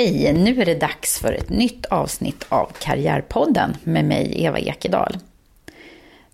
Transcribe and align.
Hej, 0.00 0.32
nu 0.32 0.60
är 0.60 0.66
det 0.66 0.74
dags 0.74 1.18
för 1.18 1.32
ett 1.32 1.50
nytt 1.50 1.86
avsnitt 1.86 2.46
av 2.48 2.72
Karriärpodden 2.78 3.76
med 3.84 4.04
mig, 4.04 4.44
Eva 4.44 4.58
Ekedal. 4.58 5.18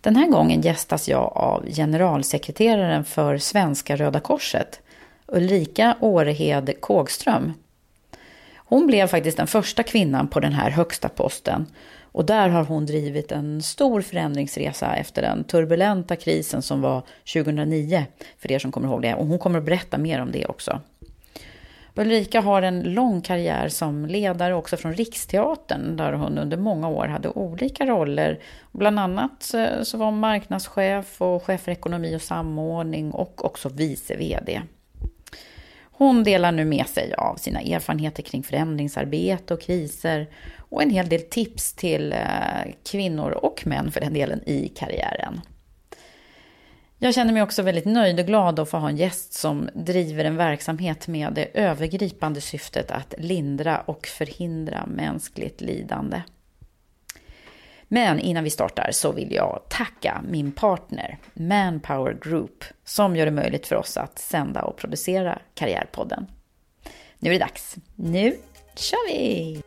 Den 0.00 0.16
här 0.16 0.28
gången 0.28 0.60
gästas 0.60 1.08
jag 1.08 1.32
av 1.36 1.66
generalsekreteraren 1.66 3.04
för 3.04 3.38
Svenska 3.38 3.96
Röda 3.96 4.20
Korset, 4.20 4.80
Ulrika 5.26 5.96
Årehed 6.00 6.80
Kågström. 6.80 7.52
Hon 8.56 8.86
blev 8.86 9.06
faktiskt 9.06 9.36
den 9.36 9.46
första 9.46 9.82
kvinnan 9.82 10.28
på 10.28 10.40
den 10.40 10.52
här 10.52 10.70
högsta 10.70 11.08
posten 11.08 11.66
och 12.00 12.24
där 12.24 12.48
har 12.48 12.64
hon 12.64 12.86
drivit 12.86 13.32
en 13.32 13.62
stor 13.62 14.00
förändringsresa 14.02 14.96
efter 14.96 15.22
den 15.22 15.44
turbulenta 15.44 16.16
krisen 16.16 16.62
som 16.62 16.80
var 16.80 17.02
2009, 17.32 18.06
för 18.38 18.52
er 18.52 18.58
som 18.58 18.72
kommer 18.72 18.88
ihåg 18.88 19.02
det. 19.02 19.14
Och 19.14 19.26
hon 19.26 19.38
kommer 19.38 19.58
att 19.58 19.64
berätta 19.64 19.98
mer 19.98 20.20
om 20.20 20.32
det 20.32 20.46
också. 20.46 20.80
Ulrika 21.98 22.40
har 22.40 22.62
en 22.62 22.82
lång 22.82 23.20
karriär 23.20 23.68
som 23.68 24.06
ledare 24.06 24.54
också 24.54 24.76
från 24.76 24.94
Riksteatern 24.94 25.96
där 25.96 26.12
hon 26.12 26.38
under 26.38 26.56
många 26.56 26.88
år 26.88 27.06
hade 27.06 27.28
olika 27.28 27.86
roller. 27.86 28.40
Bland 28.72 28.98
annat 28.98 29.54
eh, 29.54 29.82
så 29.82 29.98
var 29.98 30.06
hon 30.06 30.20
marknadschef 30.20 31.22
och 31.22 31.42
chef 31.42 31.60
för 31.60 31.72
ekonomi 31.72 32.16
och 32.16 32.22
samordning 32.22 33.10
och 33.10 33.44
också 33.44 33.68
vice 33.68 34.16
VD. 34.16 34.62
Hon 35.82 36.24
delar 36.24 36.52
nu 36.52 36.64
med 36.64 36.86
sig 36.86 37.14
av 37.14 37.36
sina 37.36 37.60
erfarenheter 37.60 38.22
kring 38.22 38.42
förändringsarbete 38.42 39.54
och 39.54 39.60
kriser 39.60 40.26
och 40.58 40.82
en 40.82 40.90
hel 40.90 41.08
del 41.08 41.22
tips 41.22 41.72
till 41.72 42.12
eh, 42.12 42.18
kvinnor 42.90 43.30
och 43.30 43.66
män 43.66 43.90
för 43.92 44.00
den 44.00 44.14
delen 44.14 44.48
i 44.48 44.68
karriären. 44.68 45.40
Jag 46.98 47.14
känner 47.14 47.32
mig 47.32 47.42
också 47.42 47.62
väldigt 47.62 47.84
nöjd 47.84 48.20
och 48.20 48.26
glad 48.26 48.58
att 48.58 48.70
få 48.70 48.76
ha 48.76 48.88
en 48.88 48.96
gäst 48.96 49.32
som 49.32 49.68
driver 49.74 50.24
en 50.24 50.36
verksamhet 50.36 51.08
med 51.08 51.32
det 51.32 51.60
övergripande 51.60 52.40
syftet 52.40 52.90
att 52.90 53.14
lindra 53.18 53.80
och 53.80 54.06
förhindra 54.06 54.86
mänskligt 54.86 55.60
lidande. 55.60 56.22
Men 57.88 58.20
innan 58.20 58.44
vi 58.44 58.50
startar 58.50 58.90
så 58.92 59.12
vill 59.12 59.32
jag 59.32 59.62
tacka 59.68 60.22
min 60.28 60.52
partner 60.52 61.18
Manpower 61.34 62.18
Group 62.22 62.64
som 62.84 63.16
gör 63.16 63.26
det 63.26 63.32
möjligt 63.32 63.66
för 63.66 63.76
oss 63.76 63.96
att 63.96 64.18
sända 64.18 64.62
och 64.62 64.76
producera 64.76 65.38
Karriärpodden. 65.54 66.26
Nu 67.18 67.30
är 67.30 67.32
det 67.32 67.44
dags. 67.44 67.76
Nu 67.94 68.36
kör 68.76 69.08
vi! 69.08 69.62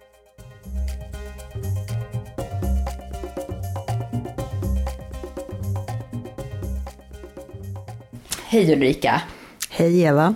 Hej 8.51 8.73
Ulrika! 8.73 9.21
Hej 9.69 10.01
Eva! 10.01 10.35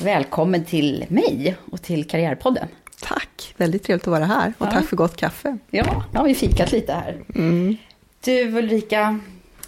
Välkommen 0.00 0.64
till 0.64 1.04
mig 1.08 1.56
och 1.70 1.82
till 1.82 2.08
Karriärpodden. 2.08 2.68
Tack! 3.02 3.54
Väldigt 3.56 3.82
trevligt 3.82 4.02
att 4.02 4.10
vara 4.10 4.24
här 4.24 4.52
och 4.58 4.66
ja. 4.66 4.70
tack 4.70 4.86
för 4.86 4.96
gott 4.96 5.16
kaffe. 5.16 5.58
Ja, 5.70 6.04
nu 6.12 6.18
har 6.18 6.24
vi 6.24 6.34
fikat 6.34 6.72
lite 6.72 6.92
här. 6.92 7.22
Mm. 7.34 7.76
Du 8.24 8.58
Ulrika, 8.58 9.18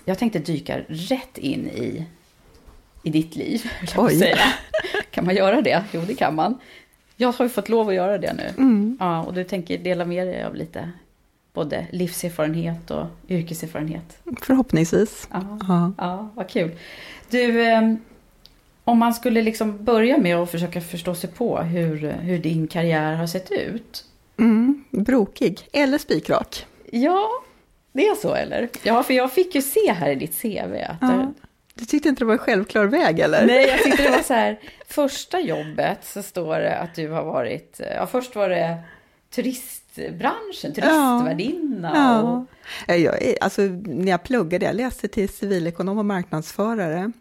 jag 0.05 0.19
tänkte 0.19 0.39
dyka 0.39 0.81
rätt 0.89 1.39
in 1.39 1.67
i, 1.67 2.07
i 3.03 3.11
ditt 3.11 3.37
liv. 3.37 3.71
Oj! 3.97 4.19
Säga. 4.19 4.39
Kan 5.11 5.25
man 5.25 5.35
göra 5.35 5.63
det? 5.63 5.85
Jo, 5.93 6.01
det 6.07 6.15
kan 6.15 6.35
man. 6.35 6.59
Jag 7.17 7.33
har 7.33 7.45
ju 7.45 7.49
fått 7.49 7.69
lov 7.69 7.89
att 7.89 7.95
göra 7.95 8.19
det 8.19 8.33
nu. 8.33 8.49
Mm. 8.59 8.97
Ja, 9.01 9.23
och 9.23 9.35
du 9.35 9.45
tänker 9.45 9.79
dela 9.79 10.05
med 10.05 10.27
dig 10.27 10.45
av 10.45 10.55
lite 10.55 10.93
både 11.53 11.87
livserfarenhet 11.91 12.91
och 12.91 13.07
yrkeserfarenhet. 13.29 14.19
Förhoppningsvis. 14.43 15.29
Ja, 15.33 15.59
ja. 15.69 15.93
ja 15.99 16.31
vad 16.35 16.49
kul. 16.49 16.71
Du, 17.33 17.65
ehm, 17.65 17.99
om 18.85 18.99
man 18.99 19.15
skulle 19.15 19.43
liksom 19.43 19.85
börja 19.85 20.19
med 20.19 20.37
att 20.37 20.51
försöka 20.51 20.81
förstå 20.81 21.15
sig 21.15 21.31
på 21.31 21.59
hur, 21.59 22.11
hur 22.13 22.39
din 22.39 22.67
karriär 22.67 23.15
har 23.15 23.27
sett 23.27 23.51
ut. 23.51 24.05
Mm, 24.39 24.85
brokig 24.91 25.69
eller 25.73 25.99
spikrak. 25.99 26.67
Ja, 26.91 27.29
det 27.93 28.07
är 28.07 28.15
så 28.15 28.35
eller? 28.35 28.69
Ja, 28.83 29.03
för 29.03 29.15
jag 29.15 29.33
fick 29.33 29.55
ju 29.55 29.63
se 29.63 29.93
här 29.93 30.11
i 30.11 30.15
ditt 30.15 30.43
CV 30.43 30.75
att 30.89 30.97
ja. 31.01 31.33
Du 31.75 31.85
tyckte 31.85 32.09
inte 32.09 32.21
det 32.21 32.25
var 32.27 32.33
en 32.33 32.39
självklar 32.39 32.85
väg 32.85 33.21
eller? 33.21 33.47
Nej, 33.47 33.69
jag 33.69 33.79
tyckte 33.83 34.03
det 34.03 34.11
var 34.11 34.23
så 34.23 34.35
här. 34.35 34.61
Första 34.89 35.41
jobbet 35.41 35.99
så 36.03 36.23
står 36.23 36.59
det 36.59 36.77
att 36.77 36.95
du 36.95 37.09
har 37.09 37.25
varit, 37.25 37.81
ja 37.97 38.07
först 38.07 38.37
var 38.37 38.49
det 38.49 38.79
turistbranschen, 39.95 40.75
turistvärdinna. 40.75 41.93
Ja. 41.95 42.23
Och... 42.23 42.47
Ja. 42.87 42.95
Jag, 42.95 43.35
alltså, 43.41 43.63
när 43.85 44.11
jag 44.11 44.23
pluggade, 44.23 44.67
jag 44.67 44.77
läste 44.77 45.09
till 45.09 45.29
civilekonom 45.29 45.99
och 45.99 46.05
marknadsförare. 46.05 47.13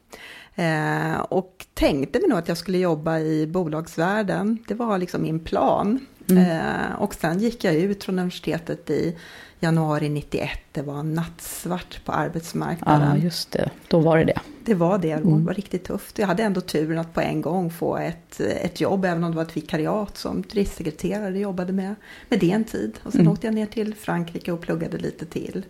Eh, 0.55 1.19
och 1.19 1.65
tänkte 1.73 2.19
mig 2.19 2.29
nog 2.29 2.37
att 2.37 2.47
jag 2.47 2.57
skulle 2.57 2.77
jobba 2.77 3.19
i 3.19 3.47
bolagsvärlden. 3.47 4.57
Det 4.67 4.73
var 4.73 4.97
liksom 4.97 5.21
min 5.21 5.39
plan. 5.39 5.99
Mm. 6.29 6.43
Eh, 6.43 6.91
och 6.97 7.13
sen 7.13 7.39
gick 7.39 7.63
jag 7.63 7.75
ut 7.75 8.03
från 8.03 8.19
universitetet 8.19 8.89
i 8.89 9.17
januari 9.61 10.09
91. 10.09 10.49
Det 10.71 10.81
var 10.81 11.03
nattsvart 11.03 12.05
på 12.05 12.11
arbetsmarknaden. 12.11 13.17
Ja, 13.17 13.23
just 13.23 13.51
det. 13.51 13.69
Då 13.87 13.99
var 13.99 14.17
det 14.17 14.23
det. 14.23 14.39
Det 14.65 14.73
var 14.73 14.97
det. 14.97 15.11
Mm. 15.11 15.39
Det 15.39 15.45
var 15.45 15.53
riktigt 15.53 15.83
tufft. 15.83 16.19
Jag 16.19 16.27
hade 16.27 16.43
ändå 16.43 16.61
turen 16.61 16.99
att 16.99 17.13
på 17.13 17.21
en 17.21 17.41
gång 17.41 17.71
få 17.71 17.97
ett, 17.97 18.39
ett 18.39 18.81
jobb, 18.81 19.05
även 19.05 19.23
om 19.23 19.31
det 19.31 19.35
var 19.35 19.43
ett 19.43 19.57
vikariat 19.57 20.17
som 20.17 20.43
turistsekreterare 20.43 21.39
jobbade 21.39 21.73
med, 21.73 21.95
med 22.29 22.39
det 22.39 22.51
en 22.51 22.63
tid. 22.63 22.99
Och 23.03 23.11
sen 23.11 23.21
mm. 23.21 23.33
åkte 23.33 23.47
jag 23.47 23.53
ner 23.53 23.65
till 23.65 23.95
Frankrike 23.95 24.51
och 24.51 24.61
pluggade 24.61 24.97
lite 24.97 25.25
till. 25.25 25.65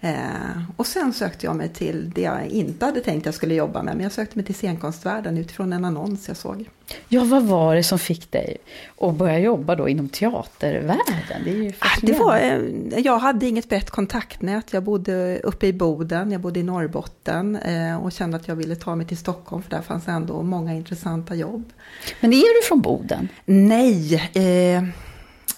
Eh, 0.00 0.60
och 0.76 0.86
sen 0.86 1.12
sökte 1.12 1.46
jag 1.46 1.56
mig 1.56 1.68
till 1.68 2.10
det 2.14 2.20
jag 2.20 2.46
inte 2.46 2.84
hade 2.84 3.00
tänkt 3.00 3.26
jag 3.26 3.34
skulle 3.34 3.54
jobba 3.54 3.82
med. 3.82 3.94
Men 3.94 4.02
jag 4.02 4.12
sökte 4.12 4.38
mig 4.38 4.44
till 4.44 4.54
scenkonstvärlden 4.54 5.38
utifrån 5.38 5.72
en 5.72 5.84
annons 5.84 6.28
jag 6.28 6.36
såg. 6.36 6.68
Ja, 7.08 7.24
vad 7.24 7.42
var 7.46 7.74
det 7.74 7.82
som 7.82 7.98
fick 7.98 8.30
dig 8.30 8.56
att 9.00 9.14
börja 9.14 9.38
jobba 9.38 9.74
då 9.74 9.88
inom 9.88 10.08
teatervärlden? 10.08 11.44
Det, 11.44 11.50
är 11.50 11.54
ju 11.54 11.72
ah, 11.78 11.98
det 12.02 12.12
var, 12.12 12.36
eh, 12.36 12.98
jag 12.98 13.18
hade 13.18 13.46
inget 13.46 13.68
brett 13.68 13.90
kontaktnät. 13.90 14.72
Jag 14.72 14.82
bodde 14.82 15.38
uppe 15.38 15.66
i 15.66 15.72
Boden, 15.72 16.32
jag 16.32 16.40
bodde 16.40 16.60
i 16.60 16.62
Norrbotten 16.62 17.56
eh, 17.56 17.96
och 17.96 18.12
kände 18.12 18.36
att 18.36 18.48
jag 18.48 18.56
ville 18.56 18.76
ta 18.76 18.94
mig 18.94 19.06
till 19.06 19.18
Stockholm 19.18 19.62
för 19.62 19.70
där 19.70 19.82
fanns 19.82 20.08
ändå 20.08 20.42
många 20.42 20.74
intressanta 20.74 21.34
jobb. 21.34 21.72
Men 22.20 22.32
är 22.32 22.62
du 22.62 22.66
från 22.68 22.80
Boden? 22.80 23.28
Nej. 23.44 24.30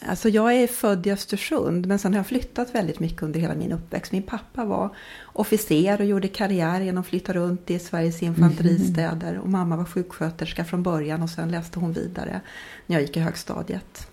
Alltså 0.06 0.28
jag 0.28 0.54
är 0.54 0.66
född 0.66 1.06
i 1.06 1.10
Östersund 1.10 1.86
men 1.86 1.98
sen 1.98 2.12
har 2.12 2.18
jag 2.18 2.26
flyttat 2.26 2.74
väldigt 2.74 3.00
mycket 3.00 3.22
under 3.22 3.40
hela 3.40 3.54
min 3.54 3.72
uppväxt. 3.72 4.12
Min 4.12 4.22
pappa 4.22 4.64
var 4.64 4.96
officer 5.24 6.00
och 6.00 6.06
gjorde 6.06 6.28
karriär 6.28 6.80
genom 6.80 7.00
att 7.00 7.06
flytta 7.06 7.32
runt 7.32 7.70
i 7.70 7.78
Sveriges 7.78 8.22
infanteristäder. 8.22 9.30
Mm. 9.30 9.42
Och 9.42 9.48
mamma 9.48 9.76
var 9.76 9.84
sjuksköterska 9.84 10.64
från 10.64 10.82
början 10.82 11.22
och 11.22 11.30
sen 11.30 11.50
läste 11.50 11.78
hon 11.78 11.92
vidare 11.92 12.40
när 12.86 12.96
jag 12.96 13.02
gick 13.02 13.16
i 13.16 13.20
högstadiet. 13.20 14.08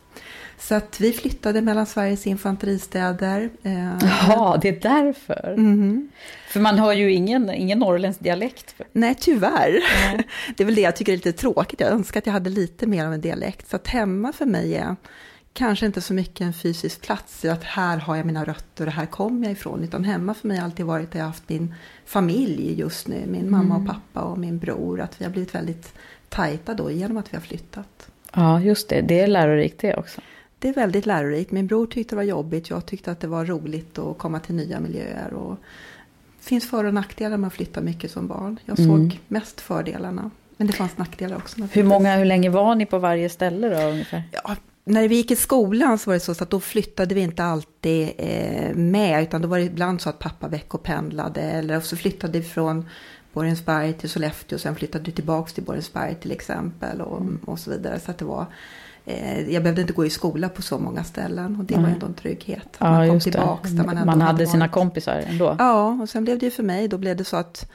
Så 0.60 0.76
att 0.76 1.00
vi 1.00 1.14
flyttade 1.14 1.62
mellan 1.62 1.86
Sveriges 1.86 2.28
infanteristäder. 2.28 3.50
Eh, 3.64 3.98
Jaha, 4.02 4.58
det 4.58 4.68
är 4.68 4.80
därför. 4.82 5.54
Mm. 5.58 6.10
För 6.48 6.60
man 6.60 6.80
har 6.80 6.94
ju 6.94 7.14
ingen, 7.14 7.50
ingen 7.50 7.80
norrländsk 7.80 8.20
dialekt. 8.20 8.76
Nej, 8.92 9.16
tyvärr. 9.20 9.82
Mm. 10.10 10.24
Det 10.58 10.64
är 10.64 10.66
väl 10.66 10.76
det 10.76 10.82
jag 10.82 10.96
tycker 10.96 11.12
är 11.12 11.18
lite 11.18 11.32
tråkigt. 11.32 11.80
Jag 11.80 11.92
önskar 11.92 12.20
att 12.20 12.26
jag 12.26 12.34
hade 12.34 12.50
lite 12.50 12.88
mer 12.88 13.06
av 13.06 13.14
en 13.14 13.22
dialekt. 13.22 13.70
Så 13.70 13.76
att 13.76 13.88
hemma 13.88 14.34
för 14.34 14.46
mig 14.46 14.76
är 14.76 14.96
kanske 15.56 15.86
inte 15.86 16.02
så 16.02 16.14
mycket 16.14 16.42
en 16.42 16.54
fysisk 16.54 17.02
plats, 17.02 17.46
att 17.46 17.64
här 17.64 17.98
har 17.98 18.16
jag 18.16 18.26
mina 18.26 18.44
rötter 18.44 18.88
och 18.88 18.94
här 18.94 19.06
kommer 19.06 19.44
jag 19.44 19.52
ifrån. 19.52 19.84
Utan 19.84 20.04
hemma 20.04 20.34
för 20.34 20.48
mig 20.48 20.58
har 20.58 20.66
alltid 20.66 20.86
varit 20.86 21.12
där 21.12 21.20
jag 21.20 21.26
haft 21.26 21.50
min 21.50 21.76
familj 22.06 22.80
just 22.80 23.08
nu. 23.08 23.24
Min 23.28 23.52
mamma 23.52 23.76
och 23.76 23.82
mm. 23.82 23.94
pappa 23.94 24.22
och 24.22 24.38
min 24.38 24.58
bror. 24.60 25.02
Att 25.02 25.22
vi 25.22 25.26
har 25.26 25.32
blivit 25.32 25.56
väldigt 25.56 25.94
tajta 26.30 26.74
då 26.74 26.92
genom 26.92 27.18
att 27.18 27.34
vi 27.34 27.38
har 27.38 27.42
flyttat. 27.42 28.10
Ja, 28.34 28.62
just 28.62 28.90
det. 28.90 29.02
Det 29.02 29.20
är 29.20 29.28
lärorikt 29.28 29.80
det 29.80 29.96
också. 29.96 30.22
Det 30.60 30.70
är 30.70 30.74
väldigt 30.74 31.06
lärorikt. 31.06 31.52
Min 31.52 31.68
bror 31.68 31.88
tyckte 31.88 32.16
det 32.16 32.18
var 32.18 32.24
jobbigt. 32.24 32.70
Jag 32.70 32.86
tyckte 32.86 33.12
att 33.12 33.20
det 33.20 33.28
var 33.28 33.46
roligt 33.46 34.00
att 34.00 34.18
komma 34.18 34.40
till 34.40 34.56
nya 34.56 34.80
miljöer. 34.80 35.34
Och 35.34 35.58
det 36.40 36.46
finns 36.46 36.70
för 36.70 36.84
och 36.84 36.94
nackdelar 36.94 37.38
med 37.38 37.48
att 37.48 37.54
flytta 37.54 37.82
mycket 37.82 38.12
som 38.12 38.28
barn. 38.28 38.60
Jag 38.66 38.78
såg 38.78 39.00
mm. 39.00 39.12
mest 39.28 39.62
fördelarna. 39.62 40.32
Men 40.58 40.68
det 40.68 40.74
fanns 40.74 40.98
nackdelar 40.98 41.38
också. 41.38 41.68
Hur 41.72 41.84
många, 41.84 42.18
hur 42.18 42.26
länge 42.26 42.50
var 42.50 42.76
ni 42.76 42.86
på 42.86 43.00
varje 43.00 43.30
ställe 43.30 43.70
då 43.70 43.90
ungefär? 43.90 44.24
Ja, 44.32 44.56
när 44.88 45.08
vi 45.08 45.16
gick 45.16 45.32
i 45.32 45.36
skolan 45.36 45.98
så 45.98 46.10
var 46.10 46.14
det 46.14 46.20
så 46.20 46.32
att 46.32 46.50
då 46.50 46.60
flyttade 46.60 47.16
vi 47.16 47.22
inte 47.22 47.44
alltid 47.44 48.12
eh, 48.18 48.76
med, 48.76 49.24
utan 49.24 49.42
då 49.42 49.48
var 49.48 49.58
det 49.58 49.64
ibland 49.64 50.02
så 50.02 50.10
att 50.10 50.20
pappa 50.20 50.48
veckopendlade, 50.48 51.42
eller 51.42 51.80
så 51.80 51.98
flyttade 51.98 52.40
vi 52.40 52.46
från 52.46 52.90
Borensberg 53.34 53.94
till 53.94 54.10
Sollefteå, 54.10 54.56
och 54.56 54.62
sen 54.62 54.76
flyttade 54.76 55.04
vi 55.04 55.12
tillbaka 55.12 55.52
till 55.52 55.64
Borensberg 55.64 56.16
till 56.16 56.32
exempel, 56.32 57.02
och, 57.02 57.22
mm. 57.22 57.40
och 57.46 57.60
så 57.60 57.72
vidare. 57.72 58.00
Så 58.00 58.12
att 58.12 58.18
det 58.18 58.26
var, 58.26 58.46
eh, 59.06 59.50
jag 59.50 59.64
behövde 59.64 59.82
inte 59.82 59.94
gå 59.94 60.06
i 60.06 60.10
skola 60.10 60.50
på 60.50 60.62
så 60.62 60.78
många 60.78 61.04
ställen, 61.04 61.56
och 61.60 61.66
det 61.66 61.74
mm. 61.74 61.86
var 61.86 61.94
ändå 61.94 62.06
en 62.06 62.14
trygghet. 62.14 62.78
Ja, 62.78 62.92
man 62.92 63.10
kom 63.10 63.20
tillbaks 63.20 63.70
där 63.70 63.84
man, 63.84 64.06
man 64.06 64.22
hade 64.22 64.48
sina 64.48 64.68
kompisar 64.68 65.24
ändå. 65.28 65.56
Ja, 65.60 66.00
och 66.02 66.10
sen 66.10 66.24
blev 66.24 66.40
det 66.40 66.46
ju 66.46 66.52
för 66.52 66.64
mig, 66.64 66.88
då 66.88 66.98
blev 66.98 67.18
det 67.18 67.24
så 67.24 67.38
att 67.38 67.72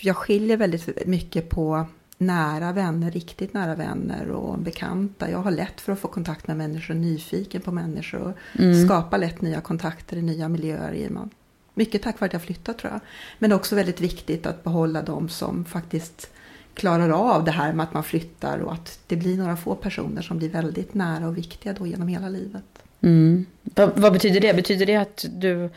jag 0.00 0.16
skiljer 0.16 0.56
väldigt 0.56 1.06
mycket 1.06 1.50
på 1.50 1.86
nära 2.26 2.72
vänner, 2.72 3.10
riktigt 3.10 3.54
nära 3.54 3.74
vänner 3.74 4.30
och 4.30 4.58
bekanta. 4.58 5.30
Jag 5.30 5.38
har 5.38 5.50
lätt 5.50 5.80
för 5.80 5.92
att 5.92 5.98
få 5.98 6.08
kontakt 6.08 6.46
med 6.46 6.56
människor, 6.56 6.94
nyfiken 6.94 7.60
på 7.60 7.72
människor 7.72 8.20
och 8.20 8.60
mm. 8.60 8.86
skapa 8.86 9.16
lätt 9.16 9.40
nya 9.40 9.60
kontakter 9.60 10.16
i 10.16 10.22
nya 10.22 10.48
miljöer. 10.48 10.94
I 10.94 11.10
man. 11.10 11.30
Mycket 11.74 12.02
tack 12.02 12.20
vare 12.20 12.26
att 12.26 12.32
jag 12.32 12.42
flyttat 12.42 12.78
tror 12.78 12.92
jag. 12.92 13.00
Men 13.38 13.52
också 13.52 13.76
väldigt 13.76 14.00
viktigt 14.00 14.46
att 14.46 14.64
behålla 14.64 15.02
de 15.02 15.28
som 15.28 15.64
faktiskt 15.64 16.30
klarar 16.74 17.10
av 17.10 17.44
det 17.44 17.50
här 17.50 17.72
med 17.72 17.84
att 17.84 17.94
man 17.94 18.04
flyttar 18.04 18.58
och 18.58 18.72
att 18.72 18.98
det 19.06 19.16
blir 19.16 19.36
några 19.36 19.56
få 19.56 19.74
personer 19.74 20.22
som 20.22 20.38
blir 20.38 20.48
väldigt 20.48 20.94
nära 20.94 21.28
och 21.28 21.38
viktiga 21.38 21.72
då 21.72 21.86
genom 21.86 22.08
hela 22.08 22.28
livet. 22.28 22.64
Mm. 23.00 23.46
Vad, 23.62 23.98
vad 23.98 24.12
betyder 24.12 24.40
det? 24.40 24.54
Betyder 24.54 24.86
det 24.86 24.96
att 24.96 25.24
du 25.32 25.70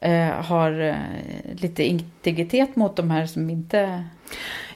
eh, 0.00 0.28
har 0.28 0.80
eh, 0.80 0.96
lite 1.54 1.84
integritet 1.84 2.76
mot 2.76 2.96
de 2.96 3.10
här 3.10 3.26
som 3.26 3.50
inte 3.50 4.04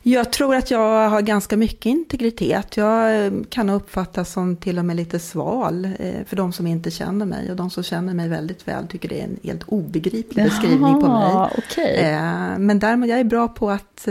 jag 0.09 0.33
tror 0.33 0.55
att 0.55 0.71
jag 0.71 1.09
har 1.09 1.23
ganska 1.23 1.57
mycket 1.57 1.87
integritet. 1.87 2.77
Jag 2.77 3.27
eh, 3.27 3.33
kan 3.49 3.71
uppfattas 3.71 4.33
som 4.33 4.57
till 4.57 4.79
och 4.79 4.85
med 4.85 4.97
lite 4.97 5.19
sval 5.19 5.85
eh, 5.99 6.25
för 6.27 6.37
de 6.37 6.53
som 6.53 6.67
inte 6.67 6.91
känner 6.91 7.27
mig. 7.27 7.51
Och 7.51 7.57
de 7.57 7.71
som 7.71 7.83
känner 7.83 8.15
mig 8.15 8.29
väldigt 8.29 8.69
väl 8.69 8.87
tycker 8.87 9.09
det 9.09 9.21
är 9.21 9.25
en 9.25 9.39
helt 9.43 9.63
obegriplig 9.63 10.43
Jaha, 10.43 10.49
beskrivning 10.49 11.01
på 11.01 11.09
mig. 11.09 11.51
Okay. 11.59 11.95
Eh, 11.95 12.59
men 12.59 12.79
däremot 12.79 13.09
jag 13.09 13.21
är 13.21 13.25
bra 13.25 13.49
på 13.49 13.71
att 13.71 14.09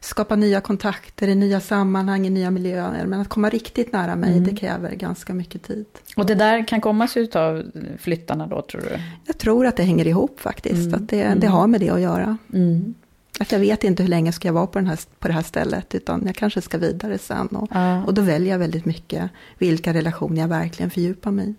skapa 0.00 0.36
nya 0.36 0.60
kontakter 0.60 1.28
i 1.28 1.34
nya 1.34 1.60
sammanhang, 1.60 2.26
i 2.26 2.30
nya 2.30 2.50
miljöer. 2.50 3.06
Men 3.06 3.20
att 3.20 3.28
komma 3.28 3.48
riktigt 3.48 3.92
nära 3.92 4.16
mig, 4.16 4.32
mm. 4.32 4.44
det 4.44 4.56
kräver 4.56 4.94
ganska 4.94 5.34
mycket 5.34 5.62
tid. 5.62 5.86
Och 6.16 6.26
det 6.26 6.34
där 6.34 6.66
kan 6.66 6.80
komma 6.80 7.08
sig 7.08 7.30
av 7.34 7.62
flyttarna 7.98 8.46
då, 8.46 8.62
tror 8.62 8.80
du? 8.80 9.00
Jag 9.26 9.38
tror 9.38 9.66
att 9.66 9.76
det 9.76 9.82
hänger 9.82 10.06
ihop 10.06 10.40
faktiskt. 10.40 10.86
Mm. 10.86 10.94
Att 10.94 11.08
det, 11.08 11.16
det 11.16 11.24
mm. 11.24 11.52
har 11.52 11.66
med 11.66 11.80
det 11.80 11.90
att 11.90 12.00
göra. 12.00 12.36
Mm. 12.52 12.94
Att 13.40 13.52
jag 13.52 13.58
vet 13.58 13.84
inte 13.84 14.02
hur 14.02 14.10
länge 14.10 14.26
jag 14.26 14.34
ska 14.34 14.52
vara 14.52 14.66
på, 14.66 14.78
den 14.78 14.88
här, 14.88 14.98
på 15.18 15.28
det 15.28 15.34
här 15.34 15.42
stället, 15.42 15.94
utan 15.94 16.22
jag 16.26 16.34
kanske 16.34 16.60
ska 16.60 16.78
vidare 16.78 17.18
sen. 17.18 17.46
Och, 17.46 17.68
ja. 17.72 18.04
och 18.04 18.14
då 18.14 18.22
väljer 18.22 18.50
jag 18.50 18.58
väldigt 18.58 18.84
mycket 18.84 19.30
vilka 19.58 19.94
relationer 19.94 20.40
jag 20.40 20.48
verkligen 20.48 20.90
fördjupar 20.90 21.30
mig 21.30 21.48
i. 21.48 21.54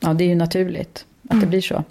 Ja, 0.00 0.14
det 0.14 0.24
är 0.24 0.28
ju 0.28 0.34
naturligt 0.34 1.06
att 1.28 1.32
mm. 1.32 1.40
det 1.40 1.46
blir 1.46 1.60
så. 1.60 1.84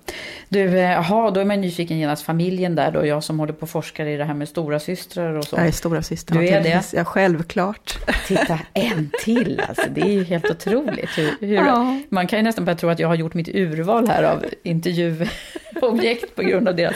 Du, 0.50 0.80
eh, 0.80 0.92
jaha, 0.92 1.32
då 1.32 1.40
är 1.40 1.46
man 1.46 1.62
nyfiken 1.62 2.00
genast 2.00 2.24
familjen 2.24 2.76
där 2.76 2.92
då, 2.92 3.06
jag 3.06 3.24
som 3.24 3.40
håller 3.40 3.54
på 3.54 3.64
och 3.64 3.70
forskar 3.70 4.06
i 4.06 4.18
det 4.18 4.24
här 4.24 4.34
med 4.34 4.50
stora 4.50 4.80
systrar 4.80 5.34
och 5.34 5.46
så. 5.46 5.56
Jag 5.56 5.68
är 5.68 5.72
stora 5.72 6.02
syster. 6.02 6.36
Du 6.36 6.48
är 6.48 6.64
det? 6.64 6.94
Ja, 6.94 7.06
självklart. 7.06 7.98
Titta, 8.28 8.60
en 8.74 9.10
till 9.24 9.62
alltså, 9.68 9.86
det 9.90 10.02
är 10.02 10.12
ju 10.12 10.24
helt 10.24 10.52
otroligt. 10.52 11.18
Hur, 11.18 11.48
hur 11.48 11.56
ja. 11.56 12.00
Man 12.10 12.28
kan 12.28 12.40
ju 12.40 12.44
nästan 12.44 12.66
börja 12.66 12.78
tro 12.78 12.90
att 12.90 13.00
jag 13.00 13.08
har 13.08 13.16
gjort 13.16 13.34
mitt 13.34 13.48
urval 13.48 14.08
här 14.08 14.24
av 14.24 14.46
intervjuobjekt 14.64 16.36
på 16.36 16.42
grund 16.42 16.68
av 16.68 16.76
deras 16.76 16.96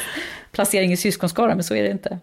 placering 0.51 0.91
i 0.91 0.97
syskonskaran, 0.97 1.57
men 1.57 1.63
så 1.63 1.75
är 1.75 1.83
det 1.83 1.91
inte. 1.91 2.19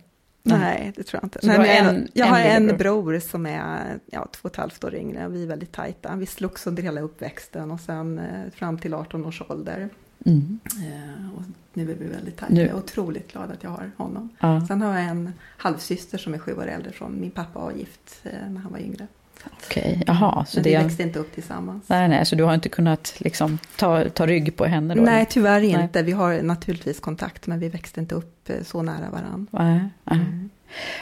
Nej, 0.46 0.92
det 0.96 1.02
tror 1.02 1.20
jag 1.22 1.26
inte. 1.26 1.38
Nej, 1.42 1.58
men 1.58 1.86
en, 1.86 2.08
jag 2.12 2.26
har 2.26 2.40
en, 2.40 2.66
bror. 2.66 2.76
bror 2.76 3.18
som 3.18 3.46
är 3.46 3.98
ja, 4.06 4.28
två 4.32 4.40
och 4.42 4.50
ett 4.50 4.56
halvt 4.56 4.84
år 4.84 4.94
yngre 4.94 5.26
och 5.26 5.34
vi 5.34 5.42
är 5.42 5.46
väldigt 5.46 5.72
tajta. 5.72 6.16
Vi 6.16 6.26
slogs 6.26 6.66
under 6.66 6.82
hela 6.82 7.00
uppväxten 7.00 7.70
och 7.70 7.80
sen 7.80 8.18
eh, 8.18 8.52
fram 8.54 8.78
till 8.78 8.94
18 8.94 9.26
års 9.26 9.42
ålder. 9.48 9.88
Mm. 10.26 10.58
Eh, 10.66 11.36
och 11.36 11.42
nu 11.74 11.90
är 11.90 11.94
vi 11.94 12.06
väldigt 12.06 12.36
tajta. 12.36 12.54
Nu. 12.54 12.60
Jag 12.60 12.70
är 12.70 12.76
otroligt 12.76 13.32
glad 13.32 13.50
att 13.50 13.62
jag 13.62 13.70
har 13.70 13.90
honom. 13.96 14.28
Ja. 14.40 14.66
Sen 14.68 14.82
har 14.82 14.98
jag 14.98 15.08
en 15.08 15.32
halvsyster 15.56 16.18
som 16.18 16.34
är 16.34 16.38
sju 16.38 16.52
år 16.52 16.66
äldre 16.66 16.92
från 16.92 17.20
min 17.20 17.30
pappa 17.30 17.60
var 17.60 17.72
gift 17.72 18.20
eh, 18.22 18.30
när 18.50 18.60
han 18.60 18.72
var 18.72 18.78
yngre. 18.78 19.06
Okej, 19.44 19.82
okay. 19.82 20.02
jaha. 20.06 20.44
Så 20.44 20.56
Men 20.56 20.64
det... 20.64 20.70
vi 20.70 20.84
växte 20.84 21.02
inte 21.02 21.18
upp 21.18 21.34
tillsammans. 21.34 21.88
Nej, 21.88 22.08
nej, 22.08 22.26
så 22.26 22.36
du 22.36 22.44
har 22.44 22.54
inte 22.54 22.68
kunnat 22.68 23.14
liksom 23.18 23.58
ta, 23.76 24.08
ta 24.08 24.26
rygg 24.26 24.56
på 24.56 24.64
henne 24.64 24.94
då? 24.94 25.02
Nej, 25.02 25.26
tyvärr 25.30 25.60
nej. 25.60 25.70
inte. 25.70 26.02
Vi 26.02 26.12
har 26.12 26.42
naturligtvis 26.42 27.00
kontakt, 27.00 27.46
men 27.46 27.58
vi 27.58 27.68
växte 27.68 28.00
inte 28.00 28.14
upp 28.14 28.50
eh, 28.50 28.62
så 28.62 28.82
nära 28.82 29.10
varandra. 29.10 29.46
Nej, 29.50 29.88
nej. 30.04 30.18
Mm. 30.18 30.50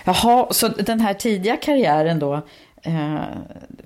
Jaha, 0.04 0.46
så 0.50 0.68
den 0.68 1.00
här 1.00 1.14
tidiga 1.14 1.56
karriären 1.56 2.18
då, 2.18 2.46
Eh, 2.86 3.24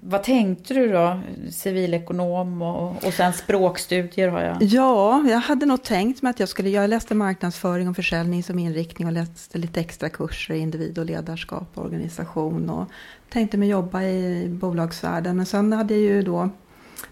vad 0.00 0.22
tänkte 0.22 0.74
du 0.74 0.92
då? 0.92 1.20
Civilekonom 1.50 2.62
och, 2.62 3.04
och 3.04 3.14
sen 3.14 3.32
språkstudier 3.32 4.28
har 4.28 4.40
jag. 4.40 4.62
Ja, 4.62 5.24
jag 5.28 5.38
hade 5.38 5.66
nog 5.66 5.82
tänkt 5.82 6.22
mig 6.22 6.30
att 6.30 6.40
jag 6.40 6.48
skulle, 6.48 6.70
jag 6.70 6.90
läste 6.90 7.14
marknadsföring 7.14 7.88
och 7.88 7.96
försäljning 7.96 8.42
som 8.42 8.58
inriktning 8.58 9.08
och 9.08 9.12
läste 9.12 9.58
lite 9.58 9.80
extra 9.80 10.08
kurser 10.08 10.54
i 10.54 10.58
individ 10.58 10.98
och 10.98 11.04
ledarskap 11.04 11.68
och 11.74 11.84
organisation 11.84 12.70
och 12.70 12.88
tänkte 13.28 13.56
mig 13.56 13.68
jobba 13.68 14.02
i 14.02 14.48
bolagsvärlden. 14.48 15.36
Men 15.36 15.46
sen 15.46 15.72
hade 15.72 15.94
jag 15.94 16.02
ju 16.02 16.22
då, 16.22 16.48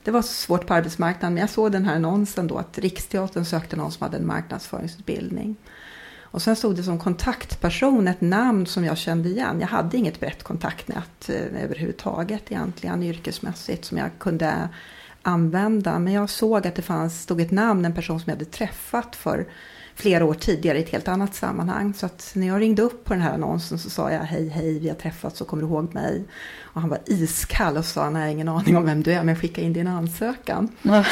det 0.04 0.10
var 0.10 0.22
svårt 0.22 0.66
på 0.66 0.74
arbetsmarknaden, 0.74 1.34
men 1.34 1.40
jag 1.40 1.50
såg 1.50 1.72
den 1.72 1.84
här 1.84 1.96
annonsen 1.96 2.46
då 2.46 2.58
att 2.58 2.78
Riksteatern 2.78 3.44
sökte 3.44 3.76
någon 3.76 3.92
som 3.92 4.04
hade 4.04 4.16
en 4.16 4.26
marknadsföringsutbildning. 4.26 5.56
Och 6.30 6.42
sen 6.42 6.56
stod 6.56 6.76
det 6.76 6.82
som 6.82 6.98
kontaktperson 6.98 8.08
ett 8.08 8.20
namn 8.20 8.66
som 8.66 8.84
jag 8.84 8.98
kände 8.98 9.28
igen. 9.28 9.60
Jag 9.60 9.68
hade 9.68 9.96
inget 9.96 10.20
brett 10.20 10.42
kontaktnät 10.42 11.28
eh, 11.28 11.64
överhuvudtaget 11.64 12.42
egentligen 12.52 13.02
yrkesmässigt 13.02 13.84
som 13.84 13.98
jag 13.98 14.10
kunde 14.18 14.68
använda. 15.22 15.98
Men 15.98 16.12
jag 16.12 16.30
såg 16.30 16.66
att 16.66 16.74
det 16.74 16.82
fanns, 16.82 17.22
stod 17.22 17.40
ett 17.40 17.50
namn, 17.50 17.84
en 17.84 17.94
person 17.94 18.20
som 18.20 18.30
jag 18.30 18.36
hade 18.36 18.50
träffat 18.50 19.16
för 19.16 19.46
flera 19.94 20.24
år 20.24 20.34
tidigare 20.34 20.78
i 20.78 20.82
ett 20.82 20.90
helt 20.90 21.08
annat 21.08 21.34
sammanhang. 21.34 21.94
Så 21.94 22.06
att 22.06 22.30
när 22.34 22.46
jag 22.46 22.60
ringde 22.60 22.82
upp 22.82 23.04
på 23.04 23.12
den 23.12 23.22
här 23.22 23.34
annonsen 23.34 23.78
så 23.78 23.90
sa 23.90 24.12
jag 24.12 24.20
hej 24.20 24.48
hej, 24.48 24.78
vi 24.78 24.88
har 24.88 24.96
träffats 24.96 25.40
och 25.40 25.48
kommer 25.48 25.62
du 25.62 25.68
ihåg 25.68 25.94
mig? 25.94 26.24
Och 26.60 26.80
han 26.80 26.90
var 26.90 26.98
iskall 27.06 27.76
och 27.76 27.84
sa 27.84 28.10
nej, 28.10 28.32
ingen 28.32 28.48
aning 28.48 28.76
om 28.76 28.84
vem 28.84 29.02
du 29.02 29.12
är 29.12 29.24
men 29.24 29.36
skicka 29.36 29.60
in 29.60 29.72
din 29.72 29.86
ansökan. 29.86 30.68
Mm. 30.82 31.04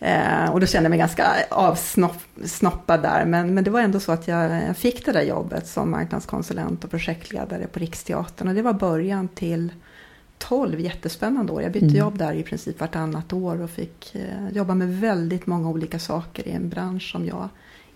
Eh, 0.00 0.50
och 0.50 0.60
då 0.60 0.66
kände 0.66 0.84
jag 0.84 0.90
mig 0.90 0.98
ganska 0.98 1.26
avsnoppad 1.48 3.02
där. 3.02 3.24
Men, 3.24 3.54
men 3.54 3.64
det 3.64 3.70
var 3.70 3.80
ändå 3.80 4.00
så 4.00 4.12
att 4.12 4.28
jag, 4.28 4.62
jag 4.68 4.76
fick 4.76 5.04
det 5.04 5.12
där 5.12 5.22
jobbet 5.22 5.66
som 5.66 5.90
marknadskonsulent 5.90 6.84
och 6.84 6.90
projektledare 6.90 7.66
på 7.66 7.78
Riksteatern. 7.78 8.48
Och 8.48 8.54
det 8.54 8.62
var 8.62 8.72
början 8.72 9.28
till 9.28 9.72
12 10.38 10.80
jättespännande 10.80 11.52
år. 11.52 11.62
Jag 11.62 11.72
bytte 11.72 11.86
mm. 11.86 11.96
jobb 11.96 12.18
där 12.18 12.32
i 12.32 12.42
princip 12.42 12.80
vartannat 12.80 13.32
år 13.32 13.62
och 13.62 13.70
fick 13.70 14.14
eh, 14.14 14.56
jobba 14.56 14.74
med 14.74 15.00
väldigt 15.00 15.46
många 15.46 15.68
olika 15.68 15.98
saker 15.98 16.48
i 16.48 16.50
en 16.50 16.68
bransch 16.68 17.12
som 17.12 17.26
jag 17.26 17.48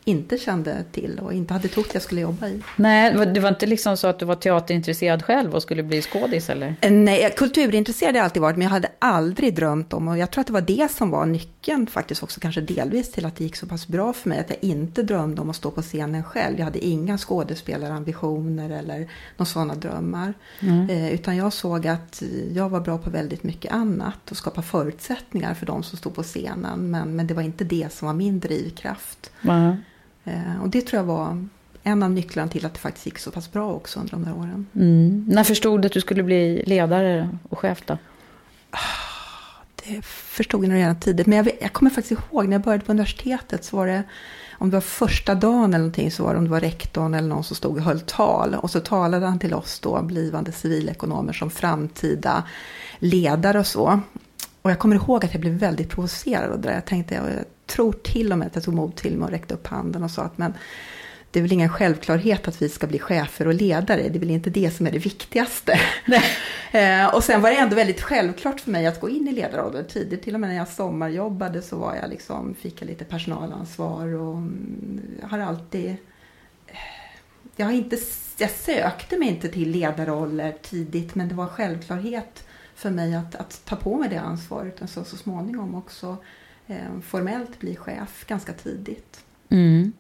inte 0.04 0.38
kände 0.38 0.85
till 0.92 1.18
och 1.18 1.32
inte 1.32 1.54
hade 1.54 1.68
trott 1.68 1.90
jag 1.92 2.02
skulle 2.02 2.21
jobba 2.21 2.49
i. 2.49 2.62
Nej, 2.76 3.26
det 3.26 3.40
var 3.40 3.49
inte 3.49 3.66
liksom 3.66 3.97
så 3.97 4.06
att 4.06 4.18
du 4.18 4.25
var 4.25 4.35
teaterintresserad 4.35 5.25
själv 5.25 5.54
och 5.54 5.62
skulle 5.62 5.82
bli 5.82 6.02
skådis 6.02 6.50
eller? 6.50 6.75
Eh, 6.80 6.90
nej, 6.92 7.35
kulturintresserad 7.37 8.12
har 8.12 8.18
jag 8.18 8.25
alltid 8.25 8.42
varit, 8.42 8.56
men 8.56 8.62
jag 8.62 8.71
hade 8.71 8.88
aldrig 8.99 9.54
drömt 9.54 9.92
om, 9.92 10.09
och 10.09 10.18
jag 10.18 10.30
tror 10.30 10.40
att 10.40 10.47
det 10.47 10.52
var 10.52 10.61
det 10.61 10.90
som 10.90 11.11
var 11.11 11.26
nyckeln 11.26 11.52
faktiskt 11.90 12.23
också 12.23 12.40
kanske 12.40 12.61
delvis 12.61 13.12
till 13.12 13.26
att 13.26 13.37
det 13.37 13.45
gick 13.45 13.57
så 13.57 13.66
pass 13.66 13.88
bra 13.88 14.12
för 14.12 14.28
mig, 14.28 14.38
att 14.38 14.50
jag 14.50 14.59
inte 14.61 15.02
drömde 15.02 15.40
om 15.40 15.50
att 15.50 15.57
stå 15.57 15.71
på 15.71 15.83
scenen 15.83 16.25
själv. 16.25 16.59
Jag 16.59 16.64
hade 16.64 16.85
inga 16.85 17.19
skådespelarambitioner 17.19 18.71
eller 18.71 18.99
några 19.37 19.45
sådana 19.45 19.75
drömmar. 19.75 20.35
Mm. 20.61 20.90
Eh, 20.90 21.12
utan 21.14 21.37
jag 21.37 21.52
såg 21.52 21.87
att 21.87 22.23
jag 22.52 22.69
var 22.69 22.81
bra 22.81 22.99
på 22.99 23.11
väldigt 23.11 23.42
mycket 23.42 23.73
annat 23.73 24.31
och 24.31 24.37
skapa 24.37 24.62
förutsättningar 24.62 25.54
för 25.54 25.66
de 25.66 25.83
som 25.83 25.99
stod 25.99 26.14
på 26.14 26.23
scenen. 26.23 26.90
Men, 26.90 27.16
men 27.16 27.26
det 27.26 27.35
var 27.35 27.42
inte 27.42 27.64
det 27.64 27.92
som 27.92 28.07
var 28.07 28.14
min 28.14 28.40
drivkraft. 28.40 29.31
Mm. 29.42 29.76
Eh, 30.25 30.62
och 30.62 30.69
det 30.69 30.81
tror 30.81 30.99
jag 31.00 31.07
var 31.07 31.49
en 31.83 32.02
av 32.02 32.11
nycklarna 32.11 32.49
till 32.49 32.66
att 32.66 32.75
det 32.75 32.81
faktiskt 32.81 33.07
gick 33.07 33.19
så 33.19 33.31
pass 33.31 33.52
bra 33.52 33.73
också 33.73 34.00
under 34.00 34.11
de 34.11 34.25
där 34.25 34.37
åren. 34.37 34.66
Mm. 34.75 35.25
När 35.28 35.45
förstod 35.45 35.83
du 35.83 35.87
att 35.87 35.92
du 35.92 36.00
skulle 36.00 36.23
bli 36.23 36.62
ledare 36.66 37.38
och 37.49 37.59
chef 37.59 37.83
då? 37.87 37.99
Det 39.87 40.05
förstod 40.05 40.65
jag 40.65 40.69
nog 40.69 40.79
redan 40.79 41.01
tidigt. 41.01 41.27
Men 41.27 41.37
jag, 41.39 41.51
jag, 41.61 41.73
kommer 41.73 41.91
faktiskt 41.91 42.21
ihåg 42.21 42.49
när 42.49 42.53
jag 42.53 42.62
började 42.62 42.85
på 42.85 42.93
universitetet 42.93 43.65
så 43.65 43.77
var 43.77 43.87
det 43.87 44.03
om 44.59 44.71
det 44.71 44.77
var 44.77 44.81
första 44.81 45.35
dagen 45.35 45.65
eller 45.65 45.79
någonting 45.79 46.11
så 46.11 46.25
var 46.25 46.33
det 46.33 46.39
om 46.39 46.45
det 46.45 46.51
var 46.51 46.61
rektorn 46.61 47.15
eller 47.15 47.29
någon 47.29 47.45
som 47.45 47.57
stod 47.57 47.77
och 47.77 47.83
höll 47.83 48.01
tal. 48.01 48.55
Och 48.55 48.71
så 48.71 48.81
talade 48.81 49.27
han 49.27 49.39
till 49.39 49.55
oss 49.55 49.81
då, 49.81 50.03
blivande 50.03 50.53
civilekonomer 50.53 51.33
som 51.33 51.51
framtida 51.51 52.45
ledare 52.99 53.59
och 53.59 53.67
så. 53.67 54.01
Och 54.62 54.71
jag 54.71 54.79
kommer 54.79 54.97
ihåg 54.97 55.25
att 55.25 55.33
jag 55.33 55.41
blev 55.41 55.53
väldigt 55.53 55.91
provocerad 55.91 56.53
av 56.53 56.61
det 56.61 56.75
Jag 56.75 56.85
tänkte, 56.85 57.15
jag 57.15 57.25
tror 57.67 57.93
till 57.93 58.33
och 58.33 58.39
med 58.39 58.47
att 58.47 58.55
jag 58.55 58.65
tog 58.65 58.75
mod 58.75 58.97
till 58.97 59.17
mig 59.17 59.25
och 59.25 59.31
räckte 59.31 59.55
upp 59.55 59.67
handen 59.67 60.03
och 60.03 60.11
sa 60.11 60.23
att 60.23 60.39
men 60.39 60.55
det 61.33 61.41
är 61.41 61.43
väl 61.43 61.53
ingen 61.53 61.69
självklarhet 61.69 62.49
att 62.49 62.62
vi 62.62 62.69
ska 62.69 62.87
bli 62.87 62.99
chefer 62.99 63.47
och 63.47 63.55
ledare. 63.55 64.09
Det 64.09 64.19
är 64.19 64.21
väl 64.21 64.31
inte 64.31 64.51
det 64.51 64.71
som 64.71 64.87
är 64.87 64.91
det 64.91 64.99
viktigaste. 64.99 65.81
eh, 66.73 67.15
och 67.15 67.25
sen 67.25 67.43
var 67.43 67.51
det 67.51 67.57
ändå 67.57 67.77
väldigt 67.77 68.01
självklart 68.01 68.61
för 68.61 68.71
mig 68.71 68.87
att 68.87 69.01
gå 69.01 69.09
in 69.09 69.29
i 69.29 69.33
ledarrollen 69.33 69.85
tidigt. 69.87 70.23
Till 70.23 70.35
och 70.35 70.41
med 70.41 70.51
när 70.51 70.57
jag 70.57 70.69
sommarjobbade 70.69 71.62
så 71.62 71.77
var 71.77 71.95
jag 71.95 72.11
liksom, 72.11 72.55
fick 72.55 72.83
jag 72.83 72.87
lite 72.87 73.05
personalansvar 73.05 74.15
och 74.15 74.37
mm, 74.37 75.01
har 75.23 75.39
alltid... 75.39 75.91
Eh, 76.67 76.77
jag, 77.57 77.67
har 77.67 77.73
inte, 77.73 77.99
jag 78.39 78.51
sökte 78.51 79.19
mig 79.19 79.29
inte 79.29 79.49
till 79.49 79.71
ledarroller 79.71 80.55
tidigt 80.62 81.15
men 81.15 81.29
det 81.29 81.35
var 81.35 81.47
självklarhet 81.47 82.45
för 82.75 82.91
mig 82.91 83.15
att, 83.15 83.35
att 83.35 83.61
ta 83.65 83.77
på 83.77 83.97
mig 83.97 84.09
det 84.09 84.21
ansvaret. 84.21 84.83
Och 84.83 84.89
så, 84.89 85.05
så 85.05 85.17
småningom 85.17 85.75
också 85.75 86.17
eh, 86.67 87.01
formellt 87.03 87.61
bli 87.61 87.77
chef 87.77 88.25
ganska 88.27 88.53
tidigt. 88.53 89.25
Mm. 89.49 89.93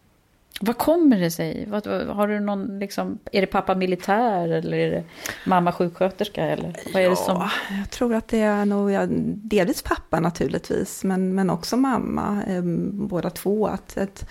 Vad 0.60 0.78
kommer 0.78 1.20
det 1.20 1.30
sig? 1.30 1.66
Vad, 1.68 1.86
har 1.86 2.28
du 2.28 2.40
någon, 2.40 2.78
liksom, 2.78 3.18
är 3.32 3.40
det 3.40 3.46
pappa 3.46 3.74
militär 3.74 4.48
eller 4.48 4.76
är 4.76 4.90
det 4.90 5.04
mamma 5.46 5.72
sjuksköterska? 5.72 6.42
Eller 6.46 6.76
vad 6.92 7.02
är 7.02 7.10
det 7.10 7.16
som... 7.16 7.48
jag 7.80 7.90
tror 7.90 8.14
att 8.14 8.28
det 8.28 8.40
är 8.40 8.64
nog 8.64 8.90
ja, 8.90 9.06
delvis 9.26 9.82
pappa 9.82 10.20
naturligtvis, 10.20 11.04
men, 11.04 11.34
men 11.34 11.50
också 11.50 11.76
mamma, 11.76 12.42
eh, 12.48 12.62
båda 12.92 13.30
två. 13.30 13.66
Att, 13.66 13.98
att, 13.98 14.28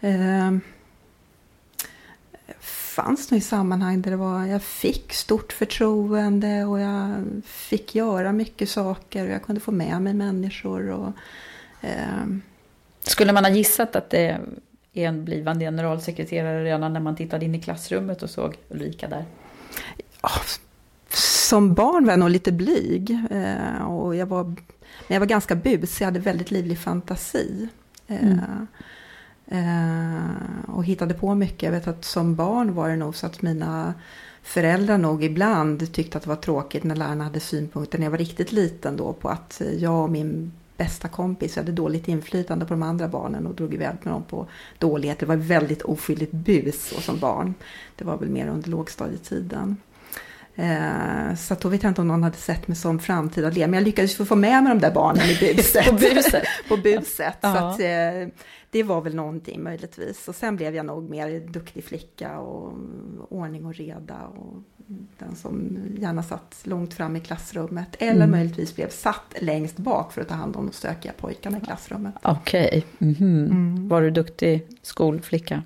eh, 0.00 0.50
fanns 2.60 3.30
nog 3.30 3.38
i 3.38 3.40
sammanhang 3.40 4.02
där 4.02 4.10
det 4.10 4.16
var, 4.16 4.46
jag 4.46 4.62
fick 4.62 5.12
stort 5.12 5.52
förtroende 5.52 6.64
och 6.64 6.80
jag 6.80 7.24
fick 7.44 7.94
göra 7.94 8.32
mycket 8.32 8.68
saker 8.68 9.24
och 9.24 9.30
jag 9.30 9.42
kunde 9.42 9.60
få 9.60 9.72
med 9.72 10.02
mig 10.02 10.14
människor. 10.14 10.90
Och, 10.90 11.12
eh, 11.80 12.26
Skulle 13.00 13.32
man 13.32 13.44
ha 13.44 13.52
gissat 13.52 13.96
att 13.96 14.10
det 14.10 14.40
en 14.92 15.24
blivande 15.24 15.64
generalsekreterare 15.64 16.64
redan 16.64 16.92
när 16.92 17.00
man 17.00 17.16
tittade 17.16 17.44
in 17.44 17.54
i 17.54 17.60
klassrummet 17.60 18.22
och 18.22 18.30
såg 18.30 18.56
Ulrika 18.68 19.08
där? 19.08 19.24
som 21.50 21.74
barn 21.74 22.04
var 22.04 22.12
jag 22.12 22.20
nog 22.20 22.30
lite 22.30 22.52
blyg. 22.52 23.18
Eh, 23.30 23.82
och 23.82 24.16
jag 24.16 24.26
var, 24.26 24.44
men 24.44 24.56
jag 25.08 25.20
var 25.20 25.26
ganska 25.26 25.54
busig, 25.54 26.02
jag 26.04 26.06
hade 26.06 26.20
väldigt 26.20 26.50
livlig 26.50 26.78
fantasi. 26.78 27.68
Eh, 28.06 28.22
mm. 28.22 28.66
Eh, 29.46 30.74
och 30.74 30.84
hittade 30.84 31.14
på 31.14 31.34
mycket. 31.34 31.62
Jag 31.62 31.72
vet 31.72 31.88
att 31.88 32.04
som 32.04 32.34
barn 32.34 32.74
var 32.74 32.88
det 32.88 32.96
nog 32.96 33.16
så 33.16 33.26
att 33.26 33.42
mina 33.42 33.94
föräldrar 34.42 34.98
nog 34.98 35.24
ibland 35.24 35.92
tyckte 35.92 36.18
att 36.18 36.24
det 36.24 36.28
var 36.28 36.36
tråkigt 36.36 36.84
när 36.84 36.96
lärarna 36.96 37.24
hade 37.24 37.40
synpunkter 37.40 37.98
när 37.98 38.06
jag 38.06 38.10
var 38.10 38.18
riktigt 38.18 38.52
liten 38.52 38.96
då 38.96 39.12
på 39.12 39.28
att 39.28 39.62
jag 39.78 40.04
och 40.04 40.10
min 40.10 40.52
bästa 40.80 41.08
kompis 41.08 41.56
hade 41.56 41.72
dåligt 41.72 42.08
inflytande 42.08 42.66
på 42.66 42.74
de 42.74 42.82
andra 42.82 43.08
barnen 43.08 43.46
och 43.46 43.54
drog 43.54 43.74
iväg 43.74 43.94
med 44.02 44.12
dem 44.12 44.22
på 44.22 44.46
dåligheter. 44.78 45.20
Det 45.20 45.26
var 45.26 45.36
väldigt 45.36 45.82
oskyldigt 45.82 46.32
bus 46.32 46.92
och 46.92 47.02
som 47.02 47.18
barn. 47.18 47.54
Det 47.96 48.04
var 48.04 48.16
väl 48.16 48.28
mer 48.28 48.48
under 48.48 48.68
lågstadietiden. 48.70 49.76
Eh, 50.54 51.34
så 51.36 51.54
då 51.54 51.68
vet 51.68 51.82
jag 51.82 51.90
inte 51.90 52.00
om 52.00 52.08
någon 52.08 52.22
hade 52.22 52.36
sett 52.36 52.68
mig 52.68 52.76
som 52.76 52.98
framtida 52.98 53.48
ledare. 53.48 53.66
Men 53.66 53.78
jag 53.78 53.84
lyckades 53.84 54.16
få 54.16 54.36
med 54.36 54.62
mig 54.62 54.72
de 54.72 54.80
där 54.80 54.94
barnen 54.94 55.24
i 55.24 55.54
buset. 55.54 55.86
på 55.90 55.92
buset? 55.92 56.44
på 56.68 56.76
buset. 56.76 57.36
så 57.40 57.46
att, 57.46 57.80
eh, 57.80 58.28
det 58.70 58.82
var 58.82 59.00
väl 59.00 59.14
någonting 59.14 59.62
möjligtvis. 59.62 60.28
Och 60.28 60.34
sen 60.34 60.56
blev 60.56 60.74
jag 60.74 60.86
nog 60.86 61.10
mer 61.10 61.40
duktig 61.40 61.84
flicka 61.84 62.38
och 62.38 62.72
ordning 63.28 63.66
och 63.66 63.74
reda. 63.74 64.26
Och 64.26 64.62
den 65.18 65.36
som 65.36 65.78
gärna 65.98 66.22
satt 66.22 66.60
långt 66.64 66.94
fram 66.94 67.16
i 67.16 67.20
klassrummet. 67.20 67.96
Eller 67.98 68.24
mm. 68.24 68.30
möjligtvis 68.30 68.76
blev 68.76 68.88
satt 68.88 69.34
längst 69.40 69.76
bak 69.76 70.12
för 70.12 70.20
att 70.20 70.28
ta 70.28 70.34
hand 70.34 70.56
om 70.56 70.66
de 70.66 70.72
stökiga 70.72 71.12
pojkarna 71.12 71.58
i 71.58 71.60
klassrummet. 71.60 72.14
Okej. 72.22 72.84
Okay. 72.98 73.14
Mm 73.14 73.46
mm. 73.46 73.88
Var 73.88 74.02
du 74.02 74.10
duktig 74.10 74.66
skolflicka? 74.82 75.62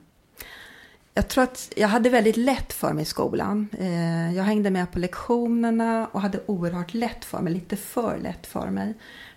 Jag 1.17 1.29
tror 1.29 1.45
att 1.45 1.73
jag 1.77 1.89
hade 1.89 2.11
väldigt 2.11 2.37
lätt 2.37 2.73
för 2.73 2.93
mig 2.93 3.03
i 3.03 3.07
skolan. 3.07 3.69
Eh, 3.79 4.37
jag 4.37 4.45
hängde 4.45 4.71
med 4.71 4.93
på 4.93 4.99
lektionerna 4.99 6.09
och 6.13 6.21
hade 6.21 6.41
oerhört 6.47 6.95
lätt 6.95 7.25
för 7.25 7.41
mig, 7.41 7.53
lite 7.53 7.77
för 7.77 8.19
lätt 8.19 8.47
för 8.47 8.71
mig. 8.71 8.95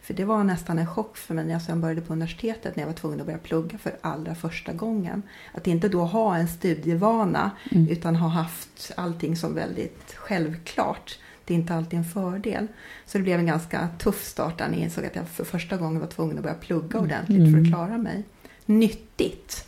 För 0.07 0.13
det 0.13 0.25
var 0.25 0.43
nästan 0.43 0.79
en 0.79 0.87
chock 0.87 1.17
för 1.17 1.33
mig 1.33 1.45
när 1.45 1.53
jag 1.53 1.61
sen 1.61 1.81
började 1.81 2.01
på 2.01 2.13
universitetet 2.13 2.75
när 2.75 2.83
jag 2.83 2.87
var 2.87 2.93
tvungen 2.93 3.19
att 3.19 3.25
börja 3.25 3.39
plugga 3.39 3.77
för 3.77 3.97
allra 4.01 4.35
första 4.35 4.73
gången. 4.73 5.23
Att 5.53 5.67
inte 5.67 5.89
då 5.89 6.05
ha 6.05 6.37
en 6.37 6.47
studievana 6.47 7.51
mm. 7.71 7.89
utan 7.89 8.15
ha 8.15 8.27
haft 8.27 8.91
allting 8.97 9.35
som 9.35 9.55
väldigt 9.55 10.13
självklart. 10.15 11.19
Det 11.45 11.53
är 11.53 11.57
inte 11.57 11.73
alltid 11.73 11.99
en 11.99 12.05
fördel. 12.05 12.67
Så 13.05 13.17
det 13.17 13.23
blev 13.23 13.39
en 13.39 13.45
ganska 13.45 13.89
tuff 13.97 14.23
start 14.23 14.59
när 14.59 14.71
jag 14.71 14.77
insåg 14.77 15.05
att 15.05 15.15
jag 15.15 15.27
för 15.27 15.43
första 15.43 15.77
gången 15.77 15.99
var 15.99 16.07
tvungen 16.07 16.37
att 16.37 16.43
börja 16.43 16.55
plugga 16.55 16.99
ordentligt 16.99 17.39
mm. 17.39 17.53
för 17.53 17.61
att 17.61 17.67
klara 17.67 17.97
mig. 17.97 18.23
Nyttigt 18.65 19.67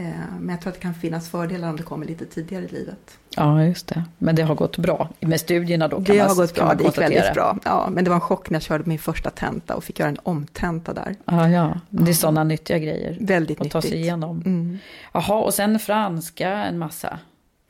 Eh, 0.00 0.38
men 0.40 0.48
jag 0.48 0.60
tror 0.60 0.70
att 0.70 0.74
det 0.74 0.82
kan 0.82 0.94
finnas 0.94 1.28
fördelar 1.28 1.70
om 1.70 1.76
det 1.76 1.82
kommer 1.82 2.06
lite 2.06 2.26
tidigare 2.26 2.64
i 2.64 2.68
livet. 2.68 3.18
Ja, 3.36 3.64
just 3.64 3.86
det. 3.86 4.04
Men 4.18 4.36
det 4.36 4.42
har 4.42 4.54
gått 4.54 4.76
bra 4.76 5.08
med 5.20 5.40
studierna 5.40 5.88
då? 5.88 5.98
Det 5.98 6.18
har 6.18 6.34
gått 6.34 6.54
bra, 6.54 6.74
det 6.74 6.84
gick 6.84 6.98
väldigt 6.98 7.34
bra. 7.34 7.58
Ja, 7.64 7.88
men 7.90 8.04
det 8.04 8.10
var 8.10 8.14
en 8.14 8.20
chock 8.20 8.50
när 8.50 8.56
jag 8.56 8.62
körde 8.62 8.84
min 8.86 8.98
första 8.98 9.30
tenta 9.30 9.76
och 9.76 9.84
fick 9.84 9.98
göra 9.98 10.08
en 10.08 10.18
omtenta 10.22 10.92
där. 10.92 11.16
Ja, 11.24 11.48
ja. 11.48 11.80
det 11.90 12.10
är 12.10 12.14
sådana 12.14 12.44
nyttiga 12.44 12.78
grejer. 12.78 13.16
Väldigt 13.20 13.56
att 13.56 13.64
nyttigt. 13.64 13.72
ta 13.72 13.82
sig 13.82 13.94
igenom. 14.00 14.42
Mm. 14.46 14.78
Jaha, 15.12 15.34
och 15.34 15.54
sen 15.54 15.78
franska 15.78 16.48
en 16.48 16.78
massa. 16.78 17.18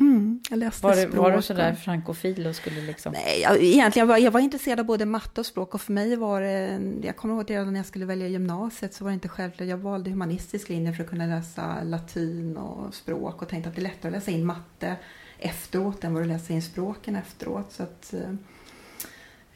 Mm, 0.01 0.41
jag 0.51 0.59
läste 0.59 0.87
var, 0.87 0.95
språk. 0.95 1.17
Var 1.17 1.31
du 1.37 1.43
sådär 1.43 1.75
frankofil 1.75 2.47
och 2.47 2.57
skulle 2.57 2.81
liksom... 2.81 3.13
Nej, 3.13 3.41
jag, 3.43 3.63
egentligen 3.63 4.09
var 4.09 4.19
jag 4.19 4.31
var 4.31 4.41
intresserad 4.41 4.81
av 4.81 4.87
både 4.87 5.07
matte 5.07 5.41
och 5.41 5.47
språk 5.47 5.75
och 5.75 5.81
för 5.81 5.93
mig 5.93 6.17
var 6.17 6.41
det, 6.41 6.81
jag 7.03 7.17
kommer 7.17 7.35
ihåg 7.35 7.51
redan 7.51 7.73
när 7.73 7.81
jag 7.81 7.87
skulle 7.87 8.07
välja 8.07 8.29
gymnasiet 8.29 8.95
så 8.95 9.05
var 9.05 9.11
det 9.11 9.15
inte 9.15 9.29
självklart, 9.29 9.69
jag 9.69 9.77
valde 9.77 10.11
humanistisk 10.11 10.69
linje 10.69 10.93
för 10.93 11.05
att 11.05 11.11
kunna 11.11 11.27
läsa 11.27 11.83
latin 11.83 12.57
och 12.57 12.95
språk 12.95 13.43
och 13.43 13.49
tänkte 13.49 13.69
att 13.69 13.77
det 13.77 13.81
är 13.81 13.83
lättare 13.83 14.09
att 14.09 14.13
läsa 14.13 14.31
in 14.31 14.47
matte 14.47 14.97
efteråt 15.41 16.05
än 16.05 16.15
vad 16.15 16.23
att 16.23 16.29
läsa 16.29 16.53
in 16.53 16.63
språken 16.63 17.17
efteråt. 17.17 17.73
Så 17.73 17.83
att, 17.83 18.15
eh, 18.15 18.31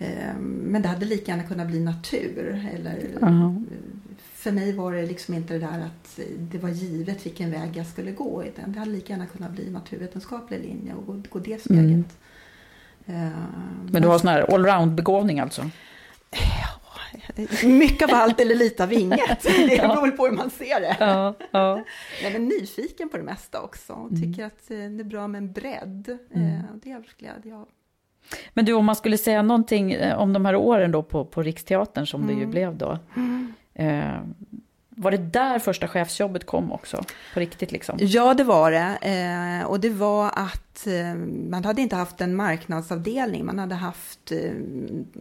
eh 0.08 0.36
men 0.38 0.82
det 0.82 0.88
hade 0.88 1.06
lika 1.06 1.32
gärna 1.32 1.48
kunnat 1.48 1.66
bli 1.66 1.80
natur 1.80 2.68
eller 2.74 2.96
uh 2.96 3.18
-huh 3.20 3.64
för 4.44 4.52
mig 4.52 4.72
var 4.72 4.92
det 4.92 5.06
liksom 5.06 5.34
inte 5.34 5.54
det 5.54 5.60
där 5.60 5.80
att 5.80 6.20
det 6.38 6.58
var 6.58 6.68
givet 6.68 7.26
vilken 7.26 7.50
väg 7.50 7.70
jag 7.74 7.86
skulle 7.86 8.12
gå. 8.12 8.44
Utan 8.44 8.72
det 8.72 8.78
hade 8.78 8.90
lika 8.90 9.12
gärna 9.12 9.26
kunnat 9.26 9.50
bli 9.50 9.70
naturvetenskaplig 9.70 10.60
linje 10.60 10.94
och 10.94 11.06
gå, 11.06 11.22
gå 11.30 11.38
det 11.38 11.60
steget. 11.60 12.16
Mm. 13.06 13.26
Uh, 13.26 13.32
men 13.90 14.02
du 14.02 14.08
har 14.08 14.18
sån 14.18 14.28
här 14.28 14.54
allround-begåvning 14.54 15.40
alltså? 15.40 15.70
Mycket 17.64 18.12
av 18.12 18.18
allt 18.18 18.40
eller 18.40 18.54
lite 18.54 18.82
av 18.82 18.92
inget. 18.92 19.42
Det 19.42 19.80
beror 19.80 20.02
väl 20.02 20.10
på 20.10 20.26
hur 20.26 20.32
man 20.32 20.50
ser 20.50 20.80
det. 20.80 20.96
Ja, 21.00 21.34
ja. 21.50 21.84
Nej, 22.22 22.32
men 22.32 22.48
nyfiken 22.48 23.08
på 23.08 23.16
det 23.16 23.22
mesta 23.22 23.60
också. 23.62 23.92
Mm. 23.92 24.22
Tycker 24.22 24.44
att 24.44 24.70
eh, 24.70 24.76
det 24.76 25.02
är 25.02 25.04
bra 25.04 25.28
med 25.28 25.38
en 25.38 25.52
bredd. 25.52 26.18
Mm. 26.34 26.48
Eh, 26.48 26.62
det 26.82 26.88
är 26.88 26.92
jag 26.92 27.04
glädje 27.18 27.54
av. 27.54 27.68
Men 28.54 28.64
du, 28.64 28.72
om 28.72 28.84
man 28.84 28.96
skulle 28.96 29.18
säga 29.18 29.42
någonting 29.42 29.96
om 30.16 30.32
de 30.32 30.44
här 30.44 30.56
åren 30.56 30.92
då 30.92 31.02
på, 31.02 31.24
på 31.24 31.42
Riksteatern 31.42 32.06
som 32.06 32.22
mm. 32.22 32.34
det 32.34 32.40
ju 32.40 32.44
mm. 32.44 32.50
blev 32.50 32.76
då. 32.76 32.98
Mm. 33.16 33.54
Eh, 33.74 34.20
var 34.96 35.10
det 35.10 35.16
där 35.16 35.58
första 35.58 35.88
chefsjobbet 35.88 36.46
kom 36.46 36.72
också? 36.72 37.04
På 37.34 37.40
riktigt 37.40 37.72
liksom? 37.72 37.96
Ja, 38.00 38.34
det 38.34 38.44
var 38.44 38.70
det. 38.70 38.98
Eh, 39.02 39.66
och 39.66 39.80
det 39.80 39.90
var 39.90 40.26
att 40.26 40.86
eh, 40.86 41.14
man 41.50 41.64
hade 41.64 41.82
inte 41.82 41.96
haft 41.96 42.20
en 42.20 42.36
marknadsavdelning. 42.36 43.44
Man 43.44 43.58
hade 43.58 43.74
haft 43.74 44.32
eh, 44.32 44.52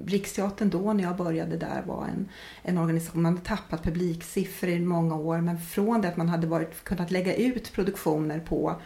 Riksteatern 0.05 0.69
då, 0.69 0.93
när 0.93 1.03
jag 1.03 1.15
började 1.15 1.57
där, 1.57 1.83
var 1.85 2.05
en, 2.05 2.29
en 2.61 2.77
organisation. 2.77 3.21
Man 3.21 3.33
hade 3.33 3.45
tappat 3.45 3.83
publiksiffror 3.83 4.69
i 4.69 4.79
många 4.79 5.15
år. 5.15 5.41
Men 5.41 5.59
från 5.59 6.01
det 6.01 6.07
att 6.07 6.17
man 6.17 6.29
hade 6.29 6.47
varit, 6.47 6.83
kunnat 6.83 7.11
lägga 7.11 7.35
ut 7.35 7.73
produktioner 7.73 8.39
på 8.39 8.81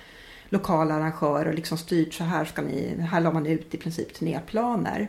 lokala 0.50 0.94
arrangörer 0.94 1.48
och 1.48 1.56
liksom 1.56 1.78
styrt 1.78 2.14
så 2.14 2.24
här 2.24 2.46
ska 2.46 2.62
ni, 2.62 2.96
här 3.12 3.22
la 3.22 3.32
man 3.32 3.46
ut 3.46 3.74
i 3.74 3.78
princip 3.78 4.14
turnéplaner 4.14 5.08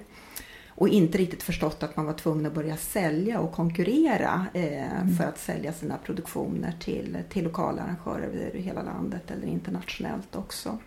och 0.79 0.89
inte 0.89 1.19
riktigt 1.19 1.43
förstått 1.43 1.83
att 1.83 1.97
man 1.97 2.07
var 2.07 2.13
tvungen 2.13 2.47
att 2.47 2.55
börja 2.55 2.77
sälja 2.77 3.41
och 3.41 3.53
konkurrera 3.53 4.47
eh, 4.55 5.01
mm. 5.01 5.17
för 5.17 5.25
att 5.25 5.39
sälja 5.39 5.73
sina 5.73 5.97
produktioner 5.97 6.75
till, 6.81 7.19
till 7.29 7.45
lokala 7.45 7.83
arrangörer 7.83 8.23
över 8.23 8.59
hela 8.59 8.83
landet 8.83 9.31
eller 9.31 9.47
internationellt 9.47 10.37
också. 10.37 10.79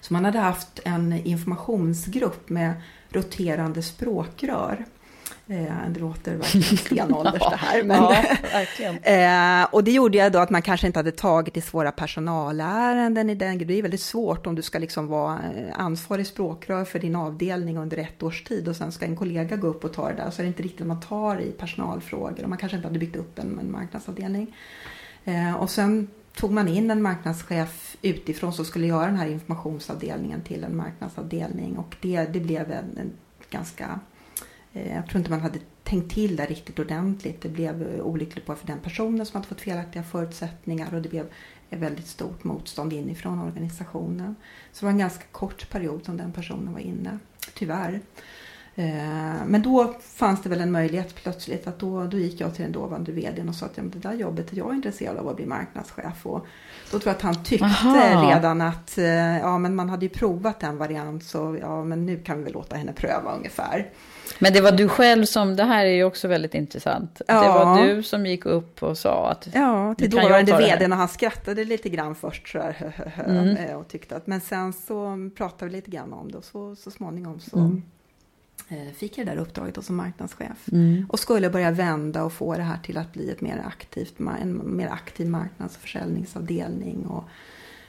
Så 0.00 0.12
man 0.12 0.24
hade 0.24 0.38
haft 0.38 0.80
en 0.84 1.12
informationsgrupp 1.12 2.48
med 2.48 2.72
roterande 3.10 3.82
språkrör 3.82 4.84
det 5.46 6.00
låter 6.00 6.36
verkligen 6.36 6.76
stenålders 6.76 7.42
det 7.50 7.56
här. 7.56 7.82
Men, 7.82 8.02
ja, 9.02 9.62
eh, 9.62 9.68
och 9.74 9.84
det 9.84 9.90
gjorde 9.90 10.18
jag 10.18 10.32
då 10.32 10.38
att 10.38 10.50
man 10.50 10.62
kanske 10.62 10.86
inte 10.86 10.98
hade 10.98 11.10
tagit 11.10 11.56
i 11.56 11.60
svåra 11.60 11.92
personalärenden 11.92 13.30
i 13.30 13.34
den 13.34 13.58
Det 13.58 13.78
är 13.78 13.82
väldigt 13.82 14.00
svårt 14.00 14.46
om 14.46 14.54
du 14.54 14.62
ska 14.62 14.78
liksom 14.78 15.06
vara 15.06 15.34
eh, 15.34 15.80
ansvarig 15.80 16.26
språkrör 16.26 16.84
för 16.84 16.98
din 16.98 17.16
avdelning 17.16 17.78
under 17.78 17.96
ett 17.96 18.22
års 18.22 18.44
tid 18.44 18.68
och 18.68 18.76
sen 18.76 18.92
ska 18.92 19.04
en 19.04 19.16
kollega 19.16 19.56
gå 19.56 19.66
upp 19.66 19.84
och 19.84 19.92
ta 19.92 20.08
det 20.08 20.14
där. 20.14 20.30
Så 20.30 20.42
är 20.42 20.44
det 20.44 20.48
inte 20.48 20.62
riktigt 20.62 20.86
man 20.86 21.00
tar 21.00 21.40
i 21.40 21.50
personalfrågor 21.50 22.42
och 22.42 22.48
man 22.48 22.58
kanske 22.58 22.76
inte 22.76 22.88
hade 22.88 22.98
byggt 22.98 23.16
upp 23.16 23.38
en, 23.38 23.58
en 23.58 23.72
marknadsavdelning. 23.72 24.56
Och 25.58 25.70
sen 25.70 26.08
tog 26.34 26.52
man 26.52 26.68
in 26.68 26.90
en 26.90 27.02
marknadschef 27.02 27.96
utifrån 28.02 28.52
som 28.52 28.64
skulle 28.64 28.86
göra 28.86 29.06
den 29.06 29.16
här 29.16 29.26
informationsavdelningen 29.26 30.42
till 30.42 30.64
en 30.64 30.76
marknadsavdelning 30.76 31.78
och 31.78 31.96
det, 32.00 32.24
det 32.24 32.40
blev 32.40 32.72
en, 32.72 32.98
en 32.98 33.12
ganska 33.50 34.00
Eh, 34.11 34.11
jag 34.72 35.06
tror 35.06 35.18
inte 35.18 35.30
man 35.30 35.40
hade 35.40 35.58
tänkt 35.84 36.14
till 36.14 36.36
det 36.36 36.46
riktigt 36.46 36.78
ordentligt. 36.78 37.42
Det 37.42 37.48
blev 37.48 37.82
eh, 37.82 38.00
olyckligt 38.00 38.46
på 38.46 38.54
för 38.54 38.66
den 38.66 38.80
personen 38.80 39.26
som 39.26 39.36
hade 39.36 39.48
fått 39.48 39.60
felaktiga 39.60 40.02
förutsättningar 40.02 40.94
och 40.94 41.02
det 41.02 41.08
blev 41.08 41.26
ett 41.70 41.78
väldigt 41.78 42.06
stort 42.06 42.44
motstånd 42.44 42.92
inifrån 42.92 43.40
organisationen. 43.40 44.36
Så 44.72 44.80
det 44.80 44.86
var 44.86 44.92
en 44.92 44.98
ganska 44.98 45.24
kort 45.32 45.70
period 45.70 46.04
som 46.04 46.16
den 46.16 46.32
personen 46.32 46.72
var 46.72 46.80
inne, 46.80 47.18
tyvärr. 47.54 48.00
Eh, 48.74 49.44
men 49.46 49.62
då 49.62 49.94
fanns 50.00 50.42
det 50.42 50.48
väl 50.48 50.60
en 50.60 50.72
möjlighet 50.72 51.14
plötsligt 51.14 51.66
att 51.66 51.78
då, 51.78 52.04
då 52.04 52.18
gick 52.18 52.40
jag 52.40 52.54
till 52.54 52.62
den 52.62 52.72
dåvarande 52.72 53.12
vdn 53.12 53.48
och 53.48 53.54
sa 53.54 53.66
att 53.66 53.76
ja, 53.76 53.82
det 53.82 53.98
där 53.98 54.12
jobbet 54.12 54.52
är 54.52 54.56
jag 54.56 54.74
intresserad 54.74 55.16
av 55.16 55.28
att 55.28 55.36
bli 55.36 55.46
marknadschef. 55.46 56.26
Och 56.26 56.46
då 56.90 56.98
tror 56.98 57.06
jag 57.06 57.16
att 57.16 57.22
han 57.22 57.44
tyckte 57.44 57.64
Aha. 57.64 58.30
redan 58.30 58.60
att 58.60 58.98
ja, 59.40 59.58
men 59.58 59.74
man 59.74 59.88
hade 59.88 60.06
ju 60.06 60.08
provat 60.08 60.62
en 60.62 60.78
variant 60.78 61.24
så 61.24 61.58
ja, 61.60 61.84
men 61.84 62.06
nu 62.06 62.22
kan 62.22 62.38
vi 62.38 62.44
väl 62.44 62.52
låta 62.52 62.76
henne 62.76 62.92
pröva 62.92 63.36
ungefär. 63.36 63.90
Men 64.42 64.52
det 64.52 64.60
var 64.60 64.72
du 64.72 64.88
själv 64.88 65.24
som, 65.24 65.56
det 65.56 65.64
här 65.64 65.84
är 65.84 65.90
ju 65.90 66.04
också 66.04 66.28
väldigt 66.28 66.54
intressant. 66.54 67.22
Ja. 67.28 67.42
Det 67.42 67.48
var 67.48 67.86
du 67.86 68.02
som 68.02 68.26
gick 68.26 68.46
upp 68.46 68.82
och 68.82 68.98
sa 68.98 69.30
att... 69.30 69.48
Ja, 69.54 69.94
till 69.94 70.10
dåvarande 70.10 70.52
vdn 70.52 70.92
och 70.92 70.98
han 70.98 71.08
skrattade 71.08 71.64
lite 71.64 71.88
grann 71.88 72.14
först 72.14 72.48
så 72.48 72.58
här, 72.58 72.92
mm. 73.26 73.56
Eh, 73.56 73.76
och 73.76 73.88
tyckte 73.88 74.16
att, 74.16 74.26
men 74.26 74.40
sen 74.40 74.72
så 74.72 75.30
pratade 75.36 75.70
vi 75.70 75.76
lite 75.76 75.90
grann 75.90 76.12
om 76.12 76.32
det 76.32 76.38
och 76.38 76.44
så, 76.44 76.76
så 76.76 76.90
småningom 76.90 77.40
så 77.40 77.58
mm. 77.58 77.82
Eh, 78.68 78.92
fick 78.96 79.18
jag 79.18 79.26
det 79.26 79.32
där 79.32 79.38
uppdraget 79.38 79.84
som 79.84 79.96
marknadschef. 79.96 80.68
Mm. 80.72 81.06
Och 81.08 81.18
skulle 81.18 81.50
börja 81.50 81.70
vända 81.70 82.24
och 82.24 82.32
få 82.32 82.54
det 82.54 82.62
här 82.62 82.78
till 82.82 82.98
att 82.98 83.12
bli 83.12 83.30
ett 83.30 83.40
mer 83.40 83.62
aktivt, 83.66 84.14
en 84.42 84.76
mer 84.76 84.88
aktiv 84.88 85.28
marknads 85.28 85.76
och 85.76 85.82
försäljningsavdelning. 85.82 87.06
Och 87.06 87.24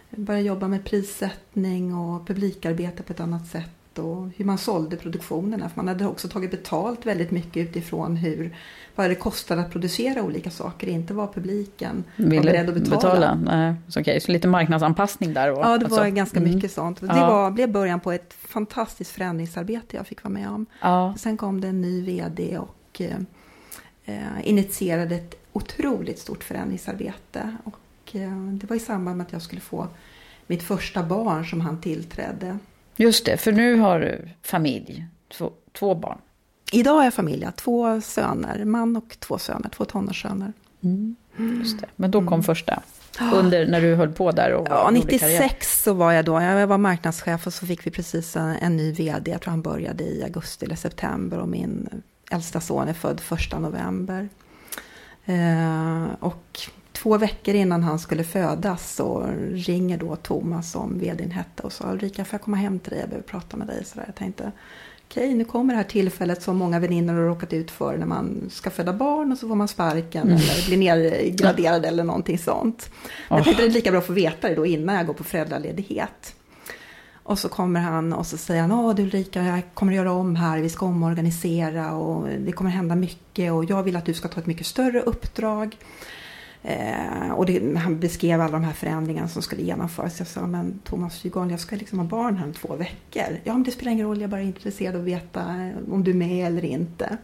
börja 0.10 0.41
jobba 0.41 0.67
med 0.67 0.86
prissättning 0.86 1.95
och 1.95 2.27
publikarbete 2.27 3.03
på 3.03 3.13
ett 3.13 3.19
annat 3.19 3.48
sätt 3.48 3.82
och 4.00 4.29
hur 4.35 4.45
man 4.45 4.57
sålde 4.57 4.95
produktionerna. 4.95 5.69
För 5.69 5.75
man 5.75 5.88
hade 5.88 6.05
också 6.05 6.27
tagit 6.27 6.51
betalt 6.51 7.05
väldigt 7.05 7.31
mycket 7.31 7.69
utifrån 7.69 8.15
hur, 8.15 8.55
vad 8.95 9.09
det 9.09 9.15
kostade 9.15 9.62
att 9.62 9.71
producera 9.71 10.23
olika 10.23 10.50
saker, 10.50 10.88
inte 10.88 11.13
vad 11.13 11.33
publiken 11.33 12.03
Ville 12.15 12.35
var 12.35 12.43
beredd 12.43 12.69
att 12.69 12.75
betala. 12.75 12.95
betala. 12.97 13.35
Nej, 13.35 13.75
så, 13.88 14.00
okay. 14.00 14.19
så 14.19 14.31
lite 14.31 14.47
marknadsanpassning 14.47 15.33
där? 15.33 15.51
Och, 15.51 15.57
ja, 15.57 15.77
det 15.77 15.85
var 15.85 16.00
alltså. 16.00 16.15
ganska 16.15 16.39
mm. 16.39 16.55
mycket 16.55 16.71
sånt. 16.71 17.01
Det 17.01 17.07
ja. 17.07 17.29
var, 17.29 17.51
blev 17.51 17.71
början 17.71 18.00
på 18.00 18.12
ett 18.12 18.33
fantastiskt 18.33 19.12
förändringsarbete 19.12 19.97
jag 19.97 20.07
fick 20.07 20.23
vara 20.23 20.33
med 20.33 20.50
om. 20.50 20.65
Ja. 20.81 21.15
Sen 21.17 21.38
kom 21.38 21.62
det 21.62 21.67
en 21.67 21.81
ny 21.81 22.01
vd 22.01 22.57
och 22.57 23.01
eh, 23.01 23.17
eh, 24.05 24.47
initierade 24.50 25.15
ett 25.15 25.35
otroligt 25.53 26.19
stort 26.19 26.43
förändringsarbete. 26.43 27.55
Och, 27.63 28.15
eh, 28.15 28.47
det 28.51 28.69
var 28.69 28.75
i 28.75 28.79
samband 28.79 29.17
med 29.17 29.25
att 29.25 29.33
jag 29.33 29.41
skulle 29.41 29.62
få 29.62 29.88
mitt 30.47 30.63
första 30.63 31.03
barn 31.03 31.45
som 31.45 31.62
han 31.62 31.81
tillträdde. 31.81 32.57
Just 32.95 33.25
det, 33.25 33.38
för 33.38 33.51
nu 33.51 33.79
har 33.79 33.99
du 33.99 34.29
familj, 34.41 35.06
två, 35.38 35.51
två 35.73 35.95
barn. 35.95 36.17
Idag 36.71 36.93
har 36.93 37.03
jag 37.03 37.13
familj, 37.13 37.47
två 37.56 38.01
söner, 38.01 38.65
man 38.65 38.95
och 38.95 39.17
två 39.19 39.38
söner, 39.38 39.69
två 39.69 39.86
tonårssöner. 39.86 40.53
Mm. 40.84 41.15
Just 41.38 41.82
det. 41.82 41.88
Men 41.95 42.12
då 42.12 42.19
kom 42.19 42.27
mm. 42.27 42.43
första, 42.43 42.82
under 43.34 43.67
när 43.67 43.82
du 43.82 43.95
höll 43.95 44.12
på 44.12 44.32
där 44.32 44.53
och 44.53 44.67
Ja, 44.69 44.89
96 44.93 45.84
så 45.84 45.93
var 45.93 46.12
jag 46.12 46.25
då, 46.25 46.41
jag 46.41 46.67
var 46.67 46.77
marknadschef 46.77 47.47
och 47.47 47.53
så 47.53 47.65
fick 47.65 47.88
vi 47.88 47.91
precis 47.91 48.36
en, 48.36 48.56
en 48.56 48.77
ny 48.77 48.91
vd, 48.91 49.32
jag 49.32 49.41
tror 49.41 49.51
han 49.51 49.62
började 49.62 50.03
i 50.03 50.23
augusti 50.23 50.65
eller 50.65 50.75
september 50.75 51.39
och 51.39 51.47
min 51.47 52.03
äldsta 52.32 52.62
son 52.62 52.88
är 52.88 52.93
född 52.93 53.19
första 53.19 53.60
november. 53.60 54.29
Eh, 55.25 56.06
och 56.19 56.60
två 57.03 57.17
veckor 57.17 57.55
innan 57.55 57.83
han 57.83 57.99
skulle 57.99 58.23
födas 58.23 58.95
så 58.95 59.29
ringer 59.51 59.97
då 59.97 60.15
Thomas 60.15 60.71
som 60.71 60.99
vdn 60.99 61.31
hette 61.31 61.63
och 61.63 61.73
sa 61.73 61.91
Ulrika 61.91 62.25
får 62.25 62.33
jag 62.33 62.41
komma 62.41 62.57
hem 62.57 62.79
till 62.79 62.89
dig, 62.89 62.99
jag 62.99 63.09
behöver 63.09 63.27
prata 63.27 63.57
med 63.57 63.67
dig. 63.67 63.85
Så 63.85 63.95
där. 63.95 64.03
Jag 64.05 64.15
tänkte 64.15 64.51
okej 65.07 65.25
okay, 65.25 65.37
nu 65.37 65.45
kommer 65.45 65.73
det 65.73 65.77
här 65.77 65.83
tillfället 65.83 66.41
som 66.41 66.57
många 66.57 66.79
väninnor 66.79 67.13
har 67.13 67.21
råkat 67.21 67.53
ut 67.53 67.71
för 67.71 67.97
när 67.97 68.05
man 68.05 68.49
ska 68.49 68.69
föda 68.69 68.93
barn 68.93 69.31
och 69.31 69.37
så 69.37 69.47
får 69.47 69.55
man 69.55 69.67
sparken 69.67 70.23
mm. 70.23 70.35
eller 70.35 70.65
blir 70.67 70.77
nergraderad 70.77 71.85
eller 71.85 72.03
någonting 72.03 72.37
sånt. 72.37 72.89
Oh. 73.29 73.37
Jag 73.37 73.43
tänkte 73.43 73.63
det 73.63 73.69
är 73.69 73.73
lika 73.73 73.91
bra 73.91 73.99
att 73.99 74.07
få 74.07 74.13
veta 74.13 74.49
det 74.49 74.55
då 74.55 74.65
innan 74.65 74.95
jag 74.95 75.07
går 75.07 75.13
på 75.13 75.23
föräldraledighet. 75.23 76.35
Och 77.23 77.39
så 77.39 77.49
kommer 77.49 77.79
han 77.79 78.13
och 78.13 78.27
så 78.27 78.37
säger 78.37 78.61
han, 78.61 78.71
åh 78.71 78.95
du 78.95 79.03
Ulrika, 79.03 79.43
jag 79.43 79.61
kommer 79.73 79.91
att 79.91 79.95
göra 79.95 80.11
om 80.11 80.35
här, 80.35 80.59
vi 80.59 80.69
ska 80.69 80.85
omorganisera 80.85 81.91
och 81.91 82.27
det 82.39 82.51
kommer 82.51 82.71
hända 82.71 82.95
mycket 82.95 83.51
och 83.51 83.65
jag 83.65 83.83
vill 83.83 83.95
att 83.95 84.05
du 84.05 84.13
ska 84.13 84.27
ta 84.27 84.39
ett 84.39 84.45
mycket 84.45 84.67
större 84.67 85.01
uppdrag. 85.01 85.77
Eh, 86.63 87.32
och 87.32 87.45
det, 87.45 87.78
han 87.78 87.99
beskrev 87.99 88.41
alla 88.41 88.52
de 88.52 88.63
här 88.63 88.73
förändringarna 88.73 89.28
som 89.28 89.41
skulle 89.41 89.62
genomföras. 89.62 90.19
Jag 90.19 90.28
sa, 90.28 90.47
men 90.47 90.80
Thomas 90.84 91.26
Jugon, 91.26 91.49
jag 91.49 91.60
ska 91.60 91.76
liksom 91.76 91.99
ha 91.99 92.06
barn 92.06 92.38
här 92.38 92.45
om 92.45 92.54
två 92.54 92.76
veckor. 92.76 93.39
Ja, 93.43 93.54
men 93.54 93.63
det 93.63 93.71
spelar 93.71 93.91
ingen 93.91 94.08
roll, 94.08 94.17
jag 94.17 94.23
är 94.23 94.32
bara 94.32 94.41
intresserad 94.41 94.95
av 94.95 95.02
att 95.02 95.08
veta 95.08 95.71
om 95.91 96.04
du 96.04 96.12
är 96.12 96.15
med 96.15 96.47
eller 96.47 96.65
inte. 96.65 97.17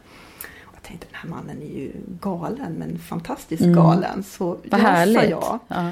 Och 0.62 0.73
jag 0.75 0.84
tänkte, 0.84 1.08
den 1.12 1.15
här 1.15 1.30
mannen 1.30 1.62
är 1.62 1.78
ju 1.80 1.91
galen, 2.21 2.73
men 2.73 2.99
fantastiskt 2.99 3.63
mm. 3.63 3.75
galen. 3.75 4.23
Så 4.23 4.45
Vad 4.45 4.62
ja, 4.71 4.78
härligt. 4.78 5.30
jag. 5.30 5.60
Ja. 5.67 5.91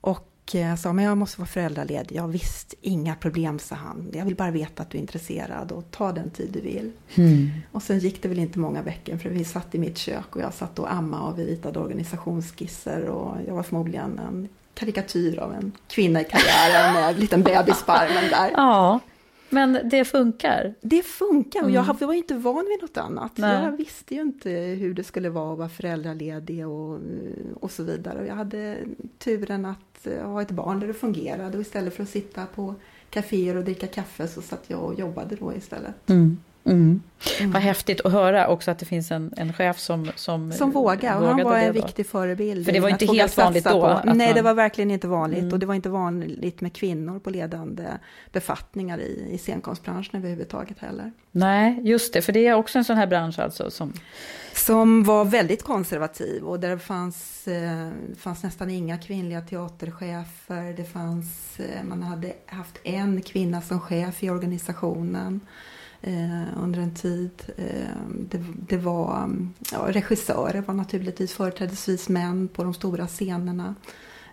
Och 0.00 0.28
jag 0.54 0.78
sa, 0.78 0.92
men 0.92 1.04
jag 1.04 1.18
måste 1.18 1.40
vara 1.40 1.48
föräldraledig. 1.48 2.16
Ja 2.16 2.26
visst, 2.26 2.74
inga 2.80 3.14
problem, 3.14 3.58
sa 3.58 3.74
han. 3.74 4.10
Jag 4.14 4.24
vill 4.24 4.36
bara 4.36 4.50
veta 4.50 4.82
att 4.82 4.90
du 4.90 4.98
är 4.98 5.02
intresserad 5.02 5.72
och 5.72 5.90
ta 5.90 6.12
den 6.12 6.30
tid 6.30 6.50
du 6.52 6.60
vill. 6.60 6.92
Mm. 7.14 7.50
Och 7.72 7.82
sen 7.82 7.98
gick 7.98 8.22
det 8.22 8.28
väl 8.28 8.38
inte 8.38 8.58
många 8.58 8.82
veckor 8.82 9.16
för 9.16 9.30
vi 9.30 9.44
satt 9.44 9.74
i 9.74 9.78
mitt 9.78 9.98
kök 9.98 10.36
och 10.36 10.42
jag 10.42 10.54
satt 10.54 10.78
och 10.78 10.92
amma 10.92 11.28
och 11.28 11.38
vi 11.38 11.44
ritade 11.44 11.78
organisationsskisser 11.78 13.04
och 13.04 13.36
jag 13.46 13.54
var 13.54 13.62
förmodligen 13.62 14.18
en 14.18 14.48
karikatyr 14.74 15.38
av 15.38 15.54
en 15.54 15.72
kvinna 15.88 16.20
i 16.20 16.24
karriären 16.24 16.94
med 16.94 17.08
en 17.08 17.20
liten 17.20 17.42
bebis 17.42 17.82
på 17.82 17.92
armen 17.92 18.30
där. 18.30 18.50
Ja. 18.56 19.00
Men 19.48 19.80
det 19.84 20.04
funkar? 20.04 20.74
Det 20.80 21.02
funkar 21.02 21.62
och 21.62 21.70
jag 21.70 21.84
mm. 21.84 21.96
var 22.06 22.14
inte 22.14 22.34
van 22.34 22.66
vid 22.68 22.82
något 22.82 22.96
annat. 22.96 23.32
Nej. 23.36 23.64
Jag 23.64 23.76
visste 23.76 24.14
ju 24.14 24.20
inte 24.20 24.50
hur 24.50 24.94
det 24.94 25.04
skulle 25.04 25.30
vara 25.30 25.52
att 25.52 25.58
vara 25.58 25.68
föräldraledig 25.68 26.68
och, 26.68 27.00
och 27.60 27.70
så 27.70 27.82
vidare. 27.82 28.20
Och 28.20 28.26
jag 28.26 28.34
hade 28.34 28.78
turen 29.18 29.64
att 29.64 29.95
ha 30.06 30.42
ett 30.42 30.50
barn 30.50 30.80
där 30.80 30.86
det 30.86 30.94
fungerade 30.94 31.56
och 31.56 31.62
istället 31.62 31.96
för 31.96 32.02
att 32.02 32.08
sitta 32.08 32.46
på 32.46 32.74
kaféer 33.10 33.56
och 33.56 33.64
dricka 33.64 33.86
kaffe 33.86 34.28
så 34.28 34.42
satt 34.42 34.64
jag 34.66 34.82
och 34.82 34.98
jobbade 34.98 35.36
då 35.36 35.54
istället. 35.54 35.94
Mm. 36.08 36.38
Mm. 36.66 37.02
Mm. 37.40 37.52
Vad 37.52 37.62
häftigt 37.62 38.00
att 38.00 38.12
höra 38.12 38.48
också 38.48 38.70
att 38.70 38.78
det 38.78 38.86
finns 38.86 39.10
en, 39.10 39.34
en 39.36 39.52
chef 39.52 39.78
som 39.78 40.10
Som, 40.16 40.52
som 40.52 40.70
vågar, 40.70 41.20
och 41.20 41.28
han 41.28 41.44
var 41.44 41.58
en 41.58 41.72
viktig 41.72 42.06
förebild. 42.06 42.64
För 42.64 42.72
det 42.72 42.80
var 42.80 42.88
inte 42.88 43.06
helt 43.06 43.36
vanligt 43.36 43.64
då? 43.64 44.00
Nej, 44.04 44.34
det 44.34 44.42
var 44.42 44.54
verkligen 44.54 44.90
inte 44.90 45.08
vanligt. 45.08 45.38
Mm. 45.38 45.52
Och 45.52 45.58
det 45.58 45.66
var 45.66 45.74
inte 45.74 45.88
vanligt 45.88 46.60
med 46.60 46.72
kvinnor 46.72 47.18
på 47.18 47.30
ledande 47.30 47.84
befattningar 48.32 48.98
i, 48.98 49.28
i 49.32 49.38
scenkonstbranschen 49.38 50.18
överhuvudtaget 50.18 50.78
heller. 50.78 51.12
Nej, 51.30 51.80
just 51.82 52.12
det, 52.12 52.22
för 52.22 52.32
det 52.32 52.46
är 52.46 52.54
också 52.54 52.78
en 52.78 52.84
sån 52.84 52.96
här 52.96 53.06
bransch 53.06 53.38
alltså 53.38 53.70
som... 53.70 53.92
Som 54.56 55.02
var 55.04 55.24
väldigt 55.24 55.62
konservativ 55.62 56.44
och 56.44 56.60
där 56.60 56.70
det 56.70 56.78
fanns, 56.78 57.48
eh, 57.48 57.90
fanns 58.18 58.42
nästan 58.42 58.70
inga 58.70 58.98
kvinnliga 58.98 59.40
teaterchefer. 59.40 60.74
Det 60.76 60.84
fanns, 60.84 61.60
eh, 61.60 61.84
man 61.84 62.02
hade 62.02 62.32
haft 62.46 62.78
en 62.82 63.22
kvinna 63.22 63.62
som 63.62 63.80
chef 63.80 64.22
i 64.22 64.30
organisationen. 64.30 65.40
eh, 66.00 66.62
under 66.62 66.80
en 66.80 66.94
tid. 66.94 67.30
Eh, 67.56 67.96
det, 68.30 68.44
det, 68.68 68.76
var 68.76 69.30
ja, 69.72 69.78
regissörer 69.88 70.60
var 70.60 70.74
naturligtvis 70.74 71.32
företrädesvis 71.32 72.08
män 72.08 72.48
på 72.48 72.64
de 72.64 72.74
stora 72.74 73.06
scenerna. 73.06 73.74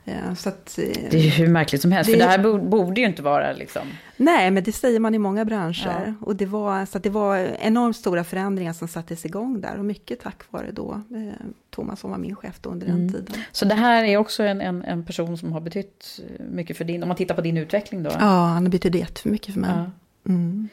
Eh, 0.06 0.34
så 0.34 0.50
att, 0.50 0.80
eh, 0.80 0.86
det 1.12 1.18
är 1.18 1.22
ju 1.22 1.30
hur 1.30 1.48
märkligt 1.48 1.82
som 1.82 1.92
helst, 1.92 2.12
det, 2.12 2.18
för 2.18 2.26
det 2.26 2.32
här 2.32 2.60
borde 2.60 3.02
ju 3.02 3.08
inte 3.08 3.22
vara 3.22 3.54
liksom... 3.54 3.82
Nej, 4.18 4.52
men 4.52 4.64
det 4.64 4.72
säger 4.72 5.00
man 5.00 5.16
i 5.16 5.20
många 5.20 5.46
branscher. 5.46 6.04
Ja. 6.06 6.14
Och 6.22 6.36
det 6.36 6.46
var, 6.46 6.86
så 6.86 7.00
det 7.00 7.10
var 7.10 7.38
enormt 7.60 7.96
stora 7.96 8.24
förändringar 8.24 8.74
som 8.74 8.88
sattes 8.88 9.26
igång 9.26 9.62
där 9.62 9.78
och 9.78 9.86
mycket 9.86 10.20
tack 10.20 10.44
vare 10.50 10.72
då 10.72 11.02
eh, 11.12 11.48
Thomas 11.70 12.00
som 12.00 12.12
var 12.12 12.18
min 12.18 12.36
chef 12.36 12.60
då 12.62 12.70
under 12.70 12.88
mm. 12.88 13.00
den 13.02 13.12
tiden. 13.12 13.42
Så 13.52 13.66
det 13.66 13.76
här 13.76 14.04
är 14.04 14.18
också 14.18 14.44
en, 14.44 14.62
en, 14.62 14.84
en, 14.84 15.06
person 15.06 15.38
som 15.38 15.52
har 15.52 15.62
betytt 15.62 16.20
mycket 16.52 16.78
för 16.78 16.86
din, 16.86 17.04
om 17.04 17.08
man 17.08 17.18
tittar 17.18 17.36
på 17.36 17.42
din 17.42 17.58
utveckling 17.58 18.04
då? 18.04 18.10
Ja, 18.10 18.46
han 18.46 18.64
har 18.64 18.72
betytt 18.72 18.96
jättemycket 18.96 19.54
för 19.54 19.62
mig. 19.62 19.72
Ja. 19.76 19.92
Mm. 20.32 20.70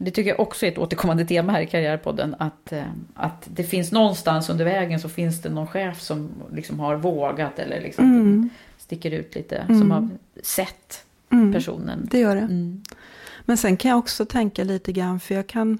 Det 0.00 0.10
tycker 0.10 0.30
jag 0.30 0.40
också 0.40 0.66
är 0.66 0.70
ett 0.70 0.78
återkommande 0.78 1.24
tema 1.24 1.52
här 1.52 1.60
i 1.60 1.66
Karriärpodden. 1.66 2.36
Att, 2.38 2.72
att 3.14 3.48
det 3.50 3.64
finns 3.64 3.92
någonstans 3.92 4.50
under 4.50 4.64
vägen 4.64 5.00
så 5.00 5.08
finns 5.08 5.42
det 5.42 5.48
någon 5.48 5.66
chef 5.66 6.00
som 6.00 6.30
liksom 6.52 6.80
har 6.80 6.96
vågat 6.96 7.58
eller 7.58 7.80
liksom 7.80 8.04
mm 8.04 8.50
sticker 8.78 9.10
ut 9.10 9.34
lite, 9.34 9.56
mm. 9.56 9.80
som 9.80 9.90
har 9.90 10.08
sett 10.42 11.04
mm. 11.32 11.52
personen. 11.52 12.08
Det 12.10 12.18
gör 12.18 12.34
det. 12.34 12.40
Mm. 12.40 12.82
Men 13.44 13.56
sen 13.56 13.76
kan 13.76 13.88
jag 13.88 13.98
också 13.98 14.24
tänka 14.24 14.64
lite 14.64 14.92
grann, 14.92 15.20
för 15.20 15.34
jag 15.34 15.46
kan... 15.46 15.78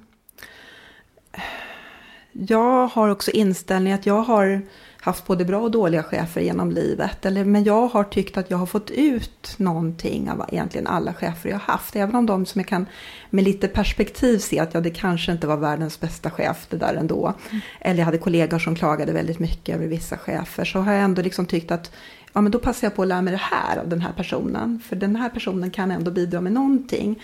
Jag 2.32 2.86
har 2.86 3.08
också 3.08 3.30
inställningen 3.30 3.98
att 3.98 4.06
jag 4.06 4.22
har 4.22 4.62
haft 5.00 5.26
både 5.26 5.44
bra 5.44 5.60
och 5.60 5.70
dåliga 5.70 6.02
chefer 6.02 6.40
genom 6.40 6.70
livet. 6.70 7.26
Eller, 7.26 7.44
men 7.44 7.64
jag 7.64 7.86
har 7.86 8.04
tyckt 8.04 8.36
att 8.36 8.50
jag 8.50 8.58
har 8.58 8.66
fått 8.66 8.90
ut 8.90 9.54
någonting 9.56 10.30
av 10.30 10.44
egentligen 10.52 10.86
alla 10.86 11.14
chefer 11.14 11.50
jag 11.50 11.56
har 11.56 11.72
haft. 11.72 11.96
Även 11.96 12.14
om 12.14 12.26
de 12.26 12.46
som 12.46 12.60
jag 12.60 12.68
kan 12.68 12.86
med 13.30 13.44
lite 13.44 13.68
perspektiv 13.68 14.38
se 14.38 14.58
att 14.58 14.74
ja, 14.74 14.80
det 14.80 14.90
kanske 14.90 15.32
inte 15.32 15.46
var 15.46 15.56
världens 15.56 16.00
bästa 16.00 16.30
chef 16.30 16.66
det 16.70 16.76
där 16.76 16.94
ändå. 16.94 17.34
Mm. 17.50 17.60
Eller 17.80 17.98
jag 17.98 18.04
hade 18.04 18.18
kollegor 18.18 18.58
som 18.58 18.76
klagade 18.76 19.12
väldigt 19.12 19.38
mycket 19.38 19.74
över 19.76 19.86
vissa 19.86 20.18
chefer. 20.18 20.64
Så 20.64 20.78
har 20.80 20.92
jag 20.92 21.02
ändå 21.02 21.22
liksom 21.22 21.46
tyckt 21.46 21.70
att 21.70 21.92
ja 22.32 22.40
men 22.40 22.52
då 22.52 22.58
passar 22.58 22.86
jag 22.86 22.94
på 22.94 23.02
att 23.02 23.08
lära 23.08 23.22
mig 23.22 23.32
det 23.32 23.40
här 23.42 23.78
av 23.78 23.88
den 23.88 24.00
här 24.00 24.12
personen. 24.12 24.80
För 24.84 24.96
den 24.96 25.16
här 25.16 25.28
personen 25.28 25.70
kan 25.70 25.90
ändå 25.90 26.10
bidra 26.10 26.40
med 26.40 26.52
någonting. 26.52 27.22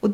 Och 0.00 0.10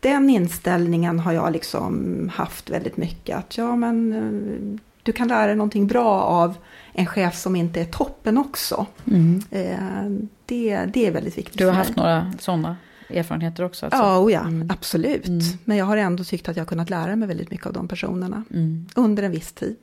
den 0.00 0.30
inställningen 0.30 1.18
har 1.18 1.32
jag 1.32 1.52
liksom 1.52 2.30
haft 2.34 2.70
väldigt 2.70 2.96
mycket. 2.96 3.36
Att 3.36 3.58
ja 3.58 3.76
men 3.76 4.12
eh, 4.12 4.80
du 5.02 5.12
kan 5.12 5.28
lära 5.28 5.46
dig 5.46 5.56
någonting 5.56 5.86
bra 5.86 6.22
av 6.22 6.54
en 6.92 7.06
chef 7.06 7.36
som 7.36 7.56
inte 7.56 7.80
är 7.80 7.84
toppen 7.84 8.38
också. 8.38 8.86
Mm. 9.06 9.42
Eh, 9.50 10.26
det, 10.46 10.84
det 10.92 11.06
är 11.06 11.10
väldigt 11.10 11.38
viktigt. 11.38 11.58
Du 11.58 11.66
har 11.66 11.72
haft 11.72 11.96
några 11.96 12.32
sådana 12.38 12.76
erfarenheter 13.10 13.64
också? 13.64 13.86
Alltså. 13.86 14.02
Ja, 14.02 14.18
oh 14.18 14.32
ja 14.32 14.40
mm. 14.40 14.70
absolut. 14.70 15.28
Mm. 15.28 15.40
Men 15.64 15.76
jag 15.76 15.84
har 15.84 15.96
ändå 15.96 16.24
tyckt 16.24 16.48
att 16.48 16.56
jag 16.56 16.64
har 16.64 16.68
kunnat 16.68 16.90
lära 16.90 17.16
mig 17.16 17.28
väldigt 17.28 17.50
mycket 17.50 17.66
av 17.66 17.72
de 17.72 17.88
personerna. 17.88 18.44
Mm. 18.50 18.86
Under 18.94 19.22
en 19.22 19.30
viss 19.30 19.52
tid. 19.52 19.76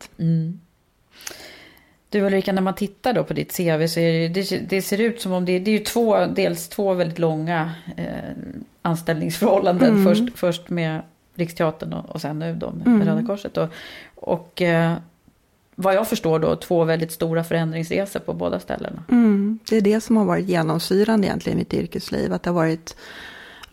Du 2.11 2.21
Ulrika, 2.21 2.53
när 2.53 2.61
man 2.61 2.75
tittar 2.75 3.13
då 3.13 3.23
på 3.23 3.33
ditt 3.33 3.57
CV 3.57 3.87
så 3.87 3.99
det, 3.99 4.27
det, 4.27 4.69
det 4.69 4.81
ser 4.81 5.01
ut 5.01 5.21
som 5.21 5.31
om 5.31 5.45
det, 5.45 5.59
det 5.59 5.71
är 5.71 5.85
två, 5.85 6.25
dels 6.25 6.69
två 6.69 6.93
väldigt 6.93 7.19
långa 7.19 7.71
eh, 7.97 8.05
anställningsförhållanden. 8.81 9.89
Mm. 9.89 10.05
Först, 10.05 10.39
först 10.39 10.69
med 10.69 11.01
Riksteatern 11.35 11.93
och, 11.93 12.09
och 12.09 12.21
sen 12.21 12.39
nu 12.39 12.55
då 12.55 12.71
med 12.71 12.87
mm. 12.87 13.07
Röda 13.07 13.27
Korset. 13.27 13.57
Och, 13.57 13.69
och 14.15 14.61
eh, 14.61 14.93
vad 15.75 15.95
jag 15.95 16.07
förstår 16.07 16.39
då 16.39 16.55
två 16.55 16.83
väldigt 16.83 17.11
stora 17.11 17.43
förändringsresor 17.43 18.19
på 18.19 18.33
båda 18.33 18.59
ställena. 18.59 19.03
Mm. 19.09 19.59
Det 19.69 19.77
är 19.77 19.81
det 19.81 20.01
som 20.01 20.17
har 20.17 20.25
varit 20.25 20.49
genomsyrande 20.49 21.27
egentligen 21.27 21.57
i 21.57 21.61
mitt 21.61 21.73
yrkesliv. 21.73 22.33
Att 22.33 22.43
det 22.43 22.49
har 22.49 22.55
varit 22.55 22.95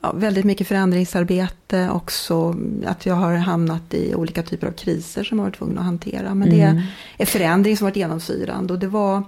ja, 0.01 0.13
väldigt 0.13 0.45
mycket 0.45 0.69
förändringsarbete 0.69 1.91
också. 1.91 2.57
Att 2.87 3.07
jag 3.07 3.15
har 3.15 3.35
hamnat 3.35 3.95
i 3.95 4.15
olika 4.15 4.43
typer 4.43 4.67
av 4.67 4.73
kriser 4.73 5.25
som 5.25 5.39
jag 5.39 5.45
varit 5.45 5.59
tvungen 5.59 5.79
att 5.79 5.85
hantera. 5.85 6.35
Men 6.35 6.53
mm. 6.53 6.77
det 6.77 7.23
är 7.23 7.27
förändring 7.27 7.77
som 7.77 7.85
varit 7.85 7.97
genomsyrande. 7.97 8.73
Och 8.73 8.79
det 8.79 8.89
var, 8.89 9.23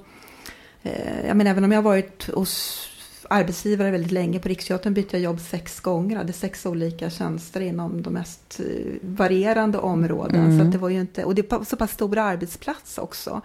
eh, 0.83 1.27
jag 1.27 1.37
menar 1.37 1.51
även 1.51 1.65
om 1.65 1.73
jag 1.73 1.83
varit 1.83 2.31
hos 2.35 2.87
arbetsgivare 3.31 3.91
väldigt 3.91 4.13
länge. 4.13 4.39
På 4.39 4.49
Riksteatern 4.49 4.95
bytte 4.95 5.17
jag 5.17 5.25
jobb 5.25 5.41
sex 5.41 5.81
gånger. 5.81 6.11
Jag 6.11 6.19
hade 6.19 6.33
sex 6.33 6.67
olika 6.67 7.11
tjänster 7.11 7.61
inom 7.61 8.03
de 8.03 8.15
mest 8.15 8.61
eh, 8.61 8.67
varierande 9.03 9.79
områden. 9.79 10.45
Mm. 10.45 10.59
Så 10.59 10.65
det 10.65 10.79
var 10.79 10.89
ju 10.89 11.01
inte, 11.01 11.25
och 11.25 11.35
det 11.35 11.53
är 11.53 11.65
så 11.65 11.77
pass 11.77 11.91
stor 11.91 12.19
arbetsplats 12.19 12.99
också. 12.99 13.41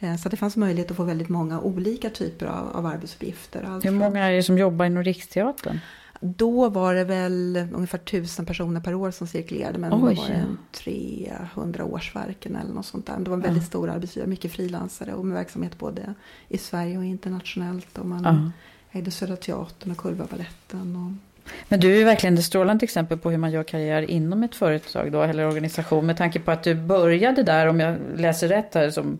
Eh, 0.00 0.16
så 0.16 0.28
det 0.28 0.36
fanns 0.36 0.56
möjlighet 0.56 0.90
att 0.90 0.96
få 0.96 1.04
väldigt 1.04 1.28
många 1.28 1.60
olika 1.60 2.10
typer 2.10 2.46
av, 2.46 2.76
av 2.76 2.86
arbetsuppgifter. 2.86 3.80
Hur 3.82 3.90
många 3.90 4.28
är 4.28 4.32
det 4.32 4.42
som 4.42 4.58
jobbar 4.58 4.84
inom 4.84 5.04
Riksteatern? 5.04 5.80
Då 6.24 6.68
var 6.68 6.94
det 6.94 7.04
väl 7.04 7.68
ungefär 7.72 7.98
tusen 7.98 8.46
personer 8.46 8.80
per 8.80 8.94
år 8.94 9.10
som 9.10 9.26
cirkulerade. 9.26 9.78
Men 9.78 9.92
Oj, 9.92 10.14
då 10.14 10.22
var 10.22 10.28
det 10.28 10.46
300 10.72 11.84
årsverken 11.84 12.56
eller 12.56 12.74
något 12.74 12.86
sånt 12.86 13.06
där. 13.06 13.18
Det 13.18 13.30
var 13.30 13.36
en 13.36 13.42
väldigt 13.42 13.62
ja. 13.62 13.66
stor 13.66 13.90
arbetsgivare, 13.90 14.28
mycket 14.28 14.52
frilansare 14.52 15.14
och 15.14 15.26
med 15.26 15.34
verksamhet 15.34 15.78
både 15.78 16.14
i 16.48 16.58
Sverige 16.58 16.98
och 16.98 17.04
internationellt. 17.04 17.98
Och 17.98 18.06
man 18.06 18.52
ja. 18.92 18.98
ägde 18.98 19.10
Södra 19.10 19.36
Teatern 19.36 19.90
och 19.90 19.98
Cullbergbaletten. 19.98 20.96
Och... 20.96 21.52
Men 21.68 21.80
du 21.80 22.00
är 22.00 22.04
verkligen 22.04 22.38
ett 22.38 22.44
strålande 22.44 22.84
exempel 22.84 23.18
på 23.18 23.30
hur 23.30 23.38
man 23.38 23.52
gör 23.52 23.62
karriär 23.62 24.10
inom 24.10 24.42
ett 24.42 24.54
företag 24.54 25.12
då, 25.12 25.22
eller 25.22 25.46
organisation. 25.46 26.06
Med 26.06 26.16
tanke 26.16 26.40
på 26.40 26.50
att 26.50 26.62
du 26.62 26.74
började 26.74 27.42
där, 27.42 27.66
om 27.66 27.80
jag 27.80 27.98
läser 28.16 28.48
rätt 28.48 28.74
här, 28.74 28.90
som 28.90 29.18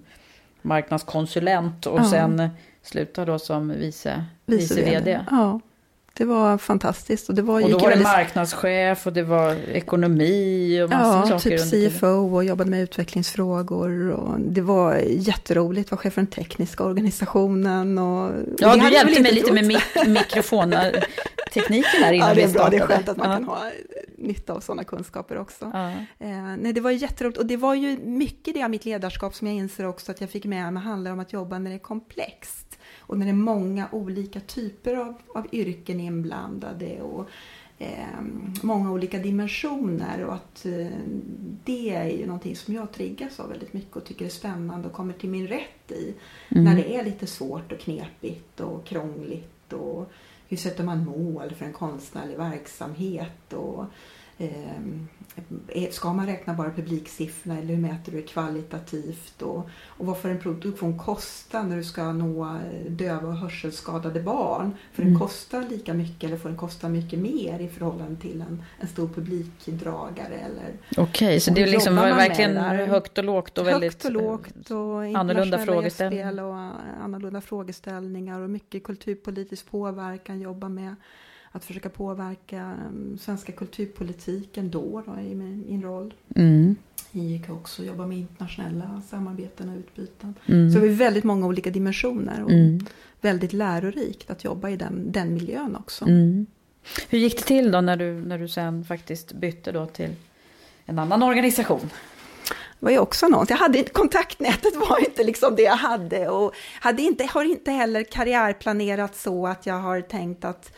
marknadskonsulent 0.62 1.87
och 1.87 1.99
ja. 1.99 2.05
sen 2.05 2.49
slutade 2.83 3.33
då 3.33 3.38
som 3.38 3.69
vice, 3.69 4.25
vice, 4.47 4.75
vice 4.75 4.91
vd. 4.91 5.21
Ja. 5.31 5.61
Det 6.14 6.25
var 6.25 6.59
fantastiskt. 6.59 7.29
Och, 7.29 7.35
det 7.35 7.42
var, 7.42 7.62
och 7.62 7.70
då 7.70 7.79
var 7.79 7.90
det 7.90 8.03
marknadschef 8.03 9.07
och 9.07 9.12
det 9.12 9.22
var 9.22 9.55
ekonomi 9.55 10.83
och 10.83 10.90
massor 10.90 11.33
ja, 11.33 11.38
saker. 11.38 11.51
Ja, 11.51 11.64
typ 11.64 11.92
CFO 11.92 12.37
och 12.37 12.44
jobbade 12.44 12.70
med 12.70 12.83
utvecklingsfrågor. 12.83 14.11
Och 14.11 14.40
det 14.40 14.61
var 14.61 14.96
jätteroligt, 14.96 15.90
var 15.90 15.98
chef 15.98 16.14
för 16.14 16.20
den 16.20 16.27
tekniska 16.27 16.85
organisationen. 16.85 17.98
Och, 17.98 18.33
ja, 18.59 18.77
du 18.77 18.92
hjälpte 18.92 19.22
mig 19.22 19.33
lite 19.33 19.53
med 19.53 19.64
mik 19.66 19.83
mikrofontekniken 20.07 22.03
här 22.03 22.12
innan 22.12 22.29
ja, 22.29 22.35
det 22.35 22.42
är 22.42 22.48
bra, 22.48 22.68
Det 22.68 22.77
är 22.77 22.87
skönt 22.87 23.09
att 23.09 23.16
man 23.16 23.31
ja. 23.31 23.37
kan 23.37 23.44
ha 23.44 23.70
nytta 24.18 24.53
av 24.53 24.61
sådana 24.61 24.85
kunskaper 24.85 25.38
också. 25.38 25.70
Ja. 25.72 25.90
Eh, 26.27 26.57
nej, 26.59 26.72
det 26.72 26.81
var 26.81 26.90
jätteroligt. 26.90 27.38
Och 27.38 27.46
det 27.46 27.57
var 27.57 27.75
ju 27.75 27.98
mycket 27.98 28.55
det 28.55 28.62
av 28.62 28.70
mitt 28.70 28.85
ledarskap 28.85 29.35
som 29.35 29.46
jag 29.46 29.57
inser 29.57 29.87
också 29.87 30.12
att 30.12 30.20
jag 30.20 30.31
fick 30.31 30.44
med 30.44 30.72
mig 30.72 30.83
handlar 30.83 31.11
om 31.11 31.20
att 31.20 31.33
jobba 31.33 31.59
när 31.59 31.70
det 31.70 31.77
är 31.77 31.79
komplext. 31.79 32.79
Och 33.07 33.19
när 33.19 33.27
det 33.27 33.33
är 33.33 33.37
många 33.37 33.88
olika 33.93 34.41
typer 34.41 34.95
av, 34.95 35.15
av 35.35 35.47
yrken 35.53 36.01
inblandade 36.01 37.03
och 37.03 37.29
eh, 37.79 38.23
många 38.62 38.93
olika 38.93 39.19
dimensioner 39.19 40.25
och 40.25 40.35
att 40.35 40.67
eh, 40.67 40.87
det 41.65 41.91
är 41.91 42.11
ju 42.11 42.27
någonting 42.27 42.57
som 42.57 42.75
jag 42.75 42.93
triggas 42.93 43.41
av 43.41 43.49
väldigt 43.49 43.73
mycket 43.73 43.97
och 43.97 44.05
tycker 44.05 44.25
är 44.25 44.31
spännande 44.31 44.88
och 44.88 44.95
kommer 44.95 45.12
till 45.12 45.31
min 45.31 45.47
rätt 45.47 45.91
i. 45.91 46.15
Mm. 46.49 46.65
När 46.65 46.77
det 46.77 46.97
är 46.97 47.05
lite 47.05 47.27
svårt 47.27 47.73
och 47.73 47.79
knepigt 47.79 48.61
och 48.61 48.85
krångligt 48.85 49.73
och 49.73 50.12
hur 50.49 50.57
sätter 50.57 50.85
man 50.85 51.05
mål 51.05 51.55
för 51.59 51.65
en 51.65 51.73
konstnärlig 51.73 52.37
verksamhet 52.37 53.53
och 53.53 53.85
eh, 55.68 55.90
ska 55.90 56.12
man 56.12 56.26
räkna 56.26 56.55
bara 56.55 56.70
publiksiffrorna 56.70 57.59
eller 57.59 57.74
hur 57.74 57.83
mäter 57.83 58.12
du 58.12 58.20
det 58.20 58.22
kvalitativt? 58.22 59.42
Och, 59.42 59.68
och 59.87 60.07
vad 60.07 60.18
får 60.18 60.28
en 60.28 60.38
produktion 60.40 60.98
kosta 60.98 61.62
när 61.62 61.76
du 61.76 61.85
ska 61.85 62.12
nå 62.12 62.44
eh, 62.44 62.90
döva 62.90 63.28
och 63.28 63.37
hörselskadade 63.37 64.20
barn? 64.20 64.76
Får 64.92 65.02
mm. 65.02 65.14
den 65.14 65.20
kosta 65.20 65.61
lika 65.61 65.94
mycket 65.94 66.24
eller 66.24 66.37
får 66.37 66.48
den 66.48 66.59
kosta 66.59 66.88
mycket 66.88 67.18
mer 67.18 67.59
i 67.61 67.68
förhållande 67.68 68.20
till 68.20 68.40
en, 68.40 68.62
en 68.81 68.88
stor 68.88 69.09
publikdragare? 69.09 70.46
Okej, 70.90 71.02
okay, 71.02 71.40
så 71.40 71.50
det 71.50 71.62
är 71.62 71.66
liksom 71.66 71.94
verkligen 71.94 72.57
högt 72.88 73.18
och 73.18 73.24
lågt 73.24 73.59
och 73.59 73.66
väldigt 73.66 73.92
högt 73.92 74.05
och 74.05 74.12
lågt 74.12 74.70
och 74.70 75.20
annorlunda 75.20 75.59
frågeställningar. 75.59 76.42
och 76.42 76.57
annorlunda 77.05 77.40
frågeställningar 77.40 78.40
och 78.40 78.50
mycket 78.50 78.85
kulturpolitisk 78.85 79.70
påverkan 79.70 80.40
jobba 80.40 80.68
med 80.68 80.94
att 81.53 81.65
försöka 81.65 81.88
påverka 81.88 82.77
um, 82.88 83.19
svenska 83.19 83.53
kulturpolitiken 83.53 84.71
då, 84.71 85.03
då 85.07 85.21
i 85.21 85.35
min 85.35 85.83
roll. 85.83 86.15
Mm. 86.37 86.77
IK 87.12 87.51
också 87.51 87.85
jobba 87.85 88.07
med 88.07 88.19
internationella 88.19 89.03
samarbeten 89.11 89.69
och 89.69 89.77
utbyten. 89.79 90.35
Mm. 90.47 90.71
Så 90.71 90.79
det 90.79 90.87
är 90.87 90.91
väldigt 90.91 91.25
många 91.25 91.47
olika 91.47 91.71
dimensioner 91.71 92.45
och 92.45 92.51
mm. 92.51 92.87
väldigt 93.21 93.53
lärorikt 93.53 94.31
att 94.31 94.45
jobba 94.45 94.69
i 94.69 94.77
den, 94.77 95.12
den 95.12 95.35
miljön 95.35 95.77
också. 95.77 96.05
Mm. 96.05 96.47
Hur 97.09 97.19
gick 97.19 97.37
det 97.37 97.45
till 97.45 97.71
då 97.71 97.81
när 97.81 97.97
du, 97.97 98.12
när 98.12 98.38
du 98.38 98.49
sen 98.49 98.85
faktiskt 98.85 99.33
bytte 99.33 99.73
då 99.73 99.87
till 99.87 100.11
en 100.87 100.99
annan 100.99 101.23
organisation? 101.23 101.91
Det 102.83 102.87
var 102.87 102.91
ju 102.91 102.99
också 102.99 103.29
något. 103.29 103.51
Jag 103.51 103.57
hade, 103.57 103.85
kontaktnätet 103.85 104.77
var 104.77 104.99
inte 104.99 105.25
liksom 105.25 105.57
det 105.57 105.62
jag 105.62 105.77
hade 105.77 106.29
och 106.29 106.55
hade 106.81 107.03
inte, 107.03 107.25
har 107.25 107.45
inte 107.45 107.71
heller 107.71 108.05
karriärplanerat 108.05 109.17
så 109.17 109.47
att 109.47 109.67
jag 109.67 109.81
har 109.81 110.01
tänkt 110.01 110.45
att 110.45 110.73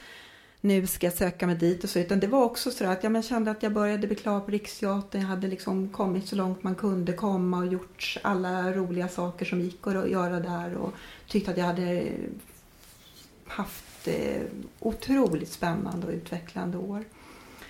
nu 0.64 0.86
ska 0.86 1.06
jag 1.06 1.14
söka 1.14 1.46
mig 1.46 1.56
dit 1.56 1.84
och 1.84 1.90
så, 1.90 1.98
utan 1.98 2.20
det 2.20 2.26
var 2.26 2.44
också 2.44 2.70
så 2.70 2.86
att 2.86 3.04
jag 3.04 3.24
kände 3.24 3.50
att 3.50 3.62
jag 3.62 3.72
började 3.72 4.06
bli 4.06 4.16
klar 4.16 4.40
på 4.40 4.50
Riksteatern, 4.50 5.20
jag 5.20 5.28
hade 5.28 5.48
liksom 5.48 5.88
kommit 5.88 6.28
så 6.28 6.36
långt 6.36 6.62
man 6.62 6.74
kunde 6.74 7.12
komma 7.12 7.58
och 7.58 7.66
gjort 7.66 8.18
alla 8.22 8.72
roliga 8.72 9.08
saker 9.08 9.44
som 9.44 9.60
gick 9.60 9.86
att 9.86 10.10
göra 10.10 10.40
där 10.40 10.74
och 10.74 10.92
tyckte 11.28 11.50
att 11.50 11.56
jag 11.56 11.64
hade 11.64 12.06
haft 13.46 14.08
eh, 14.08 14.42
otroligt 14.80 15.52
spännande 15.52 16.06
och 16.06 16.12
utvecklande 16.12 16.78
år. 16.78 17.04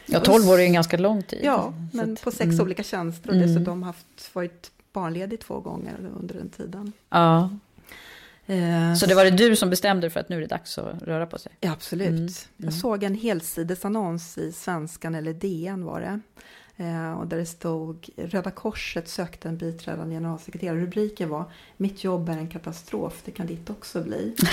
Ja, 0.07 0.21
12 0.21 0.49
år 0.49 0.59
är 0.59 0.65
en 0.65 0.73
ganska 0.73 0.97
lång 0.97 1.23
tid. 1.23 1.41
Ja, 1.43 1.75
men 1.93 2.17
på 2.17 2.31
sex 2.31 2.45
mm. 2.45 2.61
olika 2.61 2.83
tjänster 2.83 3.31
och 3.31 3.37
dessutom 3.37 3.83
haft, 3.83 4.35
varit 4.35 4.71
barnledig 4.93 5.41
två 5.41 5.61
gånger 5.61 6.11
under 6.21 6.35
den 6.35 6.49
tiden. 6.49 6.93
Ja, 7.11 7.51
så 8.99 9.07
det 9.07 9.15
var 9.15 9.25
det 9.25 9.31
du 9.31 9.57
som 9.57 9.71
bestämde 9.71 10.11
för 10.11 10.21
att 10.21 10.29
nu 10.29 10.37
är 10.37 10.41
det 10.41 10.47
dags 10.47 10.79
att 10.79 11.03
röra 11.03 11.27
på 11.27 11.39
sig? 11.39 11.53
Ja, 11.61 11.73
absolut. 11.73 12.09
Mm, 12.09 12.29
Jag 12.57 12.73
såg 12.73 13.03
en 13.03 13.15
helsidesannons 13.15 14.39
i 14.39 14.53
Svenskan 14.53 15.15
eller 15.15 15.33
DN 15.33 15.85
var 15.85 16.01
det. 16.01 16.21
Eh, 16.85 17.13
och 17.13 17.27
där 17.27 17.37
det 17.37 17.47
stod 17.47 18.09
Röda 18.17 18.51
Korset 18.51 19.09
sökte 19.09 19.49
en 19.49 19.57
biträdande 19.57 20.15
generalsekreterare. 20.15 20.79
Rubriken 20.79 21.29
var 21.29 21.45
Mitt 21.77 22.05
jobb 22.05 22.29
är 22.29 22.33
en 22.37 22.49
katastrof, 22.49 23.23
det 23.25 23.31
kan 23.31 23.47
ditt 23.47 23.71
också 23.71 24.03
bli. 24.03 24.35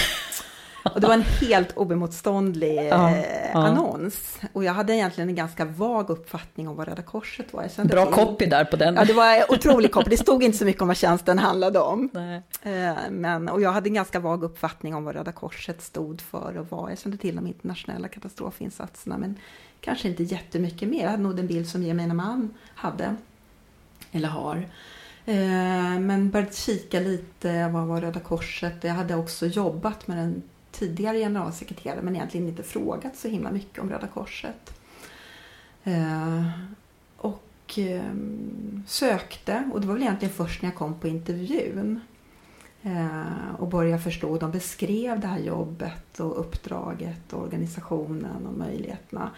och 0.84 1.02
det 1.02 1.08
var 1.08 1.14
en 1.14 1.22
helt 1.22 1.78
oemotståndlig 1.78 2.76
Ja, 2.92 3.10
eh, 3.16 3.56
annons. 3.56 4.40
Och 4.54 4.64
jag 4.64 4.74
hade 4.74 4.94
egentligen 4.96 5.30
en 5.30 5.36
ganska 5.36 5.66
vag 5.66 6.10
uppfattning 6.10 6.68
om 6.68 6.76
vad 6.76 6.88
Röda 6.88 7.02
Korset 7.02 7.54
var. 7.54 7.70
Jag 7.78 7.88
Bra 7.88 8.04
att- 8.04 8.12
copy 8.12 8.46
där 8.46 8.66
på 8.66 8.76
den. 8.76 8.96
Ja, 8.96 9.06
det 9.06 9.14
var 9.14 9.52
otrolig 9.52 9.92
copy. 9.92 10.10
Det 10.10 10.18
stod 10.18 10.44
inte 10.44 10.58
så 10.58 10.66
mycket 10.66 10.82
om 10.82 10.88
vad 10.88 10.98
tjänsten 10.98 11.40
handlade 11.40 11.80
om. 11.80 12.10
Eh, 12.64 12.72
Men, 13.10 13.50
och 13.50 13.62
jag 13.62 13.72
hade 13.72 13.90
en 13.90 13.94
ganska 13.94 14.20
vag 14.20 14.44
uppfattning 14.44 14.96
om 14.96 15.04
vad 15.04 15.16
Röda 15.16 15.32
Korset 15.32 15.82
stod 15.82 16.22
för 16.22 16.58
och 16.58 16.68
vad. 16.70 16.92
Jag 16.92 17.00
kände 17.00 17.18
till 17.18 17.36
de 17.36 17.48
internationella 17.48 18.08
katastrofinsatserna 18.08 19.18
men 19.18 19.36
kanske 19.82 20.08
inte 20.08 20.24
jättemycket 20.24 20.90
mer. 20.90 21.04
Jag 21.04 21.10
hade 21.12 21.24
nog 21.24 21.36
den 21.36 21.48
bild 21.48 21.68
som 21.70 21.84
gemene 21.84 22.14
man 22.14 22.54
hade, 22.76 23.16
eller 24.12 24.28
har. 24.30 24.58
Eh, 25.26 26.00
Men 26.00 26.30
började 26.30 26.54
kika 26.56 27.00
lite, 27.00 27.68
vad 27.68 27.88
var 27.88 28.02
Röda 28.02 28.20
Korset? 28.20 28.84
Jag 28.84 28.94
hade 28.94 29.16
också 29.16 29.46
jobbat 29.46 30.08
med 30.08 30.18
den 30.18 30.42
tidigare 30.72 31.18
generalsekreterare, 31.18 32.02
men 32.02 32.16
egentligen 32.16 32.48
inte 32.48 32.64
frågat 32.64 33.16
så 33.16 33.28
himla 33.28 33.52
mycket 33.52 33.80
om 33.80 33.90
Röda 33.90 34.08
Korset. 34.08 34.80
Eh, 35.84 36.50
och 37.18 37.78
ehm, 37.78 38.84
sökte 38.88 39.70
och 39.74 39.82
det 39.82 39.88
var 39.88 39.94
väl 39.94 40.04
egentligen 40.04 40.34
först 40.34 40.62
när 40.62 40.70
jag 40.70 40.78
kom 40.78 41.00
på 41.00 41.08
intervjun 41.08 42.00
eh, 42.82 43.56
och 43.60 43.68
började 43.68 44.04
förstå. 44.04 44.38
De 44.38 44.52
beskrev 44.52 45.20
det 45.20 45.28
här 45.28 45.40
jobbet 45.40 46.20
och 46.20 46.40
uppdraget 46.40 47.34
och 47.34 47.44
organisationen 47.44 48.48
och 48.48 48.58
möjligheterna. 48.58 49.32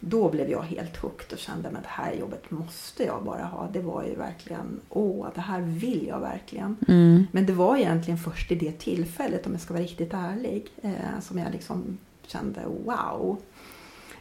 Då 0.00 0.30
blev 0.30 0.50
jag 0.50 0.62
helt 0.62 0.96
hooked 0.96 1.32
och 1.32 1.38
kände 1.38 1.68
att 1.68 1.74
det 1.74 1.80
här 1.84 2.12
jobbet 2.14 2.50
måste 2.50 3.04
jag 3.04 3.24
bara 3.24 3.44
ha. 3.44 3.68
Det 3.72 3.80
var 3.80 4.04
ju 4.04 4.14
verkligen, 4.14 4.80
åh, 4.88 5.26
det 5.34 5.40
här 5.40 5.60
vill 5.60 6.06
jag 6.06 6.20
verkligen. 6.20 6.76
Mm. 6.88 7.26
Men 7.32 7.46
det 7.46 7.52
var 7.52 7.76
egentligen 7.76 8.18
först 8.18 8.52
i 8.52 8.54
det 8.54 8.72
tillfället, 8.72 9.46
om 9.46 9.52
jag 9.52 9.60
ska 9.60 9.74
vara 9.74 9.84
riktigt 9.84 10.14
ärlig, 10.14 10.66
eh, 10.82 11.20
som 11.22 11.38
jag 11.38 11.52
liksom 11.52 11.98
kände 12.26 12.60
wow. 12.84 13.36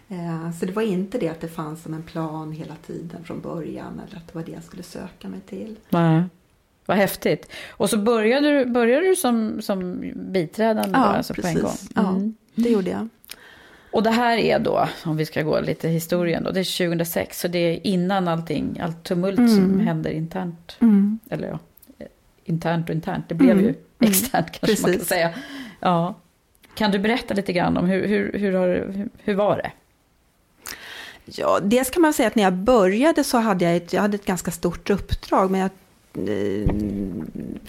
Eh, 0.08 0.52
så 0.60 0.66
det 0.66 0.72
var 0.72 0.82
inte 0.82 1.18
det 1.18 1.30
att 1.30 1.42
det 1.42 1.48
fanns 1.48 1.84
som 1.84 1.94
en 1.94 2.04
plan 2.04 2.52
hela 2.52 2.76
tiden 2.76 3.24
från 3.24 3.42
början 3.42 4.02
eller 4.08 4.18
att 4.18 4.28
det 4.28 4.36
var 4.36 4.44
det 4.44 4.52
jag 4.52 4.64
skulle 4.64 4.84
söka 4.84 5.28
mig 5.30 5.40
till. 5.40 5.76
Nej. 5.90 6.24
Vad 6.86 6.98
häftigt. 6.98 7.52
Och 7.70 7.90
så 7.90 7.98
började 7.98 8.60
du, 8.60 8.66
började 8.66 9.08
du 9.08 9.16
som, 9.16 9.62
som 9.62 10.12
biträdande 10.16 10.98
Ja, 10.98 11.00
bara, 11.00 11.18
alltså 11.18 11.34
på 11.34 11.48
en 11.48 11.54
gång? 11.54 11.64
precis. 11.64 11.90
Ja. 11.96 12.10
Mm. 12.10 12.36
Det 12.56 12.70
gjorde 12.70 12.90
jag. 12.90 13.08
Och 13.96 14.04
det 14.04 14.10
här 14.12 14.38
är 14.38 14.60
då, 14.60 14.88
om 15.06 15.18
vi 15.18 15.26
ska 15.26 15.42
gå 15.42 15.60
lite 15.60 15.90
historien 15.90 16.44
då, 16.44 16.52
det 16.52 16.60
är 16.60 16.88
2006. 16.88 17.40
Så 17.40 17.48
det 17.48 17.60
är 17.60 17.88
innan 17.88 18.28
allting, 18.28 18.80
allt 18.84 19.04
tumult 19.04 19.36
som 19.36 19.58
Mm. 19.64 19.80
händer 19.80 20.10
internt. 20.12 20.78
Eller 21.30 21.48
ja, 21.48 21.60
internt 22.46 22.90
och 22.90 22.96
internt. 22.96 23.30
Det 23.30 23.36
blev 23.36 23.52
Mm. 23.52 23.64
ju 23.64 23.70
Mm. 23.70 24.12
externt 24.12 24.52
kanske 24.52 24.82
man 24.82 24.92
kan 24.92 24.94
Precis. 24.94 25.08
säga. 25.10 25.34
Ja. 25.80 26.16
Kan 26.76 26.92
du 26.92 27.00
berätta 27.00 27.34
lite 27.34 27.54
grann 27.54 27.78
om 27.78 27.86
hur, 27.86 28.08
hur, 28.08 28.34
hur, 28.40 28.54
har, 28.54 29.08
hur, 29.24 29.34
var 29.36 29.58
det? 29.58 29.72
Ja, 31.26 31.60
dels 31.64 31.90
kan 31.90 32.02
man 32.02 32.14
säga 32.14 32.28
att 32.28 32.36
när 32.36 32.44
jag 32.44 32.54
började 32.54 33.24
så 33.24 33.38
hade 33.38 33.66
jag 33.66 33.76
ett, 33.76 33.94
jag 33.94 34.02
hade 34.02 34.16
ett 34.16 34.26
ganska 34.26 34.52
stort 34.52 34.90
uppdrag. 34.90 35.52
Men 35.52 35.62
jag, 35.62 35.70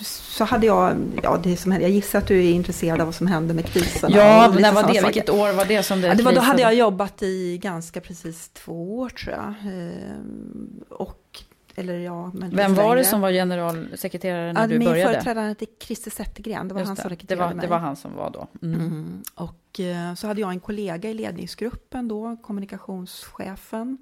så 0.00 0.44
hade 0.44 0.66
jag, 0.66 0.96
ja 1.22 1.40
det 1.42 1.56
som 1.56 1.72
hände, 1.72 1.86
jag 1.86 1.94
gissar 1.94 2.18
att 2.18 2.28
du 2.28 2.38
är 2.38 2.50
intresserad 2.52 3.00
av 3.00 3.06
vad 3.06 3.14
som 3.14 3.26
hände 3.26 3.54
med 3.54 3.66
kriserna. 3.66 4.16
Ja, 4.16 4.54
när 4.58 4.72
var 4.72 4.82
det? 4.82 4.88
saker. 4.88 5.04
Vilket 5.04 5.30
år 5.30 5.52
var 5.52 5.64
det 5.64 5.82
som 5.82 6.00
det 6.00 6.06
Ja, 6.08 6.14
det 6.14 6.22
var, 6.22 6.32
då 6.32 6.40
hade 6.40 6.62
jag 6.62 6.74
jobbat 6.74 7.22
i 7.22 7.58
ganska 7.58 8.00
precis 8.00 8.48
två 8.48 8.98
år 8.98 9.08
tror 9.08 9.34
jag. 9.34 9.54
Ehm, 9.72 10.84
Och, 10.88 11.42
eller 11.74 11.98
ja, 11.98 12.30
men 12.34 12.56
Vem 12.56 12.74
var 12.74 12.96
det 12.96 13.04
som 13.04 13.20
var 13.20 13.30
generalsekreterare 13.30 14.52
när 14.52 14.60
ja, 14.60 14.66
du 14.66 14.78
Min 14.78 14.88
började? 14.88 15.12
företrädare 15.12 15.46
hette 15.48 15.66
Christer 15.80 16.10
Zettergren, 16.10 16.68
det 16.68 16.74
var 16.74 16.80
Just 16.80 16.88
han 16.88 16.96
som 16.96 17.02
det. 17.02 17.08
det, 17.08 17.14
rekryterade 17.14 17.44
var, 17.46 17.54
mig. 17.54 17.62
det 17.66 17.70
var 17.70 17.78
han 17.78 17.96
som 17.96 18.14
var 18.14 18.30
då. 18.30 18.46
Mm. 18.62 18.80
Mm. 18.80 19.22
Och 19.34 19.80
eh, 19.80 20.14
så 20.14 20.26
hade 20.26 20.40
jag 20.40 20.50
en 20.50 20.60
kollega 20.60 21.10
i 21.10 21.14
ledningsgruppen 21.14 22.08
då, 22.08 22.36
kommunikationschefen 22.42 23.98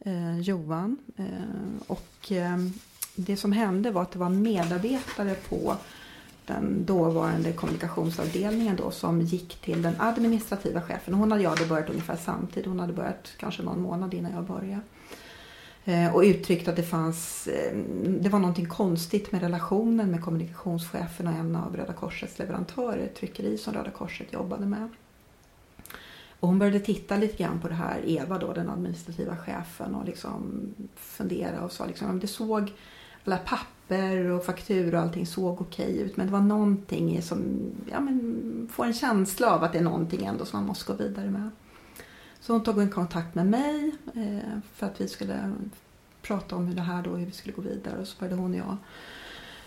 eh, 0.00 0.40
Johan. 0.40 0.96
Eh, 1.16 1.24
och 1.86 2.32
eh, 2.32 2.56
det 3.14 3.36
som 3.36 3.52
hände 3.52 3.90
var 3.90 4.02
att 4.02 4.12
det 4.12 4.18
var 4.18 4.28
medarbetare 4.28 5.34
på 5.48 5.76
den 6.46 6.84
dåvarande 6.84 7.52
kommunikationsavdelningen 7.52 8.76
då 8.76 8.90
som 8.90 9.20
gick 9.20 9.60
till 9.60 9.82
den 9.82 9.94
administrativa 9.98 10.80
chefen. 10.82 11.14
Hon 11.14 11.32
och 11.32 11.42
jag 11.42 11.50
hade 11.50 11.66
börjat 11.66 11.90
ungefär 11.90 12.16
samtidigt. 12.16 12.66
Hon 12.66 12.80
hade 12.80 12.92
börjat 12.92 13.32
kanske 13.36 13.62
någon 13.62 13.82
månad 13.82 14.14
innan 14.14 14.32
jag 14.32 14.44
började. 14.44 14.80
Eh, 15.84 16.14
och 16.14 16.22
uttryckte 16.22 16.70
att 16.70 16.76
det 16.76 16.82
fanns, 16.82 17.46
eh, 17.46 17.76
det 18.06 18.28
var 18.28 18.38
någonting 18.38 18.68
konstigt 18.68 19.32
med 19.32 19.42
relationen 19.42 20.10
med 20.10 20.24
kommunikationschefen 20.24 21.26
och 21.26 21.32
en 21.32 21.56
av 21.56 21.76
Röda 21.76 21.92
Korsets 21.92 22.38
leverantörer, 22.38 22.98
ett 22.98 23.14
tryckeri 23.14 23.58
som 23.58 23.74
Röda 23.74 23.90
Korset 23.90 24.32
jobbade 24.32 24.66
med. 24.66 24.88
Och 26.40 26.48
hon 26.48 26.58
började 26.58 26.80
titta 26.80 27.16
lite 27.16 27.42
grann 27.42 27.60
på 27.60 27.68
det 27.68 27.74
här, 27.74 28.00
Eva 28.06 28.38
då, 28.38 28.52
den 28.52 28.70
administrativa 28.70 29.36
chefen 29.36 29.94
och 29.94 30.04
liksom 30.04 30.60
fundera 30.96 31.60
och 31.60 31.72
sa 31.72 31.86
liksom, 31.86 32.20
det 32.20 32.26
såg 32.26 32.72
alla 33.24 33.38
papper 33.38 34.24
och 34.30 34.44
fakturor 34.44 34.94
och 34.94 35.00
allting 35.00 35.26
såg 35.26 35.60
okej 35.60 35.98
ut 35.98 36.16
men 36.16 36.26
det 36.26 36.32
var 36.32 36.40
någonting 36.40 37.22
som, 37.22 37.58
ja 37.90 38.00
men 38.00 38.68
får 38.72 38.84
en 38.84 38.94
känsla 38.94 39.50
av 39.50 39.64
att 39.64 39.72
det 39.72 39.78
är 39.78 39.82
någonting 39.82 40.24
ändå 40.24 40.44
som 40.44 40.58
man 40.58 40.66
måste 40.66 40.92
gå 40.92 40.98
vidare 40.98 41.30
med. 41.30 41.50
Så 42.40 42.52
hon 42.52 42.62
tog 42.62 42.78
en 42.78 42.90
kontakt 42.90 43.34
med 43.34 43.46
mig 43.46 43.90
eh, 44.14 44.58
för 44.74 44.86
att 44.86 45.00
vi 45.00 45.08
skulle 45.08 45.52
prata 46.22 46.56
om 46.56 46.66
hur 46.66 46.74
det 46.74 46.82
här 46.82 47.02
då, 47.02 47.10
hur 47.10 47.26
vi 47.26 47.32
skulle 47.32 47.54
gå 47.54 47.62
vidare 47.62 47.98
och 48.00 48.06
så 48.08 48.18
började 48.18 48.40
hon 48.42 48.50
och 48.52 48.58
jag 48.58 48.76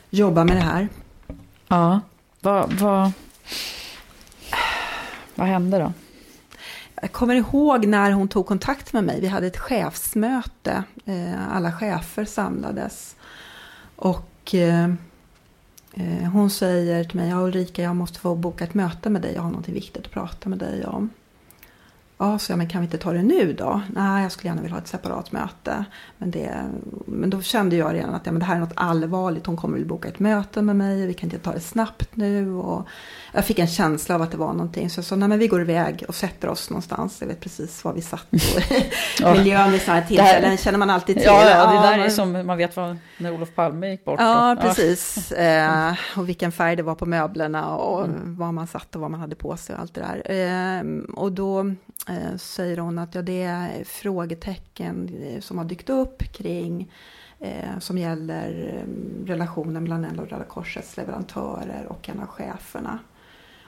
jobba 0.09 0.43
med 0.43 0.55
det 0.55 0.61
här. 0.61 0.87
Ja, 1.67 2.01
vad, 2.41 2.73
vad, 2.73 3.11
vad 5.35 5.47
hände 5.47 5.79
då? 5.79 5.93
Jag 7.01 7.11
kommer 7.11 7.35
ihåg 7.35 7.85
när 7.85 8.11
hon 8.11 8.27
tog 8.27 8.45
kontakt 8.45 8.93
med 8.93 9.03
mig. 9.03 9.21
Vi 9.21 9.27
hade 9.27 9.47
ett 9.47 9.57
chefsmöte. 9.57 10.83
Eh, 11.05 11.55
Alla 11.55 11.71
chefer 11.71 12.25
samlades. 12.25 13.15
Och 14.03 14.55
eh, 14.55 14.89
eh, 15.93 16.31
hon 16.31 16.49
säger 16.49 17.03
till 17.03 17.19
mig, 17.19 17.29
ja 17.29 17.41
Ulrika 17.41 17.83
jag 17.83 17.95
måste 17.95 18.19
få 18.19 18.35
boka 18.35 18.63
ett 18.63 18.73
möte 18.73 19.09
med 19.09 19.21
dig. 19.21 19.33
Jag 19.33 19.41
har 19.41 19.51
något 19.51 19.67
viktigt 19.67 20.05
att 20.05 20.11
prata 20.11 20.49
med 20.49 20.59
dig 20.59 20.85
om. 20.85 21.09
Ja, 22.23 22.39
så 22.39 22.51
jag, 22.51 22.57
men 22.57 22.67
kan 22.67 22.81
vi 22.81 22.85
inte 22.85 22.97
ta 22.97 23.11
det 23.13 23.21
nu 23.21 23.53
då? 23.53 23.81
Nej, 23.95 24.23
jag 24.23 24.31
skulle 24.31 24.49
gärna 24.49 24.61
vilja 24.61 24.75
ha 24.75 24.81
ett 24.81 24.87
separat 24.87 25.31
möte. 25.31 25.85
Men, 26.17 26.31
det, 26.31 26.65
men 27.05 27.29
då 27.29 27.41
kände 27.41 27.75
jag 27.75 27.93
redan 27.93 28.15
att 28.15 28.25
ja, 28.25 28.31
men 28.31 28.39
det 28.39 28.45
här 28.45 28.55
är 28.55 28.59
något 28.59 28.73
allvarligt. 28.75 29.45
Hon 29.45 29.57
kommer 29.57 29.79
att 29.79 29.85
boka 29.87 30.07
ett 30.07 30.19
möte 30.19 30.61
med 30.61 30.75
mig. 30.75 31.05
Vi 31.07 31.13
kan 31.13 31.27
inte 31.29 31.39
ta 31.43 31.51
det 31.53 31.59
snabbt 31.59 32.15
nu. 32.15 32.53
Och 32.53 32.87
jag 33.33 33.45
fick 33.45 33.59
en 33.59 33.67
känsla 33.67 34.15
av 34.15 34.21
att 34.21 34.31
det 34.31 34.37
var 34.37 34.53
någonting. 34.53 34.89
Så 34.89 34.97
jag 34.97 35.05
sa, 35.05 35.15
nej 35.15 35.29
men 35.29 35.39
vi 35.39 35.47
går 35.47 35.61
iväg 35.61 36.03
och 36.07 36.15
sätter 36.15 36.47
oss 36.49 36.69
någonstans. 36.69 37.17
Jag 37.19 37.27
vet 37.27 37.39
precis 37.39 37.83
var 37.83 37.93
vi 37.93 38.01
satt. 38.01 38.27
Ja. 39.21 39.33
Miljön 39.33 39.73
i 39.73 39.79
sådana 39.79 39.99
här 40.01 40.07
tillfällen 40.07 40.57
känner 40.57 40.77
man 40.79 40.89
alltid 40.89 41.15
till. 41.15 41.25
Ja, 41.25 41.49
ja, 41.49 41.71
det 41.71 41.87
där 41.87 41.93
är 41.93 41.97
men- 41.97 42.11
som 42.11 42.45
man 42.45 42.57
vet 42.57 42.75
vad, 42.75 42.97
när 43.17 43.33
Olof 43.33 43.55
Palme 43.55 43.89
gick 43.89 44.05
bort. 44.05 44.19
Ja, 44.19 44.55
då. 44.55 44.61
precis. 44.61 45.31
Eh, 45.43 45.93
och 46.17 46.29
vilken 46.29 46.51
färg 46.51 46.75
det 46.75 46.83
var 46.83 46.95
på 46.95 47.05
möblerna 47.05 47.75
och 47.75 48.05
Mm. 48.05 48.35
var 48.35 48.51
man 48.51 48.67
satt 48.67 48.95
och 48.95 49.01
vad 49.01 49.11
man 49.11 49.19
hade 49.19 49.35
på 49.35 49.57
sig 49.57 49.75
och 49.75 49.81
allt 49.81 49.93
det 49.93 50.01
där. 50.01 50.31
Eh, 50.31 51.13
och 51.15 51.31
då 51.31 51.73
eh, 52.17 52.37
säger 52.37 52.77
hon 52.77 52.97
att 52.97 53.15
ja, 53.15 53.21
det 53.21 53.43
är 53.43 53.83
frågetecken 53.83 55.09
eh, 55.23 55.39
som 55.41 55.57
har 55.57 55.65
dykt 55.65 55.89
upp 55.89 56.23
kring 56.33 56.91
eh, 57.39 57.79
som 57.79 57.97
gäller 57.97 58.75
eh, 58.77 59.27
relationen 59.27 59.83
mellan 59.83 60.05
en 60.05 60.19
av 60.19 60.25
Röda 60.25 60.43
Korsets 60.43 60.97
leverantörer 60.97 61.85
och 61.89 62.09
en 62.09 62.19
av 62.19 62.27
cheferna. 62.27 62.99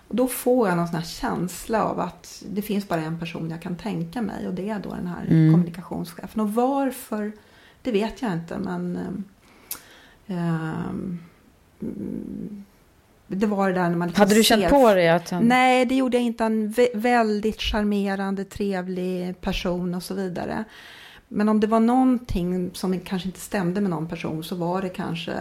Och 0.08 0.16
då 0.16 0.28
får 0.28 0.68
jag 0.68 0.78
någon 0.78 0.88
sån 0.88 1.02
känsla 1.02 1.84
av 1.84 2.00
att 2.00 2.44
det 2.50 2.62
finns 2.62 2.88
bara 2.88 3.02
en 3.02 3.20
person 3.20 3.50
jag 3.50 3.62
kan 3.62 3.76
tänka 3.78 4.22
mig 4.22 4.48
och 4.48 4.54
det 4.54 4.70
är 4.70 4.80
då 4.80 4.90
den 4.90 5.08
här 5.08 5.26
Mm. 5.30 5.54
kommunikationschefen. 5.54 6.42
Och 6.42 6.54
varför, 6.54 7.32
det 7.82 7.92
vet 7.92 8.22
jag 8.22 8.34
inte 8.34 8.58
men 8.58 8.98
eh, 10.28 10.80
mm, 11.82 12.64
det 13.28 13.46
var 13.46 13.68
det 13.70 13.76
där 13.76 13.90
när 13.90 13.98
man 13.98 14.08
liksom 14.08 14.22
Hade 14.22 14.36
du 14.36 14.44
känt 14.44 14.62
ser- 14.64 14.70
på 14.70 14.94
dig 14.94 15.10
att 15.10 15.30
han... 15.30 15.44
Nej, 15.44 15.86
det 15.86 15.96
gjorde 15.96 16.18
jag 16.18 16.24
inte. 16.24 16.44
En 16.44 16.70
vä- 16.74 16.88
väldigt 16.98 17.62
charmerande, 17.62 18.46
trevlig 18.46 19.42
person 19.42 19.94
och 19.96 20.04
så 20.04 20.14
vidare. 20.14 20.64
Men 21.28 21.50
om 21.50 21.60
det 21.60 21.68
var 21.68 21.80
någonting 21.80 22.70
som 22.74 23.00
kanske 23.00 23.28
inte 23.28 23.40
stämde 23.40 23.82
med 23.82 23.90
någon 23.90 24.08
person 24.08 24.44
så 24.44 24.56
var 24.56 24.82
det 24.82 24.90
kanske 24.90 25.32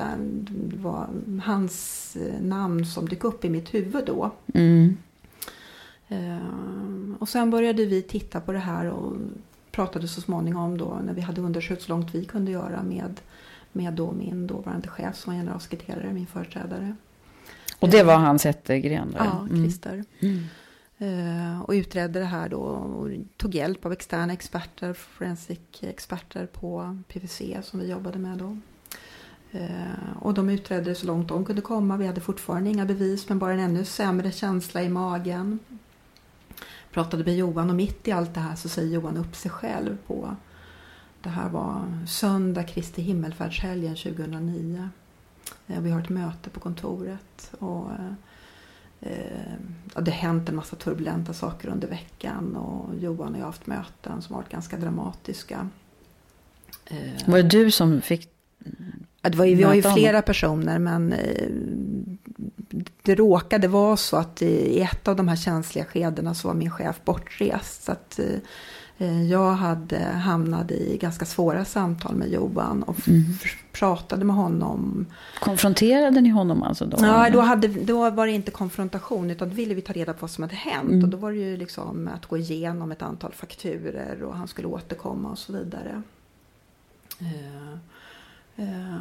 det 0.40 0.76
var 0.76 1.08
hans 1.44 2.16
eh, 2.16 2.40
namn 2.42 2.86
som 2.86 3.08
dök 3.08 3.24
upp 3.24 3.44
i 3.44 3.50
mitt 3.50 3.74
huvud 3.74 4.04
då. 4.06 4.30
Mm. 4.54 4.96
Ehm, 6.08 7.16
Och 7.20 7.28
sen 7.28 7.50
började 7.50 7.84
vi 7.86 8.02
titta 8.02 8.40
på 8.40 8.52
det 8.52 8.58
här 8.58 8.90
och 8.90 9.12
pratade 9.70 10.08
så 10.08 10.20
småningom 10.20 10.78
då 10.78 10.98
när 11.04 11.12
vi 11.12 11.20
hade 11.20 11.40
undersökt 11.40 11.82
så 11.82 11.88
långt 11.92 12.14
vi 12.14 12.24
kunde 12.24 12.50
göra 12.50 12.82
med, 12.82 13.20
med 13.72 13.92
då 13.92 14.12
min 14.12 14.46
dåvarande 14.46 14.88
chef 14.88 15.16
som 15.16 15.32
var 15.32 15.40
generalsekreterare, 15.40 16.12
min 16.12 16.26
företrädare. 16.26 16.94
Och 17.84 17.90
det 17.90 18.02
var 18.02 18.16
Hans 18.16 18.42
Zettergren? 18.42 19.14
Ja, 19.18 19.46
Christer. 19.50 20.04
Mm. 20.20 20.44
Uh, 21.02 21.60
och 21.60 21.72
utredde 21.72 22.18
det 22.18 22.24
här 22.24 22.48
då 22.48 22.58
och 22.58 23.10
tog 23.36 23.54
hjälp 23.54 23.86
av 23.86 23.92
externa 23.92 24.32
experter, 24.32 24.92
forensic-experter 24.92 26.46
på 26.46 26.98
PVC 27.08 27.42
som 27.62 27.80
vi 27.80 27.90
jobbade 27.90 28.18
med 28.18 28.38
då. 28.38 28.56
Uh, 29.58 30.16
och 30.20 30.34
de 30.34 30.50
utredde 30.50 30.90
det 30.90 30.94
så 30.94 31.06
långt 31.06 31.28
de 31.28 31.44
kunde 31.44 31.62
komma. 31.62 31.96
Vi 31.96 32.06
hade 32.06 32.20
fortfarande 32.20 32.70
inga 32.70 32.84
bevis 32.84 33.28
men 33.28 33.38
bara 33.38 33.52
en 33.52 33.60
ännu 33.60 33.84
sämre 33.84 34.32
känsla 34.32 34.82
i 34.82 34.88
magen. 34.88 35.58
Pratade 36.92 37.24
med 37.24 37.36
Johan 37.36 37.70
och 37.70 37.76
mitt 37.76 38.08
i 38.08 38.12
allt 38.12 38.34
det 38.34 38.40
här 38.40 38.56
så 38.56 38.68
säger 38.68 38.94
Johan 38.94 39.16
upp 39.16 39.36
sig 39.36 39.50
själv 39.50 39.96
på 40.06 40.36
det 41.24 41.30
här 41.30 41.48
var 41.48 42.06
söndag 42.06 42.62
Kristi 42.62 43.02
himmelfärdshelgen 43.02 43.96
2009. 43.96 44.88
Uh, 45.70 45.80
vi 45.80 45.90
har 45.90 46.00
ett 46.00 46.08
möte 46.08 46.50
på 46.50 46.60
kontoret 46.60 47.52
och 47.58 47.90
eh, 49.00 49.52
det 50.02 50.10
har 50.10 50.18
hänt 50.18 50.48
en 50.48 50.56
massa 50.56 50.76
turbulenta 50.76 51.32
saker 51.32 51.68
under 51.68 51.88
veckan 51.88 52.56
och 52.56 52.94
Johan 53.00 53.32
och 53.32 53.38
jag 53.38 53.44
har 53.44 53.46
haft 53.46 53.66
möten 53.66 54.22
som 54.22 54.36
varit 54.36 54.48
ganska 54.48 54.76
dramatiska. 54.76 55.68
Eh, 56.86 56.96
var 57.26 57.36
det 57.36 57.48
du 57.48 57.70
som 57.70 58.00
fick 58.00 58.30
det 59.20 59.36
var 59.36 59.44
ju, 59.44 59.54
Vi 59.54 59.64
var 59.64 59.74
ju 59.74 59.82
flera 59.82 60.22
personer 60.22 60.78
men 60.78 61.12
eh, 61.12 61.48
det 63.02 63.14
råkade 63.14 63.68
vara 63.68 63.96
så 63.96 64.16
att 64.16 64.42
i 64.42 64.80
ett 64.80 65.08
av 65.08 65.16
de 65.16 65.28
här 65.28 65.36
känsliga 65.36 65.84
skedena 65.84 66.34
så 66.34 66.48
var 66.48 66.54
min 66.54 66.70
chef 66.70 67.00
bortrest. 67.04 67.84
Så 67.84 67.92
att, 67.92 68.18
eh, 68.18 68.26
Eh, 68.26 68.40
jag 69.30 69.52
hade 69.52 69.98
hamnat 69.98 70.70
i 70.70 70.96
ganska 71.00 71.24
svåra 71.24 71.64
samtal 71.64 72.14
med 72.14 72.28
Johan 72.28 72.82
och 72.82 73.08
mm. 73.08 73.22
pratade 73.72 74.24
med 74.24 74.36
honom. 74.36 75.06
Konfronterade 75.40 76.20
ni 76.20 76.28
honom 76.28 76.62
alltså 76.62 76.86
då? 76.86 76.96
Ja, 77.00 77.30
då, 77.30 77.40
hade, 77.40 77.68
då 77.68 78.10
var 78.10 78.26
det 78.26 78.32
inte 78.32 78.50
konfrontation 78.50 79.30
utan 79.30 79.48
då 79.48 79.54
ville 79.54 79.74
vi 79.74 79.80
ta 79.80 79.92
reda 79.92 80.12
på 80.12 80.18
vad 80.20 80.30
som 80.30 80.42
hade 80.42 80.54
hänt. 80.54 80.90
Mm. 80.90 81.04
Och 81.04 81.08
då 81.08 81.16
var 81.16 81.32
det 81.32 81.38
ju 81.38 81.56
liksom 81.56 82.08
att 82.14 82.26
gå 82.26 82.36
igenom 82.36 82.92
ett 82.92 83.02
antal 83.02 83.32
fakturer 83.32 84.22
och 84.22 84.36
han 84.36 84.48
skulle 84.48 84.68
återkomma 84.68 85.30
och 85.30 85.38
så 85.38 85.52
vidare. 85.52 86.02
Uh, 87.20 87.78
uh, 88.58 89.00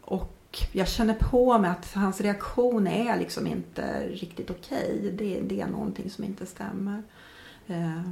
och 0.00 0.58
jag 0.72 0.88
känner 0.88 1.14
på 1.14 1.58
mig 1.58 1.70
att 1.70 1.94
hans 1.94 2.20
reaktion 2.20 2.86
är 2.86 3.18
liksom 3.18 3.46
inte 3.46 4.08
riktigt 4.08 4.50
okej. 4.50 4.98
Okay. 4.98 5.10
Det, 5.10 5.40
det, 5.40 5.60
är 5.60 5.66
någonting 5.66 6.10
som 6.10 6.24
inte 6.24 6.46
stämmer. 6.46 7.02
Uh, 7.70 7.78
Eh, 7.78 8.02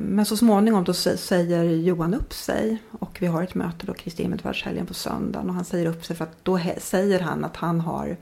men 0.00 0.26
så 0.26 0.36
småningom 0.36 0.84
då 0.84 0.92
säger 0.92 1.64
Johan 1.64 2.14
upp 2.14 2.32
sig 2.32 2.78
och 2.90 3.16
vi 3.20 3.26
har 3.26 3.42
ett 3.42 3.54
möte 3.54 3.86
då 3.86 3.94
Kristi 3.94 4.22
himmelsfärdshelgen 4.22 4.86
på 4.86 4.94
söndagen 4.94 5.48
och 5.48 5.54
han 5.54 5.64
säger 5.64 5.86
upp 5.86 6.04
sig 6.04 6.16
för 6.16 6.24
att 6.24 6.44
då 6.44 6.60
säger 6.78 7.20
han 7.20 7.44
att 7.44 7.56
han 7.56 7.80
har 7.80 8.16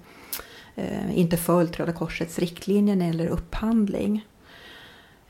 eh, 0.74 1.18
inte 1.18 1.36
följt 1.36 1.78
Röda 1.80 1.92
Korsets 1.92 2.38
riktlinjer 2.38 2.96
när 2.96 3.04
det 3.04 3.12
gäller 3.12 3.26
upphandling. 3.26 4.26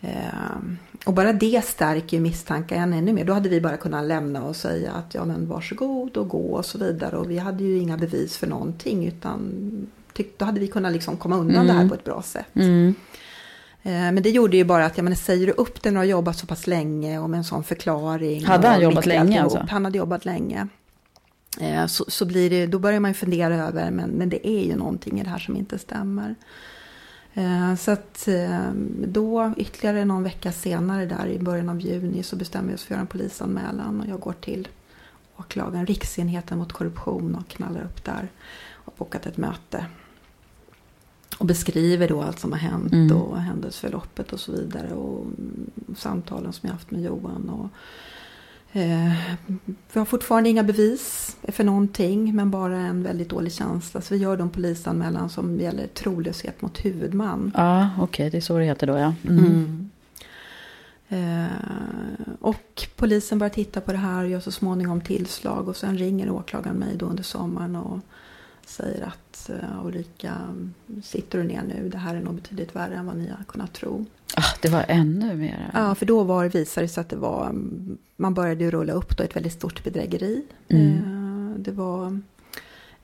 Eh, 0.01 0.59
och 1.07 1.15
bara 1.15 1.33
det 1.33 1.65
stärker 1.65 2.17
ju 2.17 2.23
misstanken 2.23 2.93
ännu 2.93 3.13
mer. 3.13 3.25
Då 3.25 3.33
hade 3.33 3.49
vi 3.49 3.61
bara 3.61 3.77
kunnat 3.77 4.05
lämna 4.05 4.43
och 4.43 4.57
säga 4.57 4.93
att 4.93 5.15
ja 5.15 5.25
men 5.25 5.49
varsågod 5.49 6.17
och 6.17 6.29
gå 6.29 6.55
och 6.55 6.65
så 6.65 6.79
vidare 6.79 7.17
och 7.17 7.31
vi 7.31 7.39
hade 7.39 7.65
ju 7.65 7.79
inga 7.79 7.97
bevis 7.97 8.37
för 8.37 8.47
någonting 8.47 9.07
utan 9.07 9.53
då 10.37 10.45
hade 10.45 10.61
vi 10.61 10.67
kunnat 10.67 10.93
liksom 10.93 11.17
komma 11.17 11.37
undan 11.37 11.57
mm. 11.57 11.67
det 11.67 11.73
här 11.73 11.89
på 11.89 11.95
ett 11.95 12.05
bra 12.05 12.23
sätt. 12.23 12.55
Mm. 12.55 12.95
Eh, 13.83 13.93
men 13.93 14.23
det 14.23 14.31
gjorde 14.31 14.57
ju 14.57 14.65
bara 14.65 14.87
att, 14.87 14.97
jag 14.97 15.05
menar, 15.05 15.17
säger 15.17 15.47
du 15.47 15.53
upp 15.53 15.83
den 15.83 15.97
och 15.97 16.01
har 16.01 16.05
jobbat 16.05 16.37
så 16.37 16.47
pass 16.47 16.67
länge 16.67 17.19
och 17.19 17.31
med 17.31 17.39
en 17.39 17.45
sån 17.45 17.65
förklaring. 17.65 18.45
Hade 18.45 18.69
han 18.69 18.81
jobbat 18.81 19.07
länge 19.07 19.43
alltså? 19.43 19.67
Han 19.71 19.85
hade 19.85 19.99
jobbat 19.99 20.25
länge. 20.25 20.69
Eh, 21.61 21.87
så, 21.87 22.05
så 22.09 22.27
blir 22.27 22.51
det, 22.51 22.67
då 22.67 22.79
börjar 22.79 23.01
man 23.01 23.11
ju 23.11 23.15
fundera 23.15 23.57
över, 23.57 23.91
men, 23.91 24.11
men 24.11 24.29
det 24.29 24.49
är 24.49 24.65
ju 24.65 24.77
någonting 24.77 25.21
i 25.21 25.25
det 25.25 25.31
här 25.31 25.39
som 25.39 25.57
inte 25.57 25.79
stämmer. 25.79 26.35
Eh, 27.35 27.75
så 27.75 27.91
att 27.91 28.29
då, 29.07 29.53
ytterligare 29.57 30.05
någon 30.05 30.23
vecka 30.23 30.53
senare 30.53 31.07
där 31.07 31.27
i 31.27 31.39
början 31.39 31.69
av 31.69 31.81
juni 31.81 32.23
så 32.23 32.37
bestämmer 32.37 32.69
vi 32.69 32.75
oss 32.75 32.83
för 32.83 32.87
att 32.87 32.97
göra 32.97 33.01
en 33.01 33.07
polisanmälan 33.07 34.01
och 34.01 34.07
jag 34.07 34.21
går 34.21 34.35
till 34.41 34.69
åklagaren, 35.37 35.87
Riksenheten 35.87 36.59
mot 36.59 36.73
korruption 36.73 37.35
och 37.35 37.49
knallar 37.49 37.81
upp 37.81 38.05
där 38.05 38.29
och 38.71 38.95
bokat 38.99 39.27
ett 39.27 39.37
möte 39.37 39.87
och 41.39 41.47
beskriver 41.47 42.09
då 42.09 42.23
allt 42.23 42.39
som 42.39 42.53
har 42.53 42.59
hänt 42.59 42.93
mm. 42.93 43.17
och 43.17 43.41
händelseförloppet 43.41 44.33
och 44.33 44.41
så 44.41 44.53
vidare. 44.53 44.95
Och 44.95 45.27
samtalen 45.97 46.53
som 46.53 46.67
jag 46.67 46.73
haft 46.73 46.91
med 46.91 47.03
Johan. 47.03 47.49
Och, 47.49 47.69
eh, 48.77 49.13
vi 49.93 49.99
har 49.99 50.05
fortfarande 50.05 50.51
inga 50.51 50.63
bevis 50.63 51.37
för 51.43 51.65
någonting 51.65 52.37
men 52.37 52.51
bara 52.51 52.77
en 52.77 53.03
väldigt 53.03 53.29
dålig 53.29 53.53
känsla. 53.53 54.01
Så 54.01 54.15
vi 54.15 54.21
gör 54.21 54.37
de 54.37 54.51
polisanmälan 54.51 55.29
som 55.31 55.61
gäller 55.61 55.87
trolöshet 55.87 56.63
mot 56.63 56.85
huvudman. 56.85 57.53
Ja, 57.55 57.91
okej, 57.95 58.05
okay, 58.05 58.31
det 58.31 58.37
är 58.37 58.41
så 58.41 58.59
det 58.59 58.65
heter 58.65 58.87
då 58.87 58.99
ja. 58.99 59.15
Mm. 59.29 59.45
Mm. 59.45 59.91
Eh, 61.09 61.47
och 62.41 62.87
polisen 62.97 63.39
börjar 63.39 63.51
titta 63.51 63.81
på 63.81 63.93
det 63.93 63.99
här 63.99 64.25
och 64.25 64.31
gör 64.31 64.41
så 64.41 64.53
småningom 64.53 65.01
tillslag. 65.01 65.69
Och 65.69 65.77
sen 65.77 65.99
ringer 65.99 66.31
åklagaren 66.31 66.77
mig 66.77 66.97
då 66.97 67.07
under 67.07 67.23
sommaren 67.23 67.77
och 67.77 68.01
säger 68.73 69.03
att 69.03 69.51
uh, 69.51 69.87
Ulrika, 69.87 70.37
sitter 71.03 71.39
du 71.39 71.45
ner 71.45 71.63
nu? 71.63 71.89
Det 71.89 71.99
här 71.99 72.15
är 72.15 72.21
nog 72.21 72.35
betydligt 72.35 72.77
värre 72.77 72.95
än 72.95 73.07
vad 73.07 73.17
ni 73.17 73.29
har 73.29 73.45
kunnat 73.45 73.73
tro. 73.73 74.07
Ah, 74.37 74.55
det 74.63 74.69
var 74.69 74.85
ännu 74.89 75.37
mer? 75.37 75.71
Ja, 75.75 75.95
för 75.95 76.07
då 76.07 76.23
var, 76.23 76.45
visade 76.45 76.85
det 76.87 76.89
sig 76.89 77.01
att 77.01 77.09
det 77.09 77.17
var, 77.17 77.55
man 78.17 78.35
började 78.35 78.65
ju 78.65 78.71
rulla 78.71 78.93
upp 78.93 79.17
då 79.17 79.25
ett 79.25 79.37
väldigt 79.37 79.53
stort 79.53 79.85
bedrägeri. 79.85 80.45
Mm. 80.69 80.93
Uh, 80.93 81.59
det 81.59 81.71
var 81.71 82.21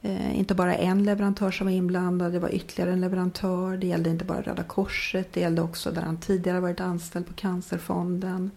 uh, 0.05 0.39
inte 0.39 0.55
bara 0.55 0.75
en 0.75 1.05
leverantör 1.05 1.51
som 1.51 1.67
var 1.67 1.75
inblandad, 1.75 2.33
det 2.33 2.39
var 2.39 2.55
ytterligare 2.55 2.93
en 2.93 3.01
leverantör. 3.01 3.77
Det 3.77 3.87
gällde 3.87 4.11
inte 4.11 4.25
bara 4.25 4.43
Röda 4.43 4.63
Korset, 4.63 5.33
det 5.33 5.41
gällde 5.41 5.63
också 5.63 5.91
där 5.91 6.03
han 6.03 6.17
tidigare 6.17 6.61
varit 6.61 6.81
anställd 6.81 7.27
på 7.27 7.33
Cancerfonden. 7.33 8.51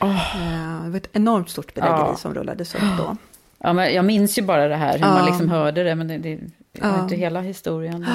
Oh. 0.00 0.84
det 0.84 0.90
var 0.90 0.96
ett 0.96 1.10
enormt 1.12 1.50
stort 1.50 1.74
bedrägeri 1.74 2.12
oh. 2.12 2.16
som 2.16 2.34
rullades 2.34 2.74
upp 2.74 2.98
då. 2.98 3.16
Ja, 3.58 3.72
men 3.72 3.94
jag 3.94 4.04
minns 4.04 4.38
ju 4.38 4.42
bara 4.42 4.68
det 4.68 4.76
här, 4.76 4.92
hur 4.92 5.06
ja. 5.06 5.12
man 5.12 5.26
liksom 5.26 5.50
hörde 5.50 5.84
det, 5.84 5.94
men 5.94 6.08
det, 6.08 6.18
det 6.18 6.38
var 6.80 6.88
ja. 6.88 7.02
inte 7.02 7.16
hela 7.16 7.40
historien. 7.40 8.06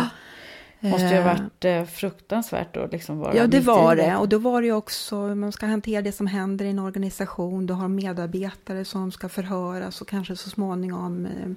Det 0.84 0.89
måste 0.89 1.08
ju 1.08 1.15
ha 1.15 1.19
eh. 1.19 1.25
varit 1.25 1.65
eh, 1.65 1.84
fruktansvärt 1.84 2.77
att 2.77 2.91
liksom 2.91 3.19
vara 3.19 3.36
Ja, 3.36 3.47
det 3.47 3.60
var 3.60 3.95
det. 3.95 4.15
Och 4.15 4.29
då 4.29 4.38
var 4.38 4.62
det 4.62 4.67
ju 4.67 4.73
också, 4.73 5.15
man 5.15 5.51
ska 5.51 5.65
hantera 5.65 6.01
det 6.01 6.12
som 6.12 6.27
händer 6.27 6.65
i 6.65 6.69
en 6.69 6.79
organisation. 6.79 7.65
Du 7.65 7.73
har 7.73 7.88
medarbetare 7.88 8.86
som 8.86 9.12
ska 9.12 9.29
förhöras 9.29 10.01
och 10.01 10.08
kanske 10.08 10.36
så 10.36 10.49
småningom 10.49 11.25
eh, 11.25 11.51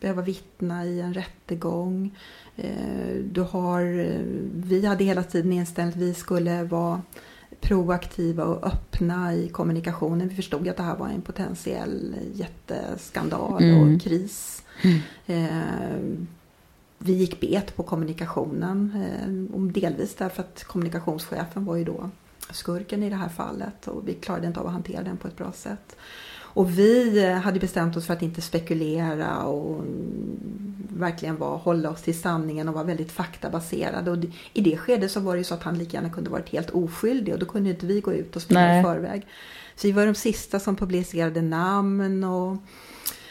behöva 0.00 0.22
vittna 0.22 0.84
i 0.84 1.00
en 1.00 1.14
rättegång. 1.14 2.18
Eh, 2.56 3.14
du 3.30 3.40
har, 3.40 3.80
eh, 3.80 4.20
vi 4.54 4.86
hade 4.86 5.04
hela 5.04 5.22
tiden 5.22 5.52
inställt 5.52 5.94
att 5.94 6.02
vi 6.02 6.14
skulle 6.14 6.62
vara 6.62 7.02
proaktiva 7.62 8.44
och 8.44 8.66
öppna 8.66 9.34
i 9.34 9.48
kommunikationen. 9.48 10.28
Vi 10.28 10.36
förstod 10.36 10.68
att 10.68 10.76
det 10.76 10.82
här 10.82 10.96
var 10.96 11.08
en 11.08 11.22
potentiell 11.22 12.14
jätteskandal 12.34 13.62
mm. 13.62 13.94
och 13.94 14.02
kris. 14.02 14.62
Mm. 14.82 15.00
Eh, 15.26 16.26
vi 16.98 17.12
gick 17.12 17.40
bet 17.40 17.76
på 17.76 17.82
kommunikationen, 17.82 18.92
eh, 18.94 19.60
delvis 19.60 20.14
därför 20.14 20.42
att 20.42 20.64
kommunikationschefen 20.64 21.64
var 21.64 21.76
ju 21.76 21.84
då 21.84 22.10
skurken 22.50 23.02
i 23.02 23.10
det 23.10 23.16
här 23.16 23.28
fallet 23.28 23.88
och 23.88 24.08
vi 24.08 24.14
klarade 24.14 24.46
inte 24.46 24.60
av 24.60 24.66
att 24.66 24.72
hantera 24.72 25.02
den 25.02 25.16
på 25.16 25.28
ett 25.28 25.36
bra 25.36 25.52
sätt. 25.52 25.96
Och 26.54 26.78
vi 26.78 27.24
hade 27.32 27.60
bestämt 27.60 27.96
oss 27.96 28.06
för 28.06 28.14
att 28.14 28.22
inte 28.22 28.40
spekulera 28.40 29.42
och 29.42 29.84
verkligen 30.88 31.36
var, 31.36 31.56
hålla 31.56 31.90
oss 31.90 32.02
till 32.02 32.20
sanningen 32.20 32.68
och 32.68 32.74
vara 32.74 32.84
väldigt 32.84 33.12
faktabaserade. 33.12 34.10
Och 34.10 34.18
I 34.52 34.60
det 34.60 34.76
skedet 34.76 35.10
så 35.10 35.20
var 35.20 35.32
det 35.32 35.38
ju 35.38 35.44
så 35.44 35.54
att 35.54 35.62
han 35.62 35.78
lika 35.78 35.96
gärna 35.96 36.10
kunde 36.10 36.30
varit 36.30 36.48
helt 36.48 36.70
oskyldig 36.70 37.34
och 37.34 37.40
då 37.40 37.46
kunde 37.46 37.70
inte 37.70 37.86
vi 37.86 38.00
gå 38.00 38.12
ut 38.12 38.36
och 38.36 38.42
spela 38.42 38.80
i 38.80 38.82
förväg. 38.82 39.26
Så 39.76 39.86
vi 39.86 39.92
var 39.92 40.06
de 40.06 40.14
sista 40.14 40.60
som 40.60 40.76
publicerade 40.76 41.42
namn 41.42 42.24
och 42.24 42.56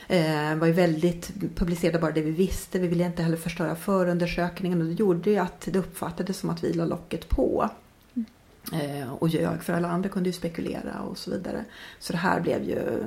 eh, 0.07 0.55
var 0.55 0.67
ju 0.67 0.73
väldigt, 0.73 1.31
publicerade 1.55 1.99
bara 1.99 2.12
det 2.12 2.21
vi 2.21 2.31
visste. 2.31 2.79
Vi 2.79 2.88
ville 2.88 3.05
inte 3.05 3.23
heller 3.23 3.38
förstöra 3.38 3.75
förundersökningen 3.75 4.81
och 4.81 4.88
det 4.88 4.93
gjorde 4.93 5.29
ju 5.29 5.38
att 5.38 5.67
det 5.71 5.79
uppfattades 5.79 6.38
som 6.38 6.49
att 6.49 6.63
vi 6.63 6.73
la 6.73 6.86
locket 6.86 7.29
på. 7.29 7.69
Eh, 8.74 9.13
och 9.13 9.30
ljög 9.30 9.63
för 9.63 9.74
alla 9.74 9.88
andra 9.88 10.10
kunde 10.10 10.30
ju 10.30 10.34
spekulera 10.34 11.00
och 11.00 11.17
så 11.17 11.32
vidare. 11.32 11.65
Så 12.00 12.13
det 12.13 12.19
här 12.19 12.39
blev 12.39 12.63
ju 12.63 13.04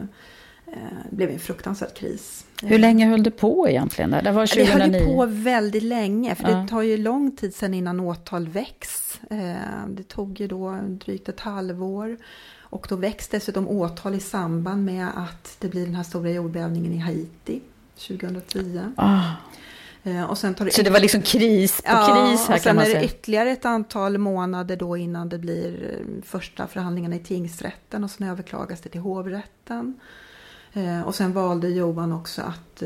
eh, 0.67 1.11
blev 1.11 1.31
en 1.31 1.39
fruktansvärd 1.39 1.95
kris. 1.95 2.47
Hur 2.63 2.79
länge 2.79 3.07
höll 3.07 3.23
det 3.23 3.31
på 3.31 3.69
egentligen? 3.69 4.11
Det 4.11 4.33
var 4.33 4.47
2009. 4.47 4.93
Det 4.93 4.99
höll 4.99 5.15
på 5.15 5.27
väldigt 5.27 5.83
länge, 5.83 6.35
för 6.35 6.51
ja. 6.51 6.57
det 6.57 6.69
tar 6.69 6.83
ju 6.83 6.97
lång 6.97 7.37
tid 7.37 7.55
sedan 7.55 7.75
innan 7.75 8.01
åtal 8.01 8.49
väcks. 8.49 9.21
Eh, 9.31 9.87
det 9.89 10.09
tog 10.09 10.41
ju 10.41 10.47
då 10.47 10.79
drygt 10.89 11.29
ett 11.29 11.41
halvår. 11.41 12.17
Och 12.75 12.87
då 12.89 12.97
väcks 12.97 13.29
dessutom 13.29 13.69
åtal 13.69 14.15
i 14.15 14.21
samband 14.21 14.85
med 14.85 15.09
att 15.17 15.57
det 15.59 15.69
blir 15.69 15.85
den 15.85 15.95
här 15.95 16.03
stora 16.03 16.31
jordbävningen 16.31 16.93
i 16.93 16.99
Haiti 16.99 17.61
2010. 18.09 18.81
Ah. 18.97 19.23
Eh, 20.07 20.25
och 20.25 20.39
sen 20.39 20.55
tar 20.55 20.65
det 20.65 20.71
Så 20.71 20.83
det 20.83 20.91
var 20.91 21.01
liksom 21.01 21.23
kris 21.23 21.83
på 21.83 21.91
ja, 21.91 22.07
kris 22.07 22.49
här 22.49 22.55
och 22.55 22.61
sen 22.61 22.71
kan 22.71 22.77
man 22.77 22.85
är 22.85 22.95
det 22.95 23.05
ytterligare 23.05 23.51
ett 23.51 23.65
antal 23.65 24.19
månader 24.19 24.77
då 24.77 24.97
innan 24.97 25.29
det 25.29 25.39
blir 25.39 25.91
eh, 25.93 26.23
första 26.23 26.67
förhandlingarna 26.67 27.17
i 27.17 27.19
tingsrätten 27.19 28.05
och 28.05 28.11
sen 28.11 28.29
överklagas 28.29 28.81
det 28.81 28.89
till 28.89 29.01
hovrätten. 29.01 30.01
Eh, 30.73 31.03
Och 31.03 31.15
sen 31.15 31.33
valde 31.33 31.69
Johan 31.69 32.13
också 32.13 32.43
att 32.43 32.83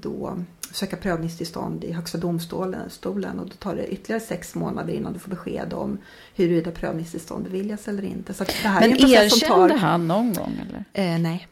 då 0.00 0.38
söka 0.72 0.96
prövningstillstånd 0.96 1.84
i 1.84 1.92
Högsta 1.92 2.18
domstolen 2.18 2.90
stolen, 2.90 3.38
och 3.38 3.46
då 3.46 3.54
tar 3.54 3.74
det 3.74 3.86
ytterligare 3.86 4.20
sex 4.20 4.54
månader 4.54 4.92
innan 4.92 5.12
du 5.12 5.18
får 5.18 5.30
besked 5.30 5.72
om 5.72 5.98
huruvida 6.34 6.70
prövningstillstånd 6.70 7.44
beviljas 7.44 7.88
eller 7.88 8.04
inte. 8.04 8.34
Så 8.34 8.44
det 8.44 8.52
här 8.52 8.80
Men 8.80 8.90
är 8.90 8.94
en 8.94 8.98
process 9.00 9.40
som 9.40 9.48
tar... 9.48 9.68
han 9.68 10.08
någon 10.08 10.32
gång 10.32 10.60
eller? 10.68 10.84
Eh, 11.14 11.20
nej. 11.20 11.48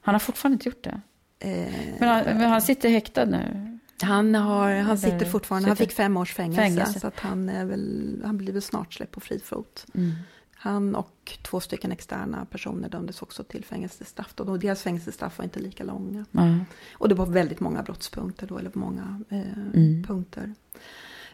Han 0.00 0.14
har 0.14 0.20
fortfarande 0.20 0.54
inte 0.54 0.68
gjort 0.68 0.84
det. 0.84 1.00
Men 2.00 2.08
han, 2.08 2.24
men 2.24 2.50
han 2.50 2.62
sitter 2.62 2.88
häktad 2.88 3.24
nu. 3.24 3.67
Han, 4.02 4.34
har, 4.34 4.74
han 4.74 4.98
sitter 4.98 5.26
fortfarande, 5.26 5.68
han 5.68 5.76
fick 5.76 5.92
fem 5.92 6.16
års 6.16 6.34
fängelse, 6.34 6.62
Fängelse. 6.62 7.00
så 7.00 7.06
att 7.06 7.20
han, 7.20 7.48
är 7.48 7.64
väl, 7.64 8.22
han 8.24 8.38
blir 8.38 8.52
väl 8.52 8.62
snart 8.62 8.94
släppt 8.94 9.12
på 9.12 9.20
fri 9.20 9.40
fot. 9.44 9.86
Mm. 9.94 10.12
Han 10.60 10.94
och 10.94 11.38
två 11.42 11.60
stycken 11.60 11.92
externa 11.92 12.44
personer 12.50 12.88
dömdes 12.88 13.22
också 13.22 13.44
till 13.44 13.64
fängelsestraff. 13.64 14.32
Då. 14.34 14.44
Och 14.44 14.58
deras 14.58 14.82
fängelsestraff 14.82 15.38
var 15.38 15.44
inte 15.44 15.60
lika 15.60 15.84
långa. 15.84 16.24
Ja. 16.30 16.58
Och 16.92 17.08
det 17.08 17.14
var 17.14 17.26
väldigt 17.26 17.60
många 17.60 17.82
brottspunkter 17.82 18.46
då, 18.46 18.58
eller 18.58 18.70
många 18.74 19.20
eh, 19.28 19.58
Mm. 19.74 20.04
punkter. 20.06 20.54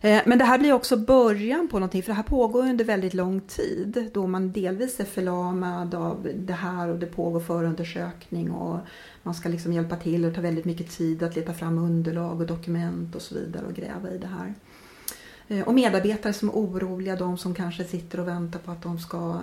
Eh, 0.01 0.23
men 0.27 0.39
det 0.39 0.45
här 0.45 0.59
blir 0.59 0.73
också 0.73 0.97
början 0.97 1.69
på 1.69 1.79
någonting, 1.79 2.03
för 2.03 2.09
det 2.11 2.15
här 2.17 2.23
pågår 2.23 2.63
under 2.63 2.85
väldigt 2.85 3.15
lång 3.15 3.41
tid. 3.41 4.11
Då 4.15 4.27
man 4.27 4.53
delvis 4.53 5.01
är 5.01 5.05
förlamad 5.05 5.95
av 5.95 6.29
det 6.35 6.53
här 6.53 6.89
och 6.89 6.99
det 6.99 7.07
pågår 7.07 7.41
förundersökning 7.41 8.51
och 8.51 8.81
man 9.25 9.35
ska 9.35 9.49
liksom 9.49 9.73
hjälpa 9.73 9.97
till 9.97 10.25
och 10.25 10.31
det 10.31 10.35
tar 10.35 10.43
väldigt 10.43 10.65
mycket 10.65 10.91
tid 10.91 11.23
att 11.23 11.37
leta 11.37 11.55
fram 11.55 11.79
underlag 11.79 12.41
och 12.41 12.47
dokument 12.47 13.15
och 13.15 13.23
så 13.23 13.35
vidare 13.35 13.67
och 13.67 13.75
gräva 13.75 14.11
i 14.11 14.19
det 14.19 14.27
här. 14.27 14.55
Eh, 15.49 15.69
Och 15.69 15.75
medarbetare 15.75 16.33
som 16.33 16.49
är 16.49 16.53
oroliga, 16.53 17.17
de 17.17 17.39
som 17.39 17.55
kanske 17.55 17.85
sitter 17.85 18.21
och 18.21 18.29
väntar 18.29 18.59
på 18.59 18.71
att 18.71 18.83
de 18.83 18.99
ska 18.99 19.19
mm, 19.19 19.43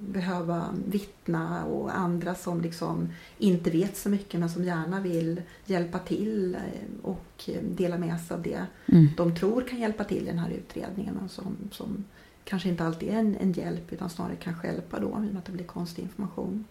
behöva 0.00 0.64
vittna 0.88 1.64
och 1.64 1.98
andra 1.98 2.34
som 2.34 2.60
liksom 2.60 3.08
inte 3.38 3.70
vet 3.70 3.96
så 3.96 4.08
mycket 4.08 4.40
men 4.40 4.50
som 4.50 4.64
gärna 4.64 5.00
vill 5.00 5.42
hjälpa 5.66 5.98
till 5.98 6.54
eh, 6.54 6.60
och 7.02 7.26
eh, 7.46 7.62
dela 7.62 7.98
med 7.98 8.20
sig 8.20 8.34
av 8.34 8.42
det 8.42 8.66
Mm. 8.86 9.08
de 9.16 9.36
tror 9.36 9.60
kan 9.62 9.78
hjälpa 9.80 10.04
till 10.04 10.22
i 10.22 10.26
den 10.26 10.38
här 10.38 10.50
utredningen 10.50 11.16
och 11.24 11.30
som, 11.30 11.56
som 11.70 12.04
kanske 12.44 12.68
inte 12.68 12.84
alltid 12.84 13.08
är 13.08 13.12
en, 13.18 13.36
en 13.36 13.52
hjälp 13.52 13.92
utan 13.92 14.10
snarare 14.10 14.36
kan 14.36 14.54
hjälpa 14.64 15.00
då 15.00 15.06
i 15.08 15.12
och 15.12 15.20
med 15.20 15.36
att 15.38 15.44
det 15.44 15.52
blir 15.52 15.64
konstig 15.64 16.02
information. 16.02 16.64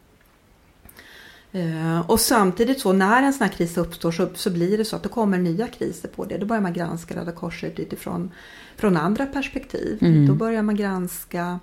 Eh, 1.51 2.09
Och 2.09 2.19
samtidigt 2.19 2.79
så 2.79 2.93
när 2.93 3.23
en 3.23 3.33
sån 3.33 3.47
här 3.47 3.53
kris 3.53 3.77
uppstår 3.77 4.11
så, 4.11 4.27
så 4.33 4.49
blir 4.49 4.77
det 4.77 4.85
så 4.85 4.95
att 4.95 5.03
det 5.03 5.09
kommer 5.09 5.37
nya 5.37 5.67
kriser 5.67 6.07
på 6.07 6.25
det. 6.25 6.37
Då 6.37 6.45
börjar 6.45 6.61
man 6.61 6.73
granska 6.73 7.15
Röda 7.15 7.31
Korset 7.31 7.79
utifrån 7.79 8.31
från 8.75 8.97
andra 8.97 9.25
perspektiv. 9.25 9.97
Mm. 10.01 10.27
Då 10.27 10.33
börjar 10.33 10.61
man 10.61 10.75
granska 10.75 11.59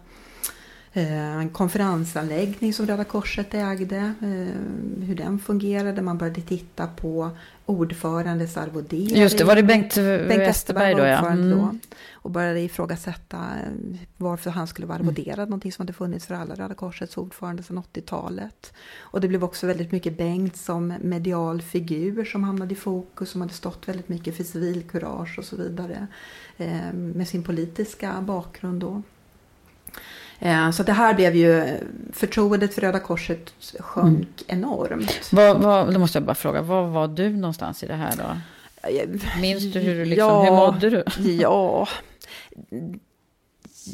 en 0.93 1.49
konferensanläggning 1.49 2.73
som 2.73 2.87
Röda 2.87 3.05
Korset 3.05 3.55
ägde, 3.55 3.97
eh, 3.97 5.05
hur 5.07 5.15
den 5.15 5.39
fungerade. 5.39 6.03
Man 6.03 6.19
började 6.19 6.41
titta 6.41 6.87
på 6.87 7.31
ordförandes 7.67 8.57
arvodering. 8.57 9.21
Just 9.21 9.39
det, 9.39 9.45
var 9.45 9.57
det 9.57 9.63
Bengt, 9.63 9.95
Bengt 9.95 10.31
Westerberg 10.31 10.95
då 10.95 11.05
ja. 11.05 11.31
Mm. 11.31 11.51
då. 11.51 11.79
Och 12.13 12.31
började 12.31 12.61
ifrågasätta 12.61 13.37
eh, 13.37 13.99
varför 14.17 14.51
han 14.51 14.67
skulle 14.67 14.87
vara 14.87 14.99
arvoderad, 14.99 15.49
någonting 15.49 15.73
som 15.73 15.83
hade 15.83 15.93
funnits 15.93 16.27
för 16.27 16.35
alla 16.35 16.55
Röda 16.55 16.75
Korsets 16.75 17.17
ordförande 17.17 17.63
sedan 17.63 17.83
80-talet. 17.93 18.73
Och 18.99 19.21
det 19.21 19.29
blev 19.29 19.45
också 19.45 19.67
väldigt 19.67 19.93
mycket 19.93 20.19
Bengt 20.19 20.57
som 20.57 20.95
medial 21.03 21.63
figur 21.63 22.25
som 22.25 22.45
hamnade 22.45 22.73
i 22.75 22.77
fokus, 22.77 23.31
som 23.31 23.41
hade 23.41 23.55
stått 23.55 23.89
väldigt 23.89 24.09
mycket 24.09 24.37
för 24.37 24.45
civilkurage 24.45 25.39
och 25.39 25.45
så 25.45 25.57
vidare. 25.57 26.07
Eh, 26.57 26.93
med 26.93 27.29
sin 27.29 27.43
politiska 27.43 28.15
bakgrund 28.21 28.81
då. 28.81 29.03
Eh, 30.39 30.71
så 30.71 30.83
det 30.83 30.93
här 30.93 31.15
blev 31.15 31.37
ju, 31.37 31.77
förtroendet 32.13 32.75
för 32.75 32.81
Röda 32.81 33.01
Korset 33.01 33.53
sjönk 33.81 34.45
enormt. 34.47 35.33
Vad, 35.33 35.63
vad, 35.63 35.95
då 35.95 35.99
måste 35.99 36.19
jag 36.19 36.27
bara 36.27 36.35
fråga, 36.35 36.63
var 36.63 36.87
var 36.89 37.09
du 37.09 37.29
någonstans 37.29 37.83
i 37.83 37.87
det 37.87 37.95
här 37.95 38.15
då? 38.17 38.41
Minns 39.41 39.73
du 39.73 39.79
hur, 39.79 39.95
du 39.95 40.05
liksom, 40.05 40.29
Ja. 40.29 40.43
hur 40.43 40.51
mådde 40.51 40.91
du? 40.91 41.05
Ja, 41.33 41.89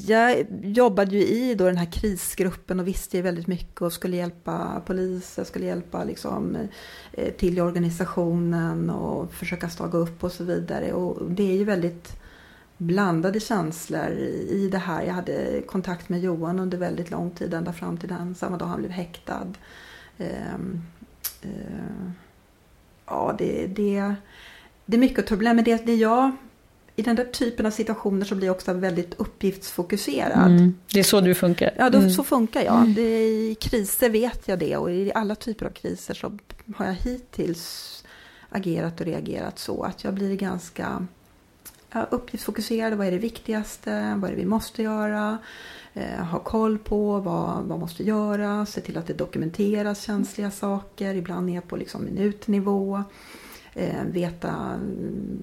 jag 0.06 0.46
jobbade 0.62 1.16
ju 1.16 1.26
i 1.26 1.54
då 1.54 1.64
den 1.64 1.76
här 1.76 1.92
krisgruppen 1.92 2.80
och 2.80 2.88
visste 2.88 3.16
ju 3.16 3.22
väldigt 3.22 3.46
mycket 3.46 3.82
och 3.82 3.92
skulle 3.92 4.16
hjälpa 4.16 4.82
poliser, 4.86 5.44
skulle 5.44 5.66
hjälpa 5.66 6.04
liksom, 6.04 6.56
eh, 7.12 7.32
till 7.32 7.58
i 7.58 7.60
organisationen 7.60 8.90
och 8.90 9.32
försöka 9.32 9.68
staga 9.68 9.98
upp 9.98 10.24
och 10.24 10.32
så 10.32 10.44
vidare. 10.44 10.92
Och 10.92 11.30
det 11.30 11.52
är 11.52 11.56
ju 11.56 11.64
väldigt 11.64 12.16
blandade 12.86 13.40
känslor 13.40 14.10
i 14.48 14.68
det 14.72 14.78
här. 14.78 15.02
Jag 15.02 15.14
hade 15.14 15.62
kontakt 15.66 16.08
med 16.08 16.20
Johan 16.20 16.58
under 16.58 16.78
väldigt 16.78 17.10
lång 17.10 17.30
tid, 17.30 17.54
ända 17.54 17.72
fram 17.72 17.96
till 17.96 18.08
den 18.08 18.34
samma 18.34 18.56
dag 18.56 18.66
han 18.66 18.78
blev 18.78 18.90
häktad. 18.90 19.52
Ehm, 20.18 20.82
eh, 21.42 22.08
ja, 23.06 23.34
det, 23.38 23.66
det, 23.66 24.14
det 24.86 24.96
är 24.96 25.00
mycket 25.00 25.26
turbulent, 25.26 25.56
men 25.56 25.64
det, 25.64 25.86
det 25.86 25.94
jag 25.94 26.32
i 26.96 27.02
den 27.02 27.16
där 27.16 27.24
typen 27.24 27.66
av 27.66 27.70
situationer 27.70 28.26
så 28.26 28.34
blir 28.34 28.46
jag 28.46 28.56
också 28.56 28.72
väldigt 28.72 29.14
uppgiftsfokuserad. 29.14 30.50
Mm. 30.50 30.74
Det 30.92 30.98
är 30.98 31.02
så 31.04 31.20
du 31.20 31.34
funkar? 31.34 31.74
Ja, 31.78 31.90
då, 31.90 31.98
Mm. 31.98 32.10
så 32.10 32.24
funkar 32.24 32.62
jag. 32.62 32.88
Det, 32.88 33.24
I 33.24 33.56
kriser 33.60 34.10
vet 34.10 34.48
jag 34.48 34.58
det 34.58 34.76
och 34.76 34.90
i 34.90 35.12
alla 35.14 35.34
typer 35.34 35.66
av 35.66 35.70
kriser 35.70 36.14
så 36.14 36.38
har 36.76 36.86
jag 36.86 36.94
hittills 36.94 37.90
agerat 38.50 39.00
och 39.00 39.06
reagerat 39.06 39.58
så 39.58 39.82
att 39.82 40.04
jag 40.04 40.14
blir 40.14 40.36
ganska 40.36 41.06
Uppgiftsfokuserade. 42.10 42.96
Vad 42.96 43.06
är 43.06 43.10
det 43.10 43.18
viktigaste? 43.18 44.14
Vad 44.16 44.30
är 44.30 44.34
det 44.34 44.40
vi 44.40 44.46
måste 44.46 44.82
göra? 44.82 45.38
Eh, 45.94 46.24
ha 46.24 46.38
koll 46.38 46.78
på 46.78 47.20
vad, 47.20 47.64
vad 47.64 47.78
måste 47.78 48.02
göras? 48.02 48.72
Se 48.72 48.80
till 48.80 48.98
att 48.98 49.06
det 49.06 49.14
dokumenteras 49.14 50.02
känsliga 50.02 50.50
saker. 50.50 51.14
Ibland 51.14 51.46
ner 51.46 51.60
på 51.60 51.76
liksom 51.76 52.04
minutnivå. 52.04 53.02
Eh, 53.74 54.04
veta 54.04 54.80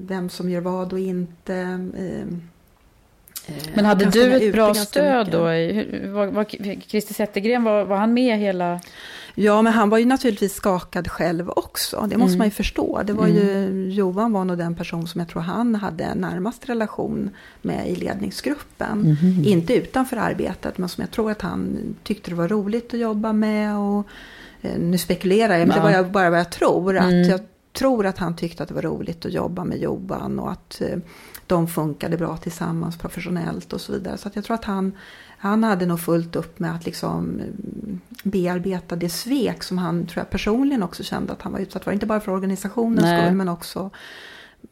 vem 0.01 0.29
som 0.29 0.49
gör 0.49 0.61
vad 0.61 0.93
och 0.93 0.99
inte. 0.99 1.55
Eh, 1.97 2.37
men 3.73 3.85
hade 3.85 4.05
du 4.05 4.33
ett 4.33 4.53
bra 4.53 4.73
stöd 4.73 5.17
mycket. 5.27 5.31
då? 5.39 5.53
i- 5.53 6.07
Var, 6.07 6.27
var, 6.27 6.43
Christer 6.87 7.13
Zettergren, 7.13 7.63
var, 7.63 7.83
var 7.85 7.97
han 7.97 8.13
med 8.13 8.39
hela... 8.39 8.79
Ja, 9.35 9.61
men 9.61 9.73
han 9.73 9.89
var 9.89 9.97
ju 9.97 10.05
naturligtvis 10.05 10.53
skakad 10.53 11.07
själv 11.11 11.49
också. 11.55 12.05
Det 12.09 12.17
måste 12.17 12.31
Mm. 12.31 12.37
man 12.37 12.47
ju 12.47 12.51
förstå. 12.51 13.01
Det 13.05 13.13
var 13.13 13.27
ju, 13.27 13.69
Johan 13.91 14.33
var 14.33 14.45
nog 14.45 14.57
den 14.57 14.75
person 14.75 15.07
som 15.07 15.19
jag 15.19 15.27
tror 15.29 15.41
han 15.41 15.75
hade 15.75 16.15
närmast 16.15 16.69
relation 16.69 17.29
med 17.61 17.89
i 17.89 17.95
ledningsgruppen. 17.95 19.17
Inte 19.45 19.73
utanför 19.75 20.17
arbetet, 20.17 20.77
men 20.77 20.89
som 20.89 21.01
jag 21.01 21.11
tror 21.11 21.31
att 21.31 21.41
han 21.41 21.77
tyckte 22.03 22.31
det 22.31 22.35
var 22.35 22.47
roligt 22.47 22.93
att 22.93 22.99
jobba 22.99 23.33
med. 23.33 23.77
Och, 23.77 24.07
eh, 24.61 24.77
nu 24.79 24.97
spekulerar 24.97 25.57
jag, 25.57 25.67
men 25.67 25.77
det 25.77 25.83
var 25.83 25.91
jag, 25.91 26.11
bara 26.11 26.29
vad 26.29 26.39
jag 26.39 26.51
tror. 26.51 26.97
Att 26.97 27.27
jag 27.27 27.39
tror 27.73 28.05
att 28.05 28.17
han 28.17 28.35
tyckte 28.35 28.63
att 28.63 28.69
det 28.69 28.75
var 28.75 28.81
roligt 28.81 29.25
att 29.25 29.33
jobba 29.33 29.63
med 29.63 29.77
Johan 29.81 30.39
och 30.39 30.51
att 30.51 30.81
eh, 30.81 30.97
de 31.51 31.67
funkade 31.67 32.17
bra 32.17 32.37
tillsammans 32.37 32.97
professionellt 32.97 33.73
och 33.73 33.81
så 33.81 33.93
vidare. 33.93 34.17
Så 34.17 34.27
att 34.27 34.35
jag 34.35 34.45
tror 34.45 34.55
att 34.55 34.65
han, 34.65 34.91
han 35.37 35.63
hade 35.63 35.85
nog 35.85 35.99
fullt 35.99 36.35
upp 36.35 36.59
med 36.59 36.75
att 36.75 36.85
liksom 36.85 37.39
mm, 37.39 38.01
bearbeta 38.23 38.95
det 38.95 39.09
svek 39.09 39.63
som 39.63 39.77
han 39.77 40.05
tror 40.05 40.21
jag 40.21 40.29
personligen 40.29 40.83
också 40.83 41.03
kände 41.03 41.33
att 41.33 41.41
han 41.41 41.51
var 41.51 41.59
utsatt 41.59 41.83
för. 41.83 41.91
Inte 41.91 42.05
bara 42.05 42.19
för 42.19 42.31
organisationens 42.31 43.01
Nej. 43.01 43.21
skull 43.21 43.35
men 43.35 43.49
också 43.49 43.89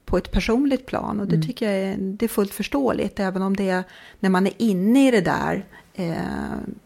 på 0.05 0.17
ett 0.17 0.31
personligt 0.31 0.85
plan. 0.85 1.19
Och 1.19 1.27
det 1.27 1.41
tycker 1.41 1.71
jag 1.71 1.81
är, 1.81 1.97
det 1.97 2.25
är 2.25 2.29
fullt 2.29 2.53
förståeligt. 2.53 3.19
Även 3.19 3.41
om 3.41 3.55
det 3.55 3.69
är, 3.69 3.83
när 4.19 4.29
man 4.29 4.47
är 4.47 4.53
inne 4.57 5.07
i 5.07 5.11
det 5.11 5.21
där 5.21 5.55
eh, 5.55 5.88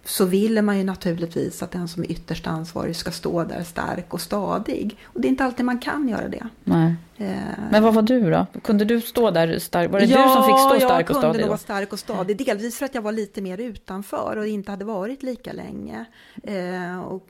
så 0.04 0.26
vill 0.26 0.62
man 0.62 0.78
ju 0.78 0.84
naturligtvis 0.84 1.64
att 1.64 1.72
den 1.72 1.88
som 1.88 2.04
är 2.04 2.12
ytterst 2.12 2.48
ansvarig 2.48 2.96
ska 2.96 3.12
stå 3.12 3.44
där 3.44 3.64
stark 3.64 4.14
och 4.14 4.22
stadig. 4.22 4.98
Och 5.04 5.22
det 5.22 5.28
är 5.28 5.30
inte 5.30 5.44
alltid 5.44 5.66
man 5.66 5.80
kan 5.80 6.10
göra 6.10 6.28
det. 6.28 6.48
Nej. 6.64 6.96
Eh, 7.18 7.36
Men 7.72 7.84
vad 7.84 7.94
var 7.94 8.02
du 8.02 8.32
då? 8.32 8.46
Kunde 8.64 8.86
du 8.86 9.02
stå 9.02 9.32
där 9.32 9.60
stark? 9.60 9.92
Var 9.92 10.00
det 10.00 10.06
du 10.06 10.14
som 10.14 10.44
fick 10.44 10.60
stå 10.60 10.80
stark 10.80 10.84
och 10.84 10.92
jag 10.92 11.08
kunde 11.08 11.22
stadig 11.22 11.40
nog 11.40 11.46
då? 11.46 11.48
vara 11.48 11.58
stark 11.58 11.94
och 11.94 12.00
stadig. 12.00 12.38
Delvis 12.38 12.78
för 12.78 12.86
att 12.86 12.96
jag 12.96 13.02
var 13.02 13.12
lite 13.12 13.42
mer 13.42 13.58
utanför 13.58 14.38
och 14.38 14.48
inte 14.48 14.72
hade 14.72 14.86
varit 14.86 15.24
lika 15.24 15.54
länge. 15.54 16.06
Eh, 16.44 17.00
och 17.00 17.28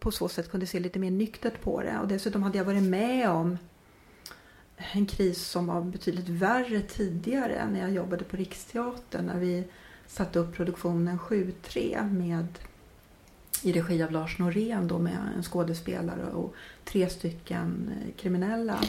på 0.00 0.10
så 0.10 0.28
sätt 0.28 0.50
kunde 0.50 0.66
se 0.66 0.80
lite 0.80 0.98
mer 0.98 1.10
nyktert 1.10 1.62
på 1.62 1.82
det. 1.82 1.98
Och 2.02 2.08
dessutom 2.08 2.42
hade 2.42 2.58
jag 2.58 2.64
varit 2.64 2.82
med 2.82 3.30
om 3.30 3.58
en 4.92 5.06
kris 5.06 5.42
som 5.42 5.66
var 5.66 5.80
betydligt 5.80 6.28
värre 6.28 6.80
tidigare 6.80 7.68
när 7.72 7.80
jag 7.80 7.90
jobbade 7.92 8.24
på 8.24 8.36
Riksteatern. 8.36 9.26
När 9.26 9.38
vi 9.38 9.64
satte 10.12 10.38
upp 10.38 10.54
produktionen 10.54 11.18
7-3 11.18 12.12
med 12.12 12.46
i 13.62 13.72
regi 13.72 14.02
av 14.02 14.10
Lars 14.10 14.38
Norén 14.38 14.88
då 14.88 14.98
med 14.98 15.16
en 15.36 15.42
skådespelare 15.42 16.24
och 16.32 16.54
tre 16.84 17.08
stycken 17.08 17.90
eh, 17.92 18.22
kriminella 18.22 18.80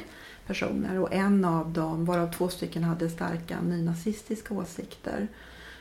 personer. 0.48 1.00
Och 1.00 1.14
en 1.14 1.46
av 1.46 1.72
dem, 1.72 2.06
varav 2.06 2.32
två 2.32 2.50
stycken 2.50 2.84
hade 2.84 3.10
starka 3.10 3.62
nynazistiska 3.62 4.54
åsikter. 4.54 5.28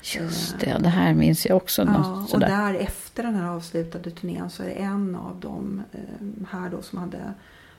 Just 0.02 0.60
det, 0.60 0.78
det 0.80 0.88
här 0.88 1.14
minns 1.14 1.46
jag 1.46 1.56
också. 1.56 1.82
Ja, 1.82 2.26
och 2.32 2.40
där 2.40 2.74
efter 2.74 3.22
den 3.22 3.34
här 3.34 3.48
avslutade 3.48 4.10
turnén 4.10 4.50
så 4.50 4.62
är 4.62 4.66
det 4.66 4.72
en 4.72 5.16
av 5.16 5.40
dem 5.40 5.82
eh, 5.92 6.48
här 6.50 6.70
då 6.70 6.82
som 6.82 6.98
hade 6.98 7.34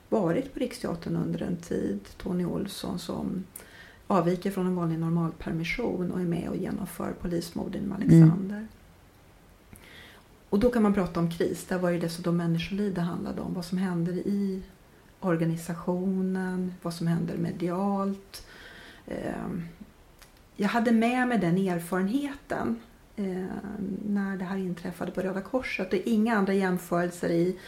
varit 0.08 0.54
på 0.54 0.60
Riksteatern 0.60 1.16
under 1.16 1.42
en 1.42 1.56
tid, 1.56 2.00
Tony 2.16 2.44
Olsson, 2.44 2.98
som 2.98 3.44
avviker 4.06 4.50
från 4.50 4.66
en 4.66 4.74
vanlig 4.74 4.98
normalpermission 4.98 6.10
och 6.10 6.20
är 6.20 6.24
med 6.24 6.48
och 6.48 6.56
genomför 6.56 7.12
polismorden 7.12 7.88
i 7.90 7.94
Alexander. 7.94 8.56
Mm. 8.56 8.68
Och 10.48 10.60
då 10.60 10.70
kan 10.70 10.82
man 10.82 10.94
prata 10.94 11.20
om 11.20 11.30
kris. 11.30 11.64
Där 11.64 11.78
var 11.78 11.92
det 11.92 11.98
dessutom 11.98 12.36
människoliv 12.36 12.94
det 12.94 13.00
handlade 13.00 13.40
om. 13.40 13.54
Vad 13.54 13.64
som 13.64 13.78
händer 13.78 14.12
i 14.12 14.62
organisationen, 15.20 16.74
vad 16.82 16.94
som 16.94 17.06
händer 17.06 17.36
medialt. 17.36 18.46
Ehm, 19.06 19.62
jag 20.56 20.68
hade 20.68 20.92
med 20.92 21.28
mig 21.28 21.38
den 21.38 21.58
erfarenheten 21.58 22.80
eh, 23.16 23.44
när 24.08 24.36
det 24.36 24.44
här 24.44 24.56
inträffade 24.56 25.12
på 25.12 25.20
Röda 25.20 25.40
Korset. 25.40 25.94
Är 25.94 26.08
inga 26.08 26.36
andra 26.36 26.54
jämförelser 26.54 27.28
i, 27.28 27.58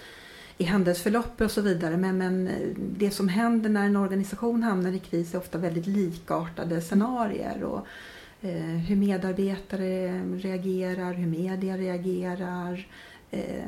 i 0.58 0.64
händelseförlopp 0.64 1.40
och 1.40 1.50
så 1.50 1.60
vidare. 1.60 1.96
Men, 1.96 2.18
men 2.18 2.48
eh, 2.48 2.68
det 2.76 3.10
som 3.10 3.28
händer 3.28 3.70
när 3.70 3.86
en 3.86 3.96
organisation 3.96 4.62
hamnar 4.62 4.92
i 4.92 4.98
kris 4.98 5.34
är 5.34 5.38
ofta 5.38 5.58
väldigt 5.58 5.86
likartade 5.86 6.80
scenarier. 6.80 7.62
Och, 7.62 7.86
eh, 8.40 8.76
hur 8.88 8.96
medarbetare 8.96 10.20
reagerar, 10.36 11.14
hur 11.14 11.26
media 11.26 11.76
reagerar. 11.76 12.86
Eh, 13.30 13.64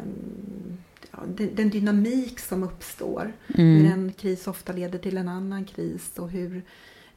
ja, 1.10 1.18
den, 1.36 1.50
den, 1.54 1.70
dynamik 1.70 2.38
som 2.40 2.62
uppstår. 2.62 3.32
Mm. 3.54 3.76
Hur 3.76 3.92
en 3.92 4.12
kris 4.12 4.46
ofta 4.46 4.72
leder 4.72 4.98
till 4.98 5.16
en 5.16 5.28
annan 5.28 5.64
kris 5.64 6.12
och 6.18 6.30
hur 6.30 6.62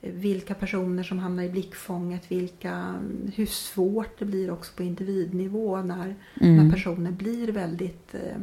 vilka 0.02 0.54
personer 0.54 1.04
som 1.04 1.20
hamnar 1.20 1.44
i 1.44 1.50
blickfånget, 1.50 2.32
vilka, 2.32 2.96
hur 3.36 3.46
svårt 3.46 4.20
det 4.20 4.26
blir 4.26 4.52
också 4.52 4.74
på 4.76 4.84
individnivå 4.84 5.82
när, 5.82 6.16
mm. 6.42 6.58
när 6.58 6.72
personer 6.72 7.12
blir 7.12 7.52
väldigt 7.52 8.16
eh, 8.16 8.42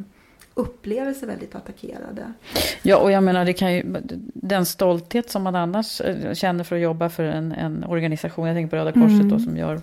upplever 0.59 1.15
sig 1.15 1.29
väldigt 1.29 1.55
attackerade. 1.55 2.33
Ja, 2.83 2.97
och 2.97 3.13
jag 3.13 3.23
menar 3.23 3.45
det 3.45 3.53
kan 3.53 3.75
ju, 3.75 3.83
den 4.35 4.67
stolthet 4.67 5.31
som 5.31 5.43
man 5.43 5.55
annars 5.55 6.01
eh, 6.01 6.35
känner 6.35 6.65
för 6.65 6.77
att 6.77 6.83
jobba 6.83 7.09
för 7.09 7.25
en, 7.25 7.53
en 7.53 7.85
organisation, 7.85 8.47
jag 8.47 8.57
tänker 8.57 8.71
på 8.71 8.77
Röda 8.77 8.93
Korset 8.93 9.11
mm. 9.11 9.29
då, 9.29 9.39
som 9.39 9.57
gör 9.57 9.81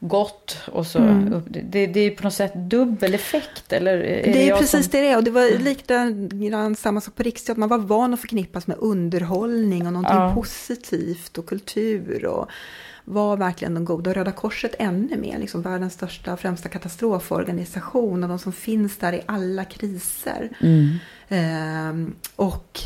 gott 0.00 0.58
och 0.72 0.86
så. 0.86 0.98
Mm. 0.98 1.42
Det, 1.48 1.86
det, 1.86 2.00
är 2.00 2.10
på 2.10 2.22
något 2.22 2.34
sätt 2.34 2.54
dubbel 2.54 3.14
effekt 3.14 3.72
eller? 3.72 3.92
Är 3.92 4.32
det 4.32 4.42
är 4.42 4.52
det 4.52 4.58
precis 4.58 4.70
som... 4.70 4.90
det 4.92 5.00
det 5.00 5.08
är 5.08 5.16
och 5.16 5.24
det 5.24 5.30
var 5.30 5.58
likadant 5.58 6.78
samma 6.78 7.00
sak 7.00 7.14
på 7.14 7.22
Riksteatern. 7.22 7.60
Man 7.60 7.68
var 7.68 7.78
van 7.78 8.14
att 8.14 8.20
förknippas 8.20 8.66
med 8.66 8.76
underhållning 8.80 9.86
och 9.86 9.92
någonting 9.92 10.16
ja. 10.16 10.34
positivt 10.34 11.38
och 11.38 11.46
kultur 11.46 12.26
och 12.26 12.50
var 13.08 13.36
verkligen 13.36 13.74
de 13.74 13.84
goda. 13.84 14.12
Röda 14.12 14.32
Korset 14.32 14.74
ännu 14.78 15.16
mer, 15.16 15.38
liksom 15.38 15.62
världens 15.62 15.92
största 15.92 16.36
främsta 16.36 16.68
katastroforganisation 16.68 18.22
och 18.22 18.28
de 18.28 18.38
som 18.38 18.52
finns 18.52 18.96
där 18.96 19.12
i 19.12 19.22
alla 19.26 19.64
kriser. 19.64 20.56
Mm. 20.60 20.96
Ehm, 21.28 22.14
och 22.36 22.80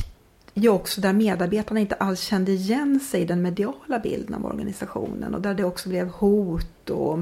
ja, 0.55 0.71
också 0.71 1.01
där 1.01 1.12
medarbetarna 1.12 1.81
inte 1.81 1.95
alls 1.95 2.21
kände 2.21 2.53
igen 2.53 3.01
sig 3.01 3.21
i 3.21 3.25
den 3.25 3.43
mediala 3.43 3.99
bilden 4.03 4.35
av 4.35 4.47
organisationen 4.47 5.35
och 5.35 5.41
där 5.41 5.55
det 5.55 5.64
också 5.64 5.89
blev 5.89 6.09
hot 6.09 6.91
och 6.91 7.18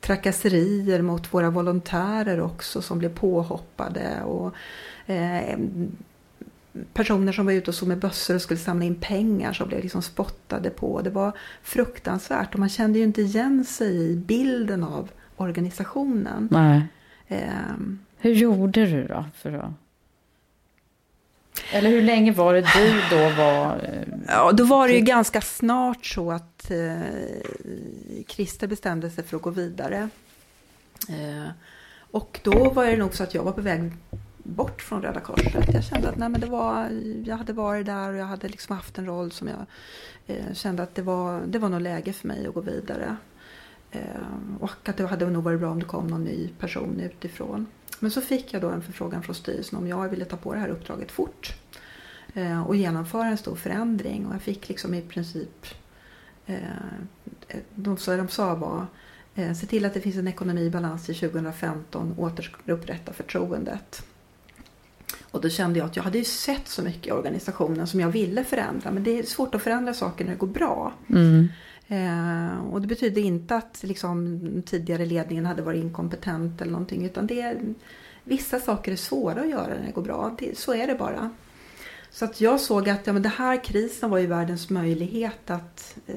trakasserier 0.00 1.02
mot 1.02 1.34
våra 1.34 1.50
volontärer 1.50 2.40
också 2.40 2.82
som 2.82 2.98
blev 2.98 3.14
påhoppade 3.14 4.22
och 4.22 4.54
eh, 5.06 5.58
personer 6.92 7.32
som 7.32 7.46
var 7.46 7.52
ute 7.52 7.70
och 7.70 7.74
såg 7.74 7.88
med 7.88 7.98
bössor 7.98 8.34
och 8.34 8.42
skulle 8.42 8.60
samla 8.60 8.84
in 8.84 8.94
pengar 8.94 9.52
som 9.52 9.68
blev 9.68 9.82
liksom 9.82 10.02
spottade 10.02 10.70
på. 10.70 11.02
Det 11.02 11.10
var 11.10 11.32
fruktansvärt 11.62 12.54
och 12.54 12.60
man 12.60 12.68
kände 12.68 12.98
ju 12.98 13.04
inte 13.04 13.22
igen 13.22 13.64
sig 13.64 14.10
i 14.10 14.16
bilden 14.16 14.84
av 14.84 15.10
organisationen. 15.36 16.48
Nej. 16.50 16.82
Eh, 17.28 17.48
Hur 18.18 18.34
gjorde 18.34 18.86
du 18.86 19.06
då 19.06 19.24
för 19.34 19.52
att 19.52 19.72
eller 21.72 21.90
hur 21.90 22.02
länge 22.02 22.32
var 22.32 22.54
det 22.54 22.60
du 22.60 23.16
då 23.16 23.28
var? 23.42 23.76
Eh, 23.84 24.18
ja, 24.28 24.52
då 24.52 24.64
var 24.64 24.88
det 24.88 24.94
ju 24.94 25.00
ganska 25.00 25.40
snart 25.40 26.06
så 26.06 26.32
att 26.32 26.70
eh, 26.70 27.00
Christer 28.26 28.66
bestämde 28.66 29.10
sig 29.10 29.24
för 29.24 29.36
att 29.36 29.42
gå 29.42 29.50
vidare. 29.50 30.08
Eh, 31.08 31.50
och 32.10 32.40
då 32.42 32.70
var 32.70 32.86
det 32.86 32.96
nog 32.96 33.14
så 33.14 33.22
att 33.22 33.34
jag 33.34 33.42
var 33.42 33.52
på 33.52 33.60
väg 33.60 33.92
bort 34.42 34.82
från 34.82 35.02
Röda 35.02 35.20
Korset. 35.20 35.74
Jag 35.74 35.84
kände 35.84 36.08
att 36.08 36.16
nej, 36.16 36.28
men 36.28 36.40
det 36.40 36.46
var, 36.46 36.88
jag 37.24 37.36
hade 37.36 37.52
varit 37.52 37.86
där 37.86 38.12
och 38.12 38.16
jag 38.16 38.26
hade 38.26 38.48
liksom 38.48 38.76
haft 38.76 38.98
en 38.98 39.06
roll 39.06 39.32
som 39.32 39.48
jag 39.48 39.66
eh, 40.26 40.54
kände 40.54 40.82
att 40.82 40.94
det 40.94 41.02
var, 41.02 41.42
det 41.46 41.58
var 41.58 41.68
nog 41.68 41.80
läge 41.80 42.12
för 42.12 42.28
mig 42.28 42.46
att 42.46 42.54
gå 42.54 42.60
vidare. 42.60 43.16
Eh, 43.90 44.00
och 44.60 44.88
att 44.88 44.96
det 44.96 45.06
hade 45.06 45.30
nog 45.30 45.44
varit 45.44 45.60
bra 45.60 45.70
om 45.70 45.78
det 45.78 45.84
kom 45.84 46.06
någon 46.06 46.24
ny 46.24 46.48
person 46.58 47.00
utifrån. 47.00 47.66
Men 48.00 48.10
så 48.10 48.20
fick 48.20 48.52
jag 48.54 48.62
då 48.62 48.68
en 48.68 48.82
förfrågan 48.82 49.22
från 49.22 49.34
styrelsen 49.34 49.78
om 49.78 49.88
jag 49.88 50.08
ville 50.08 50.24
ta 50.24 50.36
på 50.36 50.54
det 50.54 50.60
här 50.60 50.68
uppdraget 50.68 51.12
fort 51.12 51.54
eh, 52.34 52.66
och 52.66 52.76
genomföra 52.76 53.26
en 53.26 53.38
stor 53.38 53.56
förändring. 53.56 54.26
Och 54.26 54.34
jag 54.34 54.42
fick 54.42 54.68
liksom 54.68 54.94
i 54.94 55.02
princip, 55.02 55.66
eh, 56.46 56.56
eh 57.48 57.60
de, 57.74 57.96
de 58.06 58.28
sa 58.28 58.54
var, 58.54 58.86
eh, 59.34 59.52
se 59.52 59.66
till 59.66 59.84
att 59.84 59.94
det 59.94 60.00
finns 60.00 60.16
en 60.16 60.28
ekonomi 60.28 60.60
i 60.60 60.70
balans 60.70 61.06
till 61.06 61.14
2015, 61.14 62.14
återupprätta 62.18 63.12
förtroendet. 63.12 64.04
Och 65.30 65.40
då 65.40 65.48
kände 65.48 65.78
jag 65.78 65.86
att 65.86 65.96
jag 65.96 66.02
hade 66.02 66.18
ju 66.18 66.24
sett 66.24 66.68
så 66.68 66.82
mycket 66.82 67.06
i 67.06 67.10
organisationen 67.10 67.86
som 67.86 68.00
jag 68.00 68.08
ville 68.08 68.44
förändra. 68.44 68.90
Men 68.90 69.04
det 69.04 69.18
är 69.18 69.22
svårt 69.22 69.54
att 69.54 69.62
förändra 69.62 69.94
saker 69.94 70.24
när 70.24 70.32
det 70.32 70.38
går 70.38 70.46
bra. 70.46 70.92
Mm. 71.08 71.48
Eh, 71.88 72.72
och 72.72 72.80
det 72.80 72.86
betyder 72.86 73.22
inte 73.22 73.56
att 73.56 73.82
liksom, 73.82 74.40
tidigare 74.66 75.06
ledningen 75.06 75.46
hade 75.46 75.62
varit 75.62 75.84
inkompetent 75.84 76.60
eller 76.60 76.72
någonting. 76.72 77.04
Utan 77.04 77.26
det 77.26 77.40
är, 77.40 77.74
vissa 78.24 78.60
saker 78.60 78.92
är 78.92 78.96
svåra 78.96 79.40
att 79.40 79.48
göra 79.48 79.74
när 79.74 79.86
det 79.86 79.92
går 79.92 80.02
bra. 80.02 80.36
Det, 80.38 80.58
så 80.58 80.74
är 80.74 80.86
det 80.86 80.94
bara. 80.94 81.30
Så 82.10 82.24
att 82.24 82.40
jag 82.40 82.60
såg 82.60 82.88
att 82.88 83.06
ja, 83.06 83.12
men 83.12 83.22
den 83.22 83.32
här 83.32 83.64
krisen 83.64 84.10
var 84.10 84.18
ju 84.18 84.26
världens 84.26 84.70
möjlighet 84.70 85.50
att 85.50 85.96
eh, 86.06 86.14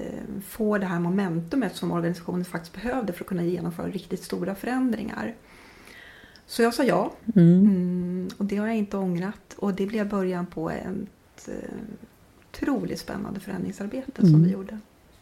få 0.48 0.78
det 0.78 0.86
här 0.86 1.00
momentumet 1.00 1.76
som 1.76 1.91
organisationen 1.91 2.46
faktiskt 2.46 2.74
behövde 2.74 3.14
för 3.14 3.24
att 3.24 3.30
kunna 3.30 3.44
genomföra 3.44 3.88
riktigt 3.88 4.24
stora 4.24 4.56
förändringar. 4.56 5.36
Så 6.48 6.62
jag 6.62 6.74
sa 6.74 6.84
ja. 6.84 7.14
Mm. 7.36 7.60
Mm, 7.60 8.30
och 8.38 8.46
det 8.46 8.56
har 8.56 8.68
jag 8.68 8.76
inte 8.76 8.98
ångrat. 8.98 9.56
Och 9.56 9.74
det 9.74 9.86
blev 9.86 10.10
början 10.10 10.46
på 10.46 10.70
ett 10.70 11.48
eh, 11.48 11.54
otroligt 12.52 13.00
spännande 13.00 13.39
förändringsarbete 13.39 14.22
mm. 14.22 14.32
som 14.32 14.44
vi 14.44 14.52
gjorde. 14.52 14.80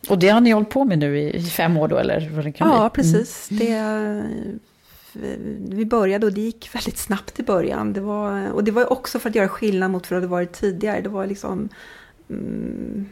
Och 0.10 0.20
det 0.20 0.30
har 0.30 0.42
ni 0.42 0.52
hållit 0.52 0.70
på 0.70 0.86
med 0.86 1.00
nu 1.00 1.20
i 1.20 1.44
fem 1.44 1.78
år 1.78 1.88
då 1.88 1.98
eller? 1.98 2.30
Vad 2.30 2.46
det 2.46 2.52
kan 2.52 2.70
ja, 2.70 2.90
bli? 2.94 3.04
precis. 3.04 3.52
Mm. 3.52 3.66
Det, 3.66 4.24
vi 5.76 5.86
började 5.86 6.26
och 6.26 6.34
det 6.34 6.42
gick 6.42 6.76
väldigt 6.76 6.98
snabbt 6.98 7.40
i 7.40 7.44
början. 7.44 7.94
Det 7.94 8.02
var, 8.02 8.52
och 8.52 8.64
det 8.64 8.72
var 8.72 8.92
också 8.92 9.20
för 9.20 9.30
att 9.30 9.36
göra 9.36 9.48
skillnad 9.48 9.92
mot 9.92 10.12
vad 10.12 10.22
det 10.22 10.28
varit 10.28 10.52
tidigare. 10.52 11.02
Det 11.02 11.10
var 11.10 11.28
liksom 11.28 11.70
mm, 12.30 13.10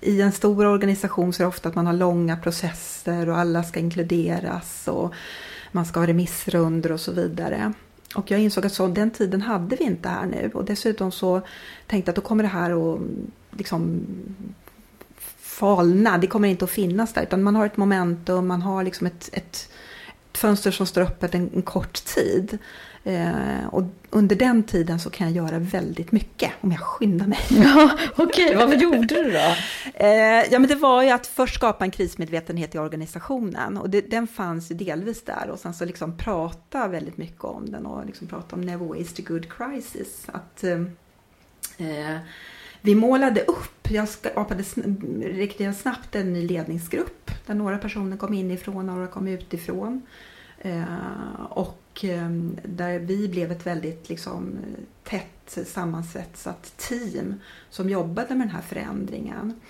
i 0.00 0.20
en 0.20 0.32
stor 0.32 0.66
organisation 0.66 1.32
så 1.32 1.42
är 1.42 1.44
det 1.44 1.48
ofta 1.48 1.68
att 1.68 1.74
man 1.74 1.86
har 1.86 1.92
långa 1.92 2.36
processer 2.36 3.28
och 3.28 3.38
alla 3.38 3.62
ska 3.62 3.80
inkluderas 3.80 4.88
och 4.88 5.14
man 5.76 5.86
ska 5.86 6.00
ha 6.00 6.06
remissrunder 6.06 6.92
och 6.92 7.00
så 7.00 7.12
vidare. 7.12 7.72
Och 8.14 8.30
jag 8.30 8.40
insåg 8.40 8.66
att 8.66 8.72
så, 8.72 8.86
den 8.86 9.10
tiden 9.10 9.42
hade 9.42 9.76
vi 9.76 9.84
inte 9.84 10.08
här 10.08 10.26
nu 10.26 10.50
och 10.54 10.64
dessutom 10.64 11.12
så 11.12 11.40
tänkte 11.86 12.08
jag 12.08 12.12
att 12.12 12.16
då 12.16 12.28
kommer 12.28 12.42
det 12.42 12.48
här 12.48 12.94
att 12.94 13.00
liksom 13.50 14.00
falna, 15.38 16.18
det 16.18 16.26
kommer 16.26 16.48
inte 16.48 16.64
att 16.64 16.70
finnas 16.70 17.12
där 17.12 17.22
utan 17.22 17.42
man 17.42 17.56
har 17.56 17.66
ett 17.66 17.76
momentum, 17.76 18.46
man 18.46 18.62
har 18.62 18.84
liksom 18.84 19.06
ett, 19.06 19.30
ett 19.32 19.68
fönster 20.32 20.70
som 20.70 20.86
står 20.86 21.02
öppet 21.02 21.34
en, 21.34 21.50
en 21.54 21.62
kort 21.62 22.04
tid. 22.04 22.58
Eh, 23.06 23.66
och 23.66 23.82
under 24.10 24.36
den 24.36 24.62
tiden 24.62 25.00
så 25.00 25.10
kan 25.10 25.26
jag 25.26 25.36
göra 25.36 25.58
väldigt 25.58 26.12
mycket 26.12 26.52
om 26.60 26.72
jag 26.72 26.80
skyndar 26.80 27.26
mig. 27.26 27.38
Ja, 27.48 27.98
Okej, 28.16 28.56
okay. 28.56 28.66
vad 28.66 28.82
gjorde 28.82 29.06
du 29.06 29.30
då? 29.30 29.54
Eh, 29.94 30.44
ja, 30.50 30.58
men 30.58 30.66
det 30.66 30.74
var 30.74 31.02
ju 31.02 31.10
att 31.10 31.26
först 31.26 31.54
skapa 31.54 31.84
en 31.84 31.90
krismedvetenhet 31.90 32.74
i 32.74 32.78
organisationen 32.78 33.76
och 33.76 33.90
det, 33.90 34.00
den 34.00 34.26
fanns 34.26 34.70
ju 34.70 34.74
delvis 34.74 35.22
där 35.24 35.50
och 35.50 35.58
sen 35.58 35.74
så 35.74 35.84
liksom 35.84 36.16
prata 36.16 36.88
väldigt 36.88 37.16
mycket 37.16 37.44
om 37.44 37.70
den 37.70 37.86
och 37.86 38.06
liksom 38.06 38.26
prata 38.26 38.56
om 38.56 38.62
never 38.62 38.86
waste 38.86 39.22
a 39.22 39.24
good 39.28 39.52
crisis. 39.52 40.26
Att, 40.32 40.64
eh, 40.64 40.80
eh 41.78 42.18
vi 42.80 42.94
målade 42.94 43.40
upp, 43.40 43.90
jag 43.90 44.08
skapade, 44.08 44.62
rekryterade 45.22 45.74
snabbt 45.74 46.14
en 46.14 46.32
ny 46.32 46.46
ledningsgrupp 46.46 47.30
där 47.46 47.54
några 47.54 47.78
personer 47.78 48.16
kom 48.16 48.34
inifrån 48.34 48.76
och 48.76 48.84
några 48.84 49.06
kom 49.06 49.28
utifrån. 49.28 50.02
Eh, 50.58 50.82
och 51.50 51.82
och 51.96 52.04
ehm, 52.04 52.56
där 52.64 52.98
vi 52.98 53.28
blev 53.28 53.52
ett 53.52 53.66
väldigt 53.66 54.08
liksom, 54.08 54.58
tätt 55.04 55.58
sammansvetsat 55.66 56.76
team 56.76 57.34
som 57.70 57.90
jobbade 57.90 58.34
med 58.34 58.46
den 58.46 58.54
här 58.54 58.62
förändringen. 58.62 59.60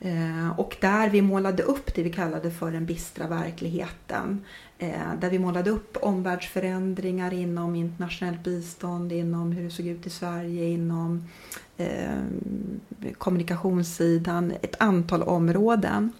Eh, 0.00 0.58
och 0.58 0.76
där 0.80 1.10
vi 1.10 1.22
målade 1.22 1.62
upp 1.62 1.94
det 1.94 2.02
vi 2.02 2.12
kallade 2.12 2.50
för 2.50 2.72
den 2.72 2.86
bistra 2.86 3.26
verkligheten. 3.26 4.44
Eh, 4.78 5.14
där 5.20 5.30
vi 5.30 5.38
målade 5.38 5.70
upp 5.70 5.96
omvärldsförändringar 6.02 7.34
inom 7.34 7.76
internationellt 7.76 8.44
bistånd, 8.44 9.12
inom 9.12 9.52
hur 9.52 9.64
det 9.64 9.70
såg 9.70 9.86
ut 9.86 10.06
i 10.06 10.10
Sverige, 10.10 10.64
inom 10.64 11.28
ehm, 11.76 12.80
kommunikationssidan, 13.18 14.52
ett 14.62 14.80
antal 14.80 15.22
områden 15.22 16.12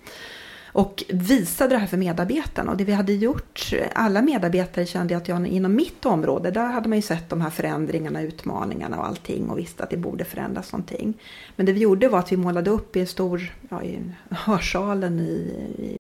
och 0.73 1.05
visade 1.09 1.75
det 1.75 1.79
här 1.79 1.87
för 1.87 1.97
medarbetarna. 1.97 2.71
Och 2.71 2.77
det 2.77 2.85
vi 2.85 2.93
hade 2.93 3.13
gjort, 3.13 3.71
alla 3.95 4.23
medarbetare 4.23 4.87
kände 4.87 5.17
att 5.17 5.29
jag 5.29 5.47
inom 5.47 5.75
mitt 5.75 6.07
område, 6.07 6.51
där 6.51 6.67
hade 6.67 6.89
man 6.89 6.99
ju 6.99 7.03
sett 7.03 7.31
de 7.31 7.41
här 7.41 7.51
förändringarna, 7.51 8.23
utmaningarna 8.23 8.99
och 8.99 9.07
allting 9.07 9.51
och 9.51 9.59
visste 9.59 9.83
att 9.83 9.91
det 9.91 9.97
borde 9.97 10.25
förändras 10.25 10.73
någonting. 10.73 11.15
Men 11.57 11.67
det 11.67 11.73
vi 11.73 11.81
gjorde 11.81 12.09
var 12.09 12.19
att 12.19 12.33
vi 12.33 12.37
målade 12.37 12.71
upp 12.71 12.97
i 12.97 13.01
en 13.01 13.07
stor, 13.07 13.55
ja, 13.71 13.83
i 13.83 13.99
hörsalen 14.31 15.21
i, 15.21 15.33
i 15.79 15.97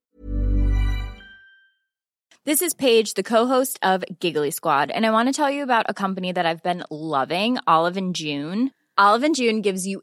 This 2.44 2.62
is 2.62 2.74
Paige, 2.74 3.14
the 3.14 3.22
co-host 3.22 3.78
of 3.82 4.04
Giggly 4.20 4.50
Squad, 4.50 4.90
and 4.90 5.06
I 5.06 5.10
want 5.10 5.28
to 5.28 5.32
tell 5.32 5.54
you 5.54 5.62
about 5.62 5.86
a 5.88 5.94
company 5.94 6.32
that 6.32 6.44
I've 6.44 6.62
been 6.62 6.82
loving, 6.90 7.58
Olive 7.68 7.96
and 7.96 8.16
June. 8.16 8.70
Olive 8.98 9.22
and 9.22 9.36
June 9.36 9.62
gives 9.62 9.86
you 9.86 10.02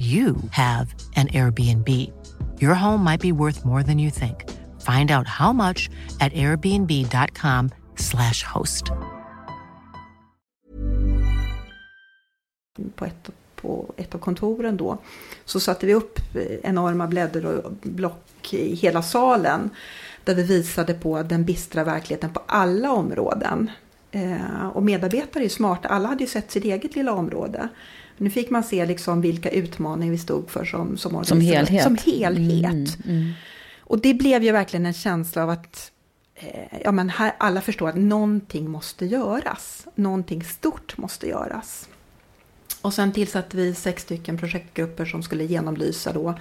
you 0.00 0.36
have 0.50 0.94
an 1.16 1.28
Airbnb. 1.28 1.88
Your 2.58 2.74
home 2.74 3.04
might 3.04 3.20
be 3.20 3.32
worth 3.32 3.64
more 3.64 3.82
than 3.82 3.98
you 3.98 4.10
think. 4.10 4.44
Find 4.80 5.10
out 5.10 5.26
how 5.26 5.52
much 5.52 5.90
at 6.20 6.32
airbnb.com/slash 6.32 8.42
host. 8.54 8.84
på 12.94 13.04
ett, 13.04 13.30
på 13.56 13.92
ett 13.96 14.14
av 14.14 14.18
kontoren 14.18 14.76
då, 14.76 14.98
så 15.44 15.60
satte 15.60 15.86
vi 15.86 15.94
upp 15.94 16.20
enorma 16.62 17.06
bläddor 17.06 17.44
och 17.44 17.72
block 17.82 18.54
i 18.54 18.74
hela 18.74 19.02
salen. 19.02 19.70
Där 20.24 20.34
vi 20.34 20.42
visade 20.42 20.94
på 20.94 21.22
den 21.22 21.44
bistra 21.44 21.84
verkligheten 21.84 22.32
på 22.32 22.42
alla 22.46 22.92
områden. 22.92 23.70
Eh, 24.10 24.68
och 24.72 24.82
medarbetare 24.82 25.42
är 25.42 25.44
ju 25.44 25.48
smarta, 25.48 25.88
alla 25.88 26.08
hade 26.08 26.24
ju 26.24 26.30
sett 26.30 26.50
sitt 26.50 26.64
eget 26.64 26.96
lilla 26.96 27.12
område. 27.12 27.68
Nu 28.20 28.30
fick 28.30 28.50
man 28.50 28.64
se 28.64 28.86
liksom 28.86 29.20
vilka 29.20 29.50
utmaningar 29.50 30.12
vi 30.12 30.18
stod 30.18 30.50
för 30.50 30.64
som, 30.64 30.96
som, 30.96 31.24
Som 31.24 31.40
helhet. 31.40 31.82
Som 31.82 31.96
helhet. 31.96 32.64
Mm, 32.64 32.86
mm. 33.04 33.32
Och 33.78 33.98
det 33.98 34.14
blev 34.14 34.42
ju 34.42 34.52
verkligen 34.52 34.86
en 34.86 34.92
känsla 34.92 35.42
av 35.42 35.50
att 35.50 35.92
eh, 36.34 36.80
ja, 36.84 36.92
men 36.92 37.10
här, 37.10 37.32
alla 37.38 37.60
förstår 37.60 37.88
att 37.88 37.96
någonting 37.96 38.70
måste 38.70 39.06
göras. 39.06 39.86
Någonting 39.94 40.44
stort 40.44 40.98
måste 40.98 41.28
göras. 41.28 41.88
Och 42.82 42.94
sen 42.94 43.12
tillsatte 43.12 43.56
vi 43.56 43.74
sex 43.74 44.02
stycken 44.02 44.38
projektgrupper 44.38 45.04
som 45.04 45.22
skulle 45.22 45.44
genomlysa 45.44 46.12
då, 46.12 46.34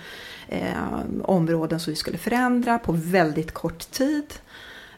eh, 0.48 1.02
områden 1.24 1.80
som 1.80 1.92
vi 1.92 1.98
skulle 1.98 2.18
förändra 2.18 2.80
på 2.80 2.92
väldigt 2.92 3.52
kort 3.52 3.92
tid. 3.92 4.34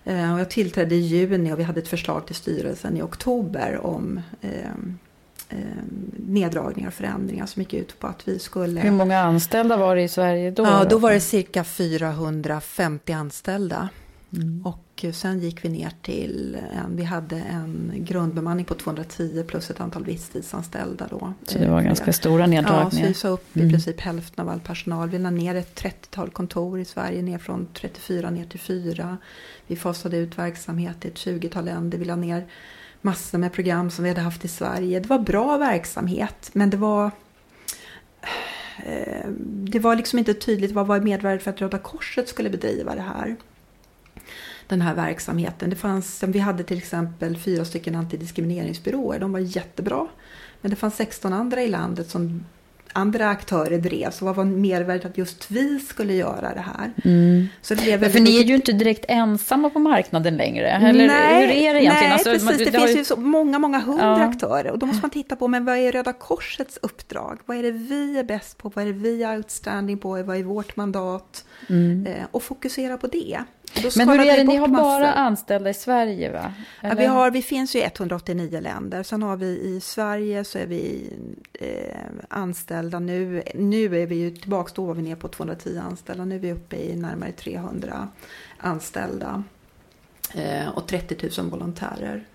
Eh, 0.04 0.34
och 0.34 0.40
jag 0.40 0.50
tillträdde 0.50 0.96
i 0.96 1.00
juni 1.00 1.54
och 1.54 1.60
vi 1.60 1.64
hade 1.64 1.80
ett 1.80 1.88
förslag 1.88 2.26
till 2.26 2.36
styrelsen 2.36 2.98
i 2.98 3.02
oktober 3.02 3.86
om 3.86 4.22
eh, 4.42 4.72
neddragningar 6.18 6.88
och 6.88 6.94
förändringar 6.94 7.46
som 7.46 7.62
gick 7.62 7.74
ut 7.74 8.00
på 8.00 8.08
att 8.08 8.28
vi 8.28 8.40
skulle... 8.40 8.82
Hur 8.82 8.92
många 8.92 9.20
anställda 9.20 9.78
var 9.78 9.96
det 9.96 10.02
i 10.02 10.08
Sverige 10.08 10.52
då? 10.52 10.64
Ja, 10.64 10.86
då 10.90 10.98
var 10.98 11.12
det 11.12 11.20
cirka 11.20 11.64
450 11.64 13.12
anställda. 13.14 13.90
Och 14.64 15.06
sen 15.14 15.40
gick 15.40 15.66
vi 15.66 15.70
ner 15.70 15.92
till, 16.02 16.58
en, 16.74 16.96
vi 16.96 17.04
hade 17.04 17.36
en 17.36 17.94
grundbemanning 17.98 18.66
på 18.66 18.74
210 18.74 19.44
plus 19.48 19.70
ett 19.70 19.82
antal 19.82 20.06
visstidsanställda 20.06 21.08
då. 21.10 21.34
Så 21.46 21.60
det 21.60 21.70
var 21.70 21.82
ganska 21.82 22.14
stora 22.14 22.40
Ja, 22.40 22.46
så 22.46 22.52
neddragningar. 22.52 23.08
vi 23.08 23.14
sa 23.14 23.28
upp 23.28 23.58
i 23.58 23.70
princip 23.70 24.02
hälften 24.02 24.46
av 24.46 24.54
all 24.54 24.60
personal. 24.60 25.10
Vi 25.10 25.20
la 25.20 25.30
ner 25.30 25.56
ett 25.56 25.82
30-tal 25.82 26.30
kontor 26.30 26.80
i 26.80 26.86
Sverige, 26.86 27.22
ner 27.22 27.38
från 27.38 27.68
34 27.74 28.30
ner 28.30 28.46
till 28.46 28.60
4. 28.60 29.18
Vi 29.68 29.76
fasade 29.76 30.18
ut 30.18 30.38
verksamhet 30.38 31.06
i 31.06 31.08
ett 31.08 31.16
20-tal 31.16 31.66
länder. 31.66 31.98
Vi 31.98 32.06
la 32.06 32.16
ner 32.16 32.48
massor 33.02 33.38
med 33.38 33.54
program 33.54 33.90
som 33.90 34.04
vi 34.04 34.10
hade 34.10 34.22
haft 34.22 34.46
i 34.46 34.48
Sverige. 34.48 35.00
Det 35.00 35.10
var 35.10 35.20
bra 35.20 35.58
verksamhet, 35.58 36.50
men 36.54 36.70
det 36.70 36.78
var 36.78 37.12
eh, 38.86 39.30
det 39.48 39.80
var 39.80 39.96
liksom 39.96 40.20
inte 40.20 40.34
tydligt 40.34 40.72
vad 40.72 40.88
var 40.88 41.00
medvärdet 41.00 41.44
för 41.44 41.52
att 41.52 41.62
Röda 41.62 41.78
Korset 41.78 42.30
skulle 42.30 42.50
bedriva 42.50 42.96
det 42.96 43.02
här. 43.02 43.36
Den 44.68 44.82
här 44.82 44.96
verksamheten. 44.96 45.70
Det 45.70 45.76
fanns, 45.76 46.24
vi 46.24 46.40
hade 46.40 46.64
till 46.64 46.78
exempel 46.78 47.38
fyra 47.38 47.66
stycken 47.66 47.96
antidiskrimineringsbyråer. 47.96 49.20
De 49.20 49.32
var 49.32 49.40
jättebra. 49.40 50.08
Men 50.62 50.70
det 50.70 50.76
fanns 50.76 50.96
16 50.96 51.34
andra 51.34 51.62
i 51.62 51.68
landet 51.68 52.10
som 52.10 52.46
andra 52.94 53.30
aktörer 53.30 53.78
drev. 53.78 54.12
Så 54.12 54.26
vad 54.26 54.36
var 54.36 54.46
mervärdet 54.46 55.06
att 55.06 55.18
just 55.18 55.52
vi 55.52 55.80
skulle 55.80 56.14
göra 56.14 56.54
det 56.54 56.66
här? 56.78 56.92
Mm. 57.06 57.48
Så 57.62 57.76
det 57.76 57.84
blev 57.84 58.10
för 58.12 58.20
ni 58.20 58.40
är 58.40 58.44
ju 58.44 58.56
inte 58.56 58.72
direkt 58.72 59.06
ensamma 59.08 59.70
på 59.70 59.80
marknaden 59.80 60.38
längre. 60.38 60.72
Eller 60.72 61.08
nej, 61.08 61.42
hur 61.42 61.52
är 61.52 61.74
det 61.74 61.84
egentligen? 61.84 61.94
Nej, 61.94 62.12
alltså, 62.12 62.30
precis. 62.30 62.46
Man, 62.46 62.58
det, 62.58 62.66
det 62.66 62.80
finns 62.80 63.00
ju... 63.00 63.06
så 63.06 63.16
många, 63.16 63.60
många 63.60 63.80
hundra 63.80 64.06
Ja. 64.06 64.24
aktörer. 64.24 64.72
Och 64.72 64.80
då 64.80 64.86
måste 64.86 65.02
man 65.02 65.10
titta 65.12 65.36
på, 65.36 65.48
men 65.48 65.66
vad 65.66 65.78
är 65.78 65.92
Röda 65.92 66.14
Korsets 66.14 66.80
uppdrag? 66.82 67.40
Vad 67.46 67.58
är 67.58 67.64
det 67.64 67.72
vi 67.72 68.18
är 68.18 68.24
bäst 68.24 68.58
på? 68.58 68.72
Vad 68.76 68.88
är 68.88 68.94
det 68.94 69.00
vi 69.00 69.24
är 69.24 69.36
outstanding 69.38 69.98
på? 69.98 70.24
Vad 70.24 70.38
är 70.38 70.44
vårt 70.44 70.76
mandat? 70.76 71.46
Eh, 72.08 72.26
och 72.32 72.44
fokusera 72.44 72.98
på 72.98 73.08
det. 73.08 73.40
Men 73.96 74.10
hur 74.10 74.20
är 74.20 74.38
det, 74.38 74.44
ni 74.44 74.56
har 74.56 74.68
bara 74.68 75.00
massor. 75.00 75.20
anställda 75.20 75.70
i 75.70 75.74
Sverige 75.74 76.32
va? 76.32 76.54
Ja, 76.82 76.94
vi, 76.98 77.06
har, 77.06 77.32
vi 77.32 77.42
finns 77.42 77.76
ju 77.76 77.80
i 77.80 77.84
189 77.84 78.60
länder. 78.62 79.04
Sen 79.04 79.24
har 79.24 79.38
vi 79.38 79.48
i 79.48 79.80
Sverige 79.82 80.44
så 80.44 80.58
är 80.58 80.66
vi 80.66 81.14
eh, 81.54 81.96
anställda 82.30 83.00
nu. 83.00 83.44
Nu 83.56 84.02
är 84.02 84.06
vi 84.06 84.16
ju 84.16 84.32
tillbaka, 84.32 84.72
då 84.76 84.86
var 84.86 84.94
vi 84.94 85.02
ner 85.02 85.16
på 85.16 85.28
210 85.28 85.80
anställda. 85.84 86.26
Nu 86.26 86.36
är 86.36 86.40
vi 86.40 86.52
uppe 86.52 86.76
i 86.76 86.96
närmare 86.96 87.32
300 87.32 88.08
anställda. 88.58 89.44
Eh, 90.34 90.70
och 90.70 90.88
30 90.88 91.42
000 91.42 91.50
volontärer. 91.50 92.26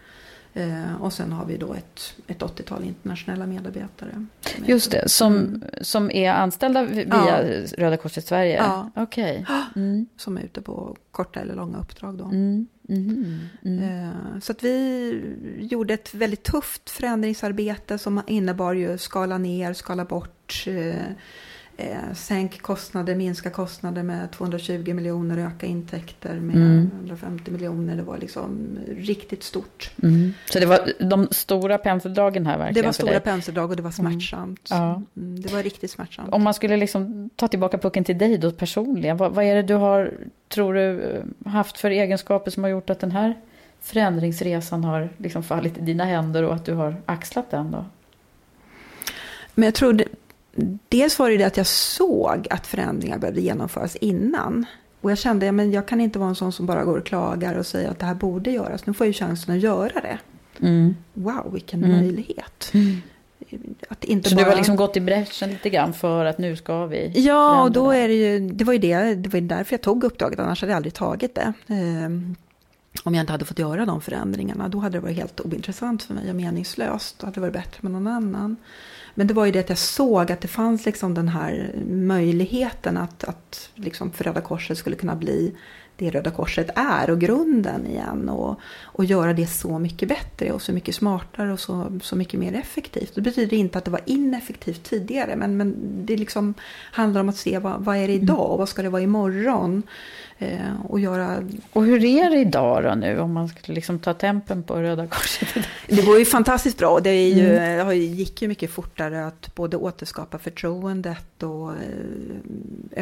Eh, 0.57 1.03
och 1.03 1.13
sen 1.13 1.33
har 1.33 1.45
vi 1.47 1.57
då 1.57 1.75
ett, 1.75 2.15
ett 2.27 2.39
80-tal 2.43 2.85
internationella 2.85 3.47
medarbetare. 3.47 4.27
Just 4.67 4.91
det, 4.91 5.09
som, 5.09 5.37
Mm. 5.37 5.63
som 5.81 6.11
är 6.11 6.31
anställda 6.33 6.83
via 6.85 7.07
Ja. 7.09 7.39
Röda 7.79 7.97
Korset 7.97 8.27
Sverige? 8.27 8.57
Ja. 8.57 8.91
Okej. 8.97 9.47
Mm. 9.77 10.07
Som 10.17 10.37
är 10.39 10.43
ute 10.43 10.61
på 10.63 10.97
korta 11.11 11.41
eller 11.41 11.55
långa 11.55 11.79
uppdrag 11.79 12.15
då. 12.19 12.25
Mm. 12.25 12.67
Mm. 12.89 13.39
Mm. 13.65 14.05
Eh, 14.05 14.11
Så 14.43 14.53
att 14.53 14.63
vi 14.63 15.21
gjorde 15.59 15.95
ett 15.95 16.15
väldigt 16.15 16.43
tufft 16.43 16.91
förändringsarbete 16.91 17.99
som 17.99 18.21
innebar 18.27 18.73
ju 18.73 18.99
skala 18.99 19.39
ner, 19.39 19.73
skala 19.73 20.05
bort, 20.05 20.65
eh, 20.67 20.95
eh, 21.77 22.12
sänk 22.14 22.62
kostnader, 22.62 23.14
minska 23.14 23.51
kostnader 23.51 24.03
med 24.03 24.31
220 24.31 24.95
miljoner, 24.95 25.39
öka 25.39 25.66
intäkter 25.66 26.35
med 26.35 26.57
Mm. 26.57 26.91
150 26.99 27.51
miljoner. 27.51 27.97
Det 27.97 28.03
var 28.03 28.18
liksom 28.18 28.79
riktigt 28.97 29.43
stort. 29.43 29.91
Mm. 30.03 30.35
Så 30.51 30.59
det 30.59 30.66
var 30.66 30.93
de 30.99 31.29
stora 31.31 31.79
penseldragen 31.79 32.47
här 32.47 32.59
verkligen 32.59 32.83
Det 32.83 32.87
var 32.89 32.93
stora 32.93 33.20
penseldrag 33.20 33.70
och 33.70 33.77
det 33.77 33.83
var 33.83 33.91
smärtsamt. 33.91 34.66
Ja. 34.70 35.03
Mm, 35.16 35.41
Det 35.41 35.53
var 35.53 35.62
riktigt 35.62 35.91
smärtsamt. 35.91 36.33
Om 36.33 36.43
man 36.43 36.55
skulle 36.55 36.77
liksom 36.77 37.31
ta 37.37 37.49
tillbaka 37.49 37.79
pucken 37.79 38.05
till 38.05 38.18
dig 38.18 38.39
då 38.39 38.51
personligen. 38.53 39.16
Vad, 39.16 39.33
vad 39.33 39.45
är 39.45 39.55
det 39.55 39.62
du 39.62 39.74
har, 39.74 40.12
tror 40.49 40.74
du, 40.74 41.22
haft 41.47 41.79
för 41.79 41.91
egenskaper 41.91 42.51
som 42.51 42.62
har 42.62 42.70
gjort 42.70 42.91
att 42.91 43.01
den 43.01 43.11
här 43.11 43.35
förändringsresan 43.81 44.85
har 44.85 45.09
liksom 45.16 45.43
fallit 45.43 45.79
i 45.79 45.81
dina 45.81 46.05
händer 46.05 46.43
och 46.43 46.55
att 46.55 46.64
du 46.64 46.74
har 46.74 46.97
axlat 47.07 47.51
den 47.51 47.70
då? 47.70 47.85
Men 49.55 49.64
jag 49.64 49.74
tror 49.74 49.93
det, 49.93 50.05
dels 50.89 51.19
var 51.19 51.31
det 51.31 51.37
det 51.37 51.45
att 51.45 51.57
jag 51.57 51.67
såg 51.67 52.47
att 52.51 52.67
förändringar 52.67 53.19
behövde 53.19 53.41
genomföras 53.41 53.97
innan. 53.97 54.67
Och 55.01 55.11
jag 55.11 55.19
kände, 55.19 55.47
ja, 55.47 55.53
men 55.53 55.73
jag 55.73 55.89
kan 55.89 56.01
inte 56.01 56.19
vara 56.19 56.29
en 56.29 56.35
sån 56.35 56.53
som 56.53 56.67
bara 56.67 56.85
går 56.85 56.99
och 56.99 57.07
klagar 57.07 57.55
och 57.55 57.67
säger 57.67 57.91
att 57.91 57.99
det 57.99 58.07
här 58.07 58.15
borde 58.15 58.51
göras. 58.51 58.87
Nu 58.87 58.93
får 58.93 59.07
jag 59.07 59.13
ju 59.13 59.19
chansen 59.19 59.55
att 59.57 59.61
göra 59.61 60.01
det. 60.01 60.19
Mm. 60.67 60.97
Wow, 61.15 61.51
vilken 61.53 61.85
Mm. 61.85 61.97
möjlighet. 61.97 62.73
Att 63.89 64.05
inte 64.05 64.29
Så 64.29 64.37
bara... 64.37 64.45
du 64.45 64.51
har 64.51 64.57
liksom 64.57 64.77
gått 64.77 64.97
i 64.97 65.01
bräschen 65.01 65.51
lite 65.51 65.71
grann 65.71 65.93
för 65.95 66.25
att 66.25 66.39
nu 66.39 66.57
ska 66.57 66.87
vi 66.87 67.13
Ja, 67.15 67.63
och 67.63 67.73
då 67.73 67.91
är 67.91 68.09
det 68.09 68.15
ju, 68.15 68.51
det 68.51 68.65
var 68.65 68.73
ju 68.73 68.79
det, 68.79 69.15
det 69.15 69.29
var 69.29 69.41
ju 69.41 69.47
därför 69.47 69.73
jag 69.75 69.81
tog 69.83 70.05
uppdraget, 70.05 70.39
annars 70.39 70.61
hade 70.61 70.73
jag 70.73 70.77
aldrig 70.77 70.95
tagit 70.95 71.35
det. 71.35 71.53
Ehm, 71.67 72.35
om 73.05 73.15
jag 73.15 73.23
inte 73.23 73.33
hade 73.33 73.45
fått 73.45 73.59
göra 73.59 73.87
de 73.87 74.01
förändringarna, 74.01 74.69
då 74.69 74.79
hade 74.79 74.97
det 74.99 75.03
varit 75.03 75.17
helt 75.17 75.41
ointressant 75.41 76.03
för 76.03 76.15
mig 76.15 76.31
och 76.31 76.37
meningslöst. 76.37 77.19
Då 77.19 77.27
hade 77.27 77.35
det 77.35 77.41
varit 77.41 77.53
bättre 77.53 77.79
med 77.81 77.93
någon 77.93 78.07
annan. 78.07 78.57
Men 79.19 79.27
det 79.27 79.35
var 79.35 79.47
ju 79.47 79.53
det 79.53 79.61
att 79.61 79.69
jag 79.69 79.79
såg 79.79 80.33
att 80.33 80.41
det 80.41 80.49
fanns 80.49 80.87
liksom 80.87 81.14
den 81.14 81.29
här 81.29 81.75
möjligheten 81.89 82.97
att, 82.97 83.25
att 83.25 83.71
liksom 83.75 84.12
för 84.12 84.25
Röda 84.25 84.41
Korset 84.41 84.79
skulle 84.79 84.97
kunna 84.97 85.17
bli 85.17 85.57
det 85.97 86.11
Röda 86.11 86.31
Korset 86.31 86.71
är 86.75 87.11
och 87.11 87.21
grunden 87.21 87.87
igen. 87.87 88.29
Och, 88.29 88.61
och 88.83 89.05
göra 89.05 89.33
det 89.33 89.47
så 89.47 89.79
mycket 89.79 90.09
bättre 90.09 90.53
och 90.53 90.63
så 90.63 90.73
mycket 90.73 90.95
smartare 90.95 91.53
och 91.53 91.61
så, 91.61 91.99
så 92.03 92.17
mycket 92.17 92.41
mer 92.41 92.55
effektivt. 92.55 93.15
Det 93.15 93.21
betyder 93.21 93.57
inte 93.57 93.79
att 93.79 93.85
det 93.85 93.91
var 93.91 94.01
ineffektivt 94.05 94.85
tidigare. 94.85 95.37
Men, 95.37 95.57
men 95.57 95.75
det 96.07 96.17
liksom 96.17 96.55
handlar 96.93 97.21
om 97.21 97.29
att 97.29 97.37
se 97.37 97.59
vad, 97.59 97.85
vad 97.85 97.97
är 97.97 98.07
det 98.09 98.15
idag 98.15 98.51
och 98.51 98.59
vad 98.59 98.69
ska 98.69 98.83
det 98.83 98.89
vara 98.89 99.03
imorgon. 99.03 99.83
Eh, 100.39 100.81
och 100.89 101.01
göra 101.01 101.37
Och 101.73 101.85
hur 101.85 102.05
är 102.05 102.31
det 102.31 102.37
idag 102.37 102.85
då 102.85 102.95
nu 102.95 103.19
om 103.21 103.33
man 103.33 103.49
skulle 103.49 103.75
liksom 103.75 103.99
ta 103.99 104.15
tempen 104.15 104.63
på 104.63 104.75
Röda 104.83 105.07
Korset? 105.07 105.49
Det 105.89 106.07
går 106.07 106.19
ju 106.19 106.25
fantastiskt 106.25 106.79
bra. 106.79 107.01
Det 107.01 107.11
är 107.11 107.35
ju, 107.35 107.49
det 107.49 107.83
har 107.85 107.93
ju- 107.93 108.03
gick 108.03 108.43
ju 108.43 108.49
mycket 108.49 108.71
fortare 108.71 109.27
att 109.27 109.55
både 109.55 109.77
återskapa 109.77 110.39
förtroendet 110.39 111.43
och 111.43 111.71
eh, 111.71 111.77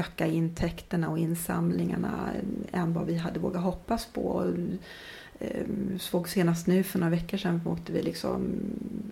öka 0.00 0.26
intäkterna 0.26 1.08
och 1.08 1.18
insamlingarna 1.18 2.10
än 2.84 2.92
vad 2.94 3.06
vi 3.06 3.16
hade 3.16 3.40
vågat 3.40 3.62
hoppas 3.62 4.06
på. 4.06 4.54
Eh, 5.38 5.66
såg 5.98 6.28
senast 6.28 6.66
nu 6.66 6.82
för 6.82 6.98
några 6.98 7.10
veckor 7.10 7.38
sedan 7.38 7.60
åkte 7.66 7.92
vi 7.92 8.02
liksom 8.02 8.54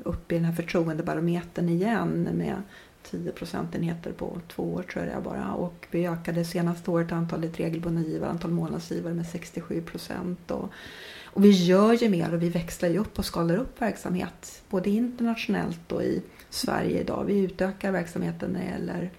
upp 0.04 0.32
i 0.32 0.34
den 0.34 0.44
här 0.44 0.52
förtroendebarometern 0.52 1.68
igen 1.68 2.28
med 2.32 2.62
10 3.02 3.32
procentenheter 3.32 4.12
på 4.12 4.40
två 4.48 4.62
år 4.62 4.82
tror 4.82 5.04
jag 5.04 5.22
bara. 5.22 5.52
Och 5.52 5.86
vi 5.90 6.06
ökade 6.06 6.44
senaste 6.44 6.90
året 6.90 7.12
antalet 7.12 7.60
regelbundna 7.60 8.00
givare, 8.00 8.30
antal 8.30 8.50
månadsgivare 8.50 9.14
med 9.14 9.26
67 9.26 9.82
procent. 9.82 10.50
Och, 10.50 10.68
och 11.24 11.44
vi 11.44 11.50
gör 11.50 11.92
ju 11.92 12.08
mer 12.08 12.34
och 12.34 12.42
vi 12.42 12.48
växlar 12.48 12.88
ju 12.88 12.98
upp 12.98 13.18
och 13.18 13.24
skalar 13.24 13.56
upp 13.56 13.82
verksamhet. 13.82 14.62
Både 14.68 14.90
internationellt 14.90 15.92
och 15.92 16.02
i 16.02 16.22
Sverige 16.50 17.00
idag. 17.00 17.24
Vi 17.24 17.38
utökar 17.38 17.92
verksamheten 17.92 18.50
när 18.50 18.60
det 18.60 18.66
gäller 18.66 19.10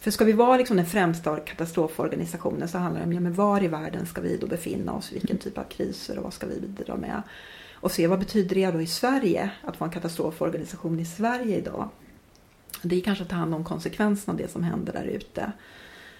för 0.00 0.10
ska 0.10 0.24
vi 0.24 0.32
vara 0.32 0.56
liksom 0.56 0.76
den 0.76 0.86
främsta 0.86 1.36
katastroforganisationen 1.36 2.68
så 2.68 2.78
handlar 2.78 3.00
det 3.00 3.06
om 3.06 3.12
ja, 3.12 3.20
men 3.20 3.34
var 3.34 3.64
i 3.64 3.68
världen 3.68 4.06
ska 4.06 4.20
vi 4.20 4.36
då 4.36 4.46
befinna 4.46 4.92
oss, 4.92 5.12
vilken 5.12 5.38
typ 5.38 5.58
av 5.58 5.64
kriser 5.64 6.18
och 6.18 6.24
vad 6.24 6.32
ska 6.32 6.46
vi 6.46 6.60
bidra 6.60 6.96
med. 6.96 7.22
Och 7.72 7.92
se 7.92 8.06
vad 8.06 8.18
betyder 8.18 8.54
det 8.54 8.70
då 8.70 8.80
i 8.80 8.86
Sverige 8.86 9.50
att 9.62 9.80
vara 9.80 9.88
en 9.88 9.94
katastroforganisation 9.94 11.00
i 11.00 11.04
Sverige 11.04 11.56
idag. 11.56 11.88
Det 12.82 12.96
är 12.96 13.00
kanske 13.00 13.24
att 13.24 13.30
ta 13.30 13.36
hand 13.36 13.54
om 13.54 13.64
konsekvenserna 13.64 14.32
av 14.32 14.38
det 14.38 14.48
som 14.48 14.62
händer 14.62 14.92
där 14.92 15.04
ute. 15.04 15.52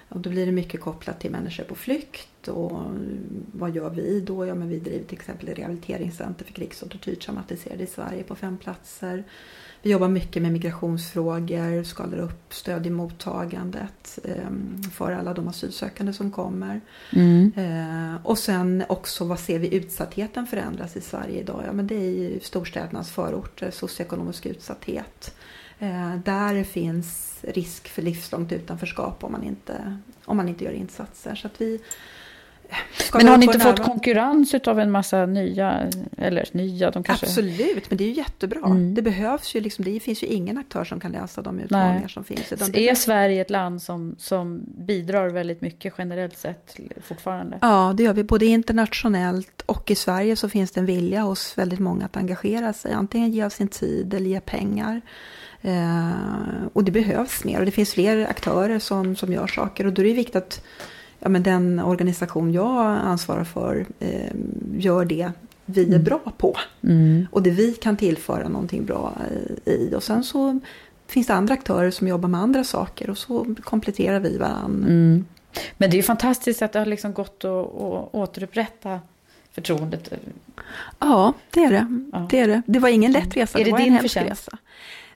Och 0.08 0.20
då 0.20 0.30
blir 0.30 0.46
det 0.46 0.52
mycket 0.52 0.80
kopplat 0.80 1.20
till 1.20 1.30
människor 1.30 1.64
på 1.64 1.74
flykt 1.74 2.48
och 2.48 2.82
vad 3.52 3.74
gör 3.74 3.90
vi 3.90 4.20
då? 4.20 4.46
Ja, 4.46 4.54
men 4.54 4.68
vi 4.68 4.78
driver 4.78 5.04
till 5.04 5.18
exempel 5.18 5.48
ett 5.48 5.58
rehabiliteringscenter 5.58 6.44
för 6.44 6.52
krigs 6.52 6.82
och 6.82 6.90
tortyrtraumatiserade 6.90 7.82
i 7.82 7.86
Sverige 7.86 8.22
på 8.22 8.34
fem 8.34 8.58
platser. 8.58 9.24
Vi 9.82 9.90
jobbar 9.90 10.08
mycket 10.08 10.42
med 10.42 10.52
migrationsfrågor, 10.52 11.82
skalar 11.82 12.18
upp 12.18 12.54
stöd 12.54 12.86
i 12.86 12.90
mottagandet 12.90 14.18
eh, 14.24 14.50
för 14.92 15.12
alla 15.12 15.34
de 15.34 15.48
asylsökande 15.48 16.12
som 16.12 16.30
kommer. 16.30 16.80
Mm. 17.12 17.52
Eh, 17.56 18.26
och 18.26 18.38
sen 18.38 18.84
också 18.88 19.24
vad 19.24 19.40
ser 19.40 19.58
vi 19.58 19.74
utsattheten 19.74 20.46
förändras 20.46 20.96
i 20.96 21.00
Sverige 21.00 21.40
idag? 21.40 21.62
Ja, 21.66 21.72
men 21.72 21.86
det 21.86 21.94
är 21.94 22.10
ju 22.10 22.40
storstädernas 22.40 23.10
förorter, 23.10 23.70
socioekonomisk 23.70 24.46
utsatthet. 24.46 25.34
Eh, 25.78 26.16
där 26.24 26.64
finns 26.64 27.38
risk 27.42 27.88
för 27.88 28.02
livslångt 28.02 28.52
utanförskap 28.52 29.24
om 29.24 29.32
man 29.32 29.44
inte, 29.44 29.98
om 30.24 30.36
man 30.36 30.48
inte 30.48 30.64
gör 30.64 30.72
insatser. 30.72 31.34
Så 31.34 31.48
vi 31.58 31.80
Men 33.14 33.28
har 33.28 33.36
ni 33.36 33.46
inte 33.46 33.58
fått 33.58 33.82
konkurrens 33.82 34.54
av 34.54 34.80
en 34.80 34.90
massa 34.90 35.26
nya, 35.26 35.90
eller 36.18 36.48
nya, 36.52 36.90
de 36.90 37.02
kanske... 37.02 37.26
Absolut, 37.26 37.90
men 37.90 37.96
det 37.98 38.04
är 38.04 38.08
ju 38.08 38.14
jättebra. 38.14 38.66
Mm. 38.66 38.94
Det 38.94 39.02
behövs 39.02 39.54
ju 39.54 39.60
liksom, 39.60 39.84
det 39.84 40.00
finns 40.00 40.22
ju 40.22 40.26
ingen 40.26 40.58
aktör 40.58 40.84
som 40.84 41.00
kan 41.00 41.12
lösa 41.12 41.42
de 41.42 41.60
utmaningar 41.60 42.00
Nej. 42.00 42.08
som 42.08 42.24
finns. 42.24 42.52
utan 42.52 42.72
det 42.72 42.88
Är 42.88 42.94
Sverige 42.94 43.40
ett 43.40 43.50
land 43.50 43.82
som, 43.82 44.16
som 44.18 44.60
bidrar 44.66 45.28
väldigt 45.28 45.60
mycket 45.60 45.94
generellt 45.98 46.38
sett 46.38 46.76
fortfarande? 47.02 47.58
Ja, 47.60 47.94
det 47.96 48.02
gör 48.02 48.12
vi. 48.12 48.24
Både 48.24 48.46
internationellt 48.46 49.62
och 49.66 49.90
i 49.90 49.94
Sverige 49.94 50.36
så 50.36 50.48
finns 50.48 50.70
det 50.70 50.80
en 50.80 50.86
vilja 50.86 51.22
hos 51.22 51.58
väldigt 51.58 51.80
många 51.80 52.04
att 52.04 52.16
engagera 52.16 52.72
sig. 52.72 52.92
Antingen 52.92 53.32
ge 53.32 53.42
av 53.42 53.50
sin 53.50 53.68
tid 53.68 54.14
eller 54.14 54.30
ge 54.30 54.40
pengar. 54.40 55.00
Eh, 55.62 56.10
och 56.72 56.84
det 56.84 56.92
behövs 56.92 57.44
mer 57.44 57.58
och 57.58 57.64
det 57.64 57.70
finns 57.70 57.94
fler 57.94 58.26
aktörer 58.30 58.78
som, 58.78 59.16
som 59.16 59.32
gör 59.32 59.46
saker. 59.46 59.86
Och 59.86 59.92
då 59.92 60.02
är 60.02 60.06
det 60.06 60.12
viktigt 60.12 60.36
att 60.36 60.62
ja, 61.18 61.28
men 61.28 61.42
den 61.42 61.80
organisation 61.80 62.52
jag 62.52 62.98
ansvarar 63.02 63.44
för 63.44 63.86
eh, 63.98 64.32
gör 64.76 65.04
det 65.04 65.32
vi 65.70 65.94
är 65.94 65.98
bra 65.98 66.32
på. 66.38 66.56
Mm. 66.82 67.26
Och 67.30 67.42
det 67.42 67.50
vi 67.50 67.72
kan 67.72 67.96
tillföra 67.96 68.48
någonting 68.48 68.84
bra 68.84 69.12
eh, 69.64 69.72
i. 69.72 69.94
Och 69.94 70.02
sen 70.02 70.24
så 70.24 70.60
finns 71.06 71.26
det 71.26 71.34
andra 71.34 71.54
aktörer 71.54 71.90
som 71.90 72.08
jobbar 72.08 72.28
med 72.28 72.40
andra 72.40 72.64
saker 72.64 73.10
och 73.10 73.18
så 73.18 73.54
kompletterar 73.62 74.20
vi 74.20 74.38
varandra. 74.38 74.88
Mm. 74.88 75.24
Men 75.76 75.90
det 75.90 75.94
är 75.94 75.98
ju 75.98 76.02
fantastiskt 76.02 76.62
att 76.62 76.72
det 76.72 76.78
har 76.78 76.86
liksom 76.86 77.12
gått 77.12 77.44
att, 77.44 77.50
att 77.50 78.14
återupprätta 78.14 79.00
förtroendet. 79.52 80.12
Ja, 80.98 81.32
det 81.50 81.64
är 81.64 81.70
det. 81.70 82.02
Ja. 82.12 82.26
Det, 82.30 82.38
är 82.38 82.48
det. 82.48 82.62
det 82.66 82.78
var 82.78 82.88
ingen 82.88 83.12
lätt 83.12 83.36
resa. 83.36 83.58
Är 83.58 83.64
det 83.64 83.70
var 83.70 83.78
din 83.78 83.94
en 83.94 84.00
förtjänst? 84.00 84.30
resa. 84.30 84.58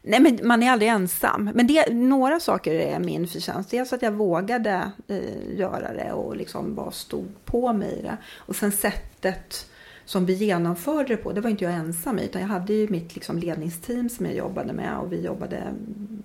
Nej, 0.02 0.20
men 0.20 0.38
man 0.42 0.62
är 0.62 0.70
aldrig 0.70 0.90
ensam. 0.90 1.50
Men 1.54 1.66
det, 1.66 1.94
några 1.94 2.40
saker 2.40 2.74
är 2.74 2.98
min 2.98 3.28
förtjänst. 3.28 3.70
Dels 3.70 3.92
att 3.92 4.02
jag 4.02 4.12
vågade 4.12 4.92
eh, 5.08 5.58
göra 5.58 5.92
det 5.92 6.12
och 6.12 6.36
liksom 6.36 6.74
bara 6.74 6.90
stod 6.90 7.44
på 7.44 7.72
mig 7.72 7.98
i 7.98 8.02
det. 8.02 8.16
Och 8.36 8.56
sen 8.56 8.72
sättet 8.72 9.70
som 10.04 10.26
vi 10.26 10.32
genomförde 10.32 11.08
det 11.08 11.16
på, 11.16 11.32
det 11.32 11.40
var 11.40 11.50
inte 11.50 11.64
jag 11.64 11.74
ensam 11.74 12.18
i, 12.18 12.24
utan 12.24 12.40
jag 12.40 12.48
hade 12.48 12.72
ju 12.72 12.88
mitt 12.88 13.14
liksom 13.14 13.38
ledningsteam 13.38 14.08
som 14.08 14.26
jag 14.26 14.34
jobbade 14.34 14.72
med 14.72 14.98
och 14.98 15.12
vi 15.12 15.20
jobbade 15.20 15.74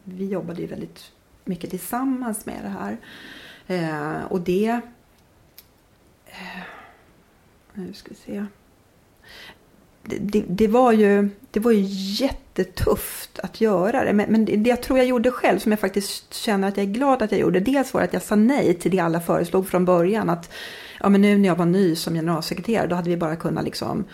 vi 0.04 0.26
jobbade 0.26 0.62
ju 0.62 0.68
väldigt 0.68 1.12
mycket 1.46 1.70
tillsammans 1.70 2.46
med 2.46 2.60
det 2.64 2.70
här. 2.70 2.98
Eh, 3.68 4.26
och 4.26 4.42
det... 4.42 4.82
Eh, 6.26 6.62
nu 7.74 7.94
ska 7.94 8.10
vi 8.10 8.16
se. 8.16 8.46
Det, 10.08 10.44
det, 10.48 10.68
var 10.68 10.92
ju, 10.92 11.30
det 11.52 11.60
var 11.60 11.72
ju 11.72 11.84
jättetufft 12.26 13.40
att 13.40 13.62
göra 13.62 14.04
det. 14.04 14.14
Men, 14.14 14.32
men 14.32 14.46
det 14.46 14.70
jag 14.70 14.82
tror 14.82 15.00
jag 15.00 15.08
gjorde 15.08 15.32
själv, 15.32 15.60
som 15.60 15.72
jag 15.72 15.80
faktiskt 15.80 16.34
känner 16.34 16.68
att 16.68 16.78
jag 16.78 16.86
är 16.86 16.92
glad 16.92 17.22
att 17.22 17.32
jag 17.32 17.42
gjorde, 17.42 17.60
dels 17.60 17.94
var 17.94 18.02
att 18.02 18.14
jag 18.14 18.22
sa 18.22 18.36
nej 18.36 18.74
till 18.74 18.92
det 18.92 19.00
alla 19.00 19.20
föreslog 19.20 19.68
från 19.68 19.86
början. 19.86 20.30
Att 20.30 20.54
ja, 21.00 21.10
men 21.10 21.22
nu 21.22 21.38
när 21.38 21.50
jag 21.50 21.56
var 21.56 21.66
ny 21.66 21.96
som 21.96 22.14
generalsekreterare, 22.14 22.88
då 22.88 22.96
hade 22.96 23.10
vi 23.10 23.18
bara 23.18 23.36
kunnat 23.36 23.64
liksom 23.64 24.06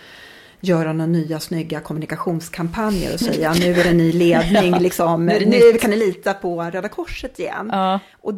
göra 0.60 0.92
några 0.92 1.06
nya 1.06 1.40
snygga 1.40 1.80
kommunikationskampanjer 1.80 3.14
och 3.14 3.20
säga 3.20 3.52
nu 3.52 3.72
är 3.72 3.84
det 3.84 3.92
ny 3.92 4.12
ledning, 4.12 4.72
ja, 4.72 4.78
liksom, 4.78 5.26
nu, 5.26 5.46
nu 5.46 5.78
kan 5.78 5.90
ni 5.90 5.96
lita 5.96 6.34
på 6.34 6.62
Röda 6.62 6.88
Korset 6.88 7.38
igen. 7.38 7.68
Ja. 7.72 8.00
Och 8.20 8.34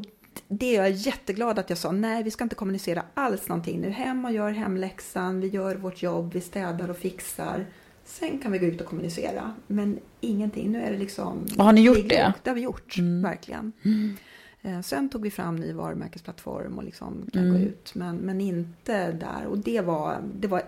det 0.49 0.77
är 0.77 0.83
jag 0.83 0.91
jätteglad 0.91 1.59
att 1.59 1.71
jag 1.71 1.79
sa, 1.79 1.93
nej 1.93 2.23
vi 2.23 2.31
ska 2.31 2.45
inte 2.45 2.57
kommunicera 2.57 3.03
alls 3.15 3.49
någonting 3.49 3.81
nu, 3.81 3.91
hem 3.91 4.25
och 4.25 4.33
gör 4.33 4.51
hemläxan, 4.51 5.41
vi 5.41 5.49
gör 5.49 5.75
vårt 5.75 6.03
jobb, 6.03 6.33
vi 6.33 6.41
städar 6.41 6.91
och 6.91 6.97
fixar. 6.97 7.67
Sen 8.05 8.39
kan 8.39 8.53
vi 8.53 8.59
gå 8.59 8.67
ut 8.67 8.81
och 8.81 8.87
kommunicera, 8.87 9.55
men 9.67 9.99
ingenting. 10.21 10.71
Nu 10.73 10.83
är 10.83 10.93
det 10.93 10.99
liksom... 10.99 11.47
har 11.59 11.73
ni 11.73 11.81
gjort 11.81 12.09
det? 12.09 12.33
Det 12.43 12.51
har 12.51 12.55
vi 12.55 12.61
gjort, 12.61 12.99
mm. 12.99 13.23
verkligen. 13.23 13.73
Mm. 13.85 14.17
Sen 14.83 15.09
tog 15.09 15.23
vi 15.23 15.31
fram 15.31 15.57
ny 15.57 15.73
varumärkesplattform 15.73 16.79
och 16.79 16.85
liksom 16.85 17.31
kan 17.33 17.43
mm. 17.43 17.53
gå 17.53 17.59
ut, 17.69 17.95
men, 17.95 18.17
men 18.17 18.41
inte 18.41 19.13
där. 19.13 19.47
Och 19.47 19.59
det 19.59 19.81
var, 19.81 20.19
det 20.35 20.49
var 20.49 20.63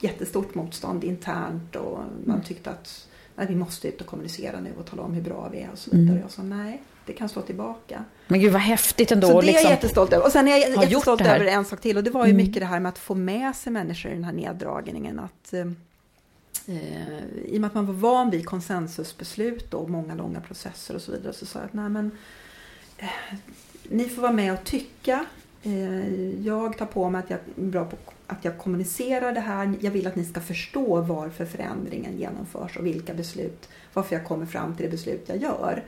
jättestort 0.00 0.54
motstånd 0.54 1.04
internt 1.04 1.76
och 1.76 1.98
man 2.24 2.34
mm. 2.34 2.42
tyckte 2.42 2.70
att 2.70 3.08
nej, 3.36 3.46
vi 3.46 3.54
måste 3.54 3.88
ut 3.88 4.00
och 4.00 4.06
kommunicera 4.06 4.60
nu 4.60 4.70
och 4.78 4.86
tala 4.86 5.02
om 5.02 5.14
hur 5.14 5.22
bra 5.22 5.48
vi 5.52 5.60
är 5.60 5.70
och 5.72 5.78
så 5.78 5.90
vidare. 5.90 6.10
Mm. 6.10 6.22
Jag 6.22 6.30
sa 6.30 6.42
nej, 6.42 6.82
det 7.06 7.12
kan 7.12 7.28
slå 7.28 7.42
tillbaka. 7.42 8.04
Men 8.26 8.40
gud 8.40 8.52
vad 8.52 8.62
häftigt 8.62 9.12
ändå. 9.12 9.26
Så 9.26 9.40
det 9.40 9.46
är 9.46 9.46
liksom, 9.46 9.64
jag 9.64 9.70
jättestolt 9.70 10.12
över. 10.12 10.24
Och 10.24 10.32
sen 10.32 10.48
är 10.48 10.50
jag 10.50 10.60
jättestolt 10.60 11.20
över 11.20 11.44
en 11.44 11.64
sak 11.64 11.80
till 11.80 11.96
och 11.96 12.04
det 12.04 12.10
var 12.10 12.26
ju 12.26 12.30
mm. 12.30 12.46
mycket 12.46 12.60
det 12.60 12.66
här 12.66 12.80
med 12.80 12.88
att 12.88 12.98
få 12.98 13.14
med 13.14 13.56
sig 13.56 13.72
människor 13.72 14.12
i 14.12 14.14
den 14.14 14.24
här 14.24 14.32
neddragningen. 14.32 15.18
Att, 15.18 15.52
eh, 15.52 15.60
eh 16.66 17.18
I 17.44 17.56
och 17.56 17.60
med 17.60 17.68
att 17.68 17.74
man 17.74 17.86
var 17.86 17.94
van 17.94 18.30
vid 18.30 18.46
konsensusbeslut 18.46 19.74
och 19.74 19.90
många 19.90 20.14
långa 20.14 20.40
processer 20.40 20.94
och 20.94 21.02
så 21.02 21.12
vidare 21.12 21.32
så 21.32 21.46
sa 21.46 21.58
jag 21.58 21.66
att 21.66 21.72
nej 21.72 21.88
men 21.88 22.10
eh, 22.98 23.08
ni 23.82 24.08
får 24.08 24.22
vara 24.22 24.32
med 24.32 24.52
och 24.52 24.64
tycka. 24.64 25.26
Eh, 25.62 26.44
jag 26.46 26.78
tar 26.78 26.86
på 26.86 27.10
mig 27.10 27.18
att 27.18 27.30
jag 27.30 27.38
är 27.56 27.70
bra 27.70 27.84
på 27.84 27.96
att 28.26 28.44
jag 28.44 28.58
kommunicerar 28.58 29.32
det 29.32 29.40
här. 29.40 29.74
Jag 29.80 29.90
vill 29.90 30.06
att 30.06 30.16
ni 30.16 30.24
ska 30.24 30.40
förstå 30.40 31.00
varför 31.00 31.44
förändringen 31.44 32.18
genomförs 32.18 32.76
och 32.76 32.86
vilka 32.86 33.14
beslut, 33.14 33.68
varför 33.92 34.16
jag 34.16 34.24
kommer 34.24 34.46
fram 34.46 34.76
till 34.76 34.84
det 34.84 34.90
beslut 34.90 35.24
jag 35.26 35.42
gör. 35.42 35.84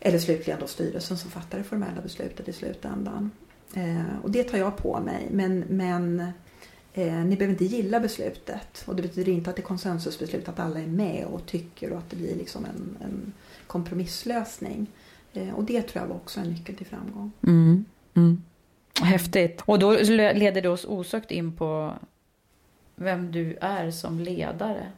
Eller 0.00 0.18
slutligen 0.18 0.60
då 0.60 0.66
styrelsen 0.66 1.18
som 1.18 1.30
fattar 1.30 1.58
det 1.58 1.64
formella 1.64 2.00
beslutet 2.02 2.48
i 2.48 2.52
slutändan. 2.52 3.30
Eh, 3.74 4.18
och 4.22 4.30
det 4.30 4.42
tar 4.42 4.58
jag 4.58 4.76
på 4.76 5.00
mig. 5.00 5.28
Men, 5.30 5.64
men 5.68 6.20
eh, 6.92 7.14
ni 7.14 7.36
behöver 7.36 7.52
inte 7.52 7.64
gilla 7.64 8.00
beslutet. 8.00 8.84
Och 8.86 8.96
det 8.96 9.02
betyder 9.02 9.32
inte 9.32 9.50
att 9.50 9.56
det 9.56 9.62
är 9.62 9.64
konsensusbeslut, 9.64 10.48
att 10.48 10.58
alla 10.58 10.80
är 10.80 10.86
med 10.86 11.26
och 11.26 11.46
tycker 11.46 11.92
och 11.92 11.98
att 11.98 12.10
det 12.10 12.16
blir 12.16 12.36
liksom 12.36 12.64
en, 12.64 12.96
en 13.04 13.32
kompromisslösning. 13.66 14.86
Eh, 15.32 15.54
och 15.54 15.64
det 15.64 15.82
tror 15.82 16.02
jag 16.02 16.08
var 16.08 16.16
också 16.16 16.40
en 16.40 16.50
nyckel 16.50 16.76
till 16.76 16.86
framgång. 16.86 17.32
Mm. 17.42 17.84
Mm. 18.14 18.42
Häftigt. 19.02 19.62
Och 19.64 19.78
då 19.78 19.92
leder 19.92 20.62
det 20.62 20.68
oss 20.68 20.84
osökt 20.84 21.30
in 21.30 21.52
på 21.52 21.94
vem 22.94 23.32
du 23.32 23.56
är 23.60 23.90
som 23.90 24.20
ledare. 24.20 24.92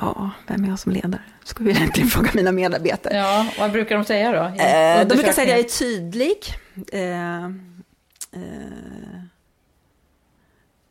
Ja, 0.00 0.30
vem 0.46 0.64
är 0.64 0.68
jag 0.68 0.78
som 0.78 0.92
ledare? 0.92 1.22
Skulle 1.44 1.70
vi 1.70 1.76
egentligen 1.76 2.08
fråga 2.08 2.30
mina 2.34 2.52
medarbetare. 2.52 3.16
Ja, 3.16 3.46
vad 3.58 3.72
brukar 3.72 3.94
de 3.94 4.04
säga 4.04 4.32
då? 4.32 4.62
Eh, 4.62 5.08
de 5.08 5.14
brukar 5.14 5.32
säga 5.32 5.44
att 5.44 5.50
jag 5.50 5.58
är 5.58 5.78
tydlig. 5.78 6.38
Eh, 6.92 7.44
eh, 7.44 7.50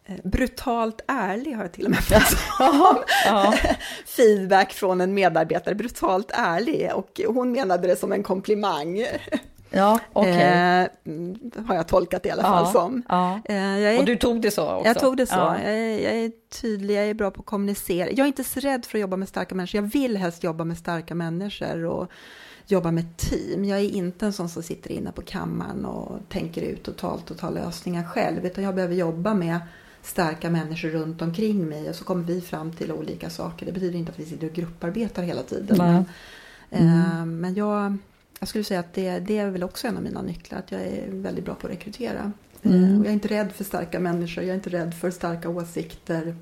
eh 0.05 0.15
brutalt 0.23 1.01
ärlig 1.07 1.53
har 1.53 1.63
jag 1.63 1.71
till 1.71 1.85
och 1.85 1.91
med 1.91 2.03
fått 2.03 2.37
feedback 4.05 4.73
från 4.73 5.01
en 5.01 5.13
medarbetare. 5.13 5.75
Brutalt 5.75 6.31
ärlig 6.33 6.91
och 6.93 7.21
hon 7.27 7.51
menade 7.51 7.87
det 7.87 7.95
som 7.95 8.11
en 8.11 8.23
komplimang. 8.23 9.05
Ja, 9.75 9.99
okay. 10.13 10.31
eh, 10.31 10.87
har 11.67 11.75
jag 11.75 11.87
tolkat 11.87 12.23
det 12.23 12.29
i 12.29 12.31
alla 12.31 12.43
fall 12.43 12.67
som. 12.67 13.03
Ja. 13.09 13.39
Eh, 13.45 13.55
är, 13.55 13.99
och 13.99 14.05
du 14.05 14.15
tog 14.15 14.41
det 14.41 14.51
så 14.51 14.73
också? 14.73 14.87
Jag 14.87 14.99
tog 14.99 15.17
det 15.17 15.25
så. 15.25 15.35
Ja. 15.35 15.59
Jag, 15.63 15.73
är, 15.73 15.99
jag, 15.99 16.13
är, 16.13 16.31
tydlig, 16.61 16.95
jag 16.95 17.05
är 17.05 17.13
bra 17.13 17.31
på 17.31 17.39
att 17.39 17.45
kommunicera. 17.45 18.09
Jag 18.09 18.19
är 18.19 18.27
inte 18.27 18.43
så 18.43 18.59
rädd 18.59 18.85
för 18.85 18.97
att 18.97 19.01
jobba 19.01 19.17
med 19.17 19.29
starka 19.29 19.55
människor. 19.55 19.81
Jag 19.81 19.89
vill 19.89 20.17
helst 20.17 20.43
jobba 20.43 20.63
med 20.63 20.77
starka 20.77 21.15
människor 21.15 21.85
och 21.85 22.11
jobba 22.67 22.91
med 22.91 23.17
team. 23.17 23.65
Jag 23.65 23.79
är 23.79 23.89
inte 23.89 24.25
en 24.25 24.33
sån 24.33 24.49
som 24.49 24.63
sitter 24.63 24.91
inne 24.91 25.11
på 25.11 25.21
kammaren 25.21 25.85
och 25.85 26.19
tänker 26.29 26.61
ut 26.61 26.83
totalt 26.83 27.31
och 27.31 27.37
tar 27.37 27.51
lösningar 27.51 28.03
själv, 28.03 28.45
utan 28.45 28.63
jag 28.63 28.75
behöver 28.75 28.95
jobba 28.95 29.33
med 29.33 29.59
starka 30.01 30.49
människor 30.49 30.89
runt 30.89 31.21
omkring 31.21 31.69
mig 31.69 31.89
och 31.89 31.95
så 31.95 32.03
kommer 32.03 32.23
vi 32.23 32.41
fram 32.41 32.71
till 32.71 32.91
olika 32.91 33.29
saker. 33.29 33.65
Det 33.65 33.71
betyder 33.71 33.99
inte 33.99 34.11
att 34.11 34.19
vi 34.19 34.25
sitter 34.25 34.47
och 34.47 34.53
grupparbetar 34.53 35.23
hela 35.23 35.43
tiden. 35.43 35.77
Men, 35.77 36.05
mm. 36.69 37.01
eh, 37.01 37.25
men 37.25 37.55
jag 37.55 37.97
jag 38.43 38.47
skulle 38.47 38.63
säga 38.63 38.79
att 38.79 38.93
det, 38.93 39.19
det 39.19 39.37
är 39.37 39.49
väl 39.49 39.63
också 39.63 39.87
en 39.87 39.97
av 39.97 40.03
mina 40.03 40.21
nycklar, 40.21 40.59
att 40.59 40.71
jag 40.71 40.81
är 40.81 41.07
väldigt 41.09 41.45
bra 41.45 41.55
på 41.55 41.67
att 41.67 41.73
rekrytera. 41.73 42.31
Mm. 42.63 42.83
Eh, 42.83 42.99
och 42.99 43.05
jag 43.05 43.09
är 43.09 43.13
inte 43.13 43.27
rädd 43.27 43.51
för 43.51 43.63
starka 43.63 43.99
människor, 43.99 44.43
jag 44.43 44.51
är 44.51 44.55
inte 44.55 44.69
rädd 44.69 44.93
för 44.93 45.11
starka 45.11 45.49
åsikter. 45.49 46.35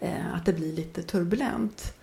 Eh, 0.00 0.34
att 0.34 0.46
det 0.46 0.52
blir 0.52 0.72
lite 0.72 1.02
turbulent. 1.02 1.94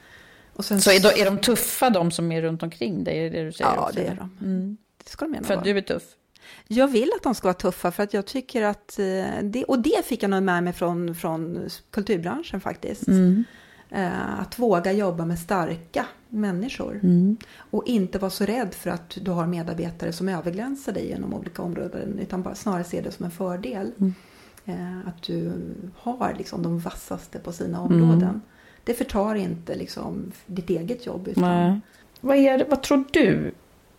Och 0.54 0.66
sen, 0.66 0.82
så 0.82 0.92
är 0.92 1.00
de, 1.00 1.22
är 1.22 1.26
de 1.26 1.38
tuffa, 1.38 1.90
de 1.90 2.12
som 2.12 2.32
är 2.32 2.42
runt 2.42 2.64
omkring 2.64 3.04
dig? 3.04 3.26
Är 3.26 3.30
det 3.30 3.44
du 3.44 3.52
säger 3.52 3.72
ja, 3.72 3.82
också? 3.82 3.96
det 3.96 4.08
är 4.08 4.16
de. 4.16 4.38
Mm. 4.42 4.78
Det 5.04 5.10
ska 5.10 5.26
de 5.26 5.32
mena 5.32 5.44
För 5.44 5.54
att 5.54 5.64
du 5.64 5.78
är 5.78 5.82
tuff? 5.82 6.04
Jag 6.68 6.88
vill 6.88 7.12
att 7.16 7.24
de 7.24 7.36
ska 7.36 7.48
vara 7.48 7.54
tuffa 7.54 7.92
för 7.92 8.04
att 8.04 8.14
jag 8.14 8.26
tycker 8.26 8.64
att, 8.64 9.00
eh, 9.00 9.26
det, 9.44 9.64
och 9.64 9.80
det 9.80 10.06
fick 10.06 10.24
jag 10.24 10.30
nog 10.30 10.44
med 10.44 10.64
mig 10.64 10.74
från, 10.74 11.16
från 11.16 11.70
kulturbranschen 11.90 12.62
faktiskt. 12.62 13.08
Mm. 13.08 13.44
Eh, 13.96 14.40
att 14.40 14.60
våga 14.60 14.92
jobba 14.92 15.26
med 15.26 15.40
starka 15.40 16.06
människor. 16.30 17.00
Mm. 17.04 17.38
Och 17.58 17.88
inte 17.88 18.20
vara 18.20 18.32
så 18.32 18.46
rädd 18.46 18.74
för 18.74 18.90
att 18.90 19.18
du 19.22 19.32
har 19.32 19.48
medarbetare 19.48 20.14
som 20.14 20.30
överglänsar 20.30 20.94
dig 20.94 21.08
genom 21.08 21.34
olika 21.34 21.62
områden. 21.62 22.20
Utan 22.20 22.42
bara 22.42 22.56
snarare 22.56 22.84
se 22.84 23.02
det 23.02 23.12
som 23.12 23.26
en 23.26 23.32
fördel. 23.32 23.92
Mm. 24.00 24.14
Eh, 24.66 25.08
att 25.08 25.24
du 25.24 25.52
har 25.98 26.36
liksom 26.38 26.64
de 26.64 26.80
vassaste 26.80 27.40
på 27.40 27.52
sina 27.52 27.82
områden. 27.82 28.24
Mm. 28.24 28.42
Det 28.84 28.94
förtar 28.94 29.36
inte 29.36 29.76
liksom 29.76 30.32
ditt 30.46 30.70
eget 30.70 31.06
jobb. 31.06 31.28
Utan... 31.28 31.82
Vad, 32.22 32.38
är 32.38 32.66
vad 32.70 32.84
tror 32.84 33.04
du 33.12 33.52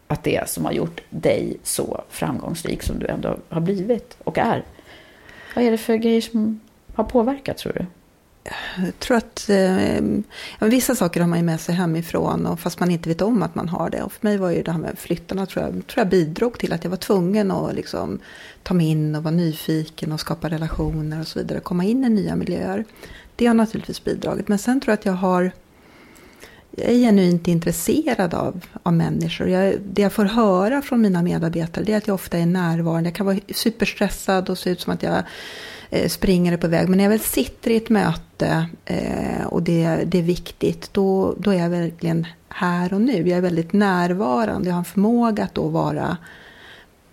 att 0.07 0.24
det 0.24 0.36
är 0.36 0.47
som 0.47 0.64
har 0.64 0.72
gjort 0.72 1.03
dig 1.11 1.57
så 1.62 2.05
framgångsrik 2.09 2.82
som 2.82 2.99
du 2.99 3.07
ändå 3.07 3.38
har 3.49 3.61
blivit 3.61 4.16
och 4.24 4.38
är? 4.38 4.64
Vad 5.55 5.64
är 5.64 5.70
det 5.70 5.78
för 5.78 5.97
grejer 5.97 6.20
som 6.20 6.61
har 6.94 7.05
påverkat 7.05 7.59
tror 7.59 7.72
du? 7.72 7.86
Jag 8.84 8.99
tror 8.99 9.16
att 9.16 9.49
eh, 9.49 10.68
vissa 10.68 10.94
saker 10.94 11.20
har 11.20 11.28
man 11.28 11.38
ju 11.38 11.44
med 11.44 11.61
sig 11.61 11.74
hemifrån 11.74 12.47
och 12.47 12.61
fast 12.61 12.80
man 12.80 12.90
inte 12.90 13.09
vet 13.09 13.22
om 13.22 13.42
att 13.42 13.55
man 13.55 13.68
har 13.68 13.90
det. 13.90 14.03
Och 14.03 14.12
för 14.12 14.26
mig 14.26 14.36
var 14.36 14.51
ju 14.51 14.62
det 14.62 14.72
här 14.72 14.78
med 14.78 14.99
flyttarna 14.99 15.47
tror 15.47 15.64
jag, 15.64 15.72
tror 15.72 16.01
jag 16.01 16.09
bidrog 16.09 16.59
till 16.59 16.72
att 16.72 16.84
jag 16.84 16.90
var 16.90 16.97
tvungen 16.97 17.51
att 17.51 17.74
liksom 17.74 18.18
ta 18.62 18.74
mig 18.74 18.86
in 18.86 19.14
och 19.14 19.22
vara 19.22 19.34
nyfiken 19.34 20.12
och 20.12 20.20
skapa 20.20 20.49
relationer 20.49 21.20
och 21.20 21.26
så 21.26 21.38
vidare. 21.38 21.61
Komma 21.61 21.84
in 21.84 22.05
i 22.05 22.09
nya 22.09 22.36
miljöer. 22.36 22.84
Det 23.36 23.47
har 23.47 23.55
naturligtvis 23.55 24.05
bidragit. 24.05 24.49
Men 24.49 24.59
sen 24.59 24.80
tror 24.80 24.92
jag 24.92 24.99
att 24.99 25.07
jag 25.07 25.12
har 25.12 25.51
jag 26.70 26.90
är 26.90 26.99
genuint 26.99 27.49
intresserad 27.49 28.34
av, 28.34 28.61
av 28.82 28.92
människor. 28.92 29.49
Jag, 29.49 29.74
det 29.80 30.03
jag 30.03 30.12
får 30.12 30.24
höra 30.24 30.82
från 30.82 31.01
mina 31.01 31.22
medarbetare 31.22 31.84
det 31.84 31.92
är 31.92 31.97
att 31.97 32.07
jag 32.07 32.14
ofta 32.14 32.38
är 32.38 32.47
närvarande. 32.47 33.09
Jag 33.09 33.16
kan 33.16 33.26
vara 33.26 33.38
superstressad 33.55 34.51
och 34.51 34.59
se 34.59 34.70
ut 34.70 34.80
som 34.80 34.92
att 34.92 35.03
jag 35.03 35.22
eh, 35.91 36.09
springer 36.09 36.57
på 36.57 36.68
väg. 36.68 36.89
Men 36.89 36.97
när 36.97 37.05
jag 37.05 37.11
väl 37.11 37.20
sitter 37.20 37.70
i 37.70 37.76
ett 37.76 37.91
möte 37.91 38.66
eh, 38.84 39.47
och 39.47 39.62
det, 39.62 40.05
det 40.07 40.18
är 40.18 40.22
viktigt, 40.22 40.89
då, 40.93 41.34
då 41.39 41.51
är 41.51 41.59
jag 41.59 41.70
verkligen 41.70 42.26
här 42.49 42.95
och 42.95 43.01
nu. 43.01 43.28
Jag 43.28 43.39
är 43.39 43.43
väldigt 43.43 43.72
närvarande. 43.72 44.68
Jag 44.68 44.74
har 44.74 44.78
en 44.78 44.84
förmåga 44.84 45.45
att 45.45 45.55
då 45.55 45.68
vara 45.68 46.16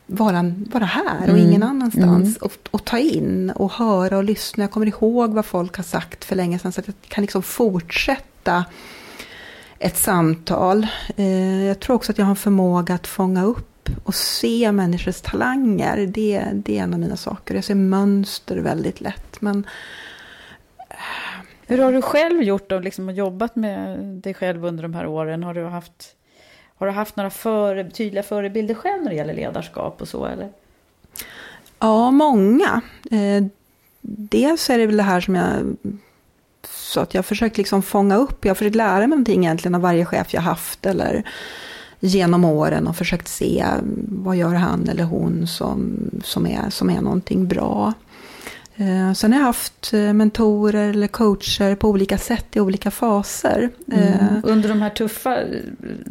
vara, 0.06 0.54
vara 0.72 0.86
här 0.86 1.24
och 1.24 1.38
mm. 1.38 1.48
ingen 1.50 1.64
annanstans. 1.64 2.28
Mm. 2.28 2.38
Och, 2.42 2.52
och, 2.72 2.86
ta 2.86 2.98
in 2.98 3.50
och 3.50 3.72
höra 3.72 4.18
och 4.18 4.24
lyssna. 4.24 4.64
Jag 4.64 4.72
kommer 4.72 4.88
ihåg 4.88 5.34
vad 5.34 5.46
folk 5.46 5.78
har 5.78 5.84
sagt 5.84 6.26
för 6.26 6.36
länge 6.36 6.60
sedan. 6.60 6.72
Så 6.72 6.80
att 6.80 6.88
jag 6.88 6.96
kan 7.08 7.22
liksom 7.22 7.44
fortsätta 7.44 8.66
ett 9.80 9.98
samtal. 9.98 10.88
Eh, 11.16 11.64
jag 11.64 11.80
tror 11.80 11.96
också 11.96 12.12
att 12.12 12.18
jag 12.18 12.26
har 12.26 12.30
en 12.30 12.36
förmåga 12.36 12.94
att 12.94 13.08
fånga 13.08 13.44
upp 13.44 13.73
och 14.04 14.16
se 14.16 14.72
människors 14.72 15.22
talanger. 15.22 15.98
Det, 16.08 16.46
det 16.54 16.78
är 16.78 16.84
en 16.84 16.94
av 16.94 17.00
mina 17.00 17.18
saker. 17.18 17.56
Jag 17.56 17.64
ser 17.64 17.76
mönster 17.76 18.58
väldigt 18.58 19.02
lätt. 19.02 19.42
Men... 19.42 19.68
Hur 21.68 21.78
har 21.78 21.92
du 21.92 22.02
själv 22.02 22.44
gjort 22.44 22.72
och 22.72 22.82
liksom 22.82 23.10
jobbat 23.10 23.56
med 23.56 24.00
dig 24.00 24.34
själv 24.34 24.66
under 24.66 24.84
de 24.84 24.94
här 24.94 25.08
åren? 25.08 25.44
Har 25.44 25.54
du 25.54 25.66
haft, 25.66 26.16
har 26.76 26.88
du 26.88 26.94
haft 26.94 27.16
några 27.16 27.30
före, 27.30 27.90
tydliga 27.90 28.24
förebilder 28.24 28.74
själv 28.74 29.04
när 29.04 29.10
det 29.10 29.16
gäller 29.16 29.34
ledarskap 29.34 30.02
och 30.02 30.08
så? 30.08 30.26
Eller? 30.26 30.50
Ja, 31.80 32.12
många. 32.12 32.82
Eh, 33.12 33.44
dels 34.02 34.70
är 34.70 34.78
det 34.78 34.86
väl 34.86 34.98
det 34.98 35.04
här 35.04 35.22
som 35.22 35.36
jag 35.36 35.76
också. 36.94 37.02
Att 37.02 37.14
jag 37.14 37.20
har 37.20 37.24
försökt 37.24 37.58
liksom 37.58 37.82
fånga 37.82 38.16
upp, 38.16 38.46
jag 38.46 38.50
har 38.50 38.56
försökt 38.56 38.76
lära 38.76 39.00
mig 39.00 39.08
någonting 39.08 39.46
egentligen 39.46 39.76
av 39.76 39.82
varje 39.82 40.06
chef 40.06 40.34
jag 40.34 40.42
haft. 40.42 40.86
Eller 40.86 41.24
genom 42.06 42.46
åren 42.46 42.88
och 42.88 42.96
försökt 42.96 43.28
se 43.28 43.66
vad 44.08 44.36
gör 44.36 44.54
han 44.54 44.90
eller 44.90 45.04
hon 45.04 45.48
som, 45.48 45.96
som, 46.24 46.48
är, 46.48 46.70
som 46.70 46.90
är 46.90 47.02
någonting 47.02 47.48
bra. 47.48 47.94
Eh, 48.76 49.14
sen 49.14 49.34
har 49.34 49.40
jag 49.40 49.46
haft 49.46 49.94
eh, 49.94 50.14
mentorer 50.14 50.90
eller 50.90 51.08
coacher 51.08 51.76
på 51.76 51.90
olika 51.90 52.18
sätt 52.18 52.46
i 52.56 52.60
olika 52.60 52.92
faser. 52.92 53.70
Mm. 53.92 54.04
Eh, 54.04 54.18
Under 54.44 54.70
de 54.70 54.82
här 54.82 54.90
tuffa 54.90 55.38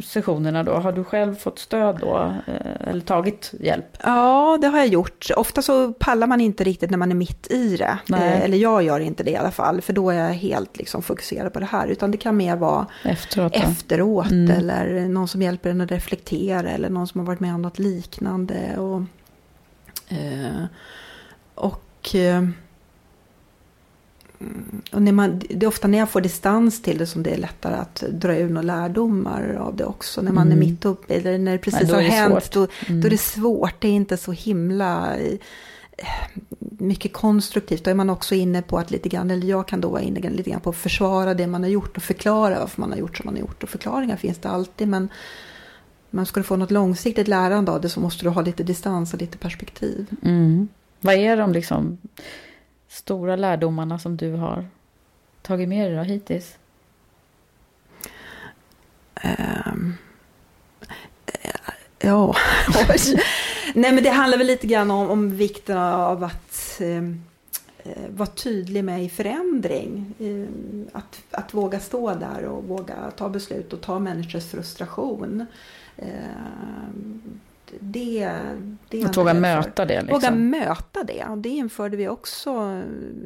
sessionerna 0.03 0.63
då, 0.63 0.71
har 0.71 0.91
du 0.91 1.03
själv 1.03 1.35
fått 1.35 1.59
stöd 1.59 1.99
då? 1.99 2.33
Eller 2.79 3.01
tagit 3.01 3.53
hjälp? 3.59 3.97
Ja, 4.03 4.57
det 4.61 4.67
har 4.67 4.77
jag 4.77 4.87
gjort. 4.87 5.27
Ofta 5.35 5.61
så 5.61 5.93
pallar 5.93 6.27
man 6.27 6.41
inte 6.41 6.63
riktigt 6.63 6.89
när 6.89 6.97
man 6.97 7.11
är 7.11 7.15
mitt 7.15 7.51
i 7.51 7.77
det. 7.77 7.97
Nej. 8.07 8.41
Eller 8.43 8.57
jag 8.57 8.83
gör 8.83 8.99
inte 8.99 9.23
det 9.23 9.31
i 9.31 9.35
alla 9.35 9.51
fall, 9.51 9.81
för 9.81 9.93
då 9.93 10.09
är 10.09 10.15
jag 10.15 10.33
helt 10.33 10.77
liksom 10.77 11.01
fokuserad 11.01 11.53
på 11.53 11.59
det 11.59 11.65
här. 11.65 11.87
Utan 11.87 12.11
det 12.11 12.17
kan 12.17 12.37
mer 12.37 12.55
vara 12.55 12.85
efteråt, 13.03 13.55
efteråt 13.55 14.31
mm. 14.31 14.51
eller 14.51 15.07
någon 15.07 15.27
som 15.27 15.41
hjälper 15.41 15.69
en 15.69 15.81
att 15.81 15.91
reflektera 15.91 16.69
eller 16.69 16.89
någon 16.89 17.07
som 17.07 17.19
har 17.19 17.25
varit 17.25 17.39
med 17.39 17.55
om 17.55 17.61
något 17.61 17.79
liknande. 17.79 18.77
Och, 18.77 19.01
eh, 20.17 20.65
och 24.91 25.01
när 25.01 25.11
man, 25.11 25.41
det 25.49 25.65
är 25.65 25.67
ofta 25.67 25.87
när 25.87 25.97
jag 25.97 26.09
får 26.09 26.21
distans 26.21 26.81
till 26.81 26.97
det 26.97 27.07
som 27.07 27.23
det 27.23 27.29
är 27.29 27.37
lättare 27.37 27.75
att 27.75 28.03
dra 28.11 28.37
ur 28.37 28.49
några 28.49 28.61
lärdomar 28.61 29.57
av 29.59 29.75
det 29.75 29.85
också. 29.85 30.21
När 30.21 30.31
man 30.31 30.47
mm. 30.47 30.57
är 30.57 30.65
mitt 30.65 30.85
uppe 30.85 31.13
eller 31.13 31.37
när 31.37 31.51
det 31.51 31.57
precis 31.57 31.81
Nej, 31.81 31.93
har 31.93 32.01
hänt. 32.01 32.51
Då, 32.51 32.67
mm. 32.87 33.01
då 33.01 33.07
är 33.07 33.09
det 33.09 33.17
svårt, 33.17 33.81
det 33.81 33.87
är 33.87 33.91
inte 33.91 34.17
så 34.17 34.31
himla 34.31 35.17
eh, 35.17 35.37
mycket 36.59 37.13
konstruktivt. 37.13 37.83
Då 37.83 37.91
är 37.91 37.95
man 37.95 38.09
också 38.09 38.35
inne 38.35 38.61
på 38.61 38.77
att 38.77 38.91
lite 38.91 39.09
grann, 39.09 39.31
eller 39.31 39.47
jag 39.47 39.67
kan 39.67 39.81
då 39.81 39.89
vara 39.89 40.01
inne 40.01 40.29
lite 40.29 40.49
grann 40.49 40.61
på 40.61 40.69
att 40.69 40.75
försvara 40.75 41.33
det 41.33 41.47
man 41.47 41.63
har 41.63 41.69
gjort 41.69 41.97
och 41.97 42.03
förklara 42.03 42.59
varför 42.59 42.81
man 42.81 42.91
har 42.91 42.97
gjort 42.97 43.17
som 43.17 43.25
man 43.25 43.33
har 43.33 43.41
gjort. 43.41 43.63
Och 43.63 43.69
förklaringar 43.69 44.17
finns 44.17 44.37
det 44.37 44.49
alltid, 44.49 44.87
men 44.87 45.09
men 46.15 46.25
ska 46.25 46.39
du 46.39 46.43
få 46.43 46.55
något 46.55 46.71
långsiktigt 46.71 47.27
lärande 47.27 47.71
av 47.71 47.81
det 47.81 47.89
så 47.89 47.99
måste 47.99 48.25
du 48.25 48.29
ha 48.29 48.41
lite 48.41 48.63
distans 48.63 49.13
och 49.13 49.19
lite 49.19 49.37
perspektiv. 49.37 50.07
Mm. 50.23 50.67
Vad 51.03 51.15
är 51.15 51.37
de 51.37 51.53
liksom 51.53 51.97
stora 52.87 53.35
lärdomarna 53.35 53.99
som 53.99 54.17
du 54.17 54.31
har 54.31 54.65
tagit 55.41 55.69
med 55.69 55.91
dig 55.91 55.97
då 55.97 56.03
hittills? 56.03 56.57
Um, 59.23 59.97
ja, 61.99 62.35
nej 63.75 63.93
men 63.93 64.03
det 64.03 64.09
handlar 64.09 64.37
väl 64.37 64.47
lite 64.47 64.67
grann 64.67 64.91
om, 64.91 65.09
om 65.09 65.37
vikten 65.37 65.77
av 65.77 66.23
att 66.23 66.81
um, 66.81 67.23
vara 68.09 68.29
tydlig 68.29 68.83
med 68.83 69.03
i 69.03 69.09
förändring. 69.09 70.13
Um, 70.19 70.87
att, 70.93 71.21
att 71.31 71.53
våga 71.53 71.79
stå 71.79 72.13
där 72.13 72.45
och 72.45 72.63
våga 72.63 73.11
ta 73.17 73.29
beslut 73.29 73.73
och 73.73 73.81
ta 73.81 73.99
människors 73.99 74.45
frustration 74.45 75.45
det, 77.79 78.31
det 78.89 79.03
att 79.03 79.17
våga 79.17 79.33
möta 79.33 79.85
det. 79.85 80.01
Liksom. 80.01 80.13
Våga 80.13 80.31
möta 80.31 81.03
det. 81.03 81.25
Och 81.29 81.37
det 81.37 81.49
införde 81.49 81.97
vi 81.97 82.07
också. 82.07 82.81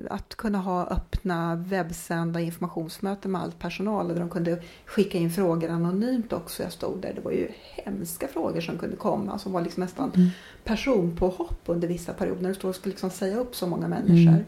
Att 0.10 0.36
kunna 0.36 0.58
ha 0.58 0.88
öppna 0.88 1.56
webbsända 1.56 2.40
informationsmöten 2.40 3.32
med 3.32 3.42
all 3.42 3.52
personal. 3.52 4.08
Där 4.08 4.20
de 4.20 4.30
kunde 4.30 4.62
skicka 4.86 5.18
in 5.18 5.32
frågor 5.32 5.70
anonymt 5.70 6.34
också. 6.34 6.64
Jag 6.64 6.72
stod 6.72 7.02
där. 7.02 7.14
Det 7.16 7.22
var 7.22 7.32
ju 7.32 7.48
hemska 7.62 8.28
frågor 8.28 8.62
som 8.62 8.78
kunde 8.78 8.96
komma. 8.96 9.40
Som 9.40 9.52
var 9.52 9.62
liksom 9.62 9.82
nästan 9.82 10.12
mm. 10.16 10.30
personpåhopp 10.64 11.62
under 11.66 11.88
vissa 11.88 12.14
perioder. 12.14 12.42
När 12.42 12.50
du 12.50 12.56
står 12.56 12.70
och 12.70 12.76
ska 12.76 12.90
liksom 12.90 13.10
säga 13.10 13.38
upp 13.38 13.56
så 13.56 13.68
många 13.68 13.88
människor. 13.88 14.34
Mm. 14.34 14.46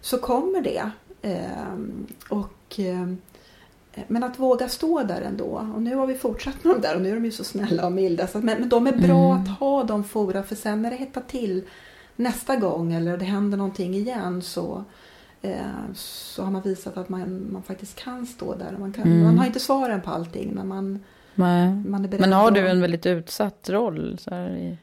Så 0.00 0.18
kommer 0.18 0.60
det. 0.60 0.90
Ehm, 1.22 2.06
och 2.28 2.78
ehm, 2.78 3.18
men 4.08 4.24
att 4.24 4.38
våga 4.38 4.68
stå 4.68 5.02
där 5.02 5.20
ändå. 5.20 5.68
Och 5.74 5.82
nu 5.82 5.94
har 5.94 6.06
vi 6.06 6.14
fortsatt 6.14 6.64
med 6.64 6.74
dem 6.74 6.82
där 6.82 6.96
och 6.96 7.02
nu 7.02 7.10
är 7.10 7.14
de 7.14 7.24
ju 7.24 7.30
så 7.30 7.44
snälla 7.44 7.86
och 7.86 7.92
milda. 7.92 8.26
Så, 8.26 8.38
men, 8.38 8.60
men 8.60 8.68
de 8.68 8.86
är 8.86 8.92
bra 8.92 9.32
mm. 9.32 9.42
att 9.42 9.48
ha 9.58 9.84
de 9.84 10.04
fora 10.04 10.42
för 10.42 10.54
sen 10.54 10.82
när 10.82 10.90
det 10.90 10.96
hettar 10.96 11.20
till 11.20 11.64
nästa 12.16 12.56
gång 12.56 12.92
eller 12.92 13.16
det 13.16 13.24
händer 13.24 13.58
någonting 13.58 13.94
igen 13.94 14.42
så, 14.42 14.84
eh, 15.42 15.60
så 15.94 16.42
har 16.42 16.50
man 16.50 16.62
visat 16.62 16.96
att 16.96 17.08
man, 17.08 17.52
man 17.52 17.62
faktiskt 17.62 17.96
kan 17.96 18.26
stå 18.26 18.54
där. 18.54 18.76
Man, 18.78 18.92
kan, 18.92 19.04
mm. 19.04 19.24
man 19.24 19.38
har 19.38 19.46
inte 19.46 19.60
svaren 19.60 20.00
på 20.00 20.10
allting 20.10 20.54
men 20.54 20.68
man, 20.68 21.04
man 21.34 22.04
är 22.04 22.08
beredd. 22.08 22.20
Men 22.20 22.32
har 22.32 22.50
du 22.50 22.68
en 22.68 22.80
väldigt 22.80 23.06
utsatt 23.06 23.70
roll 23.70 24.18
så 24.18 24.30
här, 24.30 24.50
i, 24.50 24.78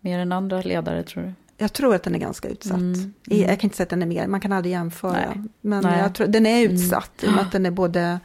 mer 0.00 0.18
än 0.18 0.32
andra 0.32 0.60
ledare 0.60 1.02
tror 1.02 1.22
du? 1.22 1.32
Jag 1.56 1.72
tror 1.72 1.94
att 1.94 2.02
den 2.02 2.14
är 2.14 2.18
ganska 2.18 2.48
utsatt. 2.48 2.76
Mm. 2.76 3.14
Mm. 3.30 3.48
Jag 3.48 3.60
kan 3.60 3.66
inte 3.66 3.76
säga 3.76 3.84
att 3.84 3.90
den 3.90 4.02
är 4.02 4.06
mer, 4.06 4.26
man 4.26 4.40
kan 4.40 4.52
aldrig 4.52 4.72
jämföra. 4.72 5.12
Nej. 5.12 5.42
Men 5.60 5.82
Nej. 5.82 5.98
jag 5.98 6.14
tror, 6.14 6.26
den 6.26 6.46
är 6.46 6.64
mm. 6.64 6.74
utsatt 6.74 7.22
mm. 7.22 7.30
i 7.30 7.32
och 7.32 7.36
med 7.36 7.46
att 7.46 7.52
den 7.52 7.66
är 7.66 7.70
både 7.70 8.20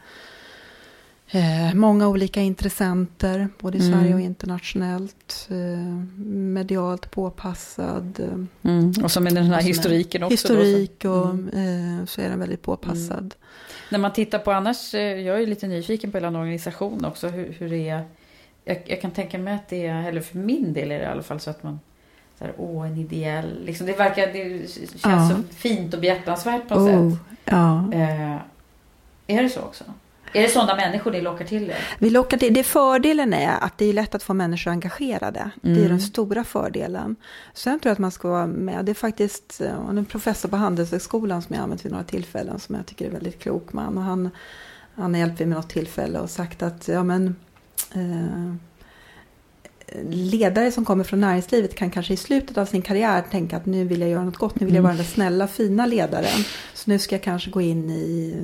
eh, 1.30 1.74
många 1.74 2.08
olika 2.08 2.40
intressenter, 2.40 3.48
både 3.58 3.78
i 3.78 3.86
mm. 3.86 3.92
Sverige 3.92 4.14
och 4.14 4.20
internationellt. 4.20 5.48
Eh, 5.50 5.56
medialt 6.26 7.10
påpassad. 7.10 8.38
Mm. 8.62 8.92
Och 9.04 9.10
så 9.10 9.20
med 9.20 9.34
den 9.34 9.44
här 9.44 9.62
historiken 9.62 10.22
också. 10.22 10.32
Historik 10.32 11.04
och 11.04 11.28
eh, 11.58 12.04
så 12.06 12.20
är 12.20 12.28
den 12.28 12.40
väldigt 12.40 12.62
påpassad. 12.62 13.34
När 13.90 13.98
man 13.98 14.12
tittar 14.12 14.38
på 14.38 14.52
annars, 14.52 14.94
eh, 14.94 15.20
jag 15.20 15.42
är 15.42 15.46
lite 15.46 15.66
nyfiken 15.66 16.12
på 16.12 16.16
hela 16.16 16.28
organisation 16.28 17.04
också, 17.04 17.28
hur, 17.28 17.56
hur 17.58 17.70
det 17.70 17.88
är. 17.88 18.04
Jag, 18.64 18.82
jag 18.86 19.00
kan 19.00 19.10
tänka 19.10 19.38
mig 19.38 19.54
att 19.54 19.68
det 19.68 19.86
är, 19.86 20.08
eller 20.08 20.20
för 20.20 20.38
min 20.38 20.72
del 20.72 20.90
är 20.90 20.98
det 20.98 21.04
i 21.04 21.06
alla 21.06 21.22
fall 21.22 21.40
så 21.40 21.50
att 21.50 21.62
man 21.62 21.78
så 22.40 22.46
här, 22.46 22.54
åh, 22.58 22.86
en 22.86 22.96
ideell... 22.96 23.64
Liksom, 23.64 23.86
det, 23.86 23.92
verkar, 23.92 24.26
det 24.26 24.70
känns 24.70 25.02
ja. 25.02 25.30
så 25.30 25.54
fint 25.54 25.94
och 25.94 26.00
behjärtansvärt 26.00 26.68
på 26.68 26.74
något 26.74 26.90
oh, 26.90 27.10
sätt. 27.10 27.20
Ja. 27.44 27.92
Eh, 27.92 28.36
är 29.26 29.42
det 29.42 29.48
så 29.48 29.60
också? 29.60 29.84
Är 30.32 30.42
det 30.42 30.48
sådana 30.48 30.76
människor 30.76 31.10
ni 31.10 31.20
lockar 31.20 31.44
till 31.44 31.70
er? 31.70 31.78
Vi 31.98 32.10
lockar 32.10 32.38
till, 32.38 32.54
det 32.54 32.62
fördelen 32.62 33.34
är 33.34 33.56
att 33.60 33.78
det 33.78 33.84
är 33.84 33.92
lätt 33.92 34.14
att 34.14 34.22
få 34.22 34.34
människor 34.34 34.70
engagerade. 34.70 35.40
Mm. 35.40 35.50
Det 35.62 35.70
är 35.70 35.76
mm. 35.76 35.88
den 35.88 36.00
stora 36.00 36.44
fördelen. 36.44 37.16
Sen 37.54 37.80
tror 37.80 37.90
jag 37.90 37.92
att 37.92 37.98
man 37.98 38.10
ska 38.10 38.28
vara 38.28 38.46
med. 38.46 38.84
Det 38.84 38.92
är 38.92 38.94
faktiskt 38.94 39.60
eh, 39.60 39.88
en 39.88 40.04
professor 40.04 40.48
på 40.48 40.56
Handelshögskolan 40.56 41.42
som 41.42 41.54
jag 41.54 41.62
använt 41.62 41.84
vid 41.84 41.92
några 41.92 42.04
tillfällen 42.04 42.60
som 42.60 42.74
jag 42.74 42.86
tycker 42.86 43.06
är 43.06 43.10
väldigt 43.10 43.38
klok 43.38 43.72
man. 43.72 43.98
Och 43.98 44.04
han, 44.04 44.30
han 44.94 45.14
har 45.14 45.20
hjälpt 45.20 45.38
mig 45.38 45.48
med 45.48 45.56
något 45.56 45.70
tillfälle 45.70 46.18
och 46.18 46.30
sagt 46.30 46.62
att 46.62 46.88
ja 46.88 47.02
men 47.02 47.36
eh, 47.94 48.54
ledare 50.10 50.72
som 50.72 50.84
kommer 50.84 51.04
från 51.04 51.20
näringslivet 51.20 51.74
kan 51.74 51.90
kanske 51.90 52.14
i 52.14 52.16
slutet 52.16 52.58
av 52.58 52.66
sin 52.66 52.82
karriär 52.82 53.24
tänka 53.30 53.56
att 53.56 53.66
nu 53.66 53.84
vill 53.84 54.00
jag 54.00 54.10
göra 54.10 54.24
något 54.24 54.36
gott, 54.36 54.60
nu 54.60 54.66
vill 54.66 54.74
jag 54.74 54.82
vara 54.82 54.94
den 54.94 55.04
snälla 55.04 55.48
fina 55.48 55.86
ledaren. 55.86 56.44
Så 56.74 56.90
nu 56.90 56.98
ska 56.98 57.14
jag 57.14 57.22
kanske 57.22 57.50
gå 57.50 57.60
in 57.60 57.90
i 57.90 58.36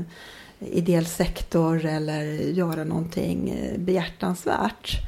ideell 0.61 1.07
sektor 1.07 1.85
eller 1.85 2.23
göra 2.51 2.85
någonting 2.85 3.51
eh, 3.51 3.79
behjärtansvärt. 3.79 5.03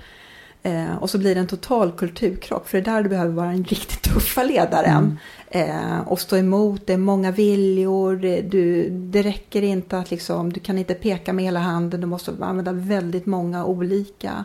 Eh, 0.63 0.97
och 0.97 1.11
så 1.11 1.19
blir 1.19 1.35
det 1.35 1.41
en 1.41 1.47
total 1.47 1.93
kulturkrock, 1.93 2.69
för 2.69 2.81
det 2.81 2.91
är 2.91 2.95
där 2.95 3.03
du 3.03 3.09
behöver 3.09 3.33
vara 3.33 3.49
den 3.49 3.65
riktigt 3.65 4.03
tuffa 4.03 4.43
ledaren. 4.43 5.19
Mm. 5.51 5.71
Eh, 5.71 6.01
och 6.09 6.21
stå 6.21 6.37
emot, 6.37 6.87
det 6.87 6.93
är 6.93 6.99
många 6.99 7.31
viljor, 7.31 8.17
det, 8.17 8.41
du, 8.41 8.91
det 8.91 9.23
räcker 9.23 9.63
inte 9.63 9.99
att 9.99 10.11
liksom, 10.11 10.53
du 10.53 10.61
kan 10.61 10.79
inte 10.79 10.95
peka 10.95 11.33
med 11.33 11.45
hela 11.45 11.61
handen, 11.61 12.01
du 12.01 12.07
måste 12.07 12.33
använda 12.41 12.73
väldigt 12.73 13.27
många 13.27 13.65
olika 13.65 14.45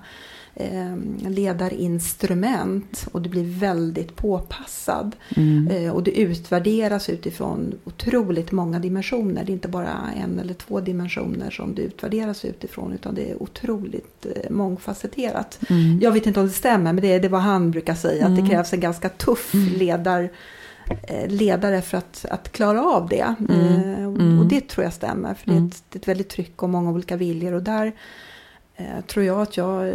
eh, 0.55 0.95
ledarinstrument 1.29 3.07
och 3.11 3.21
du 3.21 3.29
blir 3.29 3.59
väldigt 3.59 4.15
påpassad. 4.15 5.15
Mm. 5.35 5.67
Eh, 5.67 5.91
och 5.91 6.03
det 6.03 6.19
utvärderas 6.19 7.09
utifrån 7.09 7.73
otroligt 7.83 8.51
många 8.51 8.79
dimensioner. 8.79 9.43
Det 9.45 9.51
är 9.51 9.53
inte 9.53 9.67
bara 9.67 9.99
en 10.23 10.39
eller 10.39 10.53
två 10.53 10.79
dimensioner 10.79 11.51
som 11.51 11.75
det 11.75 11.81
utvärderas 11.81 12.45
utifrån 12.45 12.93
utan 12.93 13.15
det 13.15 13.31
är 13.31 13.43
otroligt 13.43 14.25
eh, 14.25 14.51
mångfacetterat. 14.51 15.59
Mm. 15.69 15.99
Jag 16.01 16.11
vet 16.11 16.27
inte 16.27 16.39
om 16.39 16.45
det 16.45 16.53
stämmer 16.53 16.93
men 16.93 17.01
det 17.01 17.13
är, 17.13 17.19
det 17.19 17.29
vad 17.29 17.41
han 17.41 17.71
brukar 17.71 17.95
säga 17.95 18.25
mm. 18.25 18.33
att 18.33 18.37
det 18.37 18.41
mm. 18.41 18.51
krävs 18.51 18.73
en 18.73 18.79
ganska 18.79 19.09
tuff 19.09 19.53
mm. 19.53 19.73
ledar 19.73 20.29
ledare 21.27 21.81
för 21.81 21.97
att, 21.97 22.25
att 22.29 22.51
klara 22.51 22.85
av 22.85 23.09
det. 23.09 23.35
Mm. 23.49 24.07
Och, 24.07 24.39
och 24.39 24.45
det 24.45 24.69
tror 24.69 24.83
jag 24.83 24.93
stämmer, 24.93 25.33
för 25.33 25.51
det 25.51 25.57
är, 25.57 25.67
ett, 25.67 25.83
det 25.89 25.97
är 25.97 25.99
ett 25.99 26.07
väldigt 26.07 26.29
tryck 26.29 26.63
och 26.63 26.69
många 26.69 26.91
olika 26.91 27.15
viljor. 27.15 27.53
Och 27.53 27.63
där 27.63 27.91
eh, 28.75 29.01
tror 29.07 29.25
jag 29.25 29.41
att 29.41 29.57
jag 29.57 29.93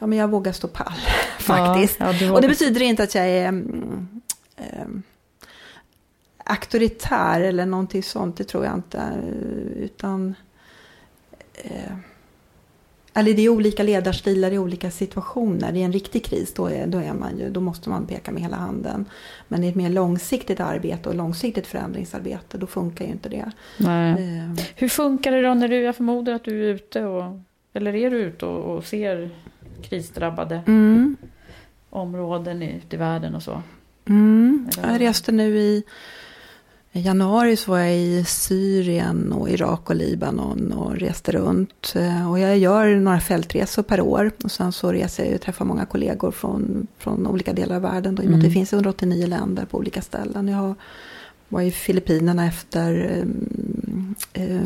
ja, 0.00 0.06
men 0.06 0.18
jag 0.18 0.28
vågar 0.28 0.52
stå 0.52 0.68
pall 0.68 0.92
faktiskt. 1.38 1.96
Ja, 2.00 2.12
ja, 2.12 2.32
och 2.32 2.42
det 2.42 2.48
betyder 2.48 2.82
inte 2.82 3.02
att 3.02 3.14
jag 3.14 3.28
är 3.28 3.48
mm, 3.48 4.08
eh, 4.56 4.86
auktoritär 6.44 7.40
eller 7.40 7.66
någonting 7.66 8.02
sånt, 8.02 8.36
det 8.36 8.44
tror 8.44 8.64
jag 8.64 8.74
inte. 8.74 9.02
Utan 9.76 10.34
eh, 11.54 11.92
eller 13.18 13.34
det 13.34 13.42
är 13.42 13.48
olika 13.48 13.82
ledarstilar 13.82 14.50
i 14.52 14.58
olika 14.58 14.90
situationer. 14.90 15.76
I 15.76 15.82
en 15.82 15.92
riktig 15.92 16.24
kris 16.24 16.54
då, 16.54 16.66
är, 16.66 16.86
då, 16.86 16.98
är 16.98 17.12
man 17.12 17.38
ju, 17.38 17.50
då 17.50 17.60
måste 17.60 17.90
man 17.90 18.06
peka 18.06 18.32
med 18.32 18.42
hela 18.42 18.56
handen. 18.56 19.04
Men 19.48 19.64
i 19.64 19.68
ett 19.68 19.74
mer 19.74 19.90
långsiktigt 19.90 20.60
arbete 20.60 21.08
och 21.08 21.14
långsiktigt 21.14 21.66
förändringsarbete 21.66 22.58
då 22.58 22.66
funkar 22.66 23.04
ju 23.04 23.10
inte 23.10 23.28
det. 23.28 23.50
Eh. 23.78 24.64
Hur 24.76 24.88
funkar 24.88 25.32
det 25.32 25.42
då 25.42 25.54
när 25.54 25.68
du, 25.68 25.82
jag 25.82 25.96
förmodar 25.96 26.32
att 26.32 26.44
du 26.44 26.64
är 26.64 26.74
ute 26.74 27.04
och, 27.04 27.40
eller 27.72 27.94
är 27.94 28.10
du 28.10 28.16
ute 28.16 28.46
och, 28.46 28.76
och 28.76 28.84
ser 28.84 29.30
krisdrabbade 29.82 30.62
mm. 30.66 31.16
områden 31.90 32.62
ute 32.62 32.96
i 32.96 32.98
världen 32.98 33.34
och 33.34 33.42
så. 33.42 33.62
Mm. 34.08 34.68
Jag 34.82 35.00
reste 35.00 35.32
nu 35.32 35.58
i 35.58 35.82
I 36.92 37.00
januari 37.00 37.56
så 37.56 37.70
var 37.70 37.78
jag 37.78 37.96
i 37.96 38.24
Syrien 38.24 39.32
och 39.32 39.50
Irak 39.50 39.90
och 39.90 39.96
Libanon 39.96 40.72
och 40.72 40.96
reste 40.96 41.32
runt. 41.32 41.92
Eh, 41.96 42.30
och 42.30 42.38
jag 42.38 42.58
gör 42.58 42.96
några 42.96 43.20
fältresor 43.20 43.82
per 43.82 44.00
år. 44.00 44.30
Och 44.44 44.50
sen 44.50 44.72
så 44.72 44.92
reser 44.92 45.24
jag 45.24 45.34
och 45.34 45.40
träffar 45.40 45.64
många 45.64 45.86
kollegor 45.86 46.30
från, 46.30 46.86
från 46.98 47.26
olika 47.26 47.52
delar 47.52 47.76
av 47.76 47.82
världen. 47.82 48.14
Då, 48.14 48.22
att 48.22 48.28
det 48.28 48.34
Mm. 48.34 48.50
finns 48.50 48.72
189 48.72 49.26
länder 49.26 49.64
på 49.64 49.78
olika 49.78 50.02
ställen. 50.02 50.48
Jag 50.48 50.74
var 51.48 51.60
i 51.60 51.70
Filippinerna 51.70 52.46
efter 52.46 53.10
eh, 54.32 54.42
eh, 54.42 54.60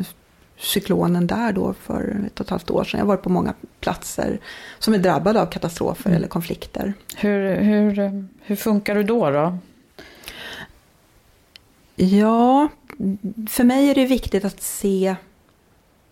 cyklonen 0.58 1.26
där 1.26 1.52
då 1.52 1.74
för 1.74 2.22
ett 2.26 2.40
och 2.40 2.46
ett 2.46 2.50
halvt 2.50 2.70
år 2.70 2.84
sedan. 2.84 2.98
Jag 2.98 3.04
har 3.04 3.08
varit 3.08 3.22
på 3.22 3.28
många 3.30 3.54
platser 3.80 4.38
som 4.78 4.94
är 4.94 4.98
drabbade 4.98 5.42
av 5.42 5.46
katastrofer 5.46 6.06
Mm. 6.10 6.16
eller 6.16 6.28
konflikter. 6.28 6.94
Hur, 7.16 7.56
hur, 7.56 8.24
hur 8.42 8.56
funkar 8.56 8.94
du 8.94 9.02
då? 9.02 9.30
då? 9.30 9.58
Ja, 11.96 12.68
för 13.50 13.64
mig 13.64 13.90
är 13.90 13.94
det 13.94 14.06
viktigt 14.06 14.44
att 14.44 14.62
se 14.62 15.16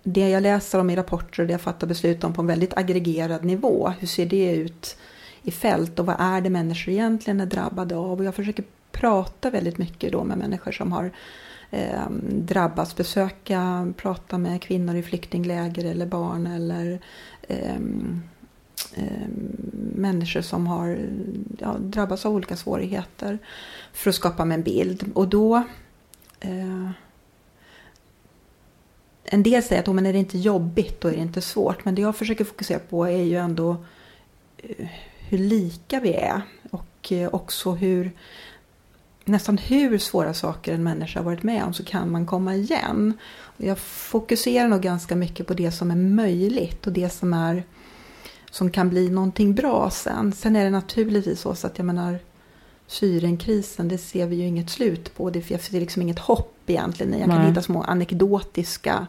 det 0.03 0.29
jag 0.29 0.43
läser 0.43 0.79
om 0.79 0.91
i 0.91 0.97
rapporter 0.97 1.43
och 1.43 1.47
det 1.47 1.53
jag 1.53 1.61
fattar 1.61 1.87
beslut 1.87 2.25
om 2.25 2.33
på 2.33 2.41
en 2.41 2.47
väldigt 2.47 2.77
aggregerad 2.77 3.45
nivå. 3.45 3.93
Hur 3.99 4.07
ser 4.07 4.27
det 4.27 4.55
ut 4.55 4.97
i 5.43 5.51
fält 5.51 5.99
och 5.99 6.07
vad 6.07 6.17
är 6.19 6.41
det 6.41 6.51
människor 6.51 6.93
egentligen 6.93 7.41
är 7.41 7.47
drabbade 7.47 7.97
av? 7.97 8.19
Och 8.19 8.25
jag 8.25 8.35
försöker 8.35 8.65
prata 8.93 9.51
väldigt 9.51 9.79
mycket 9.79 10.13
då 10.13 10.25
med 10.25 10.39
människor 10.39 10.73
som 10.73 10.93
har 10.93 11.11
eh, 11.71 12.11
drabbas. 12.23 12.97
besöka, 12.97 13.93
prata 13.97 14.39
med 14.39 14.63
kvinnor 14.63 14.97
i 14.97 15.03
flyktingläger 15.03 15.85
eller 15.85 16.07
barn 16.07 16.47
eller 16.47 17.01
eh, 17.43 17.75
eh, 18.95 19.29
människor 19.95 20.41
som 20.41 20.67
har 20.67 20.99
ja, 21.59 21.77
drabbats 21.79 22.27
av 22.27 22.35
olika 22.35 22.57
svårigheter 22.57 23.39
för 23.93 24.11
att 24.11 24.17
skapa 24.17 24.45
mig 24.45 24.55
en 24.55 24.63
bild. 24.63 25.11
Och 25.15 25.29
då... 25.29 25.63
Eh, 26.41 26.91
en 29.33 29.43
del 29.43 29.63
säger 29.63 29.83
att 29.83 29.89
oh, 29.89 29.95
men 29.95 30.07
är 30.07 30.13
det 30.13 30.19
inte 30.19 30.39
jobbigt, 30.39 31.01
då 31.01 31.09
är 31.09 31.13
det 31.13 31.19
inte 31.19 31.41
svårt. 31.41 31.85
Men 31.85 31.95
det 31.95 32.03
jag 32.03 32.17
försöker 32.17 32.45
fokusera 32.45 32.79
på 32.79 33.05
är 33.05 33.23
ju 33.23 33.37
ändå 33.37 33.77
eh, 34.57 34.87
hur 35.29 35.39
lika 35.39 36.01
vi 36.01 36.15
är. 36.15 36.43
Och 36.71 37.13
eh, 37.13 37.29
också 37.35 37.73
hur 37.73 38.13
nästan 39.31 39.59
hur 39.59 39.99
svåra 39.99 40.35
saker 40.35 40.75
en 40.75 40.83
människa 40.83 41.19
har 41.19 41.25
varit 41.25 41.43
med 41.43 41.65
om 41.65 41.75
så 41.75 41.85
kan 41.85 42.11
man 42.11 42.27
komma 42.27 42.55
igen. 42.55 43.15
Jag 43.57 43.79
fokuserar 43.79 44.69
nog 44.69 44.81
ganska 44.81 45.17
mycket 45.17 45.47
på 45.47 45.55
det 45.55 45.71
som 45.71 45.91
är 45.91 45.97
möjligt 45.97 46.87
och 46.87 46.93
det 46.93 47.11
som 47.11 47.33
är 47.33 47.65
som 48.51 48.71
kan 48.71 48.89
bli 48.89 49.11
någonting 49.11 49.55
bra 49.55 49.91
sen. 49.91 50.33
Sen 50.33 50.57
är 50.57 50.65
det 50.65 50.71
naturligtvis 50.71 51.41
så 51.41 51.51
att 51.51 51.79
jag 51.79 51.85
menar 51.85 52.19
Syrienkrisen, 52.87 53.89
det 53.89 53.99
ser 53.99 54.27
vi 54.27 54.37
ju 54.37 54.47
inget 54.47 54.71
slut 54.71 55.17
på. 55.17 55.31
Det 55.31 55.43
finns 55.43 55.73
liksom 55.73 56.03
inget 56.03 56.19
hopp 56.19 56.57
egentligen. 56.67 57.13
Jag 57.13 57.29
kan 57.29 57.39
Nej. 57.39 57.49
hitta 57.49 57.63
små 57.63 57.83
anekdotiska, 57.83 59.07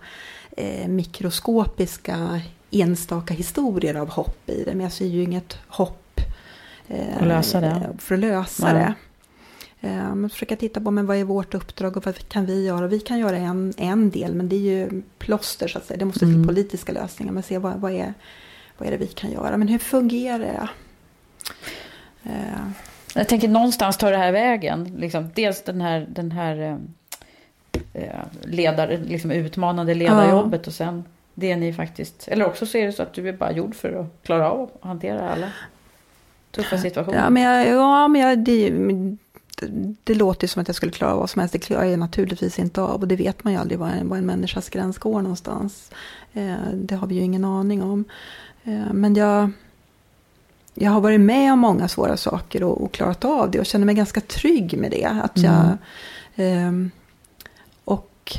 eh, 0.57 0.87
mikroskopiska, 0.87 2.41
enstaka 2.71 3.33
historier 3.33 3.95
av 3.95 4.09
hopp 4.09 4.49
i 4.49 4.63
det. 4.63 4.71
Men 4.71 4.81
jag 4.81 4.91
ser 4.91 5.05
ju 5.05 5.23
inget 5.23 5.57
hopp 5.67 6.19
eh, 6.87 7.13
Att 7.15 8.01
för 8.01 8.15
att 8.15 8.19
lösa 8.19 8.73
Nej. 8.73 8.83
det. 8.83 8.93
Men 9.89 10.29
försöka 10.29 10.55
titta 10.55 10.81
på 10.81 10.91
men 10.91 11.05
vad 11.05 11.17
är 11.17 11.23
vårt 11.23 11.53
uppdrag 11.53 11.97
och 11.97 12.05
vad 12.05 12.27
kan 12.27 12.45
vi 12.45 12.65
göra? 12.65 12.87
Vi 12.87 12.99
kan 12.99 13.19
göra 13.19 13.37
en, 13.37 13.73
en 13.77 14.09
del 14.09 14.33
men 14.35 14.49
det 14.49 14.55
är 14.55 14.59
ju 14.59 15.01
plåster 15.17 15.67
så 15.67 15.77
att 15.77 15.85
säga. 15.85 15.97
Det 15.97 16.05
måste 16.05 16.19
till 16.19 16.35
Mm. 16.35 16.47
politiska 16.47 16.91
lösningar. 16.91 17.33
Men 17.33 17.43
se 17.43 17.57
vad, 17.57 17.73
vad, 17.79 17.91
är, 17.91 18.13
vad 18.77 18.87
är 18.87 18.91
det 18.91 18.97
vi 18.97 19.07
kan 19.07 19.31
göra? 19.31 19.57
Men 19.57 19.67
hur 19.67 19.79
fungerar 19.79 20.39
det? 20.39 20.67
Eh, 22.23 22.67
Jag 23.15 23.27
tänker 23.27 23.47
någonstans 23.47 23.97
tar 23.97 24.11
det 24.11 24.17
här 24.17 24.31
vägen. 24.31 24.95
Liksom, 24.97 25.29
dels 25.35 25.63
den 25.63 25.81
här, 25.81 26.07
den 26.09 26.31
här 26.31 26.57
eh, 26.61 26.77
eh, 28.03 28.19
ledar, 28.41 28.99
liksom 29.05 29.31
utmanande 29.31 29.93
ledarjobbet 29.93 30.67
och 30.67 30.73
sen 30.73 31.03
det 31.33 31.55
ni 31.55 31.73
faktiskt... 31.73 32.27
Eller 32.27 32.45
också 32.45 32.65
så 32.65 32.77
är 32.77 32.85
det 32.85 32.91
så 32.91 33.03
att 33.03 33.13
du 33.13 33.29
är 33.29 33.33
bara 33.33 33.51
gjord 33.51 33.75
för 33.75 33.93
att 33.93 34.23
klara 34.23 34.51
av 34.51 34.71
att 34.75 34.87
hantera 34.87 35.29
alla 35.31 35.47
tuffa 36.51 36.77
situationer. 36.77 37.17
Ja, 37.17 37.29
men, 37.29 37.43
jag, 37.43 37.67
ja, 37.67 38.07
men 38.07 38.21
jag, 38.21 38.39
det, 38.39 38.71
det, 40.03 40.15
låter 40.15 40.43
ju 40.43 40.47
som 40.47 40.61
att 40.61 40.67
jag 40.67 40.75
skulle 40.75 40.91
klara 40.91 41.15
vad 41.15 41.29
som 41.29 41.39
helst. 41.39 41.53
Det 41.53 41.59
klarar 41.59 41.83
jag 41.83 41.99
naturligtvis 41.99 42.59
inte 42.59 42.81
av. 42.81 43.01
Och 43.01 43.07
det 43.07 43.15
vet 43.15 43.43
man 43.43 43.53
ju 43.53 43.59
aldrig 43.59 43.79
var 43.79 43.87
en, 43.87 44.09
var 44.09 44.17
en 44.17 44.25
människas 44.25 44.69
gräns 44.69 44.97
går 44.97 45.21
någonstans. 45.21 45.91
Eh, 46.33 46.55
det 46.73 46.95
har 46.95 47.07
vi 47.07 47.15
ju 47.15 47.21
ingen 47.21 47.45
aning 47.45 47.83
om. 47.83 48.05
Eh, 48.63 48.93
men 48.93 49.15
jag, 49.15 49.51
jag 50.73 50.91
har 50.91 51.01
varit 51.01 51.21
med 51.21 51.53
om 51.53 51.59
många 51.59 51.87
svåra 51.87 52.17
saker 52.17 52.63
och, 52.63 52.81
och 52.81 52.91
klarat 52.91 53.25
av 53.25 53.51
det. 53.51 53.59
Och 53.59 53.65
känner 53.65 53.85
mig 53.85 53.95
ganska 53.95 54.21
trygg 54.21 54.77
med 54.77 54.91
det. 54.91 55.05
Att 55.05 55.37
jag, 55.37 55.77
ehm, 56.35 56.91
och 57.85 58.37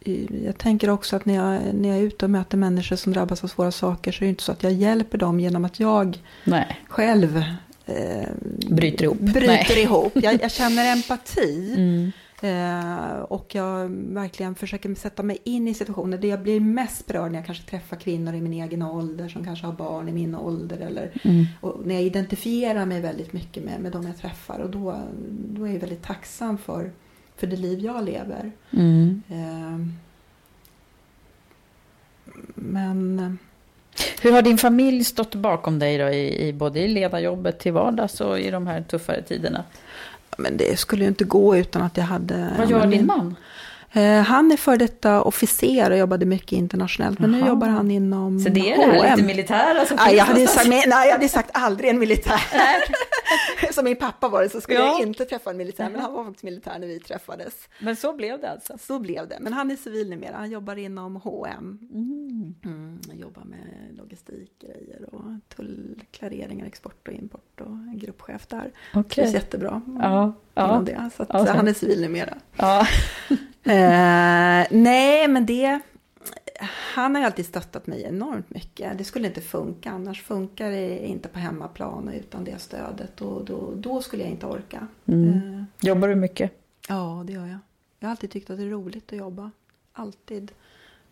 eh, 0.00 0.44
jag 0.44 0.58
tänker 0.58 0.90
också 0.90 1.16
att 1.16 1.24
när 1.24 1.34
jag, 1.34 1.74
när 1.74 1.88
jag 1.88 1.98
är 1.98 2.02
ute 2.02 2.24
och 2.24 2.30
möter 2.30 2.56
människor 2.56 2.96
som 2.96 3.12
drabbas 3.12 3.44
av 3.44 3.48
svåra 3.48 3.72
saker 3.72 4.12
så 4.12 4.18
är 4.18 4.26
det 4.26 4.30
inte 4.30 4.42
så 4.42 4.52
att 4.52 4.62
jag 4.62 4.72
hjälper 4.72 5.18
dem 5.18 5.40
genom 5.40 5.64
att 5.64 5.80
jag 5.80 6.22
Nej, 6.44 6.80
själv 6.88 7.44
eh, 7.86 8.28
bryter 8.70 9.04
ihop. 9.04 9.18
bryter 9.18 9.46
Nej. 9.46 9.82
ihop. 9.82 10.12
Jag, 10.14 10.42
jag 10.42 10.50
känner 10.60 10.92
empati. 10.92 11.74
Mm. 11.76 12.12
Eh, 12.42 13.18
och 13.18 13.54
jag 13.54 13.88
verkligen 13.90 14.54
försöker 14.54 14.94
sätta 14.94 15.22
mig 15.22 15.38
in 15.44 15.68
i 15.68 15.74
situationer. 15.74 16.18
Det 16.18 16.28
jag 16.28 16.42
blir 16.42 16.60
mest 16.60 17.06
berörd 17.06 17.30
när 17.32 17.38
jag 17.38 17.46
kanske 17.46 17.70
träffar 17.70 17.96
kvinnor 17.96 18.34
i 18.34 18.40
min 18.40 18.52
egen 18.52 18.82
ålder 18.82 19.28
som 19.28 19.44
kanske 19.44 19.66
har 19.66 19.72
barn 19.72 20.08
i 20.08 20.12
min 20.12 20.34
ålder. 20.34 20.78
Eller, 20.78 21.12
Mm. 21.24 21.44
och 21.60 21.80
när 21.86 21.94
jag 21.94 22.04
identifierar 22.04 22.86
mig 22.86 23.00
väldigt 23.00 23.32
mycket 23.32 23.64
med, 23.64 23.80
med 23.80 23.92
de 23.92 24.06
jag 24.06 24.16
träffar. 24.18 24.58
Och 24.58 24.70
då, 24.70 24.96
då 25.28 25.64
är 25.64 25.72
jag 25.72 25.80
väldigt 25.80 26.02
tacksam 26.02 26.58
för, 26.58 26.92
för 27.36 27.46
det 27.46 27.56
liv 27.56 27.78
jag 27.78 28.04
lever. 28.04 28.52
Mm. 28.70 29.22
Eh, 29.28 29.86
men 32.54 33.38
Hur 34.22 34.32
har 34.32 34.42
din 34.42 34.58
familj 34.58 35.04
stått 35.04 35.34
bakom 35.34 35.78
dig 35.78 35.98
då 35.98 36.08
i, 36.08 36.48
i 36.48 36.52
både 36.52 36.80
i 36.80 36.88
ledarjobbet 36.88 37.58
till 37.58 37.72
vardags 37.72 38.20
och 38.20 38.40
i 38.40 38.50
de 38.50 38.66
här 38.66 38.82
tuffare 38.82 39.22
tiderna? 39.22 39.64
Men 40.38 40.56
det 40.56 40.78
skulle 40.78 41.02
ju 41.02 41.08
inte 41.08 41.24
gå 41.24 41.56
utan 41.56 41.82
att 41.82 41.96
jag 41.96 42.04
hade... 42.04 42.50
Vad 42.58 42.70
gör 42.70 42.78
men 42.78 42.90
din 42.90 43.06
man? 43.06 43.36
Eh, 43.92 44.22
han 44.22 44.52
är 44.52 44.56
för 44.56 44.76
detta 44.76 45.22
officer 45.22 45.90
och 45.90 45.98
jobbade 45.98 46.26
mycket 46.26 46.52
internationellt. 46.52 47.18
Men 47.18 47.30
nu 47.32 47.38
Jaha. 47.38 47.48
jobbar 47.48 47.66
han 47.68 47.90
inom 47.90 48.38
Så 48.40 48.48
det 48.48 48.72
är 48.72 48.76
det 48.76 48.82
här 48.84 48.96
H&M. 48.98 49.16
lite 49.16 49.26
militära 49.26 49.86
som 49.86 49.96
Nej, 49.96 50.06
finns 50.06 50.18
jag 50.18 50.24
hade, 50.24 50.46
sagt, 50.46 50.66
nej, 50.68 51.06
jag 51.08 51.12
hade 51.12 51.28
sagt 51.28 51.50
aldrig 51.52 51.90
en 51.90 51.98
militär. 51.98 52.40
Som 53.72 53.84
min 53.84 53.96
pappa 53.96 54.28
var 54.28 54.42
det 54.42 54.48
så 54.48 54.60
skulle 54.60 54.78
Ja. 54.78 54.86
jag 54.98 55.08
inte 55.08 55.24
träffa 55.24 55.50
en 55.50 55.56
militär. 55.56 55.90
Men 55.90 56.00
han 56.00 56.12
var 56.12 56.24
faktiskt 56.24 56.42
militär 56.44 56.78
när 56.78 56.86
vi 56.86 57.00
träffades. 57.00 57.68
Men 57.78 57.96
så 57.96 58.12
blev 58.12 58.40
det 58.40 58.50
alltså? 58.50 58.78
Så 58.80 58.98
blev 58.98 59.28
det. 59.28 59.38
Men 59.40 59.52
han 59.52 59.70
är 59.70 59.76
civil 59.76 60.10
numera. 60.10 60.36
Han 60.36 60.50
jobbar 60.50 60.76
inom 60.76 61.16
H&M. 61.16 61.78
Mm. 61.92 62.54
Mm, 62.64 63.00
jobbar 63.12 63.44
med 63.44 63.96
logistikgrejer 63.98 65.14
och 65.14 65.22
tullklareringar, 65.56 66.66
export 66.66 67.08
och 67.08 67.14
import 67.14 67.60
och 67.60 67.66
är 67.66 67.96
gruppchef 67.98 68.46
där. 68.46 68.72
Okej. 68.94 69.10
Trivs 69.10 69.34
jättebra 69.34 69.82
Ja, 70.00 70.32
ja. 70.54 70.82
det. 70.86 71.10
Så 71.16 71.22
att, 71.22 71.30
så. 71.46 71.52
han 71.52 71.68
är 71.68 71.72
civil 71.74 72.00
numera. 72.00 72.34
ja. 72.56 72.86
Eh, 73.66 74.66
nej, 74.70 75.28
men 75.28 75.46
det... 75.46 75.80
Han 76.94 77.14
har 77.14 77.22
ju 77.22 77.26
alltid 77.26 77.46
stöttat 77.46 77.86
mig 77.86 78.02
enormt 78.02 78.50
mycket. 78.50 78.98
Det 78.98 79.04
skulle 79.04 79.26
inte 79.26 79.40
funka. 79.40 79.90
Annars 79.90 80.22
funkar 80.22 80.70
det 80.70 81.06
inte 81.06 81.28
på 81.28 81.38
hemmaplan 81.38 82.08
utan 82.08 82.44
det 82.44 82.58
stödet. 82.58 83.20
Och 83.20 83.44
då, 83.44 83.72
då 83.76 84.02
skulle 84.02 84.22
jag 84.22 84.32
inte 84.32 84.46
orka. 84.46 84.86
Mm. 85.06 85.28
Eh, 85.30 85.86
Jobbar 85.88 86.08
du 86.08 86.14
mycket? 86.14 86.52
ja, 86.88 87.22
det 87.26 87.32
gör 87.32 87.46
jag. 87.46 87.58
Jag 88.00 88.08
har 88.08 88.10
alltid 88.10 88.30
tyckt 88.30 88.50
att 88.50 88.58
det 88.58 88.64
är 88.64 88.68
roligt 88.70 89.12
att 89.12 89.18
jobba. 89.18 89.50
Alltid. 89.92 90.52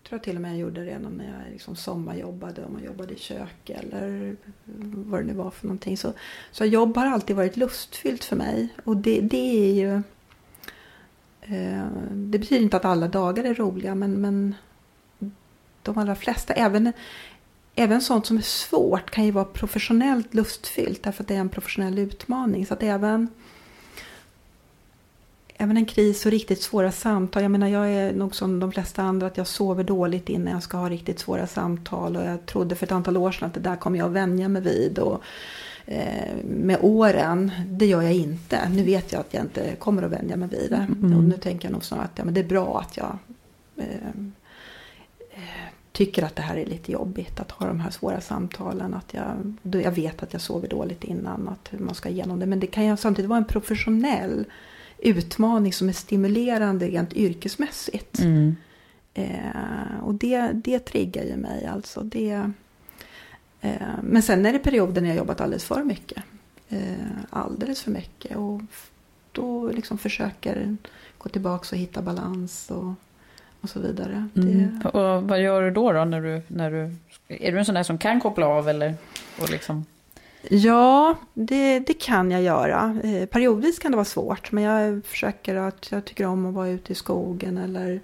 Jag 0.02 0.08
tror 0.08 0.18
till 0.18 0.36
och 0.36 0.42
med 0.42 0.50
jag 0.50 0.58
gjorde 0.58 0.80
det 0.84 0.90
redan 0.90 1.12
när 1.12 1.24
jag 1.24 1.52
liksom 1.52 1.76
sommarjobbade. 1.76 2.64
Om 2.64 2.72
man 2.72 2.84
jobbade 2.84 3.14
i 3.14 3.18
kök 3.18 3.70
eller 3.70 4.36
vad 4.94 5.20
det 5.20 5.24
nu 5.26 5.32
var 5.34 5.50
för 5.50 5.66
någonting. 5.66 5.96
Så, 5.96 6.12
så 6.50 6.64
jobb 6.64 6.96
har 6.96 7.06
alltid 7.06 7.36
varit 7.36 7.56
lustfyllt 7.56 8.24
för 8.24 8.36
mig. 8.36 8.68
Och 8.84 8.96
det, 8.96 9.20
det 9.20 9.68
är 9.70 9.74
ju... 9.74 10.02
Eh, 11.48 11.86
det 12.10 12.38
betyder 12.38 12.62
inte 12.62 12.76
att 12.76 12.84
alla 12.84 13.08
dagar 13.08 13.44
är 13.44 13.54
roliga, 13.54 13.94
men, 13.94 14.20
men 14.20 14.54
de 15.82 15.98
allra 15.98 16.14
flesta, 16.14 16.52
även, 16.52 16.92
även 17.74 18.00
sånt 18.00 18.26
som 18.26 18.36
är 18.36 18.42
svårt, 18.42 19.10
kan 19.10 19.24
ju 19.24 19.30
vara 19.30 19.44
professionellt 19.44 20.34
lustfyllt 20.34 21.02
därför 21.02 21.22
att 21.22 21.28
det 21.28 21.34
är 21.34 21.40
en 21.40 21.48
professionell 21.48 21.98
utmaning. 21.98 22.66
Så 22.66 22.74
att 22.74 22.82
även, 22.82 23.28
även 25.56 25.76
en 25.76 25.86
kris 25.86 26.26
och 26.26 26.32
riktigt 26.32 26.62
svåra 26.62 26.92
samtal. 26.92 27.42
Jag 27.42 27.50
menar, 27.50 27.68
jag 27.68 27.90
är 27.92 28.12
nog 28.12 28.34
som 28.34 28.60
de 28.60 28.72
flesta 28.72 29.02
andra 29.02 29.26
att 29.26 29.36
jag 29.36 29.46
sover 29.46 29.84
dåligt 29.84 30.28
innan 30.28 30.52
jag 30.52 30.62
ska 30.62 30.76
ha 30.76 30.88
riktigt 30.88 31.18
svåra 31.18 31.46
samtal. 31.46 32.16
Och 32.16 32.24
jag 32.24 32.46
trodde 32.46 32.74
för 32.74 32.86
ett 32.86 32.92
antal 32.92 33.16
år 33.16 33.32
sedan 33.32 33.48
att 33.48 33.54
det 33.54 33.60
där 33.60 33.76
kommer 33.76 33.98
jag 33.98 34.06
att 34.06 34.12
vänja 34.12 34.48
mig 34.48 34.62
vid. 34.62 34.98
Och, 34.98 35.22
med 36.44 36.78
åren, 36.80 37.50
det 37.66 37.86
gör 37.86 38.02
jag 38.02 38.14
inte. 38.14 38.68
Nu 38.68 38.82
vet 38.82 39.12
jag 39.12 39.20
att 39.20 39.34
jag 39.34 39.44
inte 39.44 39.76
kommer 39.78 40.02
att 40.02 40.10
vänja 40.10 40.36
mig 40.36 40.48
vid 40.48 40.70
det. 40.70 40.86
Mm. 41.02 41.18
Och 41.18 41.24
nu 41.24 41.36
tänker 41.36 41.68
jag 41.68 41.72
nog 41.72 41.84
snarare 41.84 42.04
att 42.04 42.18
ja, 42.18 42.24
men 42.24 42.34
det 42.34 42.40
är 42.40 42.48
bra 42.48 42.80
att 42.80 42.96
jag 42.96 43.18
eh, 43.76 44.08
eh, 45.30 45.68
tycker 45.92 46.22
att 46.22 46.36
det 46.36 46.42
här 46.42 46.56
är 46.56 46.66
lite 46.66 46.92
jobbigt. 46.92 47.40
Att 47.40 47.50
ha 47.50 47.66
de 47.66 47.80
här 47.80 47.90
svåra 47.90 48.20
samtalen. 48.20 48.94
Att 48.94 49.14
jag, 49.14 49.56
då 49.62 49.80
jag 49.80 49.92
vet 49.92 50.22
att 50.22 50.32
jag 50.32 50.42
sover 50.42 50.68
dåligt 50.68 51.04
innan. 51.04 51.48
Att 51.48 51.72
hur 51.72 51.78
man 51.78 51.94
ska 51.94 52.08
igenom 52.08 52.40
det. 52.40 52.46
Men 52.46 52.60
det 52.60 52.66
kan 52.66 52.86
ju 52.86 52.96
samtidigt 52.96 53.28
vara 53.28 53.38
en 53.38 53.44
professionell 53.44 54.44
utmaning 54.98 55.72
som 55.72 55.88
är 55.88 55.92
stimulerande 55.92 56.88
rent 56.88 57.12
yrkesmässigt. 57.12 58.18
Mm. 58.18 58.56
Eh, 59.14 59.98
och 60.02 60.14
det, 60.14 60.50
det 60.54 60.78
triggar 60.78 61.24
ju 61.24 61.36
mig 61.36 61.66
alltså. 61.66 62.00
Det, 62.00 62.30
eh, 62.30 62.48
men 64.02 64.22
sen 64.22 64.46
är 64.46 64.52
det 64.52 64.58
perioder 64.58 65.02
när 65.02 65.08
jag 65.08 65.16
jobbat 65.16 65.40
alldeles 65.40 65.64
för 65.64 65.84
mycket. 65.84 66.22
Eh, 66.68 66.78
alldeles 67.30 67.82
för 67.82 67.90
mycket. 67.90 68.36
Och 68.36 68.60
då 69.32 69.68
liksom 69.68 69.98
försöker 69.98 70.76
gå 71.18 71.28
tillbaka 71.28 71.68
och 71.72 71.78
hitta 71.78 72.02
balans 72.02 72.70
och, 72.70 72.94
och 73.60 73.68
så 73.68 73.80
vidare. 73.80 74.28
Mm. 74.36 74.80
Det, 74.82 74.88
Och 74.88 75.22
vad 75.22 75.42
gör 75.42 75.62
du 75.62 75.70
då? 75.70 75.92
då 75.92 76.04
när 76.04 76.20
du, 76.20 76.42
när 76.48 76.70
du, 76.70 76.96
är 77.28 77.52
du 77.52 77.58
en 77.58 77.64
sån 77.64 77.74
där 77.74 77.82
som 77.82 77.98
kan 77.98 78.20
koppla 78.20 78.46
av? 78.46 78.68
Eller, 78.68 78.94
och 79.40 79.50
liksom... 79.50 79.84
Ja, 80.48 81.16
det, 81.34 81.78
det 81.78 81.94
kan 81.94 82.30
jag 82.30 82.42
göra. 82.42 82.98
Eh, 83.02 83.26
periodvis 83.26 83.78
kan 83.78 83.90
det 83.90 83.96
vara 83.96 84.04
svårt, 84.04 84.52
men 84.52 84.64
jag 84.64 85.04
försöker 85.04 85.54
att 85.54 85.92
jag 85.92 86.04
tycker 86.04 86.26
om 86.26 86.46
att 86.46 86.54
vara 86.54 86.68
ute 86.68 86.92
i 86.92 86.94
skogen 86.94 87.58
eller 87.58 88.00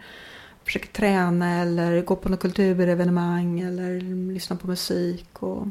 försöker 0.70 0.88
träna 0.88 1.60
eller 1.60 2.02
gå 2.02 2.16
på 2.16 2.28
något 2.28 2.40
kulturevenemang 2.40 3.60
eller 3.60 4.00
lyssna 4.32 4.56
på 4.56 4.66
musik 4.66 5.42
och 5.42 5.66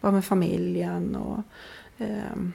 vara 0.00 0.12
med 0.12 0.24
familjen. 0.24 1.16
Och, 1.16 1.42
ehm, 1.98 2.52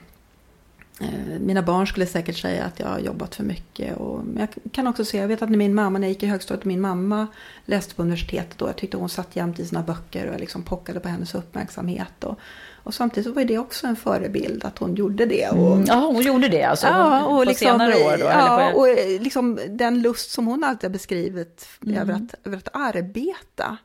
eh, 1.00 1.38
mina 1.40 1.62
barn 1.62 1.86
skulle 1.86 2.06
säkert 2.06 2.36
säga 2.36 2.64
att 2.64 2.80
jag 2.80 2.86
har 2.86 2.98
jobbat 2.98 3.34
för 3.34 3.44
mycket. 3.44 3.96
Och, 3.96 4.24
men 4.24 4.36
jag 4.36 4.72
kan 4.72 4.86
också 4.86 5.04
se, 5.04 5.18
jag 5.18 5.28
vet 5.28 5.42
att 5.42 5.50
när 5.50 5.58
min 5.58 5.74
mamma, 5.74 5.98
när 5.98 6.06
jag 6.06 6.12
gick 6.12 6.22
i 6.22 6.26
högstadiet, 6.26 6.64
min 6.64 6.80
mamma 6.80 7.26
läste 7.64 7.94
på 7.94 8.02
universitetet 8.02 8.58
då. 8.58 8.66
Jag 8.66 8.76
tyckte 8.76 8.96
hon 8.96 9.08
satt 9.08 9.36
jämt 9.36 9.58
i 9.58 9.66
sina 9.66 9.82
böcker 9.82 10.26
och 10.26 10.34
jag 10.34 10.40
liksom 10.40 10.62
pockade 10.62 11.00
på 11.00 11.08
hennes 11.08 11.34
uppmärksamhet. 11.34 12.24
Och, 12.24 12.38
och 12.86 12.94
samtidigt 12.94 13.26
så 13.26 13.32
var 13.32 13.44
det 13.44 13.58
också 13.58 13.86
en 13.86 13.96
förebild 13.96 14.64
att 14.64 14.78
hon 14.78 14.94
gjorde 14.94 15.26
det. 15.26 15.48
Och, 15.48 15.72
Mm. 15.72 15.84
Ja, 15.88 15.94
hon 16.14 16.22
gjorde 16.22 16.48
det 16.48 16.62
alltså? 16.62 16.86
Ja, 16.86 17.22
på 17.28 17.32
och 17.34 17.46
liksom, 17.46 17.66
senare 17.66 17.94
år 17.94 18.18
då? 18.18 18.24
ja, 18.24 18.70
på, 18.72 18.78
och 18.78 18.88
eh, 18.88 19.20
liksom 19.22 19.58
den 19.70 20.00
lust 20.02 20.30
som 20.30 20.46
hon 20.46 20.64
alltid 20.64 20.90
har 20.90 20.92
beskrivit 20.92 21.68
Mm. 21.86 21.98
över, 21.98 22.12
att, 22.14 22.46
över 22.46 22.56
att 22.56 22.68
arbeta. 22.72 23.76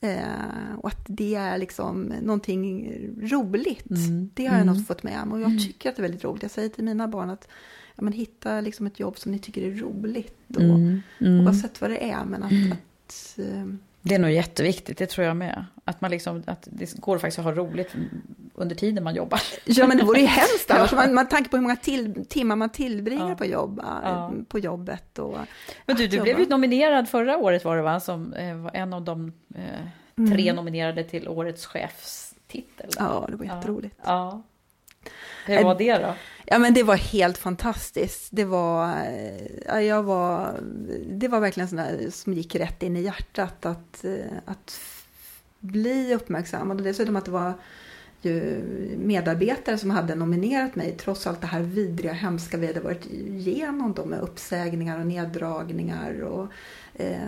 Eh, 0.00 0.74
och 0.78 0.88
att 0.88 1.04
det 1.08 1.34
är 1.34 1.58
liksom 1.58 2.12
någonting 2.22 2.92
roligt. 3.22 3.90
Mm. 3.90 4.30
Det 4.34 4.46
har 4.46 4.56
jag 4.58 4.66
nog 4.66 4.86
fått 4.86 5.02
med 5.02 5.26
mig. 5.26 5.34
Och 5.44 5.50
jag 5.52 5.60
tycker 5.62 5.88
att 5.90 5.96
det 5.96 6.00
är 6.00 6.02
väldigt 6.02 6.24
roligt. 6.24 6.42
Jag 6.42 6.50
säger 6.50 6.68
till 6.68 6.84
mina 6.84 7.08
barn 7.08 7.30
att 7.30 7.48
ja, 7.96 8.02
men 8.04 8.12
hitta 8.12 8.60
liksom 8.60 8.86
ett 8.86 9.00
jobb 9.00 9.18
som 9.18 9.32
ni 9.32 9.38
tycker 9.38 9.62
är 9.62 9.70
roligt. 9.70 10.36
Och, 10.56 10.60
Mm, 10.62 11.02
mm. 11.20 11.46
Oavsett 11.46 11.80
vad 11.80 11.90
det 11.90 12.10
är. 12.10 12.24
Men 12.24 12.42
att, 12.42 12.52
att 12.72 13.38
eh, 13.38 13.66
Det 14.08 14.14
är 14.14 14.18
nog 14.18 14.30
jätteviktigt, 14.30 14.98
det 14.98 15.06
tror 15.06 15.26
jag 15.26 15.36
med. 15.36 15.64
Att, 15.84 16.00
man 16.00 16.10
liksom, 16.10 16.42
att 16.46 16.68
det 16.70 16.94
går 17.00 17.18
faktiskt 17.18 17.38
att 17.38 17.44
ha 17.44 17.52
roligt 17.52 17.94
under 18.54 18.76
tiden 18.76 19.04
man 19.04 19.14
jobbar. 19.14 19.40
Ja, 19.64 19.86
men 19.86 19.96
det 19.96 20.04
vore 20.04 20.20
ju 20.20 20.26
hemskt 20.40 20.70
annars. 20.70 20.92
Man, 20.92 21.14
man 21.14 21.28
tanke 21.28 21.50
på 21.50 21.56
hur 21.56 21.62
många 21.62 21.76
till, 21.76 22.26
timmar 22.28 22.56
man 22.56 22.70
tillbringar 22.70 23.28
Ja. 23.28 23.34
på, 23.34 23.44
jobb, 23.44 23.80
Ja. 24.02 24.32
på 24.48 24.58
jobbet. 24.58 25.18
Och 25.18 25.36
Men 25.86 25.96
du, 25.96 26.06
du 26.06 26.16
jobba. 26.16 26.24
blev 26.24 26.40
ju 26.40 26.46
nominerad 26.46 27.08
förra 27.08 27.36
året 27.38 27.64
var 27.64 27.76
det 27.76 27.82
va? 27.82 28.00
Som 28.00 28.32
eh, 28.32 28.56
var 28.56 28.70
en 28.74 28.92
av 28.92 29.02
de 29.02 29.32
eh, 29.54 29.62
tre 30.28 30.42
Mm. 30.42 30.56
nominerade 30.56 31.04
till 31.04 31.28
årets 31.28 31.66
chefstitel. 31.66 32.90
Ja, 32.98 33.26
det 33.30 33.36
var 33.36 33.44
jätteroligt. 33.44 33.94
Ja. 34.04 34.42
Hur 35.48 35.64
var 35.64 35.78
det 35.78 35.98
då? 35.98 36.14
Ja, 36.46 36.58
men 36.58 36.74
det 36.74 36.82
var 36.82 36.96
helt 36.96 37.38
fantastiskt. 37.38 38.28
Det 38.30 38.44
var, 38.44 38.94
ja, 39.66 39.82
jag 39.82 40.02
var, 40.02 40.60
det 41.06 41.28
var 41.28 41.40
verkligen 41.40 41.68
sån 41.68 41.76
där 41.76 42.10
som 42.10 42.32
gick 42.32 42.54
rätt 42.54 42.82
in 42.82 42.96
i 42.96 43.02
hjärtat 43.02 43.66
att, 43.66 44.04
eh, 44.04 44.36
att 44.44 44.80
bli 45.60 46.14
uppmärksammad. 46.14 46.76
Och 46.76 46.82
dessutom 46.82 47.16
att 47.16 47.24
det 47.24 47.30
var 47.30 47.54
ju 48.22 48.62
medarbetare 48.98 49.78
som 49.78 49.90
hade 49.90 50.14
nominerat 50.14 50.76
mig 50.76 50.96
trots 50.98 51.26
allt 51.26 51.40
det 51.40 51.46
här 51.46 51.60
vidriga, 51.60 52.12
hemska 52.12 52.56
vi 52.56 52.66
hade 52.66 52.80
varit 52.80 53.06
igenom 53.06 53.92
då 53.92 54.04
med 54.04 54.20
uppsägningar 54.20 55.00
och 55.00 55.06
neddragningar 55.06 56.20
och 56.20 56.48
eh, 56.94 57.18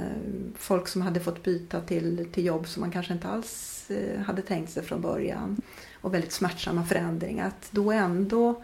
folk 0.71 0.89
som 0.89 1.03
hade 1.03 1.21
fått 1.21 1.43
byta 1.43 1.81
till, 1.81 2.27
till 2.33 2.45
jobb 2.47 2.69
som 2.69 2.81
man 2.81 2.91
kanske 2.91 3.13
inte 3.13 3.29
alls 3.29 3.85
eh, 3.91 4.21
hade 4.21 4.43
tänkt 4.43 4.71
sig 4.73 4.83
från 4.83 5.01
början 5.01 5.57
och 6.01 6.15
väldigt 6.15 6.33
smärtsamma 6.33 6.85
förändringar. 6.85 7.47
Att 7.47 7.69
då 7.71 7.93
ändå 7.93 8.63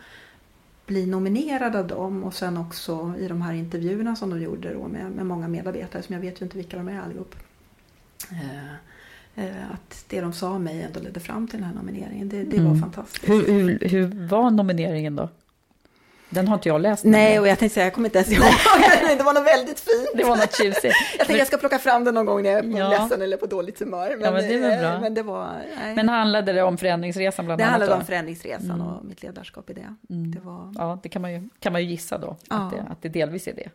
bli 0.87 1.07
nominerad 1.07 1.77
av 1.77 1.87
dem 1.87 2.25
och 2.25 2.35
sen 2.35 2.57
också 2.57 3.15
i 3.19 3.29
de 3.29 3.43
här 3.43 3.55
intervjuerna 3.55 4.17
som 4.17 4.31
de 4.31 4.43
gjorde 4.43 4.75
då 4.75 4.89
med, 4.89 5.11
med 5.11 5.27
många 5.27 5.49
medarbetare 5.49 6.03
som 6.03 6.13
jag 6.13 6.21
vet 6.21 6.41
ju 6.41 6.45
inte 6.45 6.57
vilka 6.57 6.77
de 6.77 6.89
är 6.89 7.01
allihop. 7.01 7.35
Eh, 8.31 9.45
eh, 9.45 9.71
att 9.75 10.05
det 10.09 10.21
de 10.21 10.33
sa 10.33 10.51
om 10.51 10.65
mig 10.65 10.83
ändå 10.83 11.01
ledde 11.01 11.21
fram 11.21 11.49
till 11.49 11.59
den 11.61 11.69
här 11.69 11.75
nomineringen. 11.75 12.29
Det, 12.29 12.45
det 12.45 12.59
var 12.59 12.67
Mm. 12.67 12.81
fantastiskt. 12.81 13.29
Hur, 13.29 13.47
hur, 13.47 13.79
hur 13.89 14.29
var 14.29 14.51
nomineringen 14.51 15.17
då? 15.17 15.29
Den 16.31 16.49
har 16.49 16.55
inte 16.55 16.69
jag 16.69 16.81
läst. 16.81 17.05
Nej, 17.05 17.41
och 17.41 17.49
jag 17.49 17.59
tänkte 17.59 17.75
säga, 17.75 17.87
jag 17.87 17.93
kommer 17.95 18.09
inte 18.09 18.19
ens 18.19 18.33
ihåg. 18.33 18.45
det 19.19 19.23
var 19.25 19.33
något 19.35 19.47
väldigt 19.47 19.81
fint. 19.81 20.09
Det 20.15 20.25
var 20.25 20.37
något 20.37 20.57
tjusigt. 20.57 20.85
Jag 21.19 21.27
tänkte 21.27 21.37
jag 21.39 21.47
ska 21.47 21.57
plocka 21.57 21.79
fram 21.79 22.05
den 22.05 22.15
någon 22.15 22.27
gång 22.27 22.43
när 22.43 22.51
jag 22.51 22.59
är 22.65 22.73
på 22.73 22.79
Ja. 22.79 22.89
ledsen 22.89 23.23
eller 23.23 23.37
på 23.37 23.47
dåligt 23.47 23.79
humör. 23.81 24.11
Men, 24.11 24.21
Ja, 24.21 24.31
men 24.31 24.49
det 24.49 24.59
väl 24.59 24.73
eh, 24.73 24.91
bra. 24.91 25.01
Men 25.01 25.15
det 25.15 25.23
var... 25.23 25.49
Nej. 25.83 25.95
Men 25.95 26.09
handlade 26.09 26.53
det 26.53 26.63
om 26.63 26.79
förändringsresan 26.79 27.45
bland 27.45 27.61
det 27.61 27.65
annat? 27.65 27.73
handlade 27.73 27.93
då? 27.93 27.99
om 27.99 28.05
förändringsresan 28.07 28.71
Mm. 28.71 28.87
och 28.87 29.05
mitt 29.05 29.23
ledarskap 29.23 29.71
i 29.71 29.73
det. 29.73 29.95
Mm. 30.11 30.31
Det 30.35 30.41
var... 30.41 30.75
Ja, 30.79 30.99
det 31.03 31.09
kan 31.09 31.23
man 31.23 31.33
ju, 31.33 31.49
kan 31.61 31.73
man 31.73 31.83
ju 31.83 31.89
gissa 31.91 32.19
då, 32.19 32.37
Ja. 32.51 32.57
att, 32.57 32.71
det, 32.71 32.85
att 32.91 33.03
det 33.03 33.09
delvis 33.09 33.49
är 33.49 33.53
det. 33.55 33.69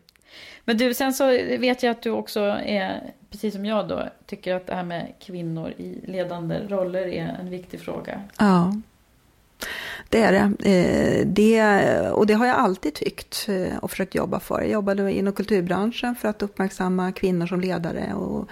Men 0.64 0.76
du, 0.78 0.94
sen 0.94 1.12
så 1.14 1.26
vet 1.58 1.82
jag 1.82 1.90
att 1.90 2.02
du 2.02 2.10
också 2.10 2.40
är, 2.64 3.02
precis 3.30 3.54
som 3.54 3.66
jag 3.66 3.88
då, 3.88 4.08
tycker 4.26 4.54
att 4.54 4.66
det 4.66 4.74
här 4.74 4.82
med 4.84 5.12
kvinnor 5.20 5.70
i 5.76 6.00
ledande 6.06 6.58
roller 6.68 7.06
är 7.06 7.36
en 7.40 7.50
viktig 7.50 7.80
fråga. 7.80 8.22
Ja, 8.38 8.72
det 10.12 10.22
är 10.22 10.32
det. 10.32 10.70
Eh, 10.70 11.26
det. 11.26 12.10
Och 12.10 12.26
det 12.26 12.34
har 12.34 12.46
jag 12.46 12.56
alltid 12.56 12.94
tyckt 12.94 13.48
eh, 13.48 13.76
och 13.78 13.90
försökt 13.90 14.14
jobba 14.14 14.40
för. 14.40 14.60
Jag 14.60 14.70
jobbade 14.70 15.12
inom 15.12 15.32
kulturbranschen 15.32 16.14
för 16.14 16.28
att 16.28 16.42
uppmärksamma 16.42 17.12
kvinnor 17.12 17.46
som 17.46 17.60
ledare 17.60 18.14
och 18.14 18.48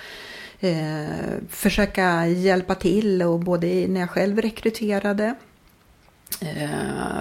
eh, 0.61 1.07
försöka 1.49 2.27
hjälpa 2.27 2.75
till 2.75 3.23
och 3.23 3.41
både 3.41 3.67
när 3.89 4.01
jag 4.01 4.11
själv 4.11 4.41
rekryterade 4.41 5.35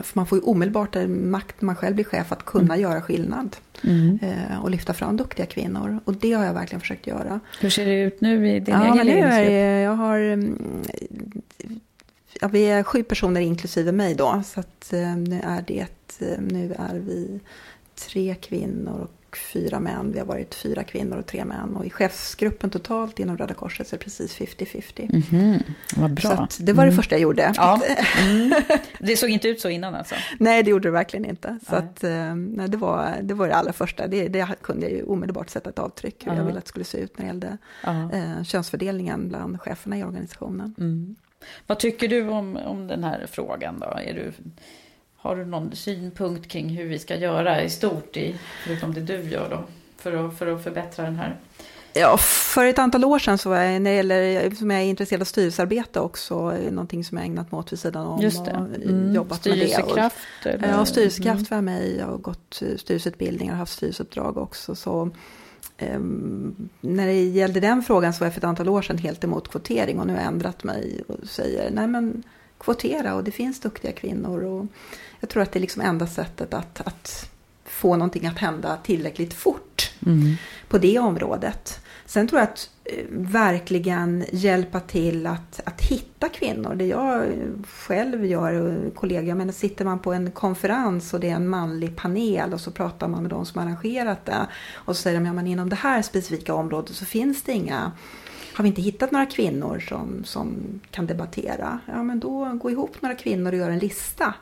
för 0.03 0.11
man 0.13 0.27
får 0.27 0.37
ju 0.37 0.43
omedelbart 0.43 0.95
makt 1.07 1.61
när 1.61 1.65
man 1.65 1.75
själv 1.75 1.95
blir 1.95 2.05
chef 2.05 2.31
att 2.31 2.45
kunna 2.45 2.77
göra 2.77 3.01
skillnad 3.01 3.55
eh, 4.21 4.63
och 4.63 4.69
lyfta 4.69 4.93
fram 4.93 5.17
duktiga 5.17 5.45
kvinnor. 5.45 5.99
Och 6.05 6.13
det 6.13 6.33
har 6.33 6.45
jag 6.45 6.53
verkligen 6.53 6.81
försökt 6.81 7.07
göra. 7.07 7.39
Hur 7.61 7.69
ser 7.69 7.85
det 7.85 8.01
ut 8.01 8.21
nu 8.21 8.49
i 8.49 8.59
din 8.59 8.75
Ja, 8.75 8.93
egen 8.93 9.05
ledningsgrupp? 9.07 9.83
jag 9.83 9.95
har... 9.95 10.19
mm, 12.41 12.41
Ja, 12.41 12.47
vi 12.47 12.63
är 12.65 12.83
sju 12.83 13.03
personer 13.03 13.41
inklusive 13.41 13.91
mig 13.91 14.15
då. 14.15 14.41
Så 14.45 14.59
att 14.59 14.93
eh, 14.93 15.15
nu 15.15 15.41
är 15.43 15.63
det... 15.67 15.81
eh, 16.19 16.39
Nu 16.39 16.75
är 16.79 16.99
vi 16.99 17.39
tre 18.07 18.35
kvinnor 18.35 18.99
och 19.31 19.37
fyra 19.53 19.79
män. 19.79 20.11
Vi 20.11 20.19
har 20.19 20.25
varit 20.25 20.55
fyra 20.55 20.83
kvinnor 20.83 21.17
och 21.17 21.25
tre 21.25 21.45
män. 21.45 21.75
Och 21.75 21.85
i 21.85 21.89
chefsgruppen 21.89 22.69
totalt 22.69 23.19
inom 23.19 23.37
Röda 23.37 23.53
Korset 23.53 23.87
så 23.87 23.95
är 23.95 23.97
det 23.97 24.03
precis 24.03 24.37
50-50. 24.37 25.23
Mhm, 25.31 25.59
vad 25.95 26.21
Så 26.21 26.27
bra. 26.27 26.37
att 26.37 26.57
det 26.61 26.73
var 26.73 26.85
det 26.85 26.91
första 26.91 27.15
jag 27.15 27.21
gjorde. 27.21 27.53
Ja. 27.55 27.81
Mm. 28.29 28.53
Det 28.99 29.17
såg 29.17 29.29
inte 29.29 29.47
ut 29.47 29.61
så 29.61 29.69
innan 29.69 29.95
alltså? 29.95 30.15
Nej, 30.39 30.63
det 30.63 30.69
gjorde 30.71 30.87
det 30.87 30.91
verkligen 30.91 31.25
inte. 31.25 31.59
Så 31.69 31.75
att, 31.75 32.03
eh, 32.03 32.35
nej, 32.35 32.69
det, 32.69 32.77
var, 32.77 33.15
det 33.21 33.33
var 33.33 33.47
det 33.47 33.55
allra 33.55 33.73
första. 33.73 34.07
Det, 34.07 34.27
det 34.27 34.47
kunde 34.61 34.85
jag 34.85 34.95
ju 34.95 35.03
omedelbart 35.03 35.49
sätta 35.49 35.69
ett 35.69 35.79
avtryck 35.79 36.25
hur 36.25 36.31
Ja. 36.31 36.37
jag 36.37 36.45
ville 36.45 36.57
att 36.57 36.65
det 36.65 36.69
skulle 36.69 36.85
se 36.85 36.97
ut 36.97 37.17
när 37.17 37.25
det 37.25 37.27
gällde 37.27 37.57
Ja. 37.83 38.11
eh, 38.13 38.43
könsfördelningen 38.43 39.29
bland 39.29 39.61
cheferna 39.61 39.97
i 39.97 40.03
organisationen. 40.03 40.75
Vad 41.67 41.79
tycker 41.79 42.07
du 42.07 42.27
om, 42.29 42.57
om 42.57 42.87
den 42.87 43.03
här 43.03 43.25
frågan 43.31 43.79
då? 43.79 43.85
Är 44.05 44.13
du, 44.13 44.31
har 45.15 45.35
du 45.35 45.45
någon 45.45 45.75
synpunkt 45.75 46.47
kring 46.47 46.69
hur 46.69 46.85
vi 46.85 46.99
ska 46.99 47.15
göra 47.15 47.63
i 47.63 47.69
stort, 47.69 48.17
i, 48.17 48.35
förutom 48.65 48.93
det 48.93 49.01
du 49.01 49.21
gör 49.21 49.49
då, 49.49 49.63
för 49.97 50.27
att, 50.27 50.37
för 50.37 50.47
att 50.47 50.63
förbättra 50.63 51.05
den 51.05 51.15
här? 51.15 51.37
Ja, 51.93 52.17
för 52.17 52.65
ett 52.65 52.79
antal 52.79 53.05
år 53.05 53.19
sedan 53.19 53.37
så 53.37 53.49
var 53.49 53.57
jag, 53.57 53.81
när 53.81 53.89
det 53.91 53.95
gäller, 53.97 54.51
som 54.55 54.71
jag 54.71 54.81
är 54.81 54.85
intresserad 54.85 55.21
av 55.21 55.25
styrelsearbete 55.25 55.99
också, 55.99 56.51
någonting 56.51 57.03
som 57.05 57.17
jag 57.17 57.25
ägnat 57.25 57.51
mig 57.51 57.59
åt 57.59 57.71
vid 57.71 57.79
sidan 57.79 58.07
om 58.07 58.21
Just 58.21 58.45
det. 58.45 58.51
och 58.51 58.57
Mm. 58.75 59.15
jobbat 59.15 59.45
med 59.45 59.57
det. 59.57 59.67
Styrelsekraft? 59.67 60.17
Ja, 60.61 60.85
styrelsekraft 60.85 61.37
Mm. 61.39 61.45
var 61.49 61.57
jag 61.57 61.63
med 61.63 61.81
i. 61.87 61.97
Jag 61.99 62.05
har 62.05 62.17
gått 62.17 62.61
styrelseutbildningar 62.77 63.53
och 63.53 63.59
haft 63.59 63.73
styrelseuppdrag 63.73 64.37
också. 64.37 64.75
Så, 64.75 65.09
när 66.81 67.05
det 67.07 67.23
gällde 67.23 67.59
den 67.59 67.83
frågan 67.83 68.13
så 68.13 68.19
var 68.19 68.25
jag 68.25 68.33
för 68.33 68.39
ett 68.39 68.43
antal 68.45 68.69
år 68.69 68.81
sedan 68.81 68.97
helt 68.97 69.23
emot 69.23 69.51
kvotering 69.51 69.99
och 69.99 70.07
nu 70.07 70.13
har 70.13 70.19
jag 70.19 70.27
ändrat 70.27 70.63
mig 70.63 71.01
och 71.07 71.27
säger 71.27 71.71
nej 71.71 71.87
men 71.87 72.23
kvotera 72.57 73.15
och 73.15 73.23
det 73.23 73.31
finns 73.31 73.59
duktiga 73.59 73.91
kvinnor. 73.91 74.43
Och 74.43 74.65
jag 75.19 75.29
tror 75.29 75.43
att 75.43 75.51
det 75.51 75.59
är 75.59 75.61
liksom 75.61 75.81
enda 75.81 76.07
sättet 76.07 76.53
att, 76.53 76.81
att 76.87 77.29
få 77.65 77.95
någonting 77.95 78.25
att 78.27 78.37
hända 78.37 78.77
tillräckligt 78.83 79.33
fort 79.33 79.65
Mm. 80.05 80.35
på 80.69 80.77
det 80.77 80.99
området. 80.99 81.79
Sen 82.09 82.27
tror 82.27 82.39
jag 82.39 82.49
att 82.49 82.69
eh, 82.83 83.05
verkligen 83.09 84.25
hjälpa 84.31 84.79
till 84.79 85.27
att, 85.27 85.61
att 85.65 85.81
hitta 85.81 86.29
kvinnor. 86.29 86.75
Det 86.75 86.85
jag 86.85 87.23
eh, 87.23 87.31
själv 87.67 88.25
gör 88.25 88.53
eh, 88.53 88.87
och 88.87 88.95
kollegor, 88.95 89.35
men 89.35 89.53
sitter 89.53 89.85
man 89.85 89.99
på 89.99 90.13
en 90.13 90.31
konferens 90.31 91.13
och 91.13 91.19
det 91.19 91.29
är 91.29 91.35
en 91.35 91.49
manlig 91.49 91.95
panel 91.95 92.53
och 92.53 92.61
så 92.61 92.71
pratar 92.71 93.07
man 93.07 93.21
med 93.21 93.29
de 93.29 93.45
som 93.45 93.61
arrangerat 93.61 94.25
det 94.25 94.47
och 94.73 94.95
så 94.95 95.01
säger 95.01 95.19
de, 95.19 95.25
ja 95.25 95.33
men 95.33 95.47
inom 95.47 95.69
det 95.69 95.75
här 95.75 96.01
specifika 96.01 96.53
området 96.53 96.95
så 96.95 97.05
finns 97.05 97.43
det 97.43 97.51
inga 97.51 97.91
har 98.53 98.63
vi 98.63 98.69
inte 98.69 98.81
hittat 98.81 99.11
några 99.11 99.25
kvinnor 99.25 99.79
som, 99.79 100.23
som 100.23 100.55
kan 100.91 101.07
debattera? 101.07 101.79
Ja, 101.85 102.03
men 102.03 102.19
då 102.19 102.45
gå 102.61 102.71
ihop 102.71 103.01
några 103.01 103.15
kvinnor 103.15 103.51
och 103.51 103.57
gör 103.57 103.69
en 103.69 103.79
lista 103.79 104.33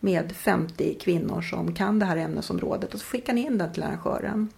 med 0.00 0.32
50 0.36 0.94
kvinnor 1.00 1.42
som 1.42 1.74
kan 1.74 1.98
det 1.98 2.06
här 2.06 2.16
ämnesområdet 2.16 2.94
och 2.94 3.00
så 3.00 3.06
skickar 3.06 3.32
ni 3.32 3.46
in 3.46 3.58
den 3.58 3.72
till 3.72 3.82
arrangören. 3.82 4.48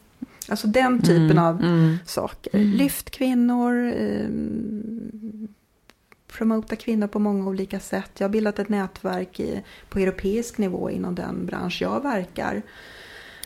Alltså 0.48 0.66
den 0.66 1.02
typen 1.02 1.30
Mm, 1.30 1.44
av 1.44 1.62
mm. 1.62 1.96
saker. 2.06 2.58
Lyft 2.58 3.10
kvinnor, 3.10 3.92
eh, 3.96 4.28
promota 6.38 6.76
kvinnor 6.76 7.06
på 7.06 7.18
många 7.18 7.48
olika 7.48 7.80
sätt. 7.80 8.10
Jag 8.18 8.28
har 8.28 8.32
bildat 8.32 8.58
ett 8.58 8.68
nätverk 8.68 9.40
i, 9.40 9.62
på 9.88 9.98
europeisk 9.98 10.58
nivå 10.58 10.90
inom 10.90 11.14
den 11.14 11.46
bransch 11.46 11.82
jag 11.82 12.02
verkar. 12.02 12.62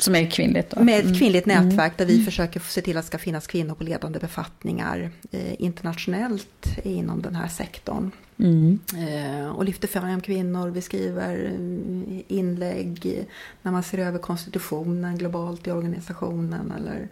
Som 0.02 0.14
är 0.14 0.30
kvinnligt 0.30 0.70
då? 0.70 0.84
Med 0.84 0.98
ett 0.98 1.04
Mm. 1.04 1.14
kvinnligt 1.18 1.46
nätverk 1.46 1.92
där 1.96 2.06
vi 2.06 2.24
försöker 2.24 2.60
se 2.60 2.80
till 2.80 2.96
att 2.96 3.02
det 3.04 3.06
ska 3.06 3.18
finnas 3.18 3.46
kvinnor 3.46 3.74
på 3.74 3.84
ledande 3.84 4.18
befattningar 4.18 5.10
eh, 5.30 5.62
internationellt 5.62 6.66
inom 6.84 7.22
den 7.22 7.34
här 7.34 7.48
sektorn. 7.48 8.10
Mm. 8.38 8.78
Eh, 8.96 9.48
och 9.48 9.64
lyfter 9.64 9.88
fram 9.88 10.20
kvinnor, 10.20 10.68
vi 10.70 10.80
skriver 10.80 11.44
eh, 11.44 12.20
inlägg 12.38 13.26
när 13.62 13.72
man 13.72 13.82
ser 13.82 13.98
över 13.98 14.18
konstitutionen 14.18 15.18
globalt 15.18 15.66
i 15.66 15.70
organisationen 15.70 16.72
eller, 16.78 17.08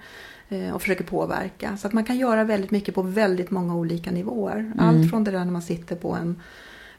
eh, 0.48 0.74
och 0.74 0.82
försöker 0.82 1.04
påverka. 1.04 1.76
Så 1.76 1.86
att 1.86 1.92
man 1.92 2.04
kan 2.04 2.18
göra 2.18 2.44
väldigt 2.44 2.70
mycket 2.70 2.94
på 2.94 3.02
väldigt 3.02 3.50
många 3.50 3.74
olika 3.74 4.10
nivåer. 4.10 4.72
Allt 4.78 5.10
från 5.10 5.24
det 5.24 5.30
där 5.30 5.44
när 5.44 5.52
man 5.52 5.62
sitter 5.62 5.96
på 5.96 6.14
en 6.14 6.40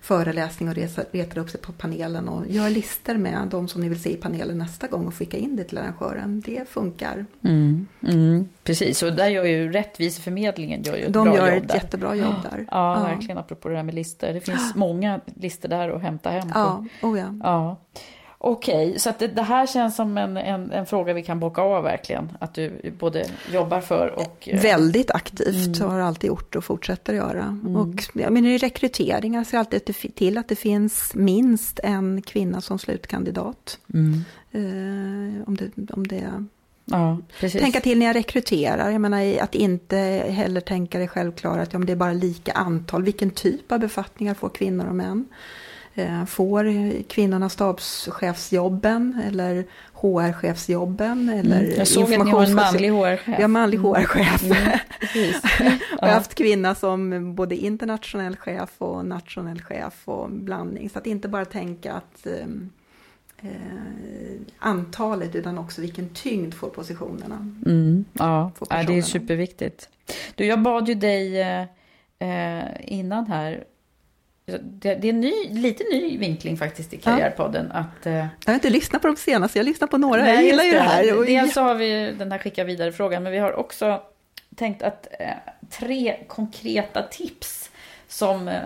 föreläsning 0.01 0.69
och 0.69 0.75
retar 1.11 1.37
upp 1.37 1.49
sig 1.49 1.61
på 1.61 1.71
panelen 1.71 2.29
och 2.29 2.47
gör 2.47 2.69
listor 2.69 3.13
med 3.13 3.47
de 3.51 3.67
som 3.67 3.81
ni 3.81 3.89
vill 3.89 4.01
se 4.01 4.09
i 4.13 4.15
panelen 4.15 4.57
nästa 4.57 4.87
gång 4.87 5.07
och 5.07 5.15
skicka 5.15 5.37
in 5.37 5.55
det 5.55 5.63
till 5.63 5.77
arrangören. 5.77 6.41
Det 6.45 6.69
funkar. 6.69 7.25
Mm. 7.43 7.87
Mm. 8.07 8.49
Precis, 8.63 9.03
och 9.03 9.13
där 9.13 9.27
gör 9.27 9.45
ju 9.45 9.71
Rättviseförmedlingen 9.71 10.81
gör 10.83 10.95
ju 10.97 11.03
ett 11.03 11.13
De 11.13 11.23
bra 11.27 11.35
gör 11.37 11.53
jobb 11.53 11.63
ett 11.63 11.67
där. 11.69 11.75
jättebra 11.75 12.15
jobb 12.15 12.35
där. 12.51 12.65
Ja, 12.71 12.93
verkligen. 12.93 13.37
Apropå 13.37 13.69
det 13.69 13.75
här 13.75 13.83
med 13.83 13.95
listor. 13.95 14.27
Det 14.27 14.41
finns 14.41 14.75
många 14.75 15.19
listor 15.25 15.69
där 15.69 15.89
att 15.89 16.01
hämta 16.01 16.29
hem 16.29 16.51
på. 16.51 16.59
Ja, 16.59 16.85
oh 17.01 17.19
ja. 17.19 17.33
Ja. 17.43 17.77
Okej, 18.43 18.99
så 18.99 19.09
att 19.09 19.19
det, 19.19 19.27
det 19.27 19.41
här 19.41 19.67
känns 19.67 19.95
som 19.95 20.17
en, 20.17 20.37
en, 20.37 20.71
en 20.71 20.85
fråga 20.85 21.13
vi 21.13 21.23
kan 21.23 21.39
bocka 21.39 21.61
av 21.61 21.83
verkligen. 21.83 22.37
Att 22.39 22.53
du 22.53 22.91
både 22.99 23.25
jobbar 23.53 23.81
för 23.81 24.07
och... 24.07 24.49
eh, 24.51 24.61
Väldigt 24.61 25.11
aktivt 25.11 25.79
har 25.79 25.99
alltid 25.99 26.27
gjort 26.27 26.55
och 26.55 26.63
fortsätter 26.63 27.13
göra. 27.13 27.59
Och 27.77 28.21
jag 28.21 28.33
menar, 28.33 28.49
i 28.49 28.57
rekryteringar 28.57 29.43
ser 29.43 29.57
jag 29.57 29.59
alltid 29.59 30.15
till 30.15 30.37
att 30.37 30.47
det 30.47 30.55
finns 30.55 31.11
minst 31.15 31.79
en 31.83 32.21
kvinna 32.21 32.61
som 32.61 32.79
slutkandidat. 32.79 33.79
Mm. 33.93 34.23
Eh, 34.51 35.47
om 35.47 35.55
det, 35.55 35.91
om 35.93 36.07
det 36.07 36.45
Ja. 36.85 37.17
Tänka 37.51 37.79
till 37.79 37.99
när 37.99 38.05
jag 38.05 38.15
rekryterar, 38.15 38.89
jag 38.89 39.01
menar 39.01 39.39
att 39.41 39.55
inte 39.55 39.97
heller 40.29 40.61
tänka 40.61 40.99
det 40.99 41.07
självklara 41.07 41.61
att 41.61 41.73
ja, 41.73 41.79
det 41.79 41.91
är 41.91 41.95
bara 41.95 42.13
lika 42.13 42.51
antal. 42.51 43.03
Vilken 43.03 43.29
typ 43.29 43.71
av 43.71 43.79
befattningar 43.79 44.33
får 44.33 44.49
kvinnor 44.49 44.87
och 44.87 44.95
män? 44.95 45.25
Eh, 45.95 46.25
Får 46.25 47.01
kvinnorna 47.03 47.49
stabschefsjobben 47.49 49.21
eller 49.27 49.65
HR-chefsjobben? 49.93 51.29
Eller 51.29 51.59
Mm. 51.61 51.77
Jag 51.77 51.87
såg 51.87 52.03
att 52.13 52.25
ni 52.25 52.31
har 52.31 52.43
en 52.43 52.55
manlig 52.55 52.89
HR-chef. 52.89 53.37
Vi 53.37 53.41
har 53.41 53.47
manlig 53.47 53.77
Mm. 53.77 53.91
HR-chef. 53.91 54.43
Mm, 54.43 54.57
precis. 54.99 55.41
Jag 55.99 56.07
har 56.07 56.13
haft 56.13 56.35
kvinna 56.35 56.75
som 56.75 57.35
både 57.35 57.55
internationell 57.55 58.35
chef 58.37 58.69
och 58.77 59.05
nationell 59.05 59.61
chef 59.61 60.01
och 60.05 60.29
blandning. 60.31 60.89
Så 60.89 60.99
att 60.99 61.05
inte 61.07 61.27
bara 61.27 61.45
tänka 61.45 61.93
att 61.93 62.27
eh, 62.27 62.47
eh, 63.49 63.51
antalet 64.59 65.35
utan 65.35 65.57
också 65.57 65.81
vilken 65.81 66.09
tyngd 66.09 66.53
får 66.53 66.69
positionerna. 66.69 67.53
Mm, 67.65 68.05
ja, 68.13 68.51
Få 68.55 68.65
ja, 68.69 68.83
det 68.83 68.97
är 68.97 69.01
superviktigt. 69.01 69.89
Du, 70.35 70.45
jag 70.45 70.61
bad 70.61 70.87
ju 70.87 70.93
dig 70.95 71.41
eh, 71.41 71.61
eh, 72.19 72.67
innan 72.81 73.25
här. 73.27 73.63
Det, 74.57 74.95
det 74.95 75.07
är 75.07 75.13
en 75.13 75.19
ny, 75.21 75.33
lite 75.49 75.83
ny 75.83 76.17
vinkling 76.17 76.57
faktiskt 76.57 76.93
i 76.93 76.97
Karriärpodden. 76.97 77.71
Att, 77.71 78.05
eh, 78.05 78.13
Jag 78.13 78.27
har 78.45 78.53
inte 78.53 78.69
lyssnat 78.69 79.01
på 79.01 79.07
de 79.07 79.15
senaste, 79.15 79.59
jag 79.59 79.65
lyssnar 79.65 79.87
på 79.87 79.97
några. 79.97 80.21
Nej, 80.23 80.33
jag 80.35 80.43
gillar 80.43 80.63
ju 80.63 80.71
det 80.71 80.79
här. 80.79 81.17
Och- 81.17 81.25
Dels 81.25 81.53
så 81.53 81.61
har 81.61 81.75
vi 81.75 82.11
den 82.17 82.31
här 82.31 82.39
skicka 82.39 82.63
vidare-frågan, 82.63 83.23
men 83.23 83.31
vi 83.31 83.37
har 83.37 83.53
också 83.53 84.01
tänkt 84.55 84.83
att 84.83 85.07
eh, 85.19 85.27
tre 85.69 86.17
konkreta 86.27 87.01
tips 87.11 87.71
som, 88.07 88.47
eh, 88.47 88.59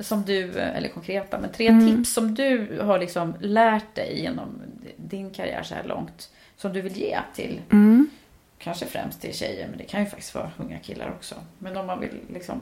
som 0.00 0.22
du, 0.22 0.52
eller 0.58 0.88
konkreta, 0.88 1.38
men 1.38 1.50
tre 1.52 1.66
Mm. 1.68 1.96
tips 1.96 2.12
som 2.12 2.34
du 2.34 2.78
har 2.82 2.98
liksom 2.98 3.34
lärt 3.40 3.94
dig 3.94 4.20
genom 4.22 4.62
din 4.96 5.30
karriär 5.30 5.62
så 5.62 5.74
här 5.74 5.84
långt, 5.84 6.30
som 6.56 6.72
du 6.72 6.80
vill 6.80 6.96
ge 6.96 7.18
till, 7.34 7.60
Mm. 7.72 8.10
kanske 8.58 8.86
främst 8.86 9.20
till 9.20 9.34
tjejer, 9.34 9.66
men 9.68 9.78
det 9.78 9.84
kan 9.84 10.00
ju 10.00 10.06
faktiskt 10.06 10.34
vara 10.34 10.50
unga 10.56 10.78
killar 10.78 11.10
också. 11.10 11.34
Men 11.58 11.76
om 11.76 11.86
man 11.86 12.00
vill 12.00 12.10
liksom, 12.32 12.60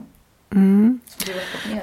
Mm. 0.54 1.00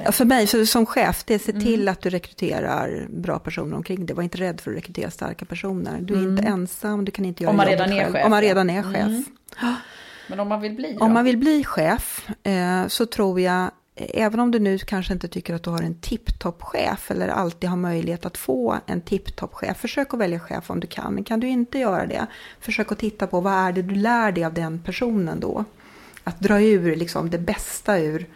Ja, 0.06 0.11
för 0.11 0.26
mig 0.26 0.48
så 0.48 0.65
som 0.65 0.85
chef, 0.85 1.23
det 1.26 1.34
är 1.34 1.40
se 1.40 1.52
Mm. 1.52 1.64
till 1.64 1.88
att 1.88 2.02
du 2.02 2.10
rekryterar 2.10 3.07
bra 3.10 3.40
personer 3.40 3.76
omkring 3.77 4.06
dig. 4.06 4.15
Var 4.15 4.23
inte 4.23 4.38
rädd 4.38 4.61
för 4.61 4.72
att 4.72 4.77
rekrytera 4.77 5.11
starka 5.11 5.45
personer. 5.45 6.02
Du 6.02 6.14
är 6.14 6.18
Mm. 6.18 6.31
inte 6.38 6.44
ensam, 6.49 7.06
du 7.06 7.11
kan 7.11 7.26
inte 7.26 7.44
göra 7.44 7.52
Om 7.52 7.57
man 7.57 7.65
redan 7.65 7.91
är 7.94 8.03
själv. 8.03 8.14
chef, 8.14 8.26
Om 8.26 8.31
man 8.31 8.41
redan 8.41 8.69
är 8.69 8.84
chef. 8.84 8.95
Mm. 8.95 9.23
Men 10.30 10.40
om 10.40 10.48
man 10.48 10.61
vill 10.61 10.73
bli 10.73 10.94
då? 10.99 11.06
Om 11.06 11.14
man 11.14 11.26
vill 11.26 11.38
bli 11.38 11.64
chef 11.64 12.27
eh, 12.44 12.88
så 12.88 13.06
tror 13.06 13.40
jag, 13.41 13.72
även 13.95 14.40
om 14.40 14.52
du 14.52 14.60
nu 14.60 14.77
kanske 14.77 15.14
inte 15.14 15.27
tycker 15.27 15.53
att 15.53 15.64
du 15.64 15.69
har 15.69 15.81
en 15.81 15.95
tipptopp-chef 15.95 17.11
eller 17.11 17.27
alltid 17.27 17.69
har 17.69 17.77
möjlighet 17.77 18.26
att 18.26 18.38
få 18.38 18.80
en 18.85 19.02
tipptopp-chef, 19.02 19.77
försök 19.77 20.14
att 20.14 20.19
välja 20.19 20.40
chef 20.40 20.69
om 20.69 20.80
du 20.80 20.88
kan. 20.88 21.14
Men 21.14 21.23
kan 21.23 21.40
du 21.40 21.48
inte 21.48 21.80
göra 21.80 22.06
det, 22.06 22.26
försök 22.60 22.91
att 22.91 22.99
titta 22.99 23.27
på 23.27 23.41
vad 23.41 23.53
är 23.53 23.72
det 23.72 23.81
du 23.81 23.95
lär 23.95 24.31
dig 24.31 24.44
av 24.45 24.53
den 24.53 24.80
personen 24.80 25.40
då. 25.40 25.65
Att 26.23 26.39
dra 26.39 26.61
ur 26.61 26.95
liksom 26.95 27.29
det 27.29 27.37
bästa 27.37 27.99
ur 27.99 28.27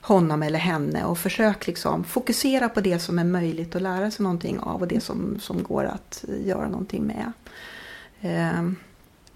honom 0.00 0.42
eller 0.42 0.58
henne 0.58 1.04
och 1.04 1.18
försök 1.18 1.66
liksom 1.66 2.04
fokusera 2.04 2.68
på 2.68 2.80
det 2.80 2.98
som 2.98 3.18
är 3.18 3.24
möjligt 3.24 3.76
att 3.76 3.82
lära 3.82 4.10
sig 4.10 4.22
någonting 4.22 4.60
av 4.60 4.80
och 4.80 4.88
det 4.88 5.00
som, 5.00 5.38
som 5.40 5.62
går 5.62 5.84
att 5.84 6.24
göra 6.44 6.68
någonting 6.68 7.06
med. 7.06 7.32
Eh, 8.20 8.72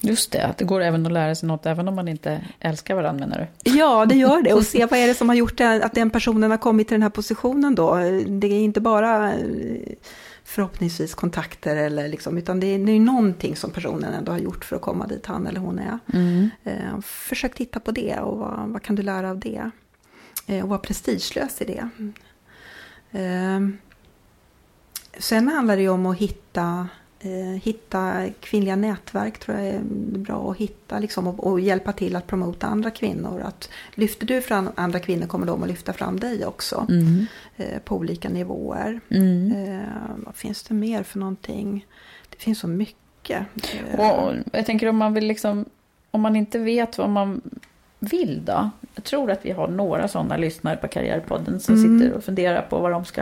Just 0.01 0.33
det, 0.33 0.47
att 0.47 0.59
det 0.59 0.65
går 0.65 0.81
även 0.81 1.07
att 1.07 1.13
lära 1.13 1.35
sig 1.35 1.47
något 1.47 1.67
även 1.67 1.89
om 1.89 1.95
man 1.95 2.09
inte 2.09 2.41
älskar 2.61 2.95
varandra 2.95 3.27
menar 3.27 3.49
du? 3.63 3.71
Ja, 3.71 4.07
det 4.07 4.15
gör 4.15 4.43
det. 4.43 4.55
Och 4.55 4.67
se 4.67 4.87
vad 4.91 4.99
är 4.99 5.07
det 5.07 5.15
som 5.15 5.29
har 5.29 5.37
gjort 5.37 5.61
att 5.61 5.95
den 5.95 6.11
personen 6.11 6.51
har 6.51 6.59
kommit 6.59 6.89
till 6.89 6.95
den 6.95 7.03
här 7.03 7.11
positionen 7.11 7.75
då. 7.75 7.95
Det 8.27 8.47
är 8.47 8.61
inte 8.61 8.81
bara 8.81 9.33
förhoppningsvis 10.47 11.15
kontakter 11.15 11.77
eller 11.77 12.09
liksom, 12.09 12.39
utan 12.39 12.61
det 12.61 12.67
är, 12.67 12.79
det 12.79 12.93
är 12.93 13.01
någonting 13.01 13.57
som 13.57 13.71
personen 13.71 14.15
ändå 14.15 14.33
har 14.33 14.39
gjort 14.39 14.65
för 14.65 14.77
att 14.77 14.83
komma 14.83 15.07
dit 15.07 15.27
han 15.27 15.47
eller 15.47 15.61
hon 15.61 15.79
är. 15.79 15.99
Eh, 16.65 17.01
försök 17.01 17.55
titta 17.55 17.81
på 17.81 17.91
det 17.91 18.19
och 18.19 18.39
vad, 18.39 18.69
vad 18.69 18.83
kan 18.83 18.97
du 18.97 19.03
lära 19.03 19.31
av 19.31 19.39
det? 19.39 19.71
Eh, 20.47 20.63
och 20.63 20.69
var 20.69 20.79
prestigelös 20.79 21.63
i 21.63 21.65
det. 21.65 21.89
Eh, 23.21 23.61
sen 25.19 25.49
handlar 25.49 25.77
det 25.77 25.83
ju 25.83 25.89
om 25.89 26.07
att 26.07 26.17
hitta 26.17 26.89
hitta 27.63 28.25
kvinnliga 28.41 28.77
nätverk 28.77 29.39
tror 29.39 29.57
jag 29.59 29.67
är 29.67 29.81
bra 30.19 30.51
att 30.51 30.57
hitta 30.57 30.99
liksom, 30.99 31.27
och, 31.27 31.47
och 31.47 31.61
hjälpa 31.61 31.93
till 31.93 32.17
att 32.17 32.27
promota 32.27 32.67
andra 32.67 32.91
kvinnor. 32.91 33.41
Att 33.41 33.69
lyfter 33.95 34.27
du 34.27 34.41
fram 34.43 34.69
andra 34.75 34.99
kvinnor 35.01 35.27
kommer 35.27 35.47
de 35.47 35.63
att 35.63 35.69
lyfta 35.69 35.93
fram 35.93 36.21
dig 36.21 36.47
också 36.47 36.87
eh, 37.57 37.79
på 37.85 37.97
olika 37.97 38.29
nivåer. 38.29 39.01
Eh, 39.53 39.81
vad 40.17 40.35
finns 40.35 40.63
det 40.63 40.75
mer 40.75 41.03
för 41.03 41.19
någonting? 41.19 41.87
Det 42.31 42.37
finns 42.43 42.59
så 42.59 42.69
mycket. 42.69 43.47
Eh, 43.93 44.01
Och 44.01 44.35
jag 44.53 44.67
tänker 44.67 44.87
om 44.89 44.97
man 44.97 45.15
vill 45.15 45.27
liksom, 45.27 45.65
om 46.11 46.21
man 46.21 46.37
inte 46.37 46.59
vet 46.59 46.99
vad 46.99 47.11
man 47.11 47.41
vill 47.99 48.43
då? 48.45 48.71
Jag 48.99 49.05
tror 49.05 49.31
att 49.31 49.45
vi 49.45 49.51
har 49.51 49.69
några 49.69 50.09
sådana 50.09 50.37
lyssnare 50.37 50.77
på 50.77 50.89
Karriärpodden 50.89 51.61
som 51.61 51.75
Mm. 51.75 51.99
sitter 51.99 52.17
och 52.17 52.25
funderar 52.25 52.63
på 52.63 52.79
vad 52.79 52.91
de, 52.93 53.05
ska, 53.05 53.21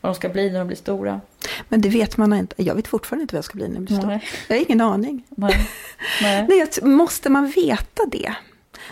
vad 0.00 0.12
de 0.12 0.14
ska 0.14 0.28
bli 0.28 0.50
när 0.50 0.58
de 0.58 0.66
blir 0.66 0.76
stora. 0.76 1.20
Men 1.68 1.80
det 1.80 1.88
vet 1.88 2.16
man 2.16 2.32
inte. 2.32 2.54
Jag 2.62 2.74
vet 2.74 2.88
fortfarande 2.88 3.22
inte 3.22 3.34
vad 3.34 3.38
jag 3.38 3.44
ska 3.44 3.54
bli 3.56 3.68
när 3.68 3.74
jag 3.74 3.82
blir 3.84 3.96
stor. 3.98 4.06
Nej. 4.08 4.22
Jag 4.48 4.56
har 4.56 4.64
ingen 4.68 4.80
aning. 4.80 5.26
Nej. 5.30 5.68
Nej. 6.22 6.46
Nej, 6.48 6.66
måste 6.82 7.30
man 7.30 7.46
veta 7.56 8.02
det? 8.12 8.34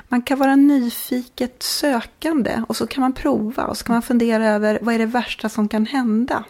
Man 0.08 0.22
kan 0.22 0.38
vara 0.38 0.56
nyfiket 0.56 1.62
sökande 1.62 2.62
och 2.68 2.76
så 2.76 2.86
kan 2.86 3.00
man 3.00 3.12
prova 3.12 3.64
och 3.64 3.76
så 3.76 3.84
kan 3.84 3.94
man 3.94 4.02
fundera 4.02 4.48
över 4.48 4.78
vad 4.82 4.94
är 4.94 4.98
det 4.98 5.06
värsta 5.06 5.48
som 5.48 5.68
kan 5.68 5.86
hända. 5.86 6.44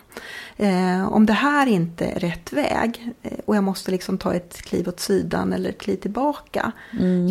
Eh, 0.56 1.12
om 1.12 1.26
det 1.26 1.32
här 1.32 1.66
inte 1.66 2.06
är 2.06 2.20
rätt 2.20 2.52
väg 2.52 3.10
eh, 3.22 3.38
och 3.44 3.56
jag 3.56 3.64
måste 3.64 3.90
liksom 3.90 4.18
ta 4.18 4.34
ett 4.34 4.62
kliv 4.62 4.88
åt 4.88 5.00
sidan 5.00 5.52
eller 5.52 5.70
ett 5.70 5.80
kliv 5.80 5.96
tillbaka. 5.96 6.72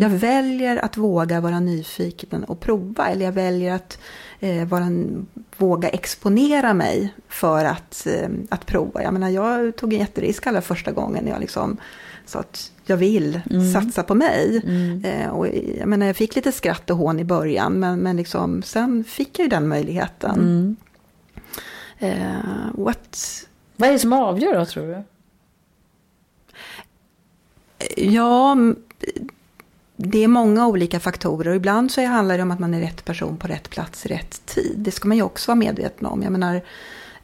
Jag 0.00 0.10
väljer 0.10 0.76
att 0.76 0.96
våga 0.96 1.40
vara 1.40 1.60
nyfiken 1.60 2.44
och 2.44 2.60
prova 2.60 3.08
eller 3.08 3.24
jag 3.24 3.32
väljer 3.32 3.74
att 3.74 3.98
eh, 4.40 4.64
vara, 4.64 4.86
våga 5.56 5.88
exponera 5.88 6.74
mig 6.74 7.14
för 7.28 7.64
att, 7.64 8.06
eh, 8.06 8.28
att 8.50 8.66
prova. 8.66 9.02
Jag 9.02 9.12
menar, 9.12 9.28
jag 9.28 9.76
tog 9.76 9.92
en 9.92 9.98
jätterisk 9.98 10.46
allra 10.46 10.60
första 10.60 10.92
gången 10.92 11.24
när 11.24 11.32
jag 11.32 11.40
liksom 11.40 11.76
sa 12.32 12.38
att 12.38 12.72
jag 12.84 12.96
vill 12.96 13.40
satsa 13.72 14.02
på 14.02 14.14
mig. 14.14 14.62
Eh, 15.04 15.28
och 15.28 15.46
jag 15.78 15.88
menar, 15.88 16.06
jag 16.06 16.16
fick 16.16 16.36
lite 16.36 16.52
skratt 16.52 16.90
och 16.90 16.96
hån 16.96 17.20
i 17.20 17.24
början, 17.24 17.72
men, 17.72 17.98
men 17.98 18.16
liksom, 18.16 18.62
sen 18.62 19.04
fick 19.04 19.38
jag 19.38 19.44
ju 19.44 19.48
den 19.48 19.68
möjligheten. 19.68 20.76
Eh, 21.98 22.14
what... 22.72 23.46
Vad 23.76 23.88
är 23.88 23.92
det 23.92 23.98
som 23.98 24.12
avgör 24.12 24.54
då 24.58 24.66
tror 24.66 24.86
du? 24.86 25.02
Ja, 27.96 28.56
det 29.96 30.24
är 30.24 30.28
många 30.28 30.66
olika 30.66 31.00
faktorer 31.00 31.50
och 31.50 31.56
ibland 31.56 31.90
så 31.90 32.04
handlar 32.06 32.36
det 32.36 32.42
om 32.42 32.50
att 32.50 32.58
man 32.58 32.74
är 32.74 32.80
rätt 32.80 33.04
person 33.04 33.36
på 33.36 33.46
rätt 33.46 33.70
plats 33.70 34.06
i 34.06 34.08
rätt 34.08 34.46
tid. 34.46 34.74
Det 34.76 34.90
ska 34.90 35.08
man 35.08 35.16
ju 35.16 35.22
också 35.22 35.50
vara 35.50 35.58
medveten 35.58 36.06
om. 36.06 36.22
Jag 36.22 36.32
menar, 36.32 36.60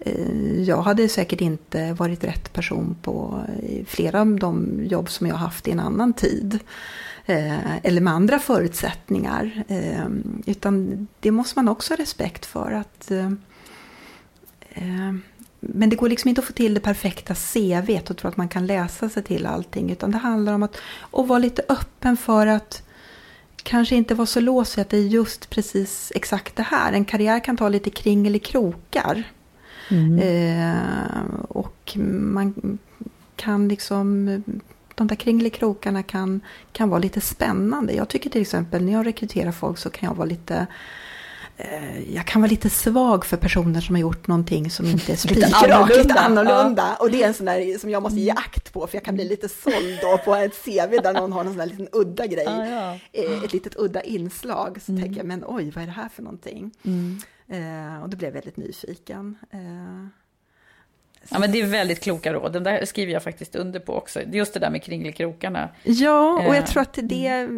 Eh, 0.00 0.60
jag 0.62 0.82
hade 0.82 1.08
säkert 1.08 1.40
inte 1.40 1.92
varit 1.92 2.24
rätt 2.24 2.52
person 2.52 2.96
på 3.02 3.44
flera 3.86 4.20
av 4.20 4.38
de 4.38 4.80
jobb 4.84 5.10
som 5.10 5.26
jag 5.26 5.34
haft 5.34 5.68
i 5.68 5.70
en 5.70 5.80
annan 5.80 6.12
tid. 6.12 6.58
Eh, 7.26 7.76
eller 7.76 8.00
med 8.00 8.12
andra 8.12 8.38
förutsättningar. 8.38 9.64
Eh, 9.68 10.08
utan 10.46 11.06
det 11.20 11.30
måste 11.30 11.58
man 11.58 11.68
också 11.68 11.92
ha 11.92 11.98
respekt 11.98 12.46
för. 12.46 12.72
att 12.72 13.10
men 15.60 15.90
det 15.90 15.96
går 15.96 16.08
liksom 16.08 16.28
inte 16.28 16.40
att 16.40 16.46
få 16.46 16.52
till 16.52 16.74
det 16.74 16.80
perfekta 16.80 17.34
CV 17.34 18.00
och 18.10 18.16
tro 18.16 18.28
att 18.28 18.36
man 18.36 18.48
kan 18.48 18.66
läsa 18.66 19.08
sig 19.08 19.22
till 19.22 19.46
allting. 19.46 19.90
Utan 19.90 20.10
det 20.10 20.18
handlar 20.18 20.52
om 20.52 20.62
att, 20.62 20.76
vara 21.10 21.38
lite 21.38 21.62
öppen 21.68 22.16
för 22.16 22.46
att 22.46 22.82
kanske 23.62 23.96
inte 23.96 24.14
vara 24.14 24.26
så 24.26 24.40
låst 24.40 24.78
att 24.78 24.90
det 24.90 24.96
är 24.96 25.02
just 25.02 25.50
precis 25.50 26.12
exakt 26.14 26.56
det 26.56 26.62
här. 26.62 26.92
En 26.92 27.04
karriär 27.04 27.44
kan 27.44 27.56
ta 27.56 27.68
lite 27.68 27.90
kringelikrokar. 27.90 29.14
krokar. 29.14 29.24
Mm. 29.90 30.18
Eh, 30.18 31.40
och 31.48 31.96
man 32.32 32.78
kan 33.36 33.68
liksom... 33.68 34.42
De 34.94 35.06
där 35.06 35.16
kringelikrokarna 35.16 36.02
kan, 36.02 36.40
kan 36.72 36.88
vara 36.88 37.00
lite 37.00 37.20
spännande. 37.20 37.92
Jag 37.92 38.08
tycker 38.08 38.30
till 38.30 38.42
exempel 38.42 38.84
när 38.84 38.92
jag 38.92 39.06
rekryterar 39.06 39.52
folk 39.52 39.78
så 39.78 39.90
kan 39.90 40.08
jag 40.08 40.14
vara 40.14 40.28
lite 40.28 40.66
Eh, 41.60 42.14
jag 42.14 42.26
kan 42.26 42.42
vara 42.42 42.50
lite 42.50 42.70
svag 42.70 43.26
för 43.26 43.36
personer 43.36 43.80
som 43.80 43.94
har 43.94 44.00
gjort 44.00 44.26
någonting 44.26 44.70
som 44.70 44.86
inte 44.90 45.12
är 45.12 45.16
spikrakigt 45.16 46.16
annorlunda. 46.16 46.96
Ja. 46.98 47.04
Och 47.04 47.10
det 47.10 47.22
är 47.22 47.26
en 47.26 47.34
sån 47.34 47.46
där 47.46 47.78
som 47.78 47.90
jag 47.90 48.02
måste 48.02 48.20
ge 48.20 48.30
mm. 48.30 48.42
akt 48.46 48.72
på, 48.72 48.86
för 48.86 48.96
jag 48.96 49.04
kan 49.04 49.14
bli 49.14 49.24
lite 49.24 49.48
såld 49.48 49.98
då 50.02 50.18
på 50.24 50.34
ett 50.34 50.64
CV 50.64 51.02
där 51.02 51.12
någon 51.12 51.32
har 51.32 51.44
någon 51.44 51.52
sån 51.52 51.58
där 51.58 51.66
liten 51.66 51.88
udda 51.92 52.26
grej, 52.26 52.44
ja, 52.46 52.66
ja. 52.66 52.98
Eh, 53.12 53.44
ett 53.44 53.52
litet 53.52 53.76
udda 53.76 54.02
inslag. 54.02 54.78
Så 54.86 54.92
mm. 54.92 55.02
tänker 55.02 55.20
jag, 55.20 55.26
men 55.26 55.44
oj, 55.46 55.72
vad 55.74 55.82
är 55.82 55.86
det 55.86 55.92
här 55.92 56.08
för 56.08 56.22
någonting? 56.22 56.70
Mm. 56.82 57.20
Eh, 57.48 58.02
och 58.02 58.08
då 58.08 58.16
blev 58.16 58.28
jag 58.28 58.32
väldigt 58.32 58.56
nyfiken. 58.56 59.38
Eh, 59.50 60.06
Ja, 61.30 61.38
men 61.38 61.52
det 61.52 61.60
är 61.60 61.66
väldigt 61.66 62.00
kloka 62.00 62.32
råd. 62.32 62.52
Den 62.52 62.64
där 62.64 62.84
skriver 62.84 63.12
jag 63.12 63.22
faktiskt 63.22 63.56
under 63.56 63.80
på 63.80 63.94
också. 63.94 64.20
Just 64.22 64.54
det 64.54 64.60
där 64.60 64.70
med 64.70 64.82
kringelkrokarna. 64.82 65.68
Ja, 65.82 66.32
och 66.32 66.54
jag 66.54 66.56
eh, 66.56 66.64
tror 66.64 66.82
att 66.82 66.98
det... 67.02 67.48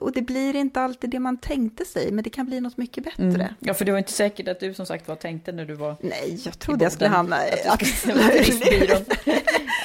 Och 0.00 0.12
det 0.12 0.22
blir 0.22 0.56
inte 0.56 0.80
alltid 0.80 1.10
det 1.10 1.18
man 1.18 1.36
tänkte 1.36 1.84
sig, 1.84 2.12
men 2.12 2.24
det 2.24 2.30
kan 2.30 2.46
bli 2.46 2.60
något 2.60 2.76
mycket 2.76 3.04
bättre. 3.04 3.24
Mm. 3.24 3.54
Ja, 3.60 3.74
för 3.74 3.84
det 3.84 3.92
var 3.92 3.98
inte 3.98 4.12
säkert 4.12 4.48
att 4.48 4.60
du 4.60 4.74
som 4.74 4.86
sagt 4.86 5.08
var 5.08 5.16
tänkte 5.16 5.52
när 5.52 5.64
du 5.64 5.74
var 5.74 5.96
Nej, 6.00 6.40
jag 6.44 6.58
trodde 6.58 6.84
jag 6.84 6.92
skulle 6.92 7.10
hamna 7.10 7.48
i 7.48 7.50
att, 7.52 7.72
att 7.72 7.78
du 7.78 7.86
skulle 7.86 8.22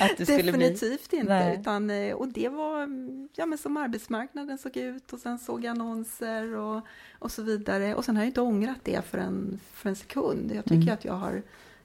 Definitivt 0.18 1.10
bli... 1.10 1.20
inte. 1.20 1.58
Utan, 1.60 1.90
eh, 1.90 2.14
och 2.14 2.28
det 2.28 2.50
var 2.50 2.88
ja, 3.36 3.46
men 3.46 3.58
som 3.58 3.78
arbetsmarknaden 3.78 4.58
såg 4.58 4.78
ut 4.78 5.14
och 5.14 5.20
sen 5.20 5.40
såg 5.40 5.64
jag 5.64 5.72
annonser 5.72 6.56
och, 6.56 6.86
och 7.20 7.32
så 7.32 7.42
vidare. 7.42 7.96
Och 7.96 8.06
sen 8.06 8.16
har 8.16 8.24
jag 8.24 8.30
inte 8.30 8.42
ångrat 8.42 8.78
det 8.84 9.06
för 9.06 9.18
en, 9.18 9.60
för 9.74 9.90
en 9.90 9.96
sekund. 9.96 10.52
Jag 10.56 10.66
tycker 10.66 10.82
mm. 10.82 10.94
att 10.94 11.06
jag 11.06 11.14
har 11.14 11.42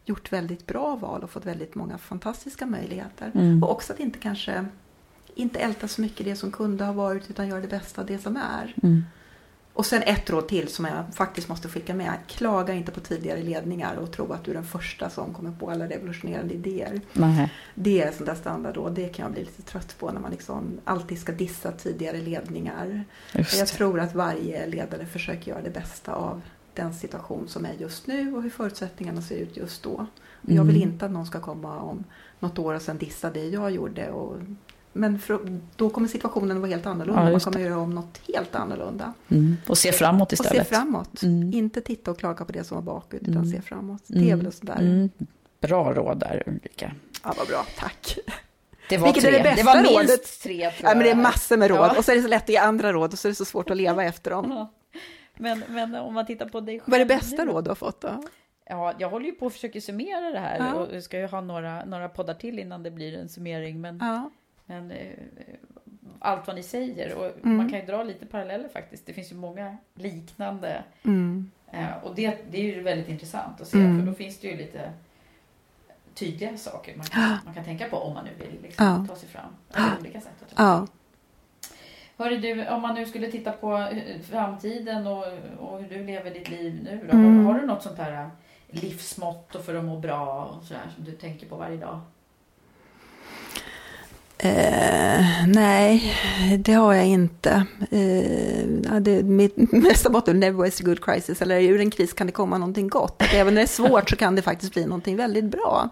gjort 0.06 0.32
väldigt 0.32 0.66
bra 0.66 0.96
val 0.96 1.22
och 1.22 1.30
fått 1.30 1.46
väldigt 1.46 1.74
många 1.74 1.98
fantastiska 1.98 2.66
möjligheter. 2.66 3.30
Mm. 3.34 3.62
Och 3.62 3.70
också 3.70 3.92
att 3.92 4.00
inte 4.00 4.18
kanske 4.18 4.66
inte 5.34 5.58
älta 5.58 5.88
så 5.88 6.00
mycket 6.00 6.26
det 6.26 6.36
som 6.36 6.50
kunde 6.50 6.84
ha 6.84 6.92
varit 6.92 7.30
utan 7.30 7.48
göra 7.48 7.60
det 7.60 7.68
bästa 7.68 8.00
av 8.00 8.06
det 8.06 8.18
som 8.18 8.36
är. 8.36 8.74
Mm. 8.82 9.04
Och 9.72 9.86
sen 9.86 10.02
ett 10.02 10.30
råd 10.30 10.48
till 10.48 10.68
som 10.68 10.84
jag 10.84 11.14
faktiskt 11.14 11.48
måste 11.48 11.68
skicka 11.68 11.94
med. 11.94 12.12
Klaga 12.26 12.74
inte 12.74 12.92
på 12.92 13.00
tidigare 13.00 13.42
ledningar 13.42 13.96
och 13.96 14.12
tro 14.12 14.32
att 14.32 14.44
du 14.44 14.50
är 14.50 14.54
den 14.54 14.64
första 14.64 15.10
som 15.10 15.34
kommer 15.34 15.52
på 15.52 15.70
alla 15.70 15.88
revolutionerande 15.88 16.54
idéer. 16.54 17.00
Nej. 17.12 17.52
Det 17.74 18.02
är 18.02 18.12
sånt 18.12 18.26
där 18.26 18.34
standardråd. 18.34 18.94
Det 18.94 19.08
kan 19.08 19.22
jag 19.22 19.32
bli 19.32 19.44
lite 19.44 19.62
trött 19.62 19.98
på 19.98 20.10
när 20.10 20.20
man 20.20 20.30
liksom 20.30 20.80
alltid 20.84 21.18
ska 21.18 21.32
dissa 21.32 21.72
tidigare 21.72 22.20
ledningar. 22.20 23.04
Jag 23.32 23.68
tror 23.68 24.00
att 24.00 24.14
varje 24.14 24.66
ledare 24.66 25.06
försöker 25.06 25.50
göra 25.50 25.62
det 25.62 25.70
bästa 25.70 26.14
av 26.14 26.42
den 26.76 26.94
situation 26.94 27.48
som 27.48 27.64
är 27.64 27.72
just 27.72 28.06
nu 28.06 28.34
och 28.34 28.42
hur 28.42 28.50
förutsättningarna 28.50 29.22
ser 29.22 29.36
ut 29.36 29.56
just 29.56 29.82
då. 29.82 29.94
Mm. 29.94 30.56
Jag 30.56 30.64
vill 30.64 30.76
mm. 30.76 30.88
inte 30.88 31.06
att 31.06 31.12
någon 31.12 31.26
ska 31.26 31.40
komma 31.40 31.80
om 31.80 32.04
något 32.38 32.58
år 32.58 32.74
och 32.74 32.82
sen 32.82 32.98
dissa 32.98 33.30
det 33.30 33.48
jag 33.48 33.70
gjorde. 33.70 34.10
Och, 34.10 34.36
men 34.92 35.18
för, 35.18 35.60
då 35.76 35.90
kommer 35.90 36.08
situationen 36.08 36.60
vara 36.60 36.70
helt 36.70 36.86
annorlunda. 36.86 37.24
Ja, 37.24 37.30
Man 37.30 37.40
kommer 37.40 37.60
göra 37.60 37.78
om 37.78 37.94
något 37.94 38.20
helt 38.34 38.54
annorlunda. 38.54 39.12
Mm. 39.28 39.56
Och 39.68 39.78
se 39.78 39.92
framåt 39.92 40.32
istället. 40.32 40.60
Och 40.60 40.66
se 40.66 40.74
framåt. 40.74 41.22
Mm. 41.22 41.52
Inte 41.52 41.80
titta 41.80 42.10
och 42.10 42.18
klaga 42.18 42.44
på 42.44 42.52
det 42.52 42.64
som 42.64 42.74
var 42.74 42.82
bakut 42.82 43.22
utan 43.22 43.36
mm. 43.36 43.50
se 43.50 43.60
framåt. 43.60 44.02
Det 44.06 44.30
är 44.30 44.36
väl 44.36 44.52
sådär. 44.52 44.80
Mm. 44.80 45.10
Bra 45.60 45.92
råd 45.92 46.18
där 46.18 46.42
Ulrika. 46.46 46.92
Ja, 47.22 47.34
vad 47.38 47.48
bra. 47.48 47.66
Tack. 47.78 48.18
Det 48.88 48.98
var 48.98 49.06
Vilket 49.06 49.22
tre. 49.22 49.34
är 49.34 49.38
det 49.38 49.42
bästa 49.42 49.56
det 49.56 49.66
var 49.66 49.82
minst 49.82 50.10
rådet? 50.10 50.40
tre. 50.42 50.72
Ja, 50.82 50.94
men 50.94 50.98
det 50.98 51.10
är 51.10 51.14
massor 51.14 51.56
med 51.56 51.68
råd. 51.68 51.78
Ja. 51.78 51.98
Och 51.98 52.04
så 52.04 52.12
är 52.12 52.16
det 52.16 52.22
så 52.22 52.28
lätt 52.28 52.42
att 52.42 52.48
ge 52.48 52.56
andra 52.56 52.92
råd 52.92 53.12
och 53.12 53.18
så 53.18 53.28
är 53.28 53.30
det 53.30 53.36
så 53.36 53.44
svårt 53.44 53.70
att 53.70 53.76
leva 53.76 54.04
efter 54.04 54.30
dem. 54.30 54.68
Men, 55.36 55.62
men 55.68 55.94
om 55.94 56.14
man 56.14 56.26
tittar 56.26 56.48
på 56.48 56.60
dig 56.60 56.80
själv. 56.80 56.90
Vad 56.90 57.00
är 57.00 57.04
det 57.04 57.14
bästa 57.14 57.44
råd 57.44 57.64
du 57.64 57.70
har 57.70 57.74
fått 57.74 58.00
då? 58.00 58.22
Ja, 58.68 58.94
jag 58.98 59.10
håller 59.10 59.26
ju 59.26 59.32
på 59.32 59.46
att 59.46 59.52
försöka 59.52 59.80
summera 59.80 60.30
det 60.30 60.38
här 60.38 60.58
ja. 60.58 60.74
och 60.74 61.04
ska 61.04 61.18
ju 61.18 61.26
ha 61.26 61.40
några, 61.40 61.84
några 61.84 62.08
poddar 62.08 62.34
till 62.34 62.58
innan 62.58 62.82
det 62.82 62.90
blir 62.90 63.18
en 63.18 63.28
summering. 63.28 63.80
Men, 63.80 63.98
ja. 63.98 64.30
men 64.66 64.90
eh, 64.90 65.12
allt 66.18 66.46
vad 66.46 66.56
ni 66.56 66.62
säger 66.62 67.14
och 67.14 67.26
mm. 67.26 67.56
man 67.56 67.70
kan 67.70 67.80
ju 67.80 67.86
dra 67.86 68.02
lite 68.02 68.26
paralleller 68.26 68.68
faktiskt. 68.68 69.06
Det 69.06 69.12
finns 69.12 69.32
ju 69.32 69.36
många 69.36 69.76
liknande. 69.94 70.84
Mm. 71.02 71.50
Eh, 71.72 71.96
och 72.02 72.14
det, 72.14 72.38
det 72.50 72.58
är 72.58 72.76
ju 72.76 72.82
väldigt 72.82 73.08
intressant 73.08 73.60
att 73.60 73.68
se 73.68 73.78
mm. 73.78 73.98
för 73.98 74.06
då 74.06 74.14
finns 74.14 74.38
det 74.38 74.48
ju 74.48 74.56
lite 74.56 74.92
tydliga 76.14 76.56
saker 76.56 76.96
man 76.96 77.06
kan, 77.06 77.36
man 77.44 77.54
kan 77.54 77.64
tänka 77.64 77.88
på 77.88 77.96
om 77.96 78.14
man 78.14 78.24
nu 78.24 78.30
vill 78.44 78.62
liksom, 78.62 79.08
ta 79.08 79.16
sig 79.16 79.28
fram. 79.28 79.50
Eller 79.74 80.00
olika 80.00 80.20
sätt 80.20 80.32
att 80.42 80.48
ta 80.50 80.56
sig 80.56 80.56
fram. 80.56 80.88
Hörru 82.18 82.36
du, 82.36 82.68
om 82.68 82.82
man 82.82 82.94
nu 82.94 83.06
skulle 83.06 83.30
titta 83.30 83.52
på 83.52 83.76
eh, 83.76 84.20
framtiden 84.30 85.06
och, 85.06 85.24
och 85.58 85.80
hur 85.82 85.88
du 85.88 86.04
lever 86.04 86.30
ditt 86.30 86.50
liv 86.50 86.80
nu 86.84 87.08
då, 87.10 87.16
mm. 87.16 87.44
har, 87.44 87.52
har, 87.52 87.60
du 87.60 87.66
något 87.66 87.82
sånt 87.82 87.98
här 87.98 88.12
eh, 88.12 88.28
livsmotto 88.68 89.58
för 89.58 89.74
att 89.74 89.84
må 89.84 89.98
bra 89.98 90.44
och 90.44 90.64
sådär 90.64 90.90
som 90.94 91.04
du 91.04 91.12
tänker 91.12 91.46
på 91.46 91.56
varje 91.56 91.76
dag? 91.76 92.00
Eh, 94.38 95.24
nej, 95.46 96.14
det 96.58 96.72
har 96.72 96.94
jag 96.94 97.06
inte. 97.06 97.66
Eh, 97.90 98.96
det, 99.00 99.22
mitt 99.22 99.72
nästa 99.72 100.10
motto 100.10 100.30
är 100.30 100.34
never 100.34 100.64
waste 100.64 100.82
a 100.82 100.86
good 100.86 101.04
crisis, 101.04 101.42
eller 101.42 101.60
ur 101.60 101.80
en 101.80 101.90
kris 101.90 102.12
kan 102.12 102.26
det 102.26 102.32
komma 102.32 102.58
någonting 102.58 102.88
gott. 102.88 103.22
Att 103.22 103.34
även 103.34 103.54
när 103.54 103.60
det 103.60 103.64
är 103.64 103.88
svårt 103.88 104.10
så 104.10 104.16
kan 104.16 104.36
det 104.36 104.42
faktiskt 104.42 104.72
bli 104.72 104.86
någonting 104.86 105.16
väldigt 105.16 105.44
bra. 105.44 105.90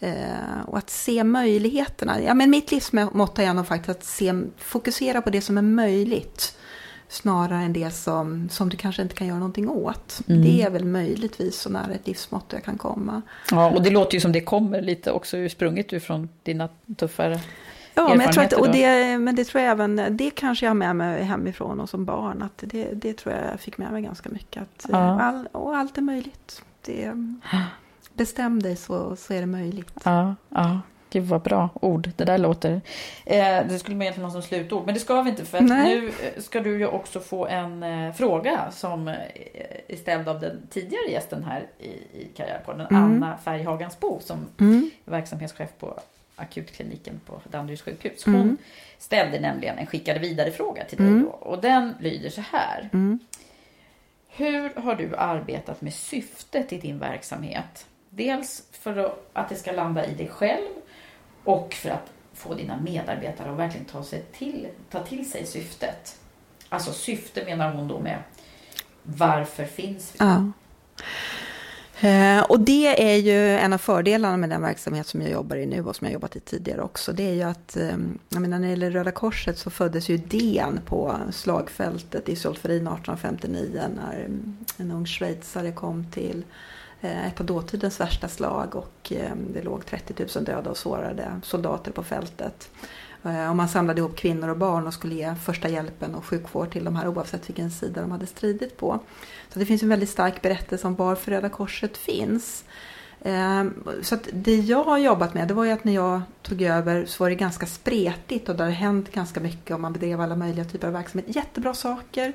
Eh, 0.00 0.60
och 0.66 0.78
att 0.78 0.90
se 0.90 1.24
möjligheterna. 1.24 2.22
Ja, 2.22 2.34
men 2.34 2.50
mitt 2.50 2.72
livsmotto 2.72 3.42
är 3.42 3.54
nog 3.54 3.66
faktiskt 3.66 3.98
att 3.98 4.04
se, 4.04 4.34
fokusera 4.58 5.22
på 5.22 5.30
det 5.30 5.40
som 5.40 5.58
är 5.58 5.62
möjligt. 5.62 6.58
Snarare 7.08 7.62
än 7.62 7.72
det 7.72 7.90
som, 7.90 8.48
som 8.48 8.68
du 8.68 8.76
kanske 8.76 9.02
inte 9.02 9.14
kan 9.14 9.26
göra 9.26 9.38
någonting 9.38 9.68
åt. 9.68 10.20
Mm. 10.28 10.42
Det 10.42 10.62
är 10.62 10.70
väl 10.70 10.84
möjligtvis 10.84 11.60
så 11.60 11.70
nära 11.70 11.94
ett 11.94 12.06
livsmotto 12.06 12.56
jag 12.56 12.64
kan 12.64 12.78
komma. 12.78 13.22
Ja, 13.50 13.70
och 13.70 13.82
det 13.82 13.90
låter 13.90 14.14
ju 14.14 14.20
som 14.20 14.32
det 14.32 14.40
kommer 14.40 14.82
lite 14.82 15.12
också 15.12 15.36
ursprunget 15.36 15.92
ifrån 15.92 16.28
dina 16.42 16.68
tuffare 16.96 17.40
Ja, 17.96 18.08
men, 18.08 18.20
jag 18.20 18.32
tror 18.32 18.44
att, 18.44 18.52
och 18.52 18.72
det, 18.72 19.18
men 19.18 19.36
det 19.36 19.44
tror 19.44 19.62
jag 19.62 19.70
även, 19.70 20.16
det 20.16 20.30
kanske 20.30 20.66
jag 20.66 20.70
har 20.70 20.74
med 20.74 20.96
mig 20.96 21.22
hemifrån 21.22 21.80
och 21.80 21.88
som 21.88 22.04
barn. 22.04 22.42
Att 22.42 22.62
det, 22.66 22.88
det 22.92 23.12
tror 23.12 23.34
jag 23.34 23.44
jag 23.52 23.60
fick 23.60 23.78
med 23.78 23.92
mig 23.92 24.02
ganska 24.02 24.28
mycket. 24.28 24.62
Att, 24.62 24.86
ja. 24.88 25.20
all, 25.20 25.48
och 25.52 25.76
allt 25.76 25.98
är 25.98 26.02
möjligt. 26.02 26.62
Det, 26.82 27.12
bestäm 28.14 28.62
dig 28.62 28.76
så, 28.76 29.16
så 29.16 29.34
är 29.34 29.40
det 29.40 29.46
möjligt. 29.46 30.00
Ja, 30.04 30.34
ja. 30.48 30.80
Gud 31.10 31.24
vad 31.24 31.42
bra 31.42 31.68
ord 31.74 32.10
det 32.16 32.24
där 32.24 32.38
låter. 32.38 32.80
Eh, 33.24 33.66
det 33.68 33.78
skulle 33.78 33.96
man 33.96 34.02
egentligen 34.02 34.24
ha 34.24 34.32
som 34.32 34.42
slutord, 34.42 34.86
men 34.86 34.94
det 34.94 35.00
ska 35.00 35.22
vi 35.22 35.30
inte 35.30 35.44
för 35.44 35.60
nu 35.60 36.08
eh, 36.08 36.42
ska 36.42 36.60
du 36.60 36.78
ju 36.78 36.86
också 36.86 37.20
få 37.20 37.46
en 37.46 37.82
eh, 37.82 38.12
fråga 38.12 38.70
som 38.70 39.08
eh, 39.08 39.14
är 39.88 39.96
ställd 39.96 40.28
av 40.28 40.40
den 40.40 40.66
tidigare 40.70 41.10
gästen 41.10 41.44
här 41.44 41.66
i, 41.78 41.88
i 41.88 42.32
Karriärpodden, 42.36 42.86
mm. 42.86 43.04
Anna 43.04 43.38
Färghagens-Bo 43.44 44.20
som 44.20 44.38
mm. 44.60 44.90
är 45.06 45.10
verksamhetschef 45.10 45.70
på 45.78 46.00
akutkliniken 46.36 47.20
på 47.26 47.40
Danderyds 47.50 47.82
sjukhus. 47.82 48.24
Hon 48.24 48.34
mm. 48.34 48.56
ställde 48.98 49.40
nämligen 49.40 49.78
en 49.78 49.86
skickade 49.86 50.18
vidare 50.18 50.50
fråga 50.50 50.84
till 50.84 50.98
dig 50.98 51.06
mm. 51.06 51.24
då, 51.24 51.30
och 51.30 51.60
den 51.60 51.94
lyder 52.00 52.30
så 52.30 52.40
här. 52.40 52.90
Mm. 52.92 53.18
Hur 54.28 54.74
har 54.74 54.94
du 54.94 55.16
arbetat 55.16 55.80
med 55.80 55.94
syftet 55.94 56.72
i 56.72 56.78
din 56.78 56.98
verksamhet? 56.98 57.86
Dels 58.10 58.62
för 58.72 59.14
att 59.32 59.48
det 59.48 59.54
ska 59.54 59.72
landa 59.72 60.06
i 60.06 60.14
dig 60.14 60.28
själv 60.28 60.68
och 61.44 61.74
för 61.74 61.90
att 61.90 62.12
få 62.34 62.54
dina 62.54 62.80
medarbetare 62.80 63.50
att 63.50 63.58
verkligen 63.58 63.86
ta, 63.86 64.04
sig 64.04 64.22
till, 64.32 64.68
ta 64.90 65.04
till 65.04 65.30
sig 65.30 65.46
syftet. 65.46 66.20
Alltså 66.68 66.92
syfte 66.92 67.44
menar 67.44 67.72
hon 67.72 67.88
då 67.88 67.98
med 67.98 68.18
varför 69.02 69.64
finns 69.64 70.14
vi? 70.14 70.16
Ja. 70.18 70.52
Eh, 72.00 72.42
och 72.42 72.60
det 72.60 73.12
är 73.12 73.16
ju 73.16 73.58
en 73.58 73.72
av 73.72 73.78
fördelarna 73.78 74.36
med 74.36 74.50
den 74.50 74.62
verksamhet 74.62 75.06
som 75.06 75.22
jag 75.22 75.30
jobbar 75.30 75.56
i 75.56 75.66
nu 75.66 75.84
och 75.84 75.96
som 75.96 76.04
jag 76.04 76.14
jobbat 76.14 76.36
i 76.36 76.40
tidigare 76.40 76.82
också. 76.82 77.12
Det 77.12 77.28
är 77.28 77.34
ju 77.34 77.42
att, 77.42 77.76
ehm, 77.76 78.18
jag 78.28 78.42
menar 78.42 78.58
när 78.58 78.66
det 78.66 78.70
gäller 78.70 78.90
Röda 78.90 79.10
Korset 79.10 79.58
så 79.58 79.70
föddes 79.70 80.08
ju 80.08 80.14
idén 80.14 80.80
på 80.86 81.16
slagfältet 81.30 82.28
i 82.28 82.36
Solferin 82.36 82.86
1859 82.86 83.82
när 83.96 84.24
ehm, 84.24 84.56
en 84.76 84.90
ung 84.90 85.06
schweizare 85.06 85.72
kom 85.72 86.10
till 86.10 86.44
eh, 87.00 87.26
ett 87.26 87.40
av 87.40 87.46
dåtidens 87.46 88.00
värsta 88.00 88.28
slag 88.28 88.76
och 88.76 89.12
ehm, 89.12 89.46
det 89.54 89.62
låg 89.62 89.86
30 89.86 90.14
000 90.34 90.44
döda 90.44 90.70
och 90.70 90.76
sårade 90.76 91.40
soldater 91.42 91.92
på 91.92 92.02
fältet. 92.02 92.70
Eh, 93.26 93.50
och 93.50 93.56
man 93.56 93.68
samlade 93.68 94.00
ihop 94.00 94.16
kvinnor 94.16 94.48
och 94.48 94.56
barn 94.56 94.86
och 94.86 94.94
skulle 94.94 95.14
ge 95.14 95.34
första 95.34 95.68
hjälpen 95.68 96.14
och 96.14 96.24
sjukvård 96.24 96.72
till 96.72 96.84
de 96.84 96.96
här 96.96 97.08
oavsett 97.08 97.48
vilken 97.48 97.70
sida 97.70 98.00
de 98.00 98.10
hade 98.10 98.26
stridit 98.26 98.76
på. 98.76 99.00
Så 99.52 99.58
det 99.58 99.66
finns 99.66 99.82
en 99.82 99.88
väldigt 99.88 100.10
stark 100.10 100.42
berättelse 100.42 100.86
om 100.86 100.94
varför 100.94 101.30
Röda 101.30 101.48
Korset 101.48 101.96
finns. 101.96 102.64
Eh, 103.20 103.64
så 104.02 104.14
att 104.14 104.28
det 104.32 104.56
jag 104.56 104.84
har 104.84 104.98
jobbat 104.98 105.34
med 105.34 105.48
det 105.48 105.54
var 105.54 105.64
ju 105.64 105.70
att 105.70 105.84
när 105.84 105.94
jag 105.94 106.20
tog 106.42 106.62
över 106.62 107.06
så 107.06 107.24
var 107.24 107.30
det 107.30 107.36
ganska 107.36 107.66
spretigt 107.66 108.48
och 108.48 108.56
det 108.56 108.64
har 108.64 108.70
hänt 108.70 109.12
ganska 109.12 109.40
mycket 109.40 109.74
och 109.74 109.80
man 109.80 109.92
bedrev 109.92 110.20
alla 110.20 110.36
möjliga 110.36 110.64
typer 110.64 110.86
av 110.86 110.92
verksamhet. 110.92 111.36
Jättebra 111.36 111.74
saker. 111.74 112.32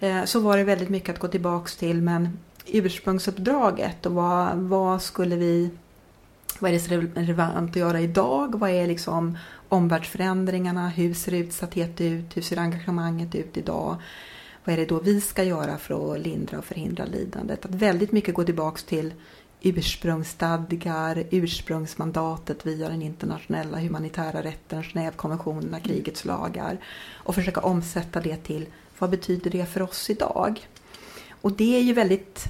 Eh, 0.00 0.24
så 0.24 0.40
var 0.40 0.56
det 0.56 0.64
väldigt 0.64 0.88
mycket 0.88 1.14
att 1.14 1.18
gå 1.18 1.28
tillbaks 1.28 1.76
till 1.76 2.02
men 2.02 2.38
ursprungsuppdraget 2.66 4.06
och 4.06 4.12
vad, 4.12 4.56
vad 4.56 5.02
skulle 5.02 5.36
vi 5.36 5.70
vad 6.60 6.70
är 6.70 6.74
det 6.74 6.80
som 6.80 6.92
är 6.92 7.00
relevant 7.14 7.70
att 7.70 7.76
göra 7.76 8.00
idag? 8.00 8.58
Vad 8.58 8.70
är 8.70 8.86
liksom 8.86 9.38
omvärldsförändringarna? 9.68 10.88
Hur 10.88 11.14
ser 11.14 11.34
utsatthet 11.34 12.00
ut? 12.00 12.36
Hur 12.36 12.42
ser 12.42 12.58
engagemanget 12.58 13.34
ut 13.34 13.56
idag? 13.56 13.96
Vad 14.64 14.72
är 14.72 14.76
det 14.76 14.86
då 14.86 15.00
vi 15.00 15.20
ska 15.20 15.44
göra 15.44 15.78
för 15.78 16.14
att 16.14 16.20
lindra 16.20 16.58
och 16.58 16.64
förhindra 16.64 17.04
lidandet? 17.04 17.64
Att 17.64 17.74
väldigt 17.74 18.12
mycket 18.12 18.34
gå 18.34 18.44
tillbaks 18.44 18.84
till 18.84 19.14
ursprungsstadgar, 19.60 21.24
ursprungsmandatet 21.30 22.66
via 22.66 22.88
den 22.88 23.02
internationella 23.02 23.78
humanitära 23.78 24.42
rätten, 24.42 24.82
Genèvekonventionerna, 24.82 25.80
krigets 25.80 26.24
lagar 26.24 26.78
och 27.12 27.34
försöka 27.34 27.60
omsätta 27.60 28.20
det 28.20 28.36
till 28.36 28.66
vad 28.98 29.10
betyder 29.10 29.50
det 29.50 29.66
för 29.66 29.82
oss 29.82 30.10
idag? 30.10 30.68
Och 31.30 31.52
det 31.52 31.76
är 31.76 31.80
ju 31.80 31.92
väldigt 31.92 32.48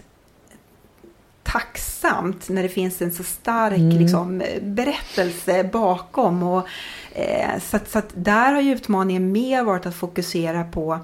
tacksamt 1.44 2.48
när 2.48 2.62
det 2.62 2.68
finns 2.68 3.02
en 3.02 3.12
så 3.12 3.22
stark 3.22 3.78
mm. 3.78 3.98
liksom, 3.98 4.42
berättelse 4.62 5.64
bakom. 5.72 6.42
Och, 6.42 6.66
eh, 7.12 7.60
så, 7.60 7.76
att, 7.76 7.90
så 7.90 7.98
att 7.98 8.12
där 8.14 8.52
har 8.52 8.60
ju 8.60 8.72
utmaningen 8.72 9.32
mer 9.32 9.64
varit 9.64 9.86
att 9.86 9.94
fokusera 9.94 10.64
på 10.64 10.98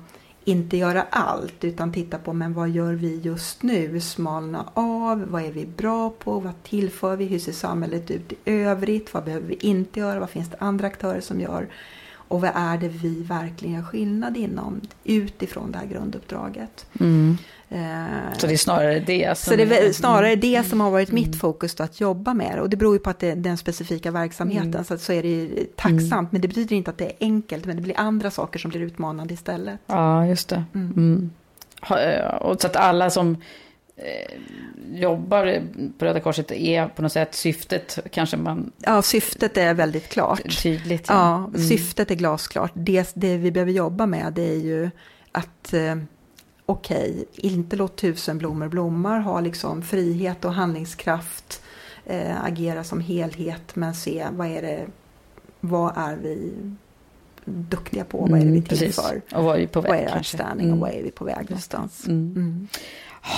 inte 0.45 0.77
göra 0.77 1.07
allt 1.11 1.65
utan 1.65 1.93
titta 1.93 2.19
på 2.19 2.33
men 2.33 2.55
vad 2.55 2.71
gör 2.71 2.93
vi 2.93 3.21
just 3.21 3.63
nu? 3.63 4.01
Smalna 4.01 4.65
av, 4.75 5.27
vad 5.29 5.43
är 5.43 5.53
vi 5.53 5.67
bra 5.67 6.11
på? 6.11 6.41
Vad 6.41 6.63
tillför 6.63 7.17
vi? 7.17 7.25
Hur 7.25 7.39
ser 7.39 7.53
samhället 7.53 8.11
ut 8.11 8.33
i 8.33 8.37
övrigt? 8.45 9.15
Vad 9.15 9.25
behöver 9.25 9.47
vi 9.47 9.55
inte 9.55 10.01
göra? 10.01 10.21
Vad 10.21 10.31
finns 10.31 10.51
det 10.51 10.57
andra 10.61 10.87
aktörer 10.87 11.21
som 11.21 11.41
gör? 11.41 11.69
Och 12.13 12.41
vad 12.41 12.51
är 12.55 12.79
det 12.79 12.89
vi 12.89 13.23
verkligen 13.23 13.75
gör 13.75 13.83
skillnad 13.83 14.37
inom 14.37 14.81
utifrån 15.05 15.73
det 15.73 15.79
här 15.79 15.87
grunduppdraget? 15.87 16.87
Mm. 17.01 17.37
Eh, 17.73 18.39
så 18.39 18.47
det 18.47 18.53
är 18.53 18.57
snarare 18.57 19.01
det 19.01 19.39
som... 19.39 19.51
Så 19.51 19.57
det 19.57 19.63
är 19.63 19.93
snarare 19.93 20.37
det 20.37 20.65
som 20.65 20.81
har 20.81 20.91
varit 20.91 21.13
mitt 21.13 21.27
mm. 21.27 21.39
fokus 21.39 21.81
att 21.81 22.01
jobba 22.01 22.35
med. 22.35 22.61
Och 22.61 22.71
det 22.71 22.77
beror 22.77 22.95
ju 22.95 22.99
på 22.99 23.11
att 23.11 23.19
det 23.19 23.31
är 23.31 23.37
den 23.37 23.57
specifika 23.57 24.11
verksamheten, 24.11 24.75
mm. 24.75 24.85
så, 24.85 24.99
så 24.99 25.13
är 25.13 25.23
det 25.23 25.77
tacksamt. 25.77 26.13
Mm. 26.13 26.29
Men 26.31 26.41
det 26.41 26.49
betyder 26.49 26.77
inte 26.77 26.91
att 26.91 26.99
det 26.99 27.05
är 27.05 27.17
enkelt, 27.21 27.65
men 27.65 27.77
det 27.77 27.83
blir 27.83 28.01
andra 28.01 28.31
saker 28.31 28.59
som 28.59 28.71
blir 28.71 28.81
utmanande 28.81 29.35
istället. 29.35 29.81
Ja, 29.87 30.27
just 30.27 30.49
det. 30.49 30.65
Mm. 30.75 30.93
mm. 30.97 31.31
Eh, 31.91 32.35
och 32.35 32.61
så 32.61 32.67
att 32.67 32.77
alla 32.77 33.11
som 33.11 33.37
eh, 33.97 35.01
jobbar 35.01 35.63
på 35.99 36.05
Röda 36.05 36.21
Korset 36.21 36.53
är 36.53 36.87
på 36.87 37.03
något 37.03 37.13
sätt 37.13 37.35
syftet 37.35 37.99
kanske 38.11 38.37
man... 38.37 38.73
Ja, 38.79 39.03
syftet 39.03 39.57
är 39.57 39.75
väldigt 39.75 40.09
klart. 40.09 40.63
Tydligt. 40.63 41.09
Ja, 41.09 41.15
ja 41.15 41.37
mm. 41.37 41.69
syftet 41.69 42.11
är 42.11 42.15
glasklart. 42.15 42.73
Det, 42.75 43.13
det 43.15 43.37
vi 43.37 43.51
behöver 43.51 43.73
jobba 43.73 44.07
med 44.07 44.33
det 44.33 44.51
är 44.51 44.59
ju 44.59 44.91
att 45.33 45.75
okej, 46.71 47.11
okay, 47.11 47.51
inte 47.51 47.77
låt 47.77 47.97
tusen 47.97 48.39
blommor 48.39 48.69
blomma, 48.69 49.19
ha 49.19 49.41
liksom 49.41 49.83
frihet 49.83 50.45
och 50.45 50.53
handlingskraft, 50.53 51.63
eh, 52.07 52.45
agera 52.45 52.85
som 52.85 53.01
helhet, 53.01 53.77
men 53.77 53.95
se 53.95 54.27
vad 54.33 54.47
är 54.47 54.63
det, 54.63 54.87
vad 55.61 55.93
är 55.97 56.17
vi 56.17 56.53
duktiga 57.45 58.05
på, 58.05 58.19
vad 58.19 58.31
är 58.31 58.45
det 58.45 58.51
vi 58.51 58.59
mm, 58.59 58.63
till 58.63 58.93
för? 58.93 59.23
Och 59.35 59.45
vad 59.45 59.57
är 59.57 59.61
vi 59.61 59.67
på 59.67 59.81
väg 59.81 59.91
Vad 59.91 60.01
är 60.01 60.17
outstanding 60.17 60.67
mm. 60.67 60.79
och 60.79 60.89
vad 60.89 60.95
är 60.99 61.03
vi 61.03 61.11
på 61.11 61.25
väg 61.25 61.51
någonstans? 61.51 62.07
Mm. 62.07 62.33
Mm. 62.37 62.69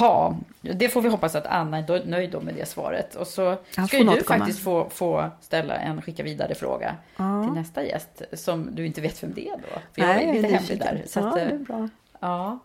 Ha, 0.00 0.36
det 0.60 0.88
får 0.88 1.02
vi 1.02 1.08
hoppas 1.08 1.34
att 1.34 1.46
Anna 1.46 1.78
är 1.78 2.06
nöjd 2.06 2.42
med 2.42 2.54
det 2.54 2.68
svaret. 2.68 3.14
Och 3.14 3.26
så 3.26 3.56
ska 3.86 3.98
ju 3.98 4.04
du 4.04 4.22
faktiskt 4.22 4.58
få, 4.58 4.88
få 4.90 5.30
ställa 5.40 5.74
en 5.74 6.02
skicka 6.02 6.22
vidare 6.22 6.54
fråga 6.54 6.96
ja. 7.16 7.44
till 7.44 7.52
nästa 7.52 7.84
gäst 7.84 8.22
som 8.32 8.74
du 8.74 8.86
inte 8.86 9.00
vet 9.00 9.22
vem 9.22 9.32
det 9.34 9.48
är 9.48 9.56
då. 9.56 9.80
För 9.92 10.02
jag 10.02 10.22
är 10.22 10.32
lite 10.32 10.48
hemlig 10.48 10.78
där. 10.78 11.02
Så 11.06 11.20
ja, 11.20 11.28
att, 11.28 11.34
det 11.34 11.40
är 11.40 11.58
bra. 11.58 11.88
Ja, 12.20 12.58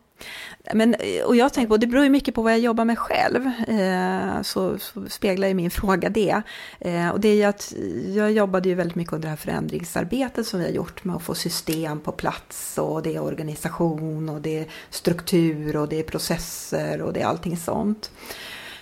men, 0.73 0.94
eh, 0.94 1.23
och 1.26 1.35
jag 1.35 1.53
tänker 1.53 1.69
på, 1.69 1.77
det 1.77 1.88
beror 1.88 2.03
ju 2.03 2.10
mycket 2.10 2.35
på 2.35 2.41
vad 2.41 2.52
jag 2.52 2.60
jobbar 2.60 2.85
med 2.85 2.99
själv, 2.99 3.52
eh, 3.68 4.41
så, 4.41 4.77
så, 4.77 5.10
speglar 5.10 5.48
ju 5.48 5.53
min 5.53 5.72
fråga 5.72 6.10
det. 6.10 6.41
Eh, 6.80 7.10
och 7.10 7.19
det 7.19 7.30
är 7.30 7.35
ju 7.35 7.44
att 7.44 7.73
jag 8.15 8.31
jobbade 8.31 8.69
ju 8.69 8.76
väldigt 8.76 8.95
mycket 8.95 9.14
under 9.14 9.26
det 9.26 9.30
här 9.30 9.38
förändringsarbetet 9.38 10.48
som 10.48 10.60
vi 10.60 10.65
har 10.65 10.73
gjort 10.73 11.03
med 11.03 11.15
att 11.15 11.23
få 11.23 11.35
system 11.35 11.99
på 11.99 12.11
plats 12.11 12.77
och 12.77 13.03
det 13.03 13.15
är 13.15 13.23
organisation 13.23 14.30
och 14.30 14.41
det 14.41 14.60
är 14.60 14.65
struktur 14.89 15.77
och 15.77 15.89
det 15.89 15.99
är 15.99 16.03
processer 16.03 17.02
och 17.02 17.14
det 17.14 17.22
är 17.22 17.26
allting 17.26 17.57
sånt. 17.57 18.11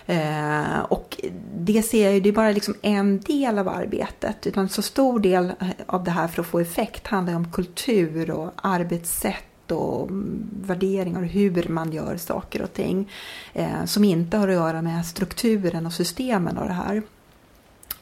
Eh, 0.06 0.80
och 0.88 1.20
det 1.56 1.82
ser 1.82 2.04
jag 2.04 2.14
ju, 2.14 2.20
det 2.20 2.28
är 2.28 2.32
bara 2.32 2.50
liksom 2.50 2.74
en 2.82 3.20
del 3.20 3.58
av 3.58 3.68
arbetet, 3.68 4.46
utan 4.46 4.68
så 4.68 4.82
stor 4.82 5.20
del 5.20 5.52
av 5.86 6.04
det 6.04 6.10
här 6.10 6.28
för 6.28 6.42
att 6.42 6.48
få 6.48 6.60
effekt 6.60 7.06
handlar 7.06 7.34
om 7.34 7.52
kultur 7.52 8.30
och 8.30 8.52
arbetssätt 8.56 9.45
och 9.72 10.08
värderingar 10.62 11.20
och 11.20 11.26
hur 11.26 11.68
man 11.68 11.92
gör 11.92 12.16
saker 12.16 12.62
och 12.62 12.72
ting 12.72 13.10
eh, 13.52 13.84
som 13.84 14.04
inte 14.04 14.36
har 14.36 14.48
att 14.48 14.54
göra 14.54 14.82
med 14.82 15.06
strukturen 15.06 15.86
och 15.86 15.92
systemen 15.92 16.58
och 16.58 16.66
det 16.66 16.72
här. 16.72 17.02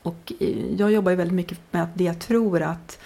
Och 0.03 0.33
eh, 0.41 0.75
jag 0.77 0.93
jobbar 0.93 1.11
ju 1.11 1.17
väldigt 1.17 1.35
mycket 1.35 1.59
med 1.71 1.89
det 1.95 2.05
jag 2.05 2.19
tror 2.19 2.63
att 2.63 2.99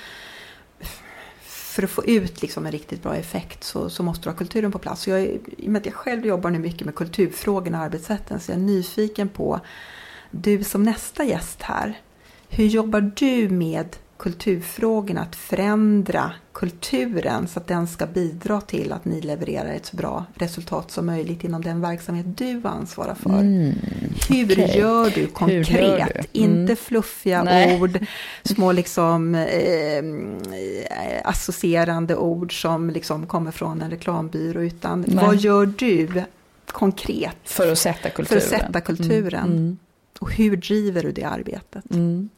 för 1.78 1.82
att 1.82 1.90
få 1.90 2.04
ut 2.04 2.42
liksom 2.42 2.66
en 2.66 2.72
riktigt 2.72 3.02
bra 3.02 3.16
effekt 3.16 3.64
så, 3.64 3.90
så 3.90 4.02
måste 4.02 4.24
du 4.24 4.30
ha 4.30 4.36
kulturen 4.36 4.72
på 4.72 4.78
plats. 4.78 5.08
jag, 5.08 5.22
I 5.22 5.40
och 5.66 5.68
med 5.68 5.80
att 5.80 5.86
jag 5.86 5.94
själv 5.94 6.26
jobbar 6.26 6.50
nu 6.50 6.58
mycket 6.58 6.84
med 6.84 6.94
kulturfrågorna 6.94 7.78
och 7.78 7.84
arbetssätten 7.84 8.40
så 8.40 8.50
jag 8.50 8.58
är 8.58 8.62
nyfiken 8.62 9.28
på 9.28 9.60
du 10.30 10.64
som 10.64 10.82
nästa 10.82 11.24
gäst 11.24 11.62
här. 11.62 12.00
Hur 12.48 12.66
jobbar 12.66 13.12
du 13.16 13.48
med 13.48 13.96
kulturfrågorna, 14.18 15.20
att 15.20 15.36
förändra 15.36 16.32
kulturen 16.52 17.48
så 17.48 17.60
att 17.60 17.66
den 17.66 17.86
ska 17.86 18.06
bidra 18.06 18.60
till 18.60 18.92
att 18.92 19.04
ni 19.04 19.20
levererar 19.20 19.72
ett 19.72 19.86
så 19.86 19.96
bra 19.96 20.24
resultat 20.34 20.90
som 20.90 21.06
möjligt 21.06 21.44
inom 21.44 21.62
den 21.62 21.80
verksamhet 21.80 22.26
du 22.38 22.60
ansvarar 22.64 23.14
för. 23.14 23.30
Mm, 23.30 23.72
Hur 24.28 24.52
okay. 24.52 24.78
gör 24.78 25.10
du 25.10 25.26
konkret? 25.26 25.68
Gör 25.70 26.22
du? 26.32 26.40
Mm. 26.44 26.60
Inte 26.60 26.76
fluffiga 26.76 27.42
Nej. 27.42 27.80
ord, 27.80 27.98
små 28.42 28.72
liksom 28.72 29.34
eh, 29.34 30.02
associerande 31.24 32.16
ord 32.16 32.62
som 32.62 32.90
liksom 32.90 33.26
kommer 33.26 33.50
från 33.50 33.82
en 33.82 33.90
reklambyrå, 33.90 34.62
utan 34.62 35.04
Nej. 35.08 35.26
vad 35.26 35.36
gör 35.36 35.66
du 35.66 36.22
konkret? 36.66 37.36
För 37.44 37.72
att 37.72 37.78
sätta 37.78 38.10
kulturen. 38.10 38.40
För 38.40 38.56
att 38.56 38.62
sätta 38.62 38.80
kulturen. 38.80 39.44
Mm, 39.44 39.56
mm. 39.56 39.78
Och 40.20 40.32
hur 40.32 40.56
driver 40.56 41.02
du 41.02 41.12
det 41.12 41.24
arbetet? 41.24 41.90
Mm. 41.90 42.28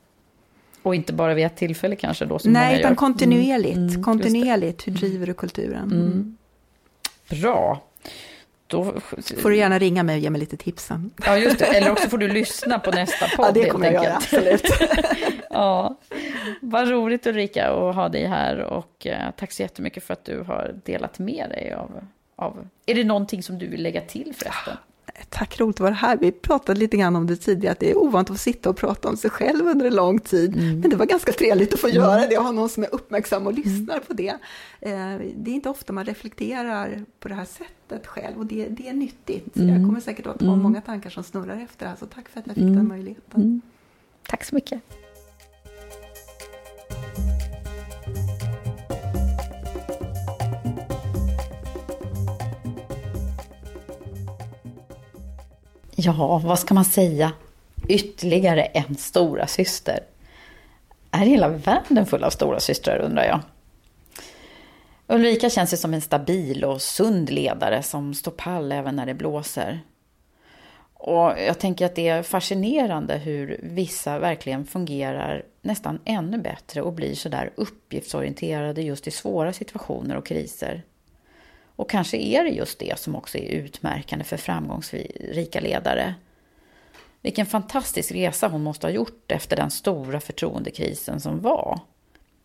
Och 0.82 0.94
inte 0.94 1.12
bara 1.12 1.34
vid 1.34 1.46
ett 1.46 1.56
tillfälle 1.56 1.96
kanske 1.96 2.24
då? 2.24 2.38
Som 2.38 2.52
Nej, 2.52 2.78
utan 2.78 2.96
kontinuerligt. 2.96 3.76
Mm, 3.76 3.88
mm, 3.88 4.02
kontinuerligt. 4.02 4.86
Hur 4.86 4.92
driver 4.92 5.26
du 5.26 5.34
kulturen? 5.34 5.82
Mm. 5.82 6.06
mm. 6.06 6.36
Bra. 7.30 7.82
Då... 8.66 8.94
får 9.38 9.50
du 9.50 9.56
gärna 9.56 9.78
ringa 9.78 10.02
mig 10.02 10.16
och 10.16 10.22
ge 10.22 10.30
mig 10.30 10.40
lite 10.40 10.56
tips 10.56 10.84
sen. 10.84 11.10
Ja, 11.26 11.38
just 11.38 11.58
det. 11.58 11.64
Eller 11.64 11.92
också 11.92 12.08
får 12.08 12.18
du 12.18 12.28
lyssna 12.28 12.78
på 12.78 12.90
nästa 12.90 13.28
podd. 13.36 13.46
Ja, 13.46 13.52
det 13.52 13.68
kommer 13.68 13.92
jag 13.92 14.04
göra. 14.04 14.16
Absolut. 14.16 14.62
ja. 15.50 15.96
Vad 16.60 16.88
roligt 16.88 17.26
Ulrika 17.26 17.70
att 17.70 17.94
ha 17.94 18.08
dig 18.08 18.26
här 18.26 18.58
och 18.58 19.06
eh, 19.06 19.30
tack 19.36 19.52
så 19.52 19.62
jättemycket 19.62 20.04
för 20.04 20.12
att 20.12 20.24
du 20.24 20.42
har 20.42 20.74
delat 20.84 21.18
med 21.18 21.50
dig 21.50 21.72
av, 21.72 22.04
av... 22.36 22.68
Är 22.86 22.94
det 22.94 23.04
någonting 23.04 23.42
som 23.42 23.58
du 23.58 23.66
vill 23.66 23.82
lägga 23.82 24.00
till 24.00 24.34
förresten? 24.36 24.76
Tack, 25.28 25.60
roligt 25.60 25.76
att 25.76 25.80
vara 25.80 25.92
här. 25.92 26.16
Vi 26.16 26.32
pratade 26.32 26.80
lite 26.80 26.96
grann 26.96 27.16
om 27.16 27.26
det 27.26 27.36
tidigare, 27.36 27.72
att 27.72 27.80
det 27.80 27.90
är 27.90 27.98
ovant 27.98 28.30
att 28.30 28.40
sitta 28.40 28.70
och 28.70 28.76
prata 28.76 29.08
om 29.08 29.16
sig 29.16 29.30
själv 29.30 29.66
under 29.66 29.86
en 29.86 29.94
lång 29.94 30.18
tid. 30.18 30.56
Mm. 30.56 30.80
Men 30.80 30.90
det 30.90 30.96
var 30.96 31.06
ganska 31.06 31.32
trevligt 31.32 31.74
att 31.74 31.80
få 31.80 31.88
göra 31.88 32.18
mm. 32.18 32.30
det 32.30 32.38
och 32.38 32.44
ha 32.44 32.52
någon 32.52 32.68
som 32.68 32.82
är 32.82 32.94
uppmärksam 32.94 33.46
och 33.46 33.52
lyssnar 33.52 33.94
mm. 33.94 34.06
på 34.06 34.12
det. 34.12 34.28
Eh, 34.80 35.18
det 35.36 35.50
är 35.50 35.54
inte 35.54 35.68
ofta 35.68 35.92
man 35.92 36.04
reflekterar 36.04 37.04
på 37.20 37.28
det 37.28 37.34
här 37.34 37.44
sättet 37.44 38.06
själv 38.06 38.38
och 38.38 38.46
det, 38.46 38.68
det 38.68 38.88
är 38.88 38.92
nyttigt. 38.92 39.56
Mm. 39.56 39.68
Jag 39.68 39.86
kommer 39.86 40.00
säkert 40.00 40.26
att 40.26 40.40
ha 40.40 40.48
mm. 40.48 40.62
många 40.62 40.80
tankar 40.80 41.10
som 41.10 41.24
snurrar 41.24 41.60
efter 41.64 41.84
det 41.84 41.90
här, 41.90 41.96
så 41.96 42.06
tack 42.06 42.28
för 42.28 42.40
att 42.40 42.46
jag 42.46 42.54
fick 42.54 42.64
den 42.64 42.88
möjligheten. 42.88 43.60
Tack 44.28 44.44
så 44.44 44.54
mycket. 44.54 44.82
Ja, 56.02 56.38
vad 56.44 56.58
ska 56.58 56.74
man 56.74 56.84
säga? 56.84 57.32
Ytterligare 57.88 58.62
en 58.62 58.96
stora 58.96 59.46
syster. 59.46 60.00
Är 61.10 61.26
hela 61.26 61.48
världen 61.48 62.06
full 62.06 62.24
av 62.24 62.30
stora 62.30 62.60
systrar 62.60 62.98
undrar 62.98 63.24
jag? 63.24 63.40
Ulrika 65.06 65.50
känns 65.50 65.72
ju 65.72 65.76
som 65.76 65.94
en 65.94 66.00
stabil 66.00 66.64
och 66.64 66.82
sund 66.82 67.30
ledare 67.30 67.82
som 67.82 68.14
står 68.14 68.30
pall 68.30 68.72
även 68.72 68.96
när 68.96 69.06
det 69.06 69.14
blåser. 69.14 69.80
Och 70.94 71.32
jag 71.46 71.58
tänker 71.58 71.86
att 71.86 71.94
det 71.94 72.08
är 72.08 72.22
fascinerande 72.22 73.16
hur 73.16 73.60
vissa 73.62 74.18
verkligen 74.18 74.66
fungerar 74.66 75.42
nästan 75.62 75.98
ännu 76.04 76.38
bättre 76.38 76.82
och 76.82 76.92
blir 76.92 77.14
sådär 77.14 77.52
uppgiftsorienterade 77.54 78.82
just 78.82 79.06
i 79.06 79.10
svåra 79.10 79.52
situationer 79.52 80.16
och 80.16 80.26
kriser. 80.26 80.82
Och 81.80 81.90
kanske 81.90 82.16
är 82.16 82.44
det 82.44 82.50
just 82.50 82.78
det 82.78 82.98
som 82.98 83.16
också 83.16 83.38
är 83.38 83.48
utmärkande 83.48 84.24
för 84.24 84.36
framgångsrika 84.36 85.60
ledare. 85.60 86.14
Vilken 87.20 87.46
fantastisk 87.46 88.12
resa 88.12 88.48
hon 88.48 88.62
måste 88.62 88.86
ha 88.86 88.92
gjort 88.92 89.32
efter 89.32 89.56
den 89.56 89.70
stora 89.70 90.20
förtroendekrisen 90.20 91.20
som 91.20 91.40
var. 91.40 91.80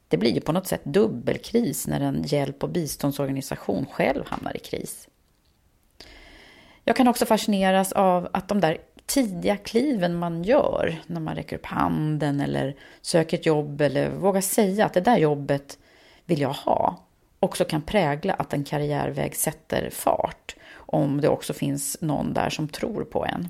Det 0.07 0.17
blir 0.17 0.31
ju 0.31 0.41
på 0.41 0.51
något 0.51 0.67
sätt 0.67 0.81
dubbelkris 0.83 1.87
när 1.87 1.99
en 1.99 2.23
hjälp 2.23 2.63
och 2.63 2.69
biståndsorganisation 2.69 3.85
själv 3.91 4.23
hamnar 4.27 4.57
i 4.57 4.59
kris. 4.59 5.07
Jag 6.83 6.95
kan 6.95 7.07
också 7.07 7.25
fascineras 7.25 7.91
av 7.91 8.29
att 8.33 8.47
de 8.47 8.61
där 8.61 8.77
tidiga 9.05 9.57
kliven 9.57 10.15
man 10.15 10.43
gör 10.43 11.01
när 11.07 11.21
man 11.21 11.35
räcker 11.35 11.55
upp 11.55 11.65
handen 11.65 12.39
eller 12.39 12.75
söker 13.01 13.37
ett 13.37 13.45
jobb 13.45 13.81
eller 13.81 14.09
vågar 14.09 14.41
säga 14.41 14.85
att 14.85 14.93
det 14.93 15.01
där 15.01 15.17
jobbet 15.17 15.77
vill 16.25 16.41
jag 16.41 16.53
ha 16.53 17.04
också 17.45 17.65
kan 17.65 17.81
prägla 17.81 18.33
att 18.33 18.53
en 18.53 18.63
karriärväg 18.63 19.35
sätter 19.35 19.89
fart 19.89 20.55
om 20.75 21.21
det 21.21 21.29
också 21.29 21.53
finns 21.53 21.97
någon 22.01 22.33
där 22.33 22.49
som 22.49 22.67
tror 22.67 23.03
på 23.03 23.25
en. 23.25 23.49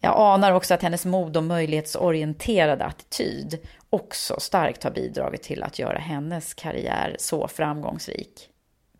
Jag 0.00 0.14
anar 0.16 0.52
också 0.52 0.74
att 0.74 0.82
hennes 0.82 1.04
mod 1.04 1.36
och 1.36 1.44
möjlighetsorienterade 1.44 2.84
attityd 2.84 3.58
också 3.90 4.40
starkt 4.40 4.84
har 4.84 4.90
bidragit 4.90 5.42
till 5.42 5.62
att 5.62 5.78
göra 5.78 5.98
hennes 5.98 6.54
karriär 6.54 7.16
så 7.18 7.48
framgångsrik. 7.48 8.50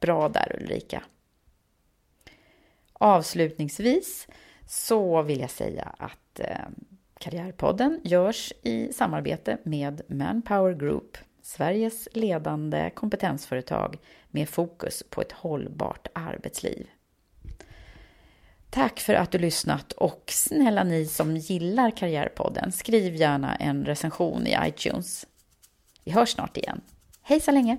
Bra 0.01 0.29
där 0.29 0.57
Ulrika! 0.61 1.03
Avslutningsvis 2.93 4.29
så 4.67 5.23
vill 5.23 5.41
jag 5.41 5.51
säga 5.51 5.95
att 5.99 6.41
eh, 6.41 6.69
Karriärpodden 7.19 8.01
görs 8.05 8.53
i 8.63 8.93
samarbete 8.93 9.59
med 9.63 10.03
Manpower 10.09 10.75
Group, 10.75 11.19
Sveriges 11.49 12.09
ledande 12.13 12.91
kompetensföretag 12.91 13.99
med 14.31 14.49
fokus 14.49 15.03
på 15.11 15.21
ett 15.21 15.33
hållbart 15.33 16.09
arbetsliv. 16.13 16.87
Tack 18.71 19.01
för 19.01 19.15
att 19.15 19.31
du 19.31 19.39
lyssnat 19.39 19.93
och 19.93 20.25
snälla 20.27 20.85
ni 20.85 21.07
som 21.07 21.37
gillar 21.37 21.91
Karriärpodden, 21.91 22.73
skriv 22.73 23.15
gärna 23.15 23.57
en 23.57 23.85
recension 23.85 24.47
i 24.47 24.57
iTunes. 24.65 25.27
Vi 26.05 26.13
hörs 26.13 26.29
snart 26.29 26.57
igen. 26.57 26.81
Hej 27.23 27.41
så 27.41 27.51
länge! 27.51 27.79